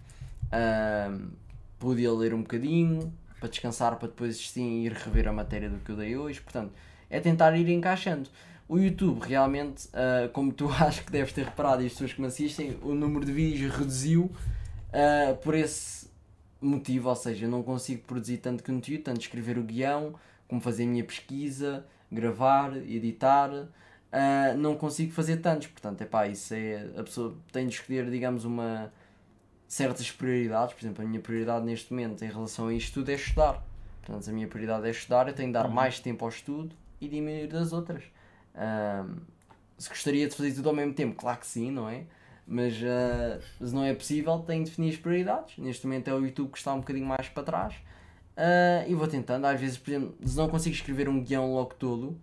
Uh, 0.46 1.30
podia 1.78 2.12
ler 2.12 2.34
um 2.34 2.42
bocadinho, 2.42 3.14
para 3.38 3.48
descansar, 3.48 3.94
para 3.94 4.08
depois 4.08 4.36
sim 4.50 4.82
ir 4.82 4.92
rever 4.92 5.28
a 5.28 5.32
matéria 5.32 5.70
do 5.70 5.78
que 5.78 5.92
eu 5.92 5.96
dei 5.96 6.16
hoje. 6.16 6.40
Portanto, 6.40 6.72
é 7.08 7.20
tentar 7.20 7.56
ir 7.56 7.68
encaixando. 7.68 8.28
O 8.68 8.76
YouTube 8.76 9.20
realmente, 9.20 9.86
uh, 9.86 10.28
como 10.32 10.52
tu 10.52 10.68
acho 10.82 11.04
que 11.04 11.12
deves 11.12 11.32
ter 11.32 11.44
reparado 11.44 11.80
e 11.84 11.86
as 11.86 11.92
pessoas 11.92 12.12
que 12.12 12.20
me 12.20 12.26
assistem, 12.26 12.76
o 12.82 12.92
número 12.92 13.24
de 13.24 13.30
vídeos 13.30 13.72
reduziu 13.72 14.32
por 15.44 15.54
esse 15.54 15.99
motivo, 16.60 17.08
ou 17.08 17.16
seja, 17.16 17.46
eu 17.46 17.50
não 17.50 17.62
consigo 17.62 18.02
produzir 18.02 18.38
tanto 18.38 18.62
conteúdo, 18.62 19.02
tanto 19.02 19.20
escrever 19.20 19.58
o 19.58 19.62
guião, 19.62 20.14
como 20.48 20.60
fazer 20.60 20.84
a 20.84 20.86
minha 20.86 21.04
pesquisa, 21.04 21.86
gravar, 22.10 22.76
editar, 22.76 23.50
uh, 23.52 24.56
não 24.56 24.76
consigo 24.76 25.12
fazer 25.12 25.38
tantos, 25.38 25.68
portanto, 25.68 26.02
é 26.02 26.04
pá, 26.04 26.26
isso 26.26 26.54
é, 26.54 26.90
a 26.96 27.02
pessoa 27.02 27.36
tem 27.52 27.66
de 27.66 27.74
escolher, 27.74 28.10
digamos, 28.10 28.44
uma, 28.44 28.92
certas 29.68 30.10
prioridades, 30.10 30.74
por 30.74 30.82
exemplo, 30.82 31.04
a 31.04 31.06
minha 31.06 31.20
prioridade 31.20 31.64
neste 31.64 31.92
momento 31.92 32.24
em 32.24 32.28
relação 32.28 32.68
a 32.68 32.74
isto 32.74 32.94
tudo 32.94 33.10
é 33.10 33.14
estudar. 33.14 33.64
Portanto, 34.02 34.28
a 34.28 34.32
minha 34.32 34.48
prioridade 34.48 34.86
é 34.86 34.90
estudar, 34.90 35.28
eu 35.28 35.34
tenho 35.34 35.48
de 35.48 35.54
dar 35.54 35.66
uhum. 35.66 35.72
mais 35.72 36.00
tempo 36.00 36.24
ao 36.24 36.28
estudo 36.28 36.74
e 37.00 37.08
diminuir 37.08 37.46
das 37.46 37.72
outras. 37.72 38.02
Um, 38.54 39.16
se 39.78 39.88
gostaria 39.88 40.28
de 40.28 40.34
fazer 40.34 40.52
tudo 40.52 40.68
ao 40.68 40.74
mesmo 40.74 40.92
tempo, 40.92 41.14
claro 41.14 41.38
que 41.38 41.46
sim, 41.46 41.70
não 41.70 41.88
é? 41.88 42.04
Mas 42.50 42.74
uh, 42.74 43.40
se 43.64 43.72
não 43.72 43.84
é 43.84 43.94
possível, 43.94 44.40
tenho 44.40 44.64
de 44.64 44.70
definir 44.70 44.90
as 44.90 44.96
prioridades. 44.96 45.56
Neste 45.56 45.86
momento 45.86 46.08
é 46.08 46.14
o 46.14 46.24
YouTube 46.24 46.50
que 46.50 46.58
está 46.58 46.74
um 46.74 46.80
bocadinho 46.80 47.06
mais 47.06 47.28
para 47.28 47.44
trás. 47.44 47.74
Uh, 48.36 48.88
e 48.88 48.94
vou 48.94 49.06
tentando, 49.06 49.44
às 49.44 49.60
vezes, 49.60 49.78
por 49.78 49.90
exemplo, 49.90 50.14
se 50.24 50.36
não 50.36 50.48
consigo 50.48 50.74
escrever 50.74 51.08
um 51.08 51.22
guião 51.22 51.54
logo 51.54 51.74
todo, 51.74 52.18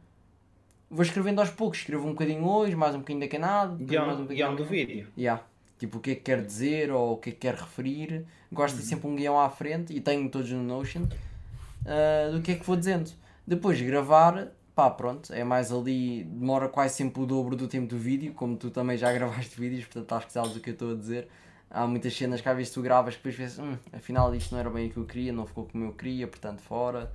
vou 0.89 1.01
escrevendo 1.01 1.39
aos 1.39 1.49
poucos. 1.49 1.79
Escrevo 1.79 2.05
um 2.05 2.11
bocadinho 2.11 2.43
hoje, 2.45 2.75
mais 2.75 2.93
um 2.93 2.99
bocadinho 2.99 3.21
daqui 3.21 3.37
a 3.37 3.39
nada. 3.39 3.75
Guião, 3.75 4.05
mais 4.05 4.19
um 4.19 4.25
guião 4.25 4.55
do 4.55 4.65
vídeo. 4.65 5.07
Yeah 5.17 5.41
tipo 5.77 5.97
o 5.97 6.01
que 6.01 6.11
é 6.11 6.15
que 6.15 6.21
quer 6.21 6.43
dizer 6.43 6.91
ou 6.91 7.13
o 7.13 7.17
que 7.17 7.29
é 7.29 7.33
que 7.33 7.39
quer 7.39 7.55
referir. 7.55 8.25
Gosto 8.51 8.75
de 8.75 8.81
uhum. 8.81 8.87
sempre 8.87 9.07
um 9.07 9.15
guião 9.15 9.39
à 9.39 9.49
frente 9.49 9.93
e 9.93 10.01
tenho 10.01 10.29
todos 10.29 10.49
no 10.51 10.63
Notion 10.63 11.03
uh, 11.03 12.31
do 12.31 12.41
que 12.41 12.51
é 12.51 12.55
que 12.55 12.65
vou 12.65 12.75
dizendo. 12.75 13.11
Depois 13.45 13.79
gravar, 13.81 14.49
pá, 14.77 14.91
pronto, 14.91 15.33
é 15.33 15.43
mais 15.43 15.71
ali, 15.71 16.23
demora 16.23 16.69
quase 16.69 16.93
sempre 16.93 17.19
o 17.21 17.25
dobro 17.25 17.55
do 17.55 17.67
tempo 17.67 17.87
do 17.87 17.97
vídeo, 17.97 18.31
como 18.35 18.55
tu 18.55 18.69
também 18.69 18.95
já 18.95 19.11
gravaste 19.17 19.59
vídeos, 19.59 19.85
portanto 19.85 20.13
acho 20.13 20.27
que 20.27 20.33
sabes 20.33 20.55
o 20.55 20.59
que 20.59 20.69
eu 20.69 20.73
estou 20.73 20.91
a 20.91 20.95
dizer. 20.95 21.27
Há 21.69 21.85
muitas 21.87 22.15
cenas 22.15 22.39
que 22.39 22.47
às 22.47 22.55
vezes 22.55 22.71
tu 22.71 22.81
gravas 22.81 23.15
que 23.15 23.19
depois 23.27 23.35
pensas, 23.35 23.59
hum, 23.59 23.75
afinal 23.91 24.33
isto 24.35 24.53
não 24.53 24.59
era 24.59 24.69
bem 24.69 24.87
o 24.87 24.91
que 24.91 24.97
eu 24.97 25.05
queria, 25.05 25.33
não 25.33 25.45
ficou 25.47 25.65
como 25.65 25.83
eu 25.85 25.93
queria, 25.93 26.27
portanto 26.27 26.61
fora. 26.61 27.11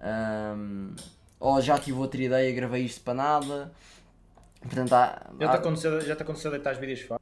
Um, 0.00 0.94
ou 1.40 1.60
já 1.60 1.76
tive 1.78 1.98
outra 1.98 2.22
ideia, 2.22 2.54
gravei 2.54 2.84
isto 2.84 3.00
para 3.02 3.14
nada. 3.14 3.72
Portanto, 4.60 4.92
há, 4.94 5.26
Já 5.40 5.48
te 5.48 5.56
há- 5.56 5.58
aconteceu, 5.58 6.00
já 6.00 6.14
te 6.16 6.22
aconteceu 6.22 6.50
deitar 6.52 6.72
os 6.72 6.78
vídeos 6.78 7.00
fora? 7.02 7.20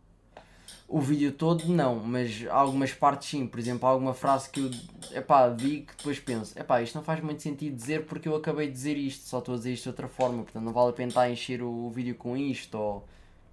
O 0.91 1.01
vídeo 1.01 1.31
todo 1.33 1.69
não, 1.69 1.97
mas 2.01 2.45
algumas 2.51 2.93
partes 2.93 3.29
sim. 3.31 3.47
Por 3.47 3.61
exemplo, 3.61 3.87
há 3.89 3.93
alguma 3.93 4.13
frase 4.13 4.51
que 4.51 4.61
eu 4.61 4.71
epá, 5.17 5.49
digo 5.49 5.87
que 5.87 5.97
depois 5.97 6.19
penso, 6.19 6.59
epá, 6.59 6.83
isto 6.83 6.97
não 6.97 7.05
faz 7.05 7.21
muito 7.23 7.41
sentido 7.43 7.77
dizer 7.77 8.07
porque 8.07 8.29
eu 8.29 8.35
acabei 8.37 8.67
de 8.67 8.73
dizer 8.73 8.97
isto, 8.97 9.25
só 9.29 9.39
estou 9.39 9.55
a 9.55 9.57
dizer 9.59 9.73
isto 9.73 9.85
de 9.85 9.89
outra 9.91 10.09
forma, 10.09 10.43
portanto 10.43 10.65
não 10.65 10.73
vale 10.73 10.91
a 10.91 10.93
pena 10.93 11.09
estar 11.09 11.23
a 11.23 11.31
encher 11.31 11.63
o 11.63 11.89
vídeo 11.91 12.17
com 12.17 12.37
isto 12.37 12.77
ou 12.77 13.07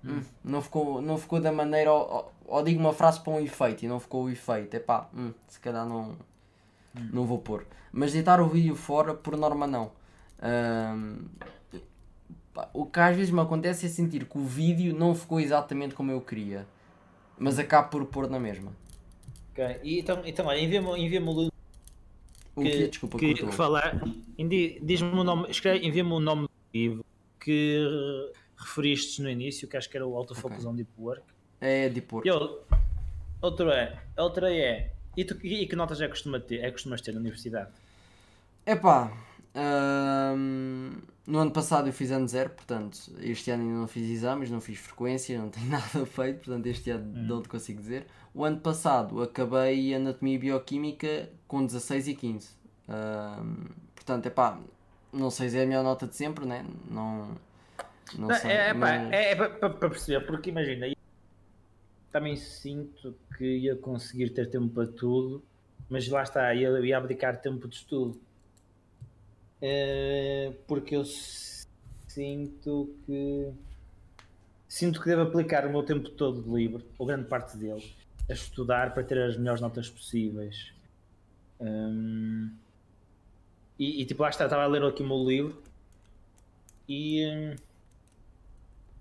hum, 0.03 0.21
não, 0.43 0.61
ficou, 0.61 1.01
não 1.01 1.17
ficou 1.17 1.39
da 1.39 1.51
maneira 1.51 1.93
ou, 1.93 2.33
ou- 2.47 2.63
digo 2.63 2.79
uma 2.79 2.93
frase 2.93 3.19
para 3.21 3.33
um 3.33 3.39
efeito 3.39 3.85
e 3.85 3.87
não 3.87 3.99
ficou 3.99 4.23
o 4.25 4.29
efeito, 4.29 4.73
epá, 4.75 5.07
hum, 5.15 5.31
se 5.47 5.59
calhar 5.59 5.85
não, 5.87 6.15
não 7.13 7.25
vou 7.25 7.37
pôr. 7.39 7.65
Mas 7.91 8.13
deitar 8.13 8.41
o 8.41 8.47
vídeo 8.47 8.75
fora 8.75 9.13
por 9.13 9.37
norma 9.37 9.67
não. 9.67 9.91
Pá, 12.53 12.69
o 12.73 12.85
que 12.85 12.99
às 12.99 13.15
vezes 13.15 13.31
me 13.31 13.39
acontece 13.39 13.85
é 13.85 13.89
sentir 13.89 14.25
que 14.25 14.37
o 14.37 14.43
vídeo 14.43 14.93
não 14.97 15.13
ficou 15.13 15.39
exatamente 15.39 15.93
como 15.95 16.11
eu 16.11 16.21
queria. 16.21 16.65
Mas 17.37 17.59
acabo 17.59 17.89
por 17.89 18.05
pôr 18.05 18.29
na 18.29 18.39
mesma. 18.39 18.71
Ok. 19.51 19.79
E 19.83 19.99
então, 19.99 20.21
então 20.25 20.45
olha, 20.47 20.59
envia-me 20.59 20.87
envia 20.99 21.21
o 22.55 22.61
que, 22.63 22.69
que, 22.71 22.87
desculpa, 22.87 23.17
que 23.19 23.29
cortou. 23.33 23.51
falar. 23.51 24.01
Diz-me 24.81 25.09
o 25.19 25.23
nome, 25.23 25.47
envia-me 25.83 26.11
o 26.11 26.19
nome 26.19 26.43
do 26.43 26.49
livro 26.73 27.05
que 27.39 28.31
referiste 28.57 29.21
no 29.21 29.29
início, 29.29 29.67
que 29.67 29.77
acho 29.77 29.89
que 29.89 29.95
era 29.95 30.05
o 30.05 30.15
Autofocus 30.15 30.65
on 30.65 30.75
Deep 30.75 30.89
Work. 30.97 31.23
É 31.61 31.87
de 31.89 32.01
pôr. 32.01 32.25
E 32.25 32.31
o- 32.31 32.59
outro 33.41 33.69
é, 33.71 34.01
outra 34.17 34.53
é, 34.53 34.91
e, 35.15 35.23
tu, 35.23 35.37
e 35.45 35.65
que 35.67 35.75
notas 35.75 36.01
é 36.01 36.05
que 36.05 36.09
costuma 36.11 36.39
ter, 36.39 36.57
é 36.57 36.65
que 36.67 36.71
costumas 36.73 37.01
ter 37.01 37.13
na 37.13 37.19
universidade? 37.19 37.69
Epá, 38.65 39.11
ahm, 39.57 41.01
no 41.25 41.39
ano 41.39 41.51
passado 41.51 41.87
eu 41.87 41.93
fiz 41.93 42.11
ano 42.11 42.27
zero, 42.27 42.51
portanto, 42.51 42.97
este 43.19 43.51
ano 43.51 43.63
ainda 43.63 43.75
não 43.79 43.87
fiz 43.87 44.09
exames, 44.09 44.49
não 44.49 44.61
fiz 44.61 44.77
frequência, 44.79 45.37
não 45.39 45.49
tenho 45.49 45.67
nada 45.69 46.05
feito, 46.05 46.45
portanto, 46.45 46.65
este 46.67 46.91
ano 46.91 47.11
não 47.13 47.41
te 47.41 47.49
consigo 47.49 47.79
dizer. 47.81 48.05
O 48.33 48.45
ano 48.45 48.59
passado 48.59 49.21
acabei 49.21 49.93
Anatomia 49.93 50.35
e 50.35 50.39
Bioquímica 50.39 51.29
com 51.47 51.65
16 51.65 52.07
e 52.09 52.15
15. 52.15 52.49
Ahm, 52.87 53.65
portanto, 53.95 54.25
epá, 54.27 54.59
não 55.11 55.29
sei 55.31 55.49
se 55.49 55.57
é 55.57 55.63
a 55.63 55.67
melhor 55.67 55.83
nota 55.83 56.07
de 56.07 56.15
sempre, 56.15 56.45
né? 56.45 56.65
Não, 56.89 57.35
não 58.17 58.27
Não, 58.29 58.35
sei. 58.35 58.51
é, 58.51 58.69
é, 58.69 58.73
pá, 58.73 58.79
mas- 58.79 59.11
é, 59.11 59.31
é 59.31 59.35
para 59.35 59.69
perceber, 59.89 60.25
porque 60.25 60.49
imagina, 60.49 60.87
também 62.11 62.35
sinto 62.35 63.15
que 63.37 63.45
ia 63.59 63.75
conseguir 63.75 64.29
ter 64.31 64.49
tempo 64.49 64.69
para 64.69 64.87
tudo, 64.87 65.43
mas 65.89 66.07
lá 66.07 66.23
está, 66.23 66.53
ia, 66.53 66.69
ia 66.79 66.97
abdicar 66.97 67.39
tempo 67.41 67.67
de 67.67 67.75
estudo. 67.75 68.19
É, 69.61 70.53
porque 70.67 70.95
eu 70.95 71.03
sinto 72.07 72.95
que 73.05 73.53
sinto 74.67 75.01
que 75.01 75.07
devo 75.07 75.21
aplicar 75.23 75.65
o 75.65 75.69
meu 75.69 75.83
tempo 75.83 76.09
todo 76.09 76.41
de 76.41 76.49
livre, 76.49 76.85
ou 76.97 77.07
grande 77.07 77.27
parte 77.27 77.57
dele, 77.57 77.95
a 78.29 78.33
estudar 78.33 78.93
para 78.93 79.03
ter 79.03 79.17
as 79.19 79.37
melhores 79.37 79.61
notas 79.61 79.89
possíveis. 79.89 80.73
Hum, 81.59 82.51
e, 83.79 84.01
e, 84.01 84.05
tipo, 84.05 84.21
lá 84.21 84.29
está, 84.29 84.45
estava 84.45 84.63
a 84.63 84.67
ler 84.67 84.83
aqui 84.83 85.01
o 85.03 85.07
meu 85.07 85.23
livro 85.23 85.61
e, 86.87 87.25
hum, 87.25 87.55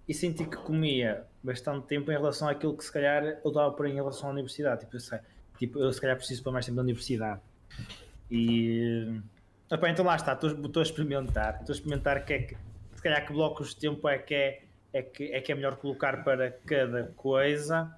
e 0.08 0.14
senti 0.14 0.44
que 0.44 0.56
comia 0.56 1.24
bastante 1.42 1.86
tempo 1.86 2.10
em 2.10 2.14
relação 2.14 2.48
àquilo 2.48 2.76
que 2.76 2.84
se 2.84 2.92
calhar 2.92 3.24
eu 3.24 3.48
estava 3.48 3.72
por 3.72 3.86
em 3.86 3.94
relação 3.94 4.28
à 4.28 4.32
universidade. 4.32 4.80
Tipo, 4.80 4.96
eu, 4.96 5.20
tipo, 5.58 5.78
eu 5.78 5.92
se 5.92 6.00
calhar 6.00 6.16
preciso 6.16 6.42
para 6.42 6.52
mais 6.52 6.64
tempo 6.64 6.76
da 6.76 6.82
universidade. 6.82 7.40
E 8.30 9.20
epá, 9.70 9.90
então 9.90 10.04
lá 10.04 10.16
está, 10.16 10.32
estou, 10.32 10.80
a 10.80 10.82
experimentar. 10.82 11.58
Estou 11.60 11.72
a 11.72 11.76
experimentar 11.76 12.24
que 12.24 12.32
é 12.32 12.38
que 12.42 12.56
se 12.94 13.02
calhar 13.02 13.26
que 13.26 13.32
blocos 13.32 13.70
de 13.70 13.76
tempo 13.76 14.08
é 14.08 14.18
que 14.18 14.34
é, 14.34 14.62
é, 14.92 15.02
que, 15.02 15.24
é 15.32 15.40
que 15.40 15.52
é 15.52 15.54
melhor 15.54 15.76
colocar 15.76 16.24
para 16.24 16.50
cada 16.50 17.12
coisa 17.16 17.94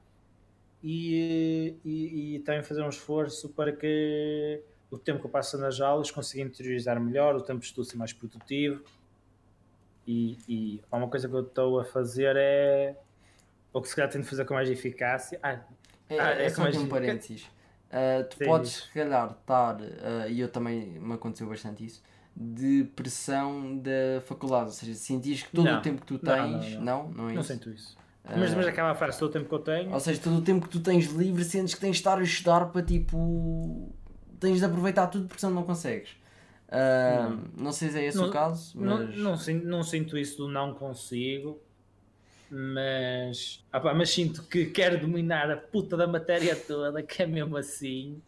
e, 0.83 1.77
e, 1.85 2.37
e 2.37 2.39
também 2.41 2.63
fazer 2.63 2.83
um 2.83 2.89
esforço 2.89 3.49
para 3.51 3.73
que 3.73 4.63
o 4.91 4.99
tempo 4.99 5.21
que 5.21 5.27
eu 5.27 5.31
passo 5.31 5.59
nas 5.59 5.81
aulas 5.81 6.11
consiga 6.11 6.43
interiorizar 6.43 6.99
melhor, 7.01 7.37
o 7.37 7.41
tempo 7.43 7.61
de 7.61 7.67
estudo 7.67 7.85
ser 7.85 7.97
mais 7.97 8.13
produtivo. 8.13 8.83
E, 10.07 10.39
e 10.49 10.81
há 10.91 10.97
uma 10.97 11.09
coisa 11.09 11.29
que 11.29 11.35
eu 11.35 11.43
estou 11.43 11.81
a 11.81 11.85
fazer 11.85 12.35
é. 12.37 12.97
Ou 13.73 13.83
que 13.83 13.89
se 13.89 13.95
calhar 13.95 14.11
tenho 14.11 14.25
de 14.25 14.31
fazer 14.31 14.47
com 14.47 14.55
mais 14.55 14.71
eficácia. 14.71 15.39
Ah, 15.43 15.61
É, 16.09 16.19
Ah, 16.19 16.31
é 16.33 16.47
é 16.47 16.49
só 16.49 16.65
aqui 16.65 16.79
um 16.79 16.89
parênteses. 16.89 17.47
Uh, 17.91 18.25
tu 18.29 18.37
Sim, 18.37 18.45
podes, 18.45 18.71
se 18.73 18.93
calhar, 18.93 19.31
estar, 19.41 19.81
uh, 19.81 20.29
e 20.29 20.41
eu 20.41 20.49
também 20.49 20.99
me 21.01 21.15
aconteceu 21.15 21.47
bastante 21.49 21.85
isso, 21.87 22.03
de 22.37 22.85
pressão 22.95 23.79
da 23.79 24.21
faculdade. 24.27 24.67
Ou 24.67 24.73
seja, 24.73 24.95
sentis 24.95 25.43
que 25.43 25.51
todo 25.53 25.65
Não. 25.65 25.79
o 25.79 25.83
tempo 25.83 26.01
que 26.05 26.07
tu 26.19 26.21
Não, 26.23 26.35
tens. 26.61 26.75
não, 26.75 26.83
Não, 26.83 27.09
não, 27.11 27.31
é 27.31 27.35
não 27.35 27.43
sinto 27.43 27.71
isso. 27.71 27.97
Mas, 28.37 28.53
mas 28.55 28.67
acaba 28.67 28.91
a 28.91 28.95
frase, 28.95 29.19
todo 29.19 29.31
o 29.31 29.33
tempo 29.33 29.49
que 29.49 29.55
eu 29.55 29.59
tenho. 29.61 29.91
Ou 29.91 29.99
seja, 30.01 30.21
todo 30.21 30.37
o 30.37 30.43
tempo 30.43 30.67
que 30.67 30.73
tu 30.73 30.81
tens 30.81 31.07
livre, 31.07 31.43
sentes 31.45 31.75
que 31.75 31.81
tens 31.81 31.93
de 31.93 31.97
estar 31.97 32.19
a 32.19 32.23
estudar 32.23 32.67
para 32.67 32.83
tipo. 32.83 33.91
tens 34.39 34.59
de 34.59 34.65
aproveitar 34.67 35.07
tudo 35.07 35.27
porque 35.27 35.41
senão 35.41 35.55
não 35.55 35.63
consegues. 35.63 36.11
Não. 37.57 37.73
sei 37.73 37.89
se 37.89 37.99
é 37.99 38.05
esse 38.05 38.19
Não- 38.19 38.29
o 38.29 38.31
caso, 38.31 38.79
Não, 38.79 38.99
mas. 38.99 39.17
não, 39.17 39.37
sin- 39.37 39.63
não 39.65 39.83
sinto 39.83 40.19
isso 40.19 40.37
do 40.37 40.49
não 40.49 40.75
consigo, 40.75 41.59
mas, 42.51 43.63
ah 43.71 43.79
pá, 43.79 43.93
mas 43.93 44.11
sinto 44.11 44.43
que 44.45 44.67
quero 44.67 44.99
dominar 44.99 45.51
a 45.51 45.57
puta 45.57 45.97
da 45.97 46.07
matéria 46.07 46.57
toda, 46.57 47.03
que 47.03 47.23
é 47.23 47.27
mesmo 47.27 47.57
assim, 47.57 48.23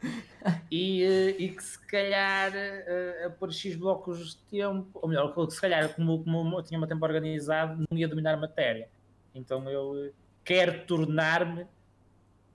e, 0.70 1.02
eh, 1.02 1.30
e 1.38 1.48
que 1.48 1.64
se 1.64 1.78
calhar 1.86 2.52
eh, 2.54 3.24
a 3.26 3.30
pôr 3.30 3.52
X 3.52 3.76
blocos 3.76 4.30
de 4.30 4.36
tempo, 4.58 4.90
ou 4.94 5.08
melhor, 5.08 5.34
que 5.34 5.54
se 5.54 5.60
calhar 5.60 5.94
como, 5.94 6.22
como 6.22 6.58
eu 6.58 6.62
tinha 6.62 6.78
uma 6.78 6.86
tempo 6.86 7.04
organizado, 7.04 7.84
não 7.90 7.96
ia 7.96 8.06
dominar 8.06 8.34
a 8.34 8.36
matéria. 8.36 8.88
Então 9.34 9.68
eu 9.70 10.06
eh, 10.06 10.12
quero 10.44 10.84
tornar-me 10.84 11.66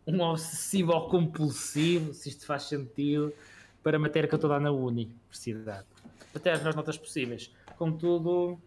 um 0.06 0.22
obsessivo 0.22 0.92
ou 0.92 1.10
compulsivo, 1.10 2.14
se 2.14 2.30
isto 2.30 2.46
faz 2.46 2.64
sentido, 2.64 3.34
para 3.82 3.98
a 3.98 4.00
matéria 4.00 4.28
que 4.28 4.36
eu 4.36 4.38
estou 4.38 4.52
a 4.52 4.60
dar 4.60 4.64
na 4.64 4.72
universidade. 4.72 5.86
Ter 6.44 6.50
as 6.50 6.60
melhores 6.60 6.76
notas 6.76 6.98
possíveis. 6.98 7.52
Contudo, 7.78 8.60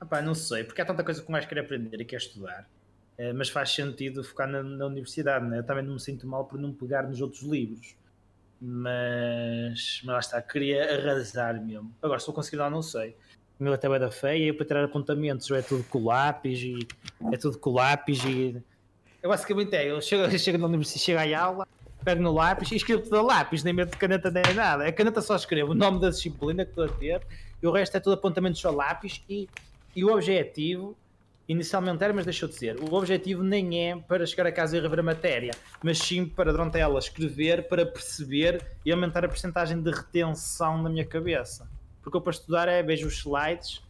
opá, 0.00 0.22
não 0.22 0.34
sei, 0.34 0.64
porque 0.64 0.80
há 0.80 0.84
tanta 0.84 1.04
coisa 1.04 1.22
que 1.22 1.28
um 1.28 1.34
gajo 1.34 1.48
quer 1.48 1.58
aprender 1.58 2.00
e 2.00 2.04
quer 2.04 2.16
estudar. 2.16 2.68
Eh, 3.18 3.32
mas 3.32 3.48
faz 3.48 3.70
sentido 3.70 4.24
focar 4.24 4.48
na, 4.48 4.62
na 4.62 4.86
universidade, 4.86 5.46
né? 5.46 5.58
Eu 5.58 5.64
também 5.64 5.84
não 5.84 5.94
me 5.94 6.00
sinto 6.00 6.26
mal 6.26 6.46
por 6.46 6.58
não 6.58 6.72
pegar 6.72 7.02
nos 7.02 7.20
outros 7.20 7.42
livros. 7.42 7.94
Mas, 8.60 10.00
mas 10.04 10.14
lá 10.14 10.18
está, 10.18 10.42
queria 10.42 10.82
arrasar 10.98 11.60
mesmo. 11.62 11.94
Agora, 12.02 12.18
se 12.18 12.26
vou 12.26 12.34
conseguir 12.34 12.56
lá, 12.56 12.70
não 12.70 12.82
sei. 12.82 13.16
O 13.58 13.64
meu 13.64 13.74
até 13.74 13.88
vai 13.88 13.98
da 13.98 14.10
feia 14.10 14.48
e 14.48 14.52
para 14.52 14.66
tirar 14.66 14.84
apontamentos 14.84 15.50
é 15.50 15.60
tudo 15.60 15.84
com 15.84 16.04
lápis 16.06 16.60
e 16.62 16.86
é 17.30 17.36
tudo 17.36 17.58
com 17.58 17.72
lápis 17.72 18.24
e 18.24 18.62
eu 19.22 19.28
basicamente 19.28 19.74
é, 19.76 19.90
eu 19.90 20.00
chego, 20.00 20.22
eu 20.24 20.30
chego 20.38 20.56
na 20.56 20.66
universidade, 20.66 21.04
chego 21.04 21.34
à 21.34 21.38
aula, 21.38 21.68
pego 22.02 22.22
no 22.22 22.32
lápis 22.32 22.72
e 22.72 22.76
escrevo 22.76 23.02
tudo 23.02 23.18
a 23.18 23.22
lápis, 23.22 23.62
nem 23.62 23.74
meto 23.74 23.90
de 23.90 23.98
caneta 23.98 24.30
nem 24.30 24.54
nada. 24.54 24.86
A 24.86 24.92
caneta 24.92 25.20
só 25.20 25.36
escrevo 25.36 25.72
o 25.72 25.74
nome 25.74 26.00
da 26.00 26.08
disciplina 26.08 26.64
que 26.64 26.70
estou 26.70 26.84
a 26.84 26.88
ter 26.88 27.20
e 27.62 27.66
o 27.66 27.70
resto 27.70 27.96
é 27.96 28.00
tudo 28.00 28.14
apontamentos 28.14 28.60
só 28.60 28.70
lápis 28.70 29.22
e, 29.28 29.48
e 29.94 30.04
o 30.04 30.12
objetivo, 30.12 30.96
inicialmente 31.48 32.02
era, 32.02 32.12
mas 32.12 32.24
deixou 32.24 32.48
de 32.48 32.54
ser. 32.54 32.78
O 32.80 32.94
objetivo 32.94 33.42
nem 33.42 33.90
é 33.90 33.96
para 33.96 34.24
chegar 34.24 34.46
a 34.46 34.52
casa 34.52 34.76
e 34.76 34.80
rever 34.80 35.00
a 35.00 35.02
matéria, 35.02 35.52
mas 35.82 35.98
sim 35.98 36.26
para 36.26 36.52
durante 36.52 36.78
ela 36.78 36.98
escrever, 36.98 37.68
para 37.68 37.84
perceber 37.84 38.64
e 38.84 38.92
aumentar 38.92 39.24
a 39.24 39.28
percentagem 39.28 39.80
de 39.80 39.90
retenção 39.90 40.82
na 40.82 40.88
minha 40.88 41.04
cabeça. 41.04 41.68
Porque 42.02 42.16
eu 42.16 42.20
para 42.20 42.32
estudar 42.32 42.68
é 42.68 42.82
vejo 42.82 43.06
os 43.06 43.18
slides 43.18 43.82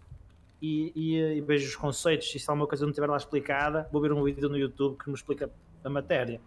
e, 0.60 0.93
e, 0.94 1.16
e 1.39 1.40
vejo 1.40 1.68
os 1.68 1.77
conceitos. 1.77 2.35
E 2.35 2.39
se 2.39 2.51
alguma 2.51 2.66
coisa 2.66 2.85
não 2.85 2.90
estiver 2.90 3.09
lá 3.09 3.16
explicada, 3.16 3.89
vou 3.93 4.01
ver 4.01 4.12
um 4.12 4.22
vídeo 4.24 4.48
no 4.48 4.59
YouTube 4.59 4.97
que 4.97 5.09
me 5.09 5.14
explica 5.14 5.51
a 5.85 5.89
matéria. 5.89 6.40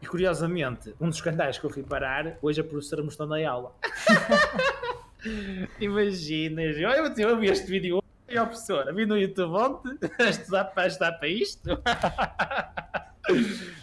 E 0.00 0.06
curiosamente, 0.06 0.94
um 1.00 1.08
dos 1.08 1.20
canais 1.20 1.58
que 1.58 1.64
eu 1.64 1.70
fui 1.70 1.82
parar, 1.82 2.38
hoje 2.40 2.60
a 2.60 2.64
professora 2.64 3.04
está 3.04 3.26
na 3.26 3.48
aula. 3.48 3.74
Imagina, 5.80 6.62
eu, 6.62 6.90
eu, 7.16 7.38
vi 7.38 7.48
este 7.48 7.66
vídeo 7.66 7.96
hoje, 7.96 8.07
e 8.28 8.36
a 8.38 8.44
professora, 8.46 8.92
vi 8.92 9.06
no 9.06 9.16
YouTube 9.16 9.52
ontem, 9.56 9.98
a 10.18 10.24
estudar 10.30 10.64
para, 10.66 10.82
a 10.84 10.86
estudar 10.86 11.12
para 11.12 11.28
isto. 11.28 11.68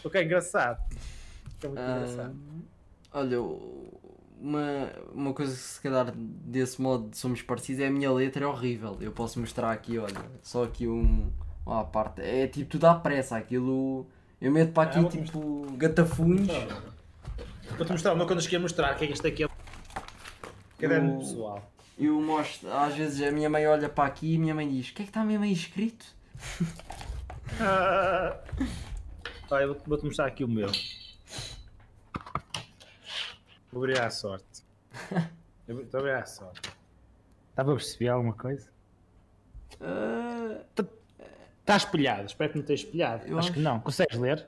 o 0.04 0.10
que 0.10 0.18
é 0.18 0.24
engraçado. 0.24 0.80
O 1.46 1.60
que 1.60 1.66
é 1.66 1.70
muito 1.70 1.82
Ah, 1.82 1.96
engraçado. 1.98 2.36
olha, 3.14 3.42
uma, 4.40 4.90
uma 5.14 5.34
coisa 5.34 5.52
que 5.54 5.60
se 5.60 5.82
calhar 5.82 6.12
desse 6.16 6.82
modo 6.82 7.16
somos 7.16 7.42
parecidos 7.42 7.82
é 7.82 7.88
a 7.88 7.92
minha 7.92 8.12
letra 8.12 8.44
é 8.44 8.48
horrível. 8.48 8.98
Eu 9.02 9.12
posso 9.12 9.40
mostrar 9.40 9.72
aqui, 9.72 9.98
olha, 9.98 10.14
só 10.42 10.64
aqui 10.64 10.88
um. 10.88 11.32
Uma 11.66 11.84
parte. 11.84 12.22
É 12.22 12.46
tipo 12.48 12.70
tudo 12.70 12.86
à 12.86 12.94
pressa, 12.94 13.36
aquilo. 13.38 14.06
Eu 14.40 14.52
meto 14.52 14.72
para 14.72 14.90
aqui 14.90 15.00
Ah, 15.00 15.10
tipo 15.10 15.66
gatafunhos. 15.78 16.48
Vou-te 17.76 17.92
mostrar 17.92 18.14
meu 18.14 18.28
quando 18.28 18.38
eu 18.38 18.44
cheguei 18.44 18.60
a 18.60 18.62
mostrar, 18.62 18.94
que 18.96 19.06
é 19.06 19.08
que 19.08 19.14
isto 19.14 19.26
aqui 19.26 19.44
é. 19.46 19.48
Caderno 20.78 21.16
O- 21.16 21.20
pessoal. 21.20 21.72
Eu 21.98 22.22
mostro, 22.22 22.72
às 22.72 22.96
vezes 22.96 23.26
a 23.26 23.32
minha 23.32 23.50
mãe 23.50 23.66
olha 23.66 23.88
para 23.88 24.06
aqui 24.06 24.34
e 24.34 24.36
a 24.36 24.40
minha 24.40 24.54
mãe 24.54 24.68
diz: 24.68 24.90
O 24.90 24.94
que 24.94 25.02
é 25.02 25.06
que 25.06 25.12
está 25.12 25.24
mesmo 25.24 25.46
aí 25.46 25.54
escrito? 25.54 26.06
Ah. 27.60 28.38
Olha, 29.50 29.68
vou- 29.68 29.82
vou-te 29.86 30.06
mostrar 30.06 30.26
aqui 30.26 30.44
o 30.44 30.48
meu. 30.48 30.70
Vou 33.72 33.84
abrir 33.84 34.00
à 34.00 34.10
sorte. 34.10 34.64
Eu 35.68 35.82
Estou 35.82 36.00
a 36.00 36.02
abrir 36.02 36.16
à 36.16 36.26
sorte. 36.26 36.70
Estava 37.50 37.72
a 37.72 37.76
perceber 37.76 38.10
alguma 38.10 38.34
coisa? 38.34 38.70
Está 39.72 41.74
uh... 41.74 41.78
espelhado, 41.78 42.26
espero 42.26 42.52
que 42.52 42.58
não 42.58 42.64
esteja 42.64 42.86
espelhado. 42.86 43.26
Acho, 43.26 43.38
acho, 43.38 43.54
que 43.54 43.60
não. 43.60 43.80
Consegues 43.80 44.18
ler? 44.18 44.48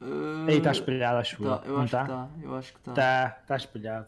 Uh... 0.00 0.46
Aí 0.48 0.58
está 0.58 0.70
espelhado, 0.70 1.18
acho 1.18 1.42
tá, 1.42 1.62
eu. 1.64 1.76
Não 1.76 1.84
está? 1.84 2.06
Tá? 2.06 2.28
Eu 2.40 2.54
acho 2.54 2.72
que 2.72 2.78
está. 2.78 2.90
Está, 2.92 3.38
está 3.42 3.56
espelhado. 3.56 4.06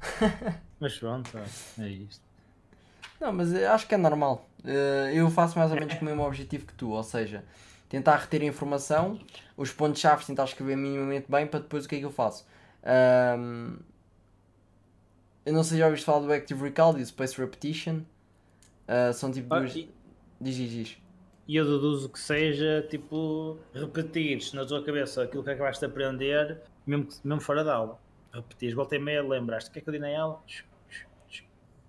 mas 0.80 0.96
pronto, 0.98 1.30
é 1.78 1.88
isto. 1.88 2.22
Não, 3.20 3.32
mas 3.32 3.52
acho 3.52 3.86
que 3.86 3.94
é 3.94 3.98
normal. 3.98 4.48
Eh, 4.64 5.12
eu 5.14 5.30
faço 5.30 5.58
mais 5.58 5.70
ou 5.70 5.76
menos 5.76 5.94
com 5.94 6.02
o 6.02 6.04
mesmo 6.04 6.24
objetivo 6.24 6.66
que 6.66 6.74
tu, 6.74 6.90
ou 6.90 7.02
seja, 7.02 7.44
tentar 7.88 8.16
reter 8.16 8.42
a 8.42 8.44
informação, 8.44 9.18
os 9.56 9.72
pontos-chave 9.72 10.24
tentar 10.24 10.44
escrever 10.44 10.76
minimamente 10.76 11.30
bem 11.30 11.46
para 11.46 11.60
depois 11.60 11.84
o 11.84 11.88
que 11.88 11.96
é 11.96 11.98
que 11.98 12.04
eu 12.04 12.10
faço. 12.10 12.46
Um, 12.84 13.76
eu 15.44 15.52
não 15.52 15.62
sei 15.64 15.76
se 15.76 15.78
já 15.78 15.86
ouviste 15.86 16.04
falar 16.04 16.20
do 16.20 16.32
Active 16.32 16.62
Recall 16.62 16.92
e 16.96 17.00
do 17.00 17.06
Space 17.06 17.38
Repetition. 17.40 18.00
Uh, 18.86 19.12
são 19.12 19.32
tipo 19.32 19.52
ah, 19.54 19.60
duas. 19.60 19.74
E... 19.74 19.90
Diz, 20.40 20.54
diz, 20.54 20.70
diz. 20.70 20.98
E 21.46 21.56
eu 21.56 21.64
deduzo 21.64 22.10
que 22.10 22.20
seja 22.20 22.86
tipo 22.90 23.58
repetires 23.72 24.52
na 24.52 24.66
tua 24.66 24.84
cabeça 24.84 25.22
aquilo 25.22 25.42
que 25.42 25.50
acabaste 25.50 25.80
de 25.80 25.90
aprender, 25.90 26.60
mesmo, 26.86 27.08
mesmo 27.24 27.40
fora 27.40 27.64
da 27.64 27.74
aula. 27.74 27.98
Repetires, 28.32 28.74
volta 28.74 28.96
e 28.96 28.98
meia, 28.98 29.22
lembraste 29.22 29.70
o 29.70 29.72
que 29.72 29.78
é 29.78 29.82
que 29.82 29.88
eu 29.88 29.92
dei 29.92 30.00
na 30.00 30.20
aula? 30.20 30.42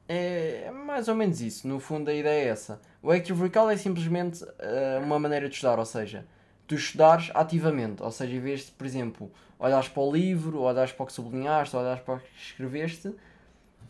É, 0.07 0.63
é 0.65 0.71
mais 0.71 1.07
ou 1.07 1.13
menos 1.13 1.39
isso, 1.39 1.67
no 1.67 1.79
fundo 1.79 2.09
a 2.09 2.13
ideia 2.13 2.45
é 2.45 2.47
essa. 2.47 2.81
O 3.01 3.11
Active 3.11 3.43
Recall 3.43 3.69
é 3.69 3.77
simplesmente 3.77 4.43
uh, 4.43 5.03
uma 5.03 5.19
maneira 5.19 5.47
de 5.47 5.53
estudar, 5.53 5.77
ou 5.77 5.85
seja, 5.85 6.25
tu 6.65 6.73
estudares 6.73 7.29
ativamente, 7.35 8.01
ou 8.01 8.11
seja, 8.11 8.35
em 8.35 8.39
vez 8.39 8.65
de, 8.65 8.71
por 8.71 8.87
exemplo, 8.87 9.31
olhares 9.59 9.87
para 9.87 10.01
o 10.01 10.11
livro, 10.11 10.61
olhares 10.61 10.91
para 10.91 11.03
o 11.03 11.05
que 11.05 11.13
sublinhaste, 11.13 11.75
olhares 11.75 12.01
para 12.01 12.15
o 12.15 12.19
que 12.19 12.27
escreveste, 12.35 13.13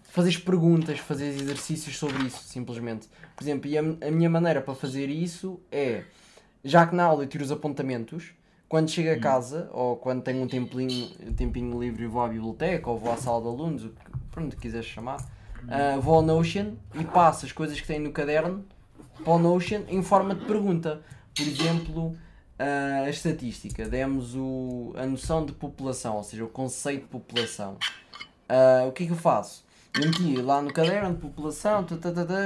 fazes 0.03 0.37
perguntas, 0.37 0.99
fazes 0.99 1.41
exercícios 1.41 1.97
sobre 1.97 2.23
isso, 2.23 2.43
simplesmente. 2.43 3.07
Por 3.35 3.43
exemplo, 3.43 3.69
a, 3.73 4.07
a, 4.07 4.11
minha 4.11 4.29
maneira 4.29 4.61
para 4.61 4.75
fazer 4.75 5.07
isso 5.07 5.61
é, 5.71 6.03
já 6.63 6.85
que 6.85 6.95
na 6.95 7.05
aula 7.05 7.23
eu 7.23 7.27
tiro 7.27 7.43
os 7.43 7.51
apontamentos, 7.51 8.33
quando 8.69 8.89
chego 8.91 9.09
a 9.09 9.13
hum. 9.13 9.19
casa, 9.19 9.67
ou 9.73 9.97
quando 9.97 10.21
tenho 10.21 10.43
um 10.43 10.47
tempinho, 10.47 11.09
um 11.27 11.33
tempinho 11.33 11.79
livre 11.79 12.03
e 12.03 12.07
vou 12.07 12.21
à 12.21 12.27
biblioteca, 12.29 12.87
ou 12.87 12.99
vou 12.99 13.11
à 13.11 13.17
sala 13.17 13.41
de 13.41 13.47
alunos, 13.47 13.83
o 13.83 13.89
que, 13.89 14.01
pronto, 14.29 14.55
quiseres 14.55 14.85
chamar, 14.85 15.19
uh, 15.63 15.99
vou 15.99 16.13
ao 16.13 16.21
Notion 16.21 16.73
e 16.93 17.03
passo 17.03 17.47
as 17.47 17.51
coisas 17.51 17.81
que 17.81 17.87
tenho 17.87 18.03
no 18.03 18.11
caderno 18.11 18.63
para 19.23 19.33
o 19.33 19.39
Notion 19.39 19.81
em 19.87 20.03
forma 20.03 20.35
de 20.35 20.45
pergunta. 20.45 21.01
Por 21.35 21.47
exemplo, 21.47 22.07
uh, 22.09 23.05
a 23.05 23.09
estatística, 23.09 23.89
demos 23.89 24.35
o, 24.35 24.93
a 24.95 25.05
noção 25.07 25.43
de 25.43 25.51
população, 25.51 26.17
ou 26.17 26.23
seja, 26.23 26.45
o 26.45 26.49
conceito 26.49 27.01
de 27.01 27.07
população. 27.07 27.75
Uh, 28.47 28.87
o 28.87 28.91
que 28.91 29.03
é 29.03 29.05
que 29.07 29.11
eu 29.11 29.17
faço? 29.17 29.65
Meti 29.97 30.35
lá 30.35 30.61
no 30.61 30.71
caderno 30.71 31.15
de 31.15 31.19
população, 31.19 31.83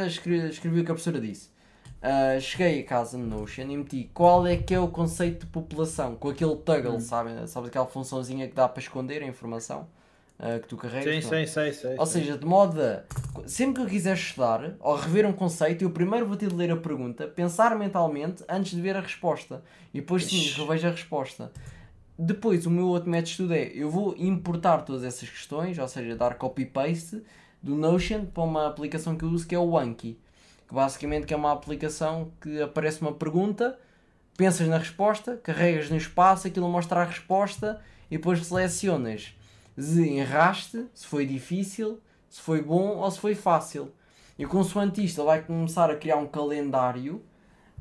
escrevi, 0.07 0.49
escrevi 0.49 0.79
o 0.79 0.85
que 0.85 0.91
a 0.91 0.93
professora 0.93 1.19
disse. 1.19 1.52
Uh, 2.03 2.39
cheguei 2.41 2.81
a 2.81 2.83
casa 2.83 3.17
no 3.17 3.25
Notion 3.25 3.63
e 3.63 3.77
meti 3.77 4.11
qual 4.13 4.45
é 4.45 4.57
que 4.57 4.73
é 4.73 4.79
o 4.79 4.89
conceito 4.89 5.45
de 5.45 5.45
população, 5.45 6.15
com 6.15 6.29
aquele 6.29 6.55
toggle, 6.57 6.95
hum. 6.95 6.99
sabe? 6.99 7.47
Sabe 7.47 7.67
aquela 7.67 7.87
funçãozinha 7.87 8.47
que 8.47 8.53
dá 8.53 8.67
para 8.67 8.81
esconder 8.81 9.23
a 9.23 9.25
informação? 9.25 9.87
uh, 10.39 10.59
que 10.59 10.67
tu 10.67 10.77
carregas. 10.77 11.25
Sim, 11.25 11.29
sim, 11.29 11.45
sim, 11.45 11.71
sim. 11.71 11.95
Ou 11.97 12.05
seja, 12.05 12.37
de 12.37 12.45
modo 12.45 12.81
a. 12.81 13.03
Sempre 13.45 13.75
que 13.75 13.81
eu 13.81 13.89
quiser 13.89 14.15
estudar 14.15 14.75
ou 14.79 14.95
rever 14.95 15.25
um 15.25 15.33
conceito, 15.33 15.83
eu 15.83 15.89
primeiro 15.89 16.25
vou 16.25 16.35
ter 16.35 16.49
de 16.49 16.55
ler 16.55 16.71
a 16.71 16.77
pergunta, 16.77 17.27
pensar 17.27 17.77
mentalmente 17.77 18.43
antes 18.47 18.71
de 18.71 18.81
ver 18.81 18.95
a 18.95 19.01
resposta. 19.01 19.63
E 19.93 19.99
depois 19.99 20.25
sim, 20.25 20.49
revejo 20.51 20.87
a 20.87 20.91
resposta. 20.91 21.51
Depois, 22.17 22.65
o 22.65 22.69
meu 22.69 22.87
outro 22.87 23.09
método 23.09 23.25
de 23.25 23.31
estudo 23.31 23.53
é 23.53 23.71
eu 23.73 23.89
vou 23.89 24.15
importar 24.17 24.79
todas 24.83 25.03
essas 25.03 25.29
questões, 25.29 25.77
ou 25.79 25.87
seja, 25.87 26.15
dar 26.15 26.35
copy-paste 26.35 27.23
do 27.61 27.75
Notion 27.75 28.25
para 28.25 28.43
uma 28.43 28.67
aplicação 28.67 29.15
que 29.15 29.23
eu 29.23 29.29
uso 29.29 29.47
que 29.47 29.55
é 29.55 29.59
o 29.59 29.77
Anki. 29.77 30.17
Que 30.73 30.75
basicamente 30.75 31.31
é 31.31 31.37
uma 31.37 31.51
aplicação 31.51 32.31
que 32.41 32.59
aparece 32.59 32.99
uma 32.99 33.13
pergunta, 33.13 33.77
pensas 34.35 34.67
na 34.67 34.79
resposta, 34.79 35.37
carregas 35.37 35.87
no 35.91 35.95
espaço, 35.95 36.47
aquilo 36.47 36.67
mostra 36.67 37.01
a 37.01 37.03
resposta 37.03 37.79
e 38.09 38.17
depois 38.17 38.43
selecionas 38.43 39.35
desenraste, 39.77 40.87
se 40.95 41.05
foi 41.05 41.27
difícil, 41.27 42.01
se 42.27 42.41
foi 42.41 42.63
bom 42.63 42.97
ou 42.97 43.11
se 43.11 43.19
foi 43.19 43.35
fácil. 43.35 43.91
E 44.37 44.47
consoante 44.47 45.05
isto, 45.05 45.21
ele 45.21 45.27
vai 45.27 45.43
começar 45.43 45.91
a 45.91 45.95
criar 45.95 46.17
um 46.17 46.25
calendário 46.25 47.21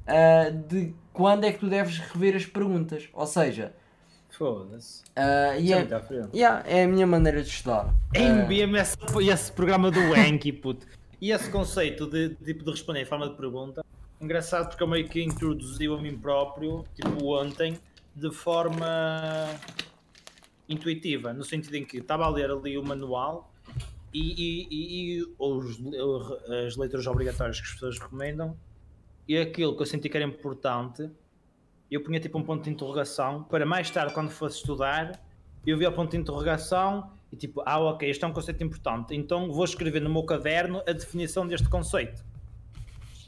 uh, 0.03 0.53
de 0.69 0.95
quando 1.15 1.45
é 1.45 1.53
que 1.53 1.61
tu 1.61 1.71
deves 1.71 1.97
rever 1.97 2.37
as 2.37 2.45
perguntas. 2.45 3.09
Ou 3.15 3.27
seja, 3.27 3.73
Foda-se. 4.29 5.03
Uh, 5.17 5.61
e 5.61 5.73
é, 5.73 5.89
yeah, 6.35 6.63
é 6.67 6.85
a 6.85 6.89
minha 6.89 7.07
maneira 7.07 7.43
de 7.43 7.49
estudar. 7.49 7.95
É 8.15 8.33
uh, 8.33 8.77
esse, 8.77 8.97
esse 9.31 9.53
programa 9.53 9.91
do 9.91 10.01
Anki, 10.15 10.53
puto. 10.53 10.87
E 11.23 11.31
esse 11.31 11.49
conceito 11.53 12.09
de, 12.09 12.31
tipo, 12.31 12.65
de 12.65 12.73
responder 12.73 13.03
em 13.03 13.05
forma 13.05 13.29
de 13.29 13.37
pergunta, 13.37 13.85
engraçado 14.21 14.69
porque 14.69 14.83
eu 14.83 14.89
meio 14.89 15.09
que 15.09 15.23
introduziu 15.23 15.95
a 15.95 16.03
mim 16.03 16.19
próprio, 16.19 16.85
tipo 16.97 17.33
ontem, 17.33 17.79
de 18.13 18.29
forma 18.33 19.49
intuitiva, 20.69 21.33
no 21.33 21.45
sentido 21.45 21.77
em 21.77 21.85
que 21.85 21.99
estava 21.99 22.25
a 22.25 22.29
ler 22.29 22.51
ali 22.51 22.77
o 22.77 22.83
manual 22.83 23.55
e, 24.13 24.33
e, 24.33 24.69
e, 24.69 25.19
e 25.21 25.35
os, 25.39 25.79
as 26.67 26.77
leituras 26.77 27.07
obrigatórias 27.07 27.61
que 27.61 27.67
as 27.69 27.73
pessoas 27.75 28.01
recomendam 28.01 28.57
e 29.29 29.39
aquilo 29.39 29.77
que 29.77 29.83
eu 29.83 29.87
senti 29.87 30.09
que 30.09 30.17
era 30.17 30.27
importante, 30.27 31.09
eu 31.89 32.03
punha 32.03 32.19
tipo 32.19 32.37
um 32.37 32.43
ponto 32.43 32.65
de 32.65 32.71
interrogação 32.71 33.45
para 33.45 33.65
mais 33.65 33.89
tarde, 33.93 34.13
quando 34.13 34.31
fosse 34.31 34.57
estudar, 34.57 35.25
eu 35.65 35.79
via 35.79 35.89
o 35.89 35.93
ponto 35.93 36.11
de 36.11 36.17
interrogação 36.17 37.13
e 37.33 37.37
tipo, 37.37 37.63
ah, 37.65 37.81
ok, 37.81 38.09
este 38.09 38.23
é 38.23 38.29
um 38.29 38.33
conceito 38.33 38.63
importante, 38.63 39.17
então 39.17 39.51
vou 39.51 39.65
escrever 39.65 40.01
no 40.01 40.11
meu 40.11 40.23
caderno 40.23 40.83
a 40.87 40.93
definição 40.93 41.47
deste 41.47 41.69
conceito. 41.69 42.23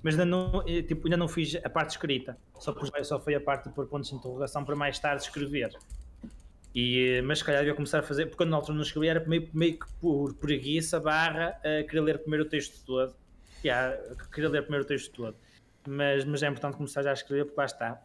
Mas 0.02 0.14
ainda 0.14 0.26
não, 0.26 0.62
tipo, 0.62 1.06
ainda 1.06 1.16
não 1.16 1.26
fiz 1.26 1.56
a 1.64 1.70
parte 1.70 1.90
escrita, 1.90 2.36
só, 2.58 2.74
só 3.02 3.18
foi 3.18 3.34
a 3.34 3.40
parte 3.40 3.68
de 3.68 3.74
pôr 3.74 3.86
pontos 3.86 4.10
de 4.10 4.16
interrogação 4.16 4.62
para 4.62 4.76
mais 4.76 4.98
tarde 4.98 5.22
escrever. 5.22 5.70
E, 6.74 7.22
mas 7.22 7.38
se 7.38 7.44
calhar 7.44 7.64
ia 7.64 7.74
começar 7.74 8.00
a 8.00 8.02
fazer, 8.02 8.26
porque 8.26 8.36
quando 8.36 8.50
na 8.50 8.56
altura 8.56 8.74
não 8.74 8.82
escrevi 8.82 9.08
era 9.08 9.26
meio, 9.26 9.48
meio 9.54 9.78
que 9.78 9.86
por 10.00 10.34
preguiça 10.34 11.00
barra 11.00 11.58
uh, 11.60 11.86
querer 11.86 12.00
ler 12.00 12.18
primeiro 12.18 12.44
o 12.44 12.48
texto 12.48 12.84
todo. 12.84 13.14
Yeah, 13.64 13.96
queria 14.32 14.50
ler 14.50 14.62
primeiro 14.62 14.84
o 14.84 14.86
texto 14.86 15.12
todo. 15.12 15.36
Mas, 15.88 16.24
mas 16.24 16.42
é 16.42 16.48
importante 16.48 16.76
começar 16.76 17.02
já 17.02 17.10
a 17.10 17.14
escrever 17.14 17.44
porque 17.44 17.60
lá 17.60 17.64
está. 17.64 18.02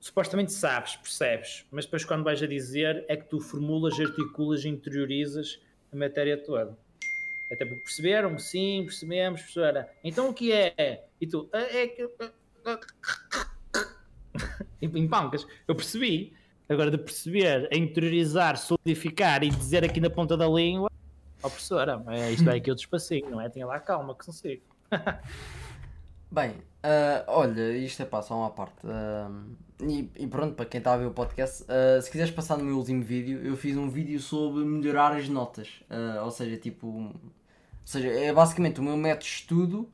Supostamente 0.00 0.52
sabes, 0.52 0.96
percebes, 0.96 1.66
mas 1.70 1.84
depois 1.84 2.04
quando 2.04 2.22
vais 2.24 2.42
a 2.42 2.46
dizer 2.46 3.04
é 3.08 3.16
que 3.16 3.24
tu 3.24 3.40
formulas, 3.40 3.98
articulas 3.98 4.64
interiorizas 4.64 5.60
a 5.92 5.96
matéria 5.96 6.36
toda. 6.36 6.78
Até 7.50 7.64
porque 7.64 7.82
perceberam? 7.82 8.38
Sim, 8.38 8.84
percebemos, 8.84 9.40
professora. 9.40 9.90
Então 10.04 10.28
o 10.28 10.34
que 10.34 10.52
é? 10.52 11.06
E 11.20 11.26
tu, 11.26 11.48
é, 11.52 11.82
é 11.82 11.88
que. 11.88 12.08
em 14.82 15.08
pancas, 15.08 15.46
eu 15.66 15.74
percebi, 15.74 16.36
Agora, 16.68 16.90
de 16.90 16.98
perceber, 16.98 17.66
interiorizar, 17.72 18.58
solidificar 18.58 19.42
e 19.42 19.48
dizer 19.48 19.82
aqui 19.84 20.00
na 20.00 20.10
ponta 20.10 20.36
da 20.36 20.46
língua, 20.46 20.90
ó 21.42 21.46
oh, 21.46 21.50
professora, 21.50 22.02
é, 22.08 22.30
isto 22.30 22.48
é 22.50 22.56
aqui 22.56 22.68
outro 22.68 22.84
espacinho, 22.84 23.30
não 23.30 23.40
é? 23.40 23.48
Tenha 23.48 23.66
lá 23.66 23.80
calma 23.80 24.14
que 24.14 24.26
consigo. 24.26 24.62
Bem, 26.30 26.56
uh, 26.84 27.24
olha, 27.26 27.76
isto 27.76 28.02
é 28.02 28.04
pá, 28.04 28.22
só 28.22 28.36
uma 28.36 28.50
parte. 28.50 28.86
Uh, 28.86 29.56
e, 29.80 30.10
e, 30.16 30.26
pronto, 30.26 30.54
para 30.54 30.66
quem 30.66 30.78
está 30.78 30.94
a 30.94 30.96
ver 30.96 31.06
o 31.06 31.10
podcast, 31.10 31.62
uh, 31.64 32.02
se 32.02 32.10
quiseres 32.10 32.32
passar 32.32 32.56
no 32.56 32.64
meu 32.64 32.76
último 32.76 33.02
vídeo, 33.02 33.40
eu 33.44 33.56
fiz 33.56 33.76
um 33.76 33.88
vídeo 33.88 34.18
sobre 34.20 34.64
melhorar 34.64 35.12
as 35.12 35.28
notas. 35.28 35.82
ou 36.22 36.30
seja, 36.30 36.56
tipo. 36.56 36.86
Ou 36.86 37.12
seja, 37.84 38.08
é 38.08 38.32
basicamente 38.32 38.80
o 38.80 38.82
meu 38.82 38.96
método 38.96 39.24
de 39.24 39.30
estudo. 39.30 39.88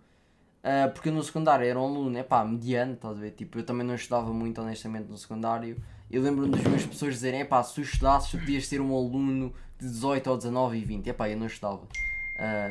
porque 0.94 1.10
no 1.10 1.22
secundário 1.22 1.66
era 1.66 1.78
um 1.78 1.84
aluno, 1.84 2.18
é 2.18 2.22
pá, 2.22 2.44
mediano, 2.44 2.94
estás 2.94 3.16
a 3.16 3.20
ver? 3.20 3.30
Tipo, 3.32 3.58
eu 3.58 3.64
também 3.64 3.86
não 3.86 3.94
estudava 3.94 4.32
muito 4.32 4.60
honestamente 4.60 5.08
no 5.08 5.16
secundário. 5.16 5.76
Eu 6.10 6.22
lembro-me 6.22 6.50
das 6.50 6.62
minhas 6.62 6.86
pessoas 6.86 7.14
dizerem: 7.14 7.40
é 7.40 7.44
pá, 7.44 7.62
se 7.62 7.74
tu 7.74 7.80
estudasses, 7.82 8.30
tu 8.30 8.38
podias 8.38 8.66
ser 8.66 8.80
um 8.80 8.94
aluno 8.94 9.52
de 9.78 9.86
18 9.86 10.30
ou 10.30 10.36
19 10.36 10.78
e 10.78 10.84
20. 10.84 11.10
É 11.10 11.12
pá, 11.12 11.28
eu 11.28 11.36
não 11.36 11.46
estudava. 11.46 11.82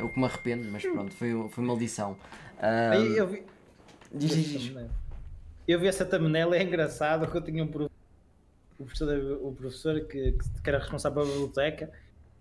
O 0.03 0.09
que 0.09 0.19
me 0.19 0.25
arrependo, 0.25 0.69
mas 0.71 0.81
pronto, 0.83 1.13
foi, 1.13 1.47
foi 1.49 1.63
uma 1.63 1.73
lição. 1.73 2.17
Eu 3.15 3.27
vi. 3.27 3.52
Diz, 4.13 4.35
diz. 4.35 4.75
Eu 5.67 5.79
vi 5.79 5.87
essa 5.87 6.05
thumbnail, 6.05 6.53
é 6.53 6.61
engraçado 6.61 7.29
que 7.29 7.35
eu 7.35 7.41
tinha 7.41 7.63
um 7.63 7.67
professor, 7.67 9.09
o 9.41 9.51
professor, 9.53 10.01
que, 10.01 10.33
que 10.33 10.69
era 10.69 10.77
responsável 10.77 11.21
pela 11.21 11.33
biblioteca, 11.33 11.89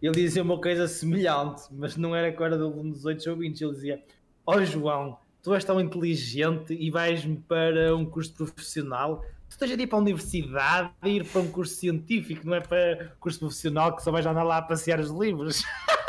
ele 0.03 0.15
dizia 0.15 0.43
uma 0.43 0.61
coisa 0.61 0.89
semelhante, 0.89 1.63
mas 1.71 1.97
não 1.97 2.15
era 2.15 2.33
com 2.33 2.43
a 2.43 2.49
do 2.49 2.67
aluno 2.67 2.91
dos 2.91 3.05
8 3.05 3.31
ou 3.31 3.37
20, 3.37 3.61
ele 3.63 3.73
dizia: 3.73 4.03
Ó 4.45 4.57
oh, 4.57 4.65
João, 4.65 5.17
tu 5.43 5.55
és 5.55 5.65
tão 5.65 5.81
inteligente 5.81 6.75
e 6.75 6.91
vais-me 6.91 7.37
para 7.37 7.95
um 7.95 8.05
curso 8.05 8.35
profissional, 8.35 9.25
tu 9.49 9.53
esteja 9.53 9.75
a 9.75 9.81
ir 9.81 9.87
para 9.87 9.99
a 9.99 10.03
universidade 10.03 10.91
e 11.05 11.11
ir 11.11 11.25
para 11.25 11.41
um 11.41 11.49
curso 11.49 11.77
científico, 11.77 12.45
não 12.45 12.57
é 12.57 12.61
para 12.61 13.13
curso 13.21 13.39
profissional 13.39 13.95
que 13.95 14.03
só 14.03 14.11
vais 14.11 14.27
andar 14.27 14.43
lá 14.43 14.59
a 14.59 14.63
passear 14.63 14.99
os 14.99 15.11
livros. 15.11 15.63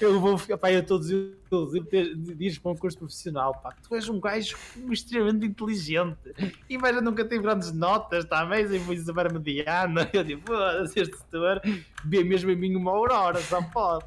eu 0.00 0.20
vou 0.20 0.38
ficar, 0.38 0.56
pá, 0.58 0.70
eu 0.72 0.80
estou 0.80 0.98
dias 1.00 2.58
para 2.58 2.72
um 2.72 2.76
curso 2.76 2.98
profissional, 2.98 3.54
pá, 3.62 3.74
tu 3.86 3.94
és 3.94 4.08
um 4.08 4.20
gajo 4.20 4.56
extremamente 4.90 5.46
inteligente 5.46 6.18
e 6.68 6.78
mas 6.78 6.94
eu 6.96 7.02
nunca 7.02 7.24
tive 7.24 7.42
grandes 7.42 7.72
notas, 7.72 8.24
está 8.24 8.44
mesmo, 8.44 8.74
e 8.74 8.80
fui 8.80 8.96
saber 8.98 9.32
mediana. 9.32 10.08
Eu 10.12 10.24
digo, 10.24 10.42
foda-se, 10.46 11.00
este 11.00 11.16
setor 11.16 11.60
vê 12.04 12.22
mesmo 12.24 12.50
em 12.50 12.56
mim 12.56 12.74
uma 12.76 12.90
aurora, 12.90 13.40
só 13.40 13.60
pode. 13.62 14.04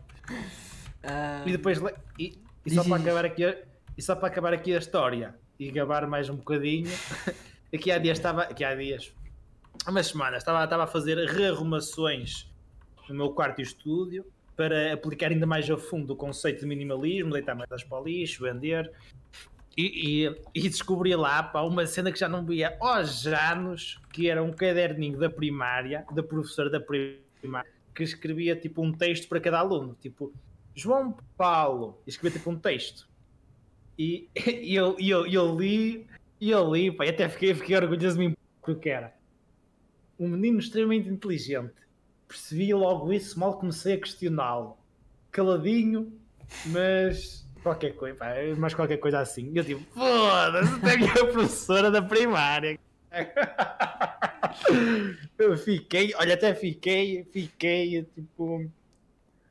Ah, 1.03 1.43
E 1.45 1.51
depois, 1.51 1.79
e, 2.17 2.37
e 2.65 2.71
só 2.73 2.83
para 2.83 2.95
acabar 3.01 3.25
aqui, 3.25 3.45
a- 3.45 3.57
e 3.97 4.01
só 4.01 4.15
para 4.15 4.27
acabar 4.27 4.53
aqui 4.53 4.73
a 4.73 4.79
história 4.79 5.35
e 5.59 5.69
gabar 5.71 6.07
mais 6.07 6.29
um 6.29 6.35
bocadinho, 6.35 6.89
aqui 7.73 7.91
há 7.91 7.97
dias 7.97 8.17
estava, 8.17 8.43
aqui 8.43 8.63
há 8.63 8.75
dias, 8.75 9.13
há 9.85 9.91
umas 9.91 10.07
semanas, 10.07 10.39
estava, 10.39 10.63
estava 10.63 10.83
a 10.83 10.87
fazer 10.87 11.17
rearrumações 11.29 12.49
no 13.07 13.15
meu 13.15 13.29
quarto 13.31 13.59
e 13.59 13.63
estúdio 13.63 14.25
para 14.55 14.93
aplicar 14.93 15.31
ainda 15.31 15.45
mais 15.45 15.69
a 15.69 15.77
fundo 15.77 16.13
o 16.13 16.15
conceito 16.15 16.61
de 16.61 16.65
minimalismo, 16.65 17.31
deitar 17.33 17.55
merdas 17.55 17.83
para 17.83 17.99
o 17.99 18.03
lixo, 18.05 18.43
vender. 18.43 18.91
E, 19.77 20.25
e- 20.25 20.41
e 20.53 20.69
descobri 20.69 21.13
lá 21.15 21.43
pá, 21.43 21.61
uma 21.61 21.85
cena 21.85 22.11
que 22.11 22.17
já 22.17 22.29
não 22.29 22.45
via 22.45 22.77
aos 22.79 23.27
anos, 23.27 23.99
que 24.13 24.29
era 24.29 24.41
um 24.41 24.53
caderninho 24.53 25.17
da 25.19 25.29
primária, 25.29 26.05
da 26.13 26.23
professora 26.23 26.69
da 26.69 26.79
primária, 26.79 27.69
que 27.93 28.03
escrevia 28.03 28.55
tipo 28.55 28.81
um 28.81 28.93
texto 28.93 29.27
para 29.27 29.41
cada 29.41 29.59
aluno, 29.59 29.95
tipo 29.99 30.33
João 30.73 31.17
Paulo, 31.37 32.01
e 32.07 32.09
escrevia 32.09 32.39
tipo 32.39 32.49
um 32.49 32.57
texto. 32.57 33.07
E, 33.99 34.29
e 34.47 34.73
eu, 34.73 34.95
eu, 34.97 35.27
eu 35.27 35.57
li, 35.59 36.07
e 36.39 36.51
eu 36.51 36.73
li, 36.73 36.89
pá, 36.91 37.05
e 37.05 37.09
até 37.09 37.27
fiquei, 37.27 37.53
fiquei 37.53 37.75
orgulhoso 37.75 38.17
de 38.17 38.27
mim 38.27 38.35
porque 38.61 38.89
era 38.89 39.13
um 40.17 40.29
menino 40.29 40.59
extremamente 40.59 41.09
inteligente. 41.09 41.73
Percebi 42.27 42.73
logo 42.73 43.13
isso, 43.13 43.39
mal 43.39 43.57
comecei 43.57 43.93
a 43.93 43.99
questioná-lo. 43.99 44.77
Caladinho, 45.31 46.11
mas 46.67 47.47
qualquer 47.61 47.95
coisa, 47.95 48.15
pá, 48.15 48.33
mas 48.57 48.73
qualquer 48.73 48.97
coisa 48.97 49.19
assim. 49.19 49.51
Eu 49.53 49.63
tipo, 49.63 49.81
foda-se, 49.93 50.79
tenho 50.81 51.09
a 51.09 51.27
professora 51.27 51.91
da 51.91 52.01
primária. 52.01 52.79
Eu 55.37 55.57
fiquei, 55.57 56.13
olha, 56.15 56.33
até 56.33 56.53
fiquei, 56.53 57.23
fiquei 57.25 58.03
tipo 58.03 58.69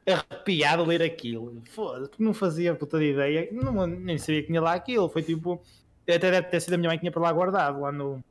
arrepiado 0.07 0.85
ler 0.85 1.03
aquilo. 1.03 1.63
Foda-se, 1.71 2.13
não 2.19 2.35
fazia 2.35 2.75
puta 2.75 2.99
de 2.99 3.13
ideia, 3.13 3.49
não, 3.53 3.87
nem 3.87 4.19
sabia 4.19 4.43
que 4.43 4.49
tinha 4.49 4.61
lá 4.61 4.75
aquilo. 4.75 5.09
Foi 5.09 5.23
tipo, 5.23 5.63
até 6.03 6.19
deve 6.19 6.49
ter 6.49 6.61
sido 6.61 6.75
a 6.75 6.77
minha 6.77 6.89
mãe 6.89 6.99
que 6.99 7.03
tinha 7.03 7.13
para 7.13 7.23
lá 7.23 7.33
guardado, 7.33 7.81
lá 7.81 7.93
no, 7.93 8.23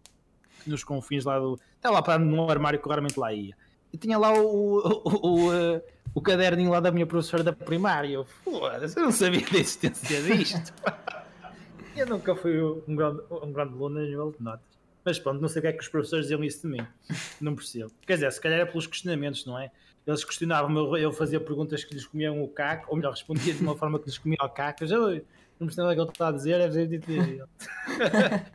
nos 0.65 0.83
confins 0.83 1.25
lá 1.25 1.39
do. 1.39 1.59
Estava 1.75 1.95
lá 1.95 2.01
para 2.01 2.19
num 2.19 2.49
armário 2.49 2.79
que 2.79 2.87
raramente 2.87 3.19
lá 3.19 3.33
ia. 3.33 3.55
E 3.93 3.97
tinha 3.97 4.17
lá 4.17 4.33
o, 4.33 4.79
o, 4.79 5.01
o, 5.05 5.45
o, 5.45 5.53
eh, 5.53 5.81
o 6.15 6.21
caderninho 6.21 6.71
lá 6.71 6.79
da 6.79 6.91
minha 6.91 7.05
professora 7.05 7.43
da 7.43 7.53
primária. 7.53 8.15
Eu, 8.15 8.25
foda-se, 8.25 8.99
eu 8.99 9.03
não 9.03 9.11
sabia 9.11 9.41
da 9.41 9.59
existência 9.59 10.19
disto. 10.21 10.73
eu 11.95 12.07
nunca 12.07 12.35
fui 12.35 12.59
um 12.59 12.95
grande, 12.95 13.21
um 13.29 13.53
grande 13.53 13.73
aluno 13.73 13.99
a 13.99 14.01
nível 14.01 14.31
de 14.31 14.43
notas. 14.43 14.65
Mas 15.05 15.19
pronto, 15.19 15.39
não 15.39 15.47
sei 15.47 15.59
o 15.59 15.61
que 15.61 15.67
é 15.67 15.73
que 15.73 15.83
os 15.83 15.87
professores 15.87 16.25
diziam 16.25 16.43
isso 16.43 16.61
de 16.61 16.67
mim. 16.67 16.87
Não 17.39 17.55
percebo. 17.55 17.91
Quer 18.07 18.15
dizer, 18.15 18.31
se 18.31 18.41
calhar 18.41 18.59
é 18.59 18.65
pelos 18.65 18.87
questionamentos, 18.87 19.45
não 19.45 19.59
é? 19.59 19.69
Eles 20.07 20.23
questionavam, 20.23 20.75
eu, 20.75 20.97
eu 20.97 21.11
fazia 21.11 21.39
perguntas 21.39 21.83
que 21.83 21.93
lhes 21.93 22.05
comiam 22.05 22.41
o 22.41 22.47
caco, 22.47 22.87
ou 22.89 22.97
melhor, 22.97 23.11
respondia 23.11 23.53
de 23.53 23.61
uma 23.61 23.75
forma 23.75 23.99
que 23.99 24.05
lhes 24.05 24.17
comia 24.17 24.37
o 24.41 24.49
caco. 24.49 24.83
Eu 24.83 24.87
já 24.87 24.99
"Oi, 24.99 25.23
não 25.59 25.67
percebo 25.67 25.83
nada 25.87 25.95
que 25.95 26.01
ele 26.01 26.09
está 26.09 26.27
a 26.27 26.31
dizer, 26.31 26.59
é 26.59 26.67
dizer 26.67 27.03
ele. 27.09 27.43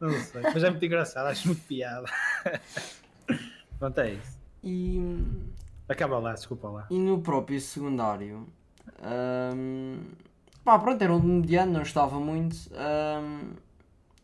Não 0.00 0.10
sei, 0.10 0.42
mas 0.42 0.62
é 0.62 0.70
muito 0.70 0.84
engraçado, 0.84 1.26
acho 1.26 1.48
muito 1.48 1.60
piada. 1.66 2.06
Pronto, 3.80 3.98
é 3.98 4.12
isso. 4.12 4.37
E, 4.62 5.00
Acaba 5.88 6.18
lá, 6.18 6.32
desculpa 6.34 6.68
lá. 6.68 6.86
e 6.90 6.98
no 6.98 7.20
próprio 7.20 7.60
secundário, 7.60 8.46
ahm, 9.02 9.98
pá, 10.64 10.78
pronto, 10.78 11.00
era 11.02 11.14
um 11.14 11.20
mediano, 11.22 11.72
não 11.72 11.82
estava 11.82 12.18
muito. 12.20 12.56
ahm, 12.74 13.52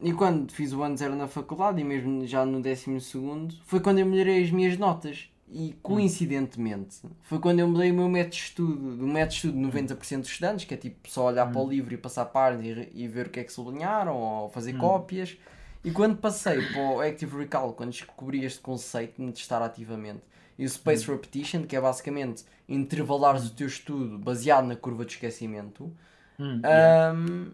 e 0.01 0.13
quando 0.13 0.53
fiz 0.53 0.73
o 0.73 0.83
ano 0.83 0.97
zero 0.97 1.15
na 1.15 1.27
faculdade, 1.29 1.81
e 1.81 1.85
mesmo 1.85 2.27
já 2.27 2.45
no 2.45 2.61
décimo 2.61 3.01
segundo, 3.01 3.55
foi 3.65 3.81
quando 3.81 4.01
eu 4.01 4.07
melhorei 4.07 4.43
as 4.43 4.51
minhas 4.51 4.77
notas. 4.77 5.31
E 5.57 5.75
coincidentemente, 5.83 6.97
foi 7.23 7.39
quando 7.39 7.61
eu 7.61 7.69
mudei 7.69 7.91
o 7.91 7.95
meu 7.95 8.09
método 8.09 8.35
de 8.35 8.41
estudo, 8.43 8.97
do 8.97 9.07
método 9.07 9.29
de 9.31 9.37
estudo 9.37 9.53
de 9.53 9.61
90% 9.61 10.21
dos 10.21 10.29
estudantes, 10.31 10.65
que 10.65 10.75
é 10.75 10.77
tipo 10.77 11.09
só 11.09 11.27
olhar 11.27 11.47
para 11.53 11.61
o 11.61 11.69
livro 11.69 11.95
e 11.95 11.97
passar 11.97 12.25
páginas 12.25 12.89
e, 12.93 13.05
e 13.05 13.09
ver 13.09 13.27
o 13.27 13.31
que 13.31 13.39
é 13.41 13.45
que 13.45 13.53
sublinharam, 13.53 14.17
ou 14.17 14.49
fazer 14.49 14.73
cópias. 14.79 15.37
E 15.85 15.91
quando 15.91 16.17
passei 16.17 16.63
para 16.73 16.81
o 16.81 17.01
Active 17.01 17.37
Recall, 17.37 17.75
quando 17.75 17.91
descobri 17.91 18.45
este 18.45 18.61
conceito 18.61 19.23
de 19.23 19.33
testar 19.33 19.63
ativamente, 19.63 20.23
e 20.59 20.65
o 20.65 20.69
Space 20.69 21.07
Repetition, 21.07 21.65
que 21.65 21.77
é 21.77 21.81
basicamente 21.81 22.45
intervalares 22.69 23.47
o 23.47 23.55
teu 23.55 23.67
estudo 23.67 24.19
baseado 24.19 24.67
na 24.67 24.77
curva 24.77 25.05
de 25.05 25.13
esquecimento, 25.13 25.93
Hum, 26.39 26.61
Ahm, 26.65 27.53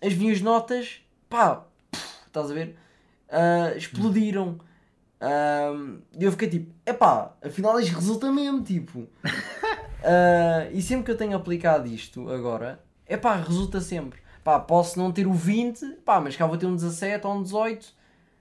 as 0.00 0.14
minhas 0.14 0.40
notas, 0.40 1.00
pá, 1.28 1.64
pff, 1.90 2.26
estás 2.26 2.50
a 2.50 2.54
ver? 2.54 2.76
Ah, 3.28 3.72
explodiram. 3.76 4.58
Ahm, 5.20 6.00
E 6.18 6.24
eu 6.24 6.30
fiquei 6.32 6.48
tipo, 6.48 6.72
epá, 6.86 7.34
afinal 7.42 7.80
isto 7.80 7.94
resulta 7.96 8.30
mesmo, 8.32 8.62
tipo. 8.62 9.08
Ah, 10.06 10.68
e 10.72 10.82
sempre 10.82 11.06
que 11.06 11.10
eu 11.12 11.16
tenho 11.16 11.36
aplicado 11.36 11.88
isto 11.88 12.28
agora, 12.30 12.78
epá, 13.08 13.36
resulta 13.36 13.80
sempre. 13.80 14.20
Pá, 14.44 14.60
posso 14.60 14.98
não 14.98 15.10
ter 15.10 15.26
o 15.26 15.32
20, 15.32 15.84
pá, 16.04 16.20
mas 16.20 16.36
cá 16.36 16.46
vou 16.46 16.58
ter 16.58 16.66
um 16.66 16.76
17 16.76 17.26
ou 17.26 17.34
um 17.34 17.42
18. 17.42 17.92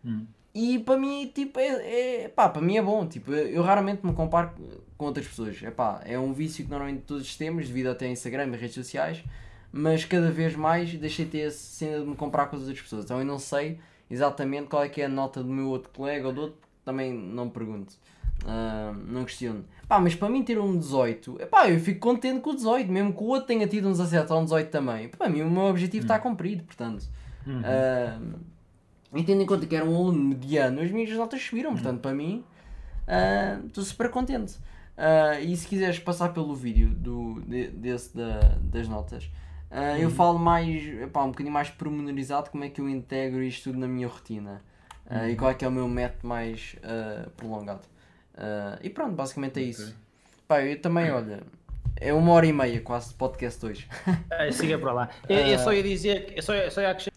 Hum. 0.06 0.26
E 0.54 0.78
para 0.80 0.98
mim, 0.98 1.32
tipo, 1.34 1.60
é, 1.60 2.24
é, 2.24 2.28
pá, 2.28 2.48
para 2.50 2.62
mim 2.62 2.78
é 2.78 2.82
bom. 2.82 3.08
Tipo, 3.08 3.34
eu 3.34 3.64
raramente 3.64 4.06
me 4.06 4.14
comparo 4.14 4.52
com 4.98 5.06
outras 5.06 5.26
pessoas. 5.28 5.62
Epá, 5.64 6.02
é 6.06 6.20
um 6.20 6.34
vício 6.34 6.64
que 6.64 6.70
normalmente 6.70 7.04
todos 7.04 7.36
temos, 7.36 7.68
devido 7.68 7.88
até 7.88 8.06
a 8.06 8.10
Instagram 8.10 8.48
e 8.48 8.58
redes 8.58 8.76
sociais. 8.76 9.24
Mas 9.72 10.06
cada 10.06 10.30
vez 10.30 10.56
mais 10.56 10.94
deixei 10.94 11.26
de 11.26 11.32
ter 11.32 11.48
essa 11.48 11.58
cena 11.58 12.00
de 12.02 12.06
me 12.06 12.16
comparar 12.16 12.48
com 12.48 12.58
as 12.58 12.62
outras 12.62 12.82
pessoas. 12.82 13.06
Então 13.06 13.18
eu 13.18 13.26
não 13.26 13.40
sei 13.40 13.80
exatamente 14.12 14.68
qual 14.68 14.84
é 14.84 14.90
que 14.90 15.02
é 15.02 15.06
a 15.06 15.10
nota 15.10 15.42
do 15.42 15.50
meu 15.50 15.70
outro 15.70 15.90
colega 15.90 16.28
ou 16.28 16.34
do 16.34 16.42
outro, 16.42 16.60
também 16.86 17.12
não 17.12 17.50
pergunto. 17.50 17.96
Ah, 18.46 18.94
não 19.08 19.24
questiono. 19.26 19.64
Pá, 19.88 20.00
mas 20.00 20.16
para 20.16 20.30
mim 20.30 20.44
ter 20.44 20.60
um 20.60 20.78
18, 20.78 21.42
epá, 21.42 21.70
eu 21.70 21.80
fico 21.80 22.00
contente 22.00 22.42
com 22.42 22.50
o 22.52 22.56
18, 22.56 22.92
mesmo 22.92 23.14
que 23.14 23.22
o 23.24 23.28
outro 23.28 23.48
tenha 23.48 23.68
tido 23.68 23.88
um 23.88 23.92
17 23.92 24.32
ou 24.34 24.40
um 24.42 24.44
18 24.44 24.70
também. 24.70 25.08
Para 25.10 25.30
mim 25.30 25.42
o 25.42 25.50
meu 25.50 25.64
objetivo 25.64 26.04
está 26.06 26.20
cumprido, 26.20 26.64
portanto. 26.64 27.06
Uhum. 27.48 27.62
Ah, 27.64 28.20
e 29.16 29.24
tendo 29.24 29.42
em 29.42 29.46
conta 29.46 29.66
que 29.68 29.76
era 29.76 29.86
um 29.86 29.96
aluno 29.96 30.24
mediano, 30.24 30.82
as 30.82 30.90
minhas 30.92 31.10
notas 31.12 31.42
subiram, 31.42 31.70
Uhum. 31.70 31.76
portanto, 31.76 32.02
para 32.02 32.14
mim, 32.14 32.44
ah, 33.08 33.60
estou 33.66 33.84
super 33.84 34.10
contente. 34.10 34.58
E 35.42 35.56
se 35.58 35.68
quiseres 35.68 36.00
passar 36.00 36.30
pelo 36.34 36.54
vídeo 36.56 36.90
do, 36.90 37.42
de- 37.42 37.68
desse 37.70 38.16
da, 38.16 38.40
das 38.62 38.88
notas, 38.88 39.30
ah, 39.72 39.92
Uhum. 39.94 39.98
eu 39.98 40.10
falo 40.10 40.38
mais, 40.40 40.84
epá, 41.02 41.24
um 41.24 41.28
bocadinho 41.30 41.54
mais 41.54 41.70
pormenorizado 41.70 42.50
como 42.50 42.64
é 42.64 42.70
que 42.70 42.82
eu 42.82 42.90
integro 42.90 43.42
isto 43.44 43.66
tudo 43.70 43.80
na 43.80 43.88
minha 43.88 44.08
rotina 44.08 44.62
ah, 45.10 45.20
Uhum. 45.24 45.30
e 45.30 45.36
qual 45.36 45.52
é 45.52 45.54
que 45.54 45.64
é 45.64 45.68
o 45.68 45.72
meu 45.72 45.88
método 45.88 46.28
mais 46.28 46.76
prolongado. 47.38 47.82
Ah, 48.36 48.80
e 48.82 48.90
pronto, 48.90 49.14
basicamente 49.14 49.60
é 49.60 49.64
isso. 49.64 49.96
Pá, 50.48 50.62
eu 50.62 50.80
também, 50.82 51.12
olha, 51.12 51.44
é 51.96 52.14
uma 52.14 52.32
hora 52.34 52.46
e 52.46 52.54
meia 52.54 52.82
quase 52.82 53.10
de 53.10 53.16
podcast 53.16 53.66
hoje. 53.66 53.88
Ah, 54.30 54.50
siga 54.52 54.78
para 54.78 54.94
lá. 54.94 55.10
Eu, 55.30 55.38
eu 55.38 55.60
só 55.60 55.74
ia 55.74 55.84
dizer, 55.84 56.34
eu 56.36 56.42
só, 56.42 56.54
eu 56.54 56.72
só 56.72 56.82
ia 56.82 56.90
acrescentar, 56.90 57.14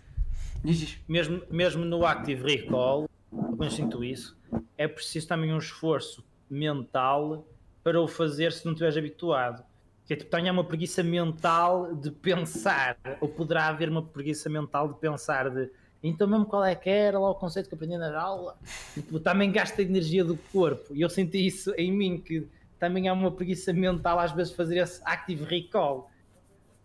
mesmo, 1.08 1.42
mesmo 1.50 1.84
no 1.84 2.04
Active 2.04 2.42
Recall, 2.42 3.08
eu 3.32 3.70
sinto 3.70 4.04
isso, 4.04 4.36
é 4.76 4.86
preciso 4.86 5.28
também 5.28 5.52
um 5.52 5.58
esforço 5.58 6.24
mental 6.48 7.46
para 7.82 8.00
o 8.00 8.08
fazer 8.08 8.52
se 8.52 8.64
não 8.64 8.72
estiveres 8.72 8.96
habituado. 8.96 9.64
Que 10.04 10.12
é 10.12 10.16
tipo, 10.16 10.30
tenha 10.30 10.52
uma 10.52 10.62
preguiça 10.62 11.02
mental 11.02 11.92
de 11.94 12.12
pensar, 12.12 12.96
ou 13.20 13.28
poderá 13.28 13.66
haver 13.66 13.88
uma 13.88 14.02
preguiça 14.02 14.48
mental 14.48 14.88
de 14.92 14.98
pensar 15.00 15.50
de 15.50 15.68
então 16.02 16.26
mesmo 16.28 16.46
qual 16.46 16.64
é 16.64 16.74
que 16.74 16.88
era 16.88 17.18
lá 17.18 17.30
o 17.30 17.34
conceito 17.34 17.68
que 17.68 17.74
aprendi 17.74 17.96
na 17.96 18.18
aula, 18.20 18.56
tipo, 18.94 19.18
também 19.18 19.50
gasta 19.50 19.82
energia 19.82 20.24
do 20.24 20.36
corpo, 20.52 20.94
e 20.94 21.00
eu 21.00 21.10
senti 21.10 21.46
isso 21.46 21.72
em 21.76 21.92
mim, 21.92 22.18
que 22.18 22.46
também 22.78 23.08
há 23.08 23.12
uma 23.12 23.30
preguiça 23.30 23.72
mental 23.72 24.18
às 24.18 24.32
vezes 24.32 24.52
fazer 24.52 24.78
esse 24.78 25.00
active 25.04 25.44
recall, 25.44 26.10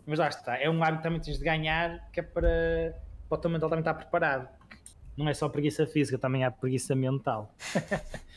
mas 0.05 0.19
lá 0.19 0.27
está, 0.27 0.57
é 0.57 0.69
um 0.69 0.83
hábito 0.83 1.03
também 1.03 1.19
tens 1.19 1.37
de 1.37 1.43
ganhar, 1.43 2.09
que 2.11 2.19
é 2.19 2.23
para, 2.23 2.95
para 3.29 3.37
o 3.37 3.41
teu 3.41 3.49
mental 3.49 3.69
também 3.69 3.81
estar 3.81 3.93
preparado. 3.93 4.47
Não 5.15 5.27
é 5.27 5.33
só 5.33 5.47
preguiça 5.49 5.85
física, 5.85 6.17
também 6.17 6.43
há 6.43 6.49
preguiça 6.49 6.95
mental. 6.95 7.53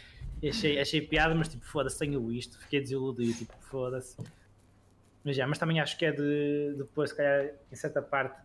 Achei, 0.47 0.79
achei 0.79 1.01
piada, 1.01 1.35
mas 1.35 1.49
tipo, 1.49 1.65
foda-se, 1.65 1.99
tenho 1.99 2.31
isto, 2.31 2.59
fiquei 2.59 2.79
desiludido, 2.79 3.33
tipo, 3.33 3.55
foda-se. 3.63 4.15
Mas, 5.25 5.37
já, 5.37 5.47
mas 5.47 5.59
também 5.59 5.81
acho 5.81 5.97
que 5.97 6.05
é 6.05 6.13
de 6.13 6.75
depois, 6.77 7.11
se 7.11 7.17
calhar, 7.17 7.51
em 7.73 7.75
certa 7.75 8.03
parte, 8.03 8.39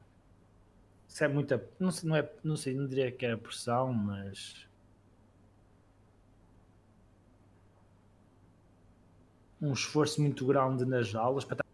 se 1.10 1.26
é 1.26 1.27
muita. 1.27 1.61
Não 1.80 1.91
sei, 1.91 2.07
não, 2.07 2.15
é, 2.15 2.30
não 2.44 2.56
sei, 2.56 2.73
não 2.76 2.88
diria 2.88 3.11
que 3.11 3.26
é 3.26 3.36
pressão, 3.36 3.91
mas. 3.91 4.65
Um 9.61 9.73
esforço 9.73 10.22
muito 10.22 10.45
grande 10.45 10.86
nas 10.86 11.14
aulas 11.14 11.44
para 11.44 11.56
estar 11.56 11.65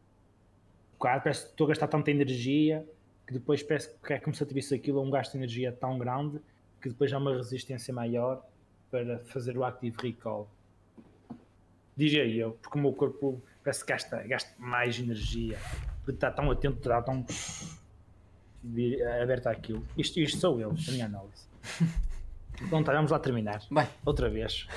parece 1.19 1.43
que 1.43 1.51
estou 1.51 1.65
a 1.65 1.67
gastar 1.67 1.87
tanta 1.87 2.09
energia 2.09 2.83
que 3.27 3.33
depois 3.33 3.61
parece 3.61 3.93
que 4.03 4.13
é 4.13 4.19
como 4.19 4.35
se 4.35 4.41
eu 4.41 4.47
tivesse 4.47 4.73
aquilo 4.73 5.01
um 5.01 5.11
gasto 5.11 5.33
de 5.33 5.37
energia 5.37 5.71
tão 5.71 5.99
grande 5.99 6.41
que 6.81 6.89
depois 6.89 7.13
há 7.13 7.19
uma 7.19 7.35
resistência 7.35 7.93
maior 7.93 8.43
para 8.89 9.19
fazer 9.25 9.55
o 9.55 9.63
active 9.63 9.95
recall. 10.01 10.49
Diria 11.95 12.25
eu, 12.25 12.53
porque 12.53 12.77
o 12.77 12.81
meu 12.81 12.93
corpo 12.93 13.41
parece 13.63 13.85
que 13.85 13.91
gasta, 13.91 14.23
gasta 14.23 14.51
mais 14.57 14.97
energia, 14.97 15.59
porque 16.03 16.11
está 16.11 16.31
tão 16.31 16.49
atento, 16.49 16.77
está 16.77 17.01
tão 17.01 17.23
aberto 19.21 19.47
àquilo. 19.47 19.85
Isto, 19.97 20.19
isto 20.19 20.39
sou 20.39 20.59
eu, 20.59 20.71
a 20.71 20.91
minha 20.91 21.05
análise. 21.05 21.45
Então 22.61 22.81
tá, 22.83 22.93
vamos 22.93 23.11
lá 23.11 23.19
terminar. 23.19 23.61
Bem, 23.69 23.87
Outra 24.05 24.29
vez. 24.29 24.67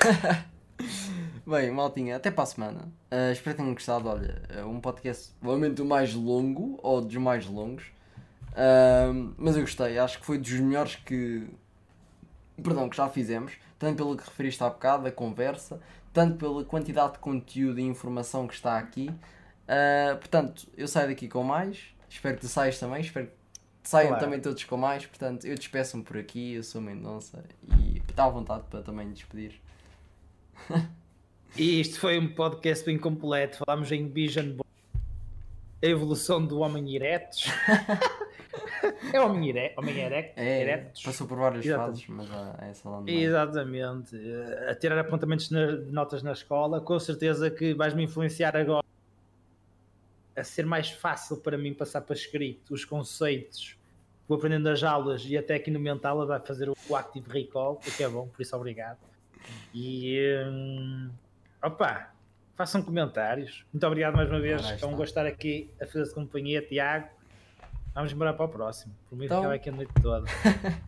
Bem, 1.46 1.70
maltinha, 1.70 2.16
até 2.16 2.30
para 2.30 2.42
a 2.42 2.46
semana. 2.46 2.80
Uh, 3.10 3.32
espero 3.32 3.56
que 3.56 3.62
tenham 3.62 3.74
gostado. 3.74 4.08
Olha, 4.08 4.42
uh, 4.62 4.68
um 4.68 4.80
podcast 4.80 5.32
provavelmente 5.40 5.80
o 5.80 5.84
mais 5.84 6.14
longo 6.14 6.78
ou 6.82 7.00
dos 7.00 7.16
mais 7.16 7.46
longos. 7.46 7.84
Uh, 8.52 9.32
mas 9.36 9.56
eu 9.56 9.62
gostei, 9.62 9.98
acho 9.98 10.18
que 10.18 10.26
foi 10.26 10.38
dos 10.38 10.52
melhores 10.52 10.96
que. 10.96 11.46
Perdão, 12.62 12.88
que 12.88 12.96
já 12.96 13.08
fizemos. 13.08 13.52
Tanto 13.78 13.96
pelo 13.96 14.16
que 14.16 14.24
referiste 14.24 14.62
há 14.62 14.68
bocado, 14.68 15.06
a 15.06 15.12
conversa, 15.12 15.80
tanto 16.12 16.36
pela 16.36 16.64
quantidade 16.64 17.12
de 17.12 17.18
conteúdo 17.20 17.78
e 17.78 17.82
informação 17.84 18.46
que 18.48 18.54
está 18.54 18.76
aqui. 18.76 19.08
Uh, 19.08 20.16
portanto, 20.18 20.66
eu 20.76 20.88
saio 20.88 21.08
daqui 21.08 21.28
com 21.28 21.44
mais. 21.44 21.94
Espero 22.08 22.34
que 22.34 22.40
tu 22.40 22.48
saias 22.48 22.78
também. 22.78 23.00
Espero 23.00 23.26
que 23.26 23.32
saiam 23.88 24.08
claro. 24.08 24.24
também 24.24 24.40
todos 24.40 24.62
com 24.64 24.76
mais. 24.76 25.06
Portanto, 25.06 25.46
eu 25.46 25.54
despeço-me 25.54 26.02
por 26.02 26.18
aqui. 26.18 26.54
Eu 26.54 26.62
sou 26.62 26.80
Mendonça 26.80 27.42
e 27.80 27.98
está 27.98 28.24
à 28.24 28.28
vontade 28.28 28.64
para 28.68 28.82
também 28.82 29.10
despedir. 29.10 29.58
e 31.56 31.80
isto 31.80 31.98
foi 31.98 32.18
um 32.18 32.28
podcast 32.34 32.84
bem 32.84 32.98
completo. 32.98 33.58
Falámos 33.64 33.90
em 33.90 34.06
Vision 34.06 34.50
Board, 34.50 34.68
a 35.82 35.86
evolução 35.86 36.44
do 36.44 36.58
homem 36.58 36.94
eretos. 36.94 37.46
é 39.10 39.18
homem, 39.18 39.48
ere 39.48 39.72
homem 39.78 39.98
erecto, 39.98 40.38
é. 40.38 40.90
Passou 41.02 41.26
por 41.26 41.38
várias 41.38 41.64
Exatamente. 41.64 42.06
fases, 42.06 42.28
mas 42.30 42.60
é 42.60 42.70
essa 42.70 42.90
lá 42.90 43.02
Exatamente. 43.06 44.16
A 44.68 44.74
tirar 44.74 44.98
apontamentos 44.98 45.48
de 45.48 45.90
notas 45.90 46.22
na 46.22 46.32
escola, 46.32 46.78
com 46.82 46.98
certeza 47.00 47.50
que 47.50 47.72
vais-me 47.72 48.04
influenciar 48.04 48.54
agora 48.54 48.84
a 50.36 50.44
ser 50.44 50.66
mais 50.66 50.90
fácil 50.90 51.38
para 51.38 51.56
mim 51.56 51.72
passar 51.72 52.02
para 52.02 52.14
escrito 52.14 52.74
os 52.74 52.84
conceitos 52.84 53.77
vou 54.28 54.36
aprendendo 54.36 54.68
nas 54.68 54.82
aulas 54.82 55.24
e 55.24 55.36
até 55.36 55.54
aqui 55.54 55.70
no 55.70 55.80
mental 55.80 56.26
vai 56.26 56.38
fazer 56.40 56.68
o 56.68 56.96
Active 56.96 57.28
Recall, 57.30 57.74
o 57.74 57.78
que 57.78 58.04
é 58.04 58.08
bom, 58.08 58.28
por 58.28 58.42
isso 58.42 58.54
obrigado. 58.54 58.98
E 59.74 60.20
hum, 60.46 61.10
opa, 61.62 62.10
façam 62.54 62.82
comentários. 62.82 63.64
Muito 63.72 63.86
obrigado 63.86 64.14
mais 64.14 64.28
uma 64.28 64.40
vez. 64.40 64.82
É 64.82 64.86
um 64.86 64.94
gostar 64.94 65.24
aqui 65.26 65.70
a 65.80 65.86
fazer-se 65.86 66.14
companhia, 66.14 66.60
Tiago. 66.60 67.08
Vamos 67.94 68.12
embora 68.12 68.34
para 68.34 68.44
o 68.44 68.48
próximo. 68.48 68.94
Por 69.08 69.16
mim 69.16 69.24
então... 69.24 69.38
ficava 69.38 69.54
aqui 69.54 69.70
a 69.70 69.72
noite 69.72 69.92
toda. 70.02 70.26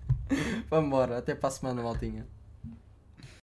Vamos 0.68 0.86
embora, 0.86 1.18
até 1.18 1.34
para 1.34 1.48
a 1.48 1.50
semana, 1.50 1.82
Maltinha. 1.82 2.26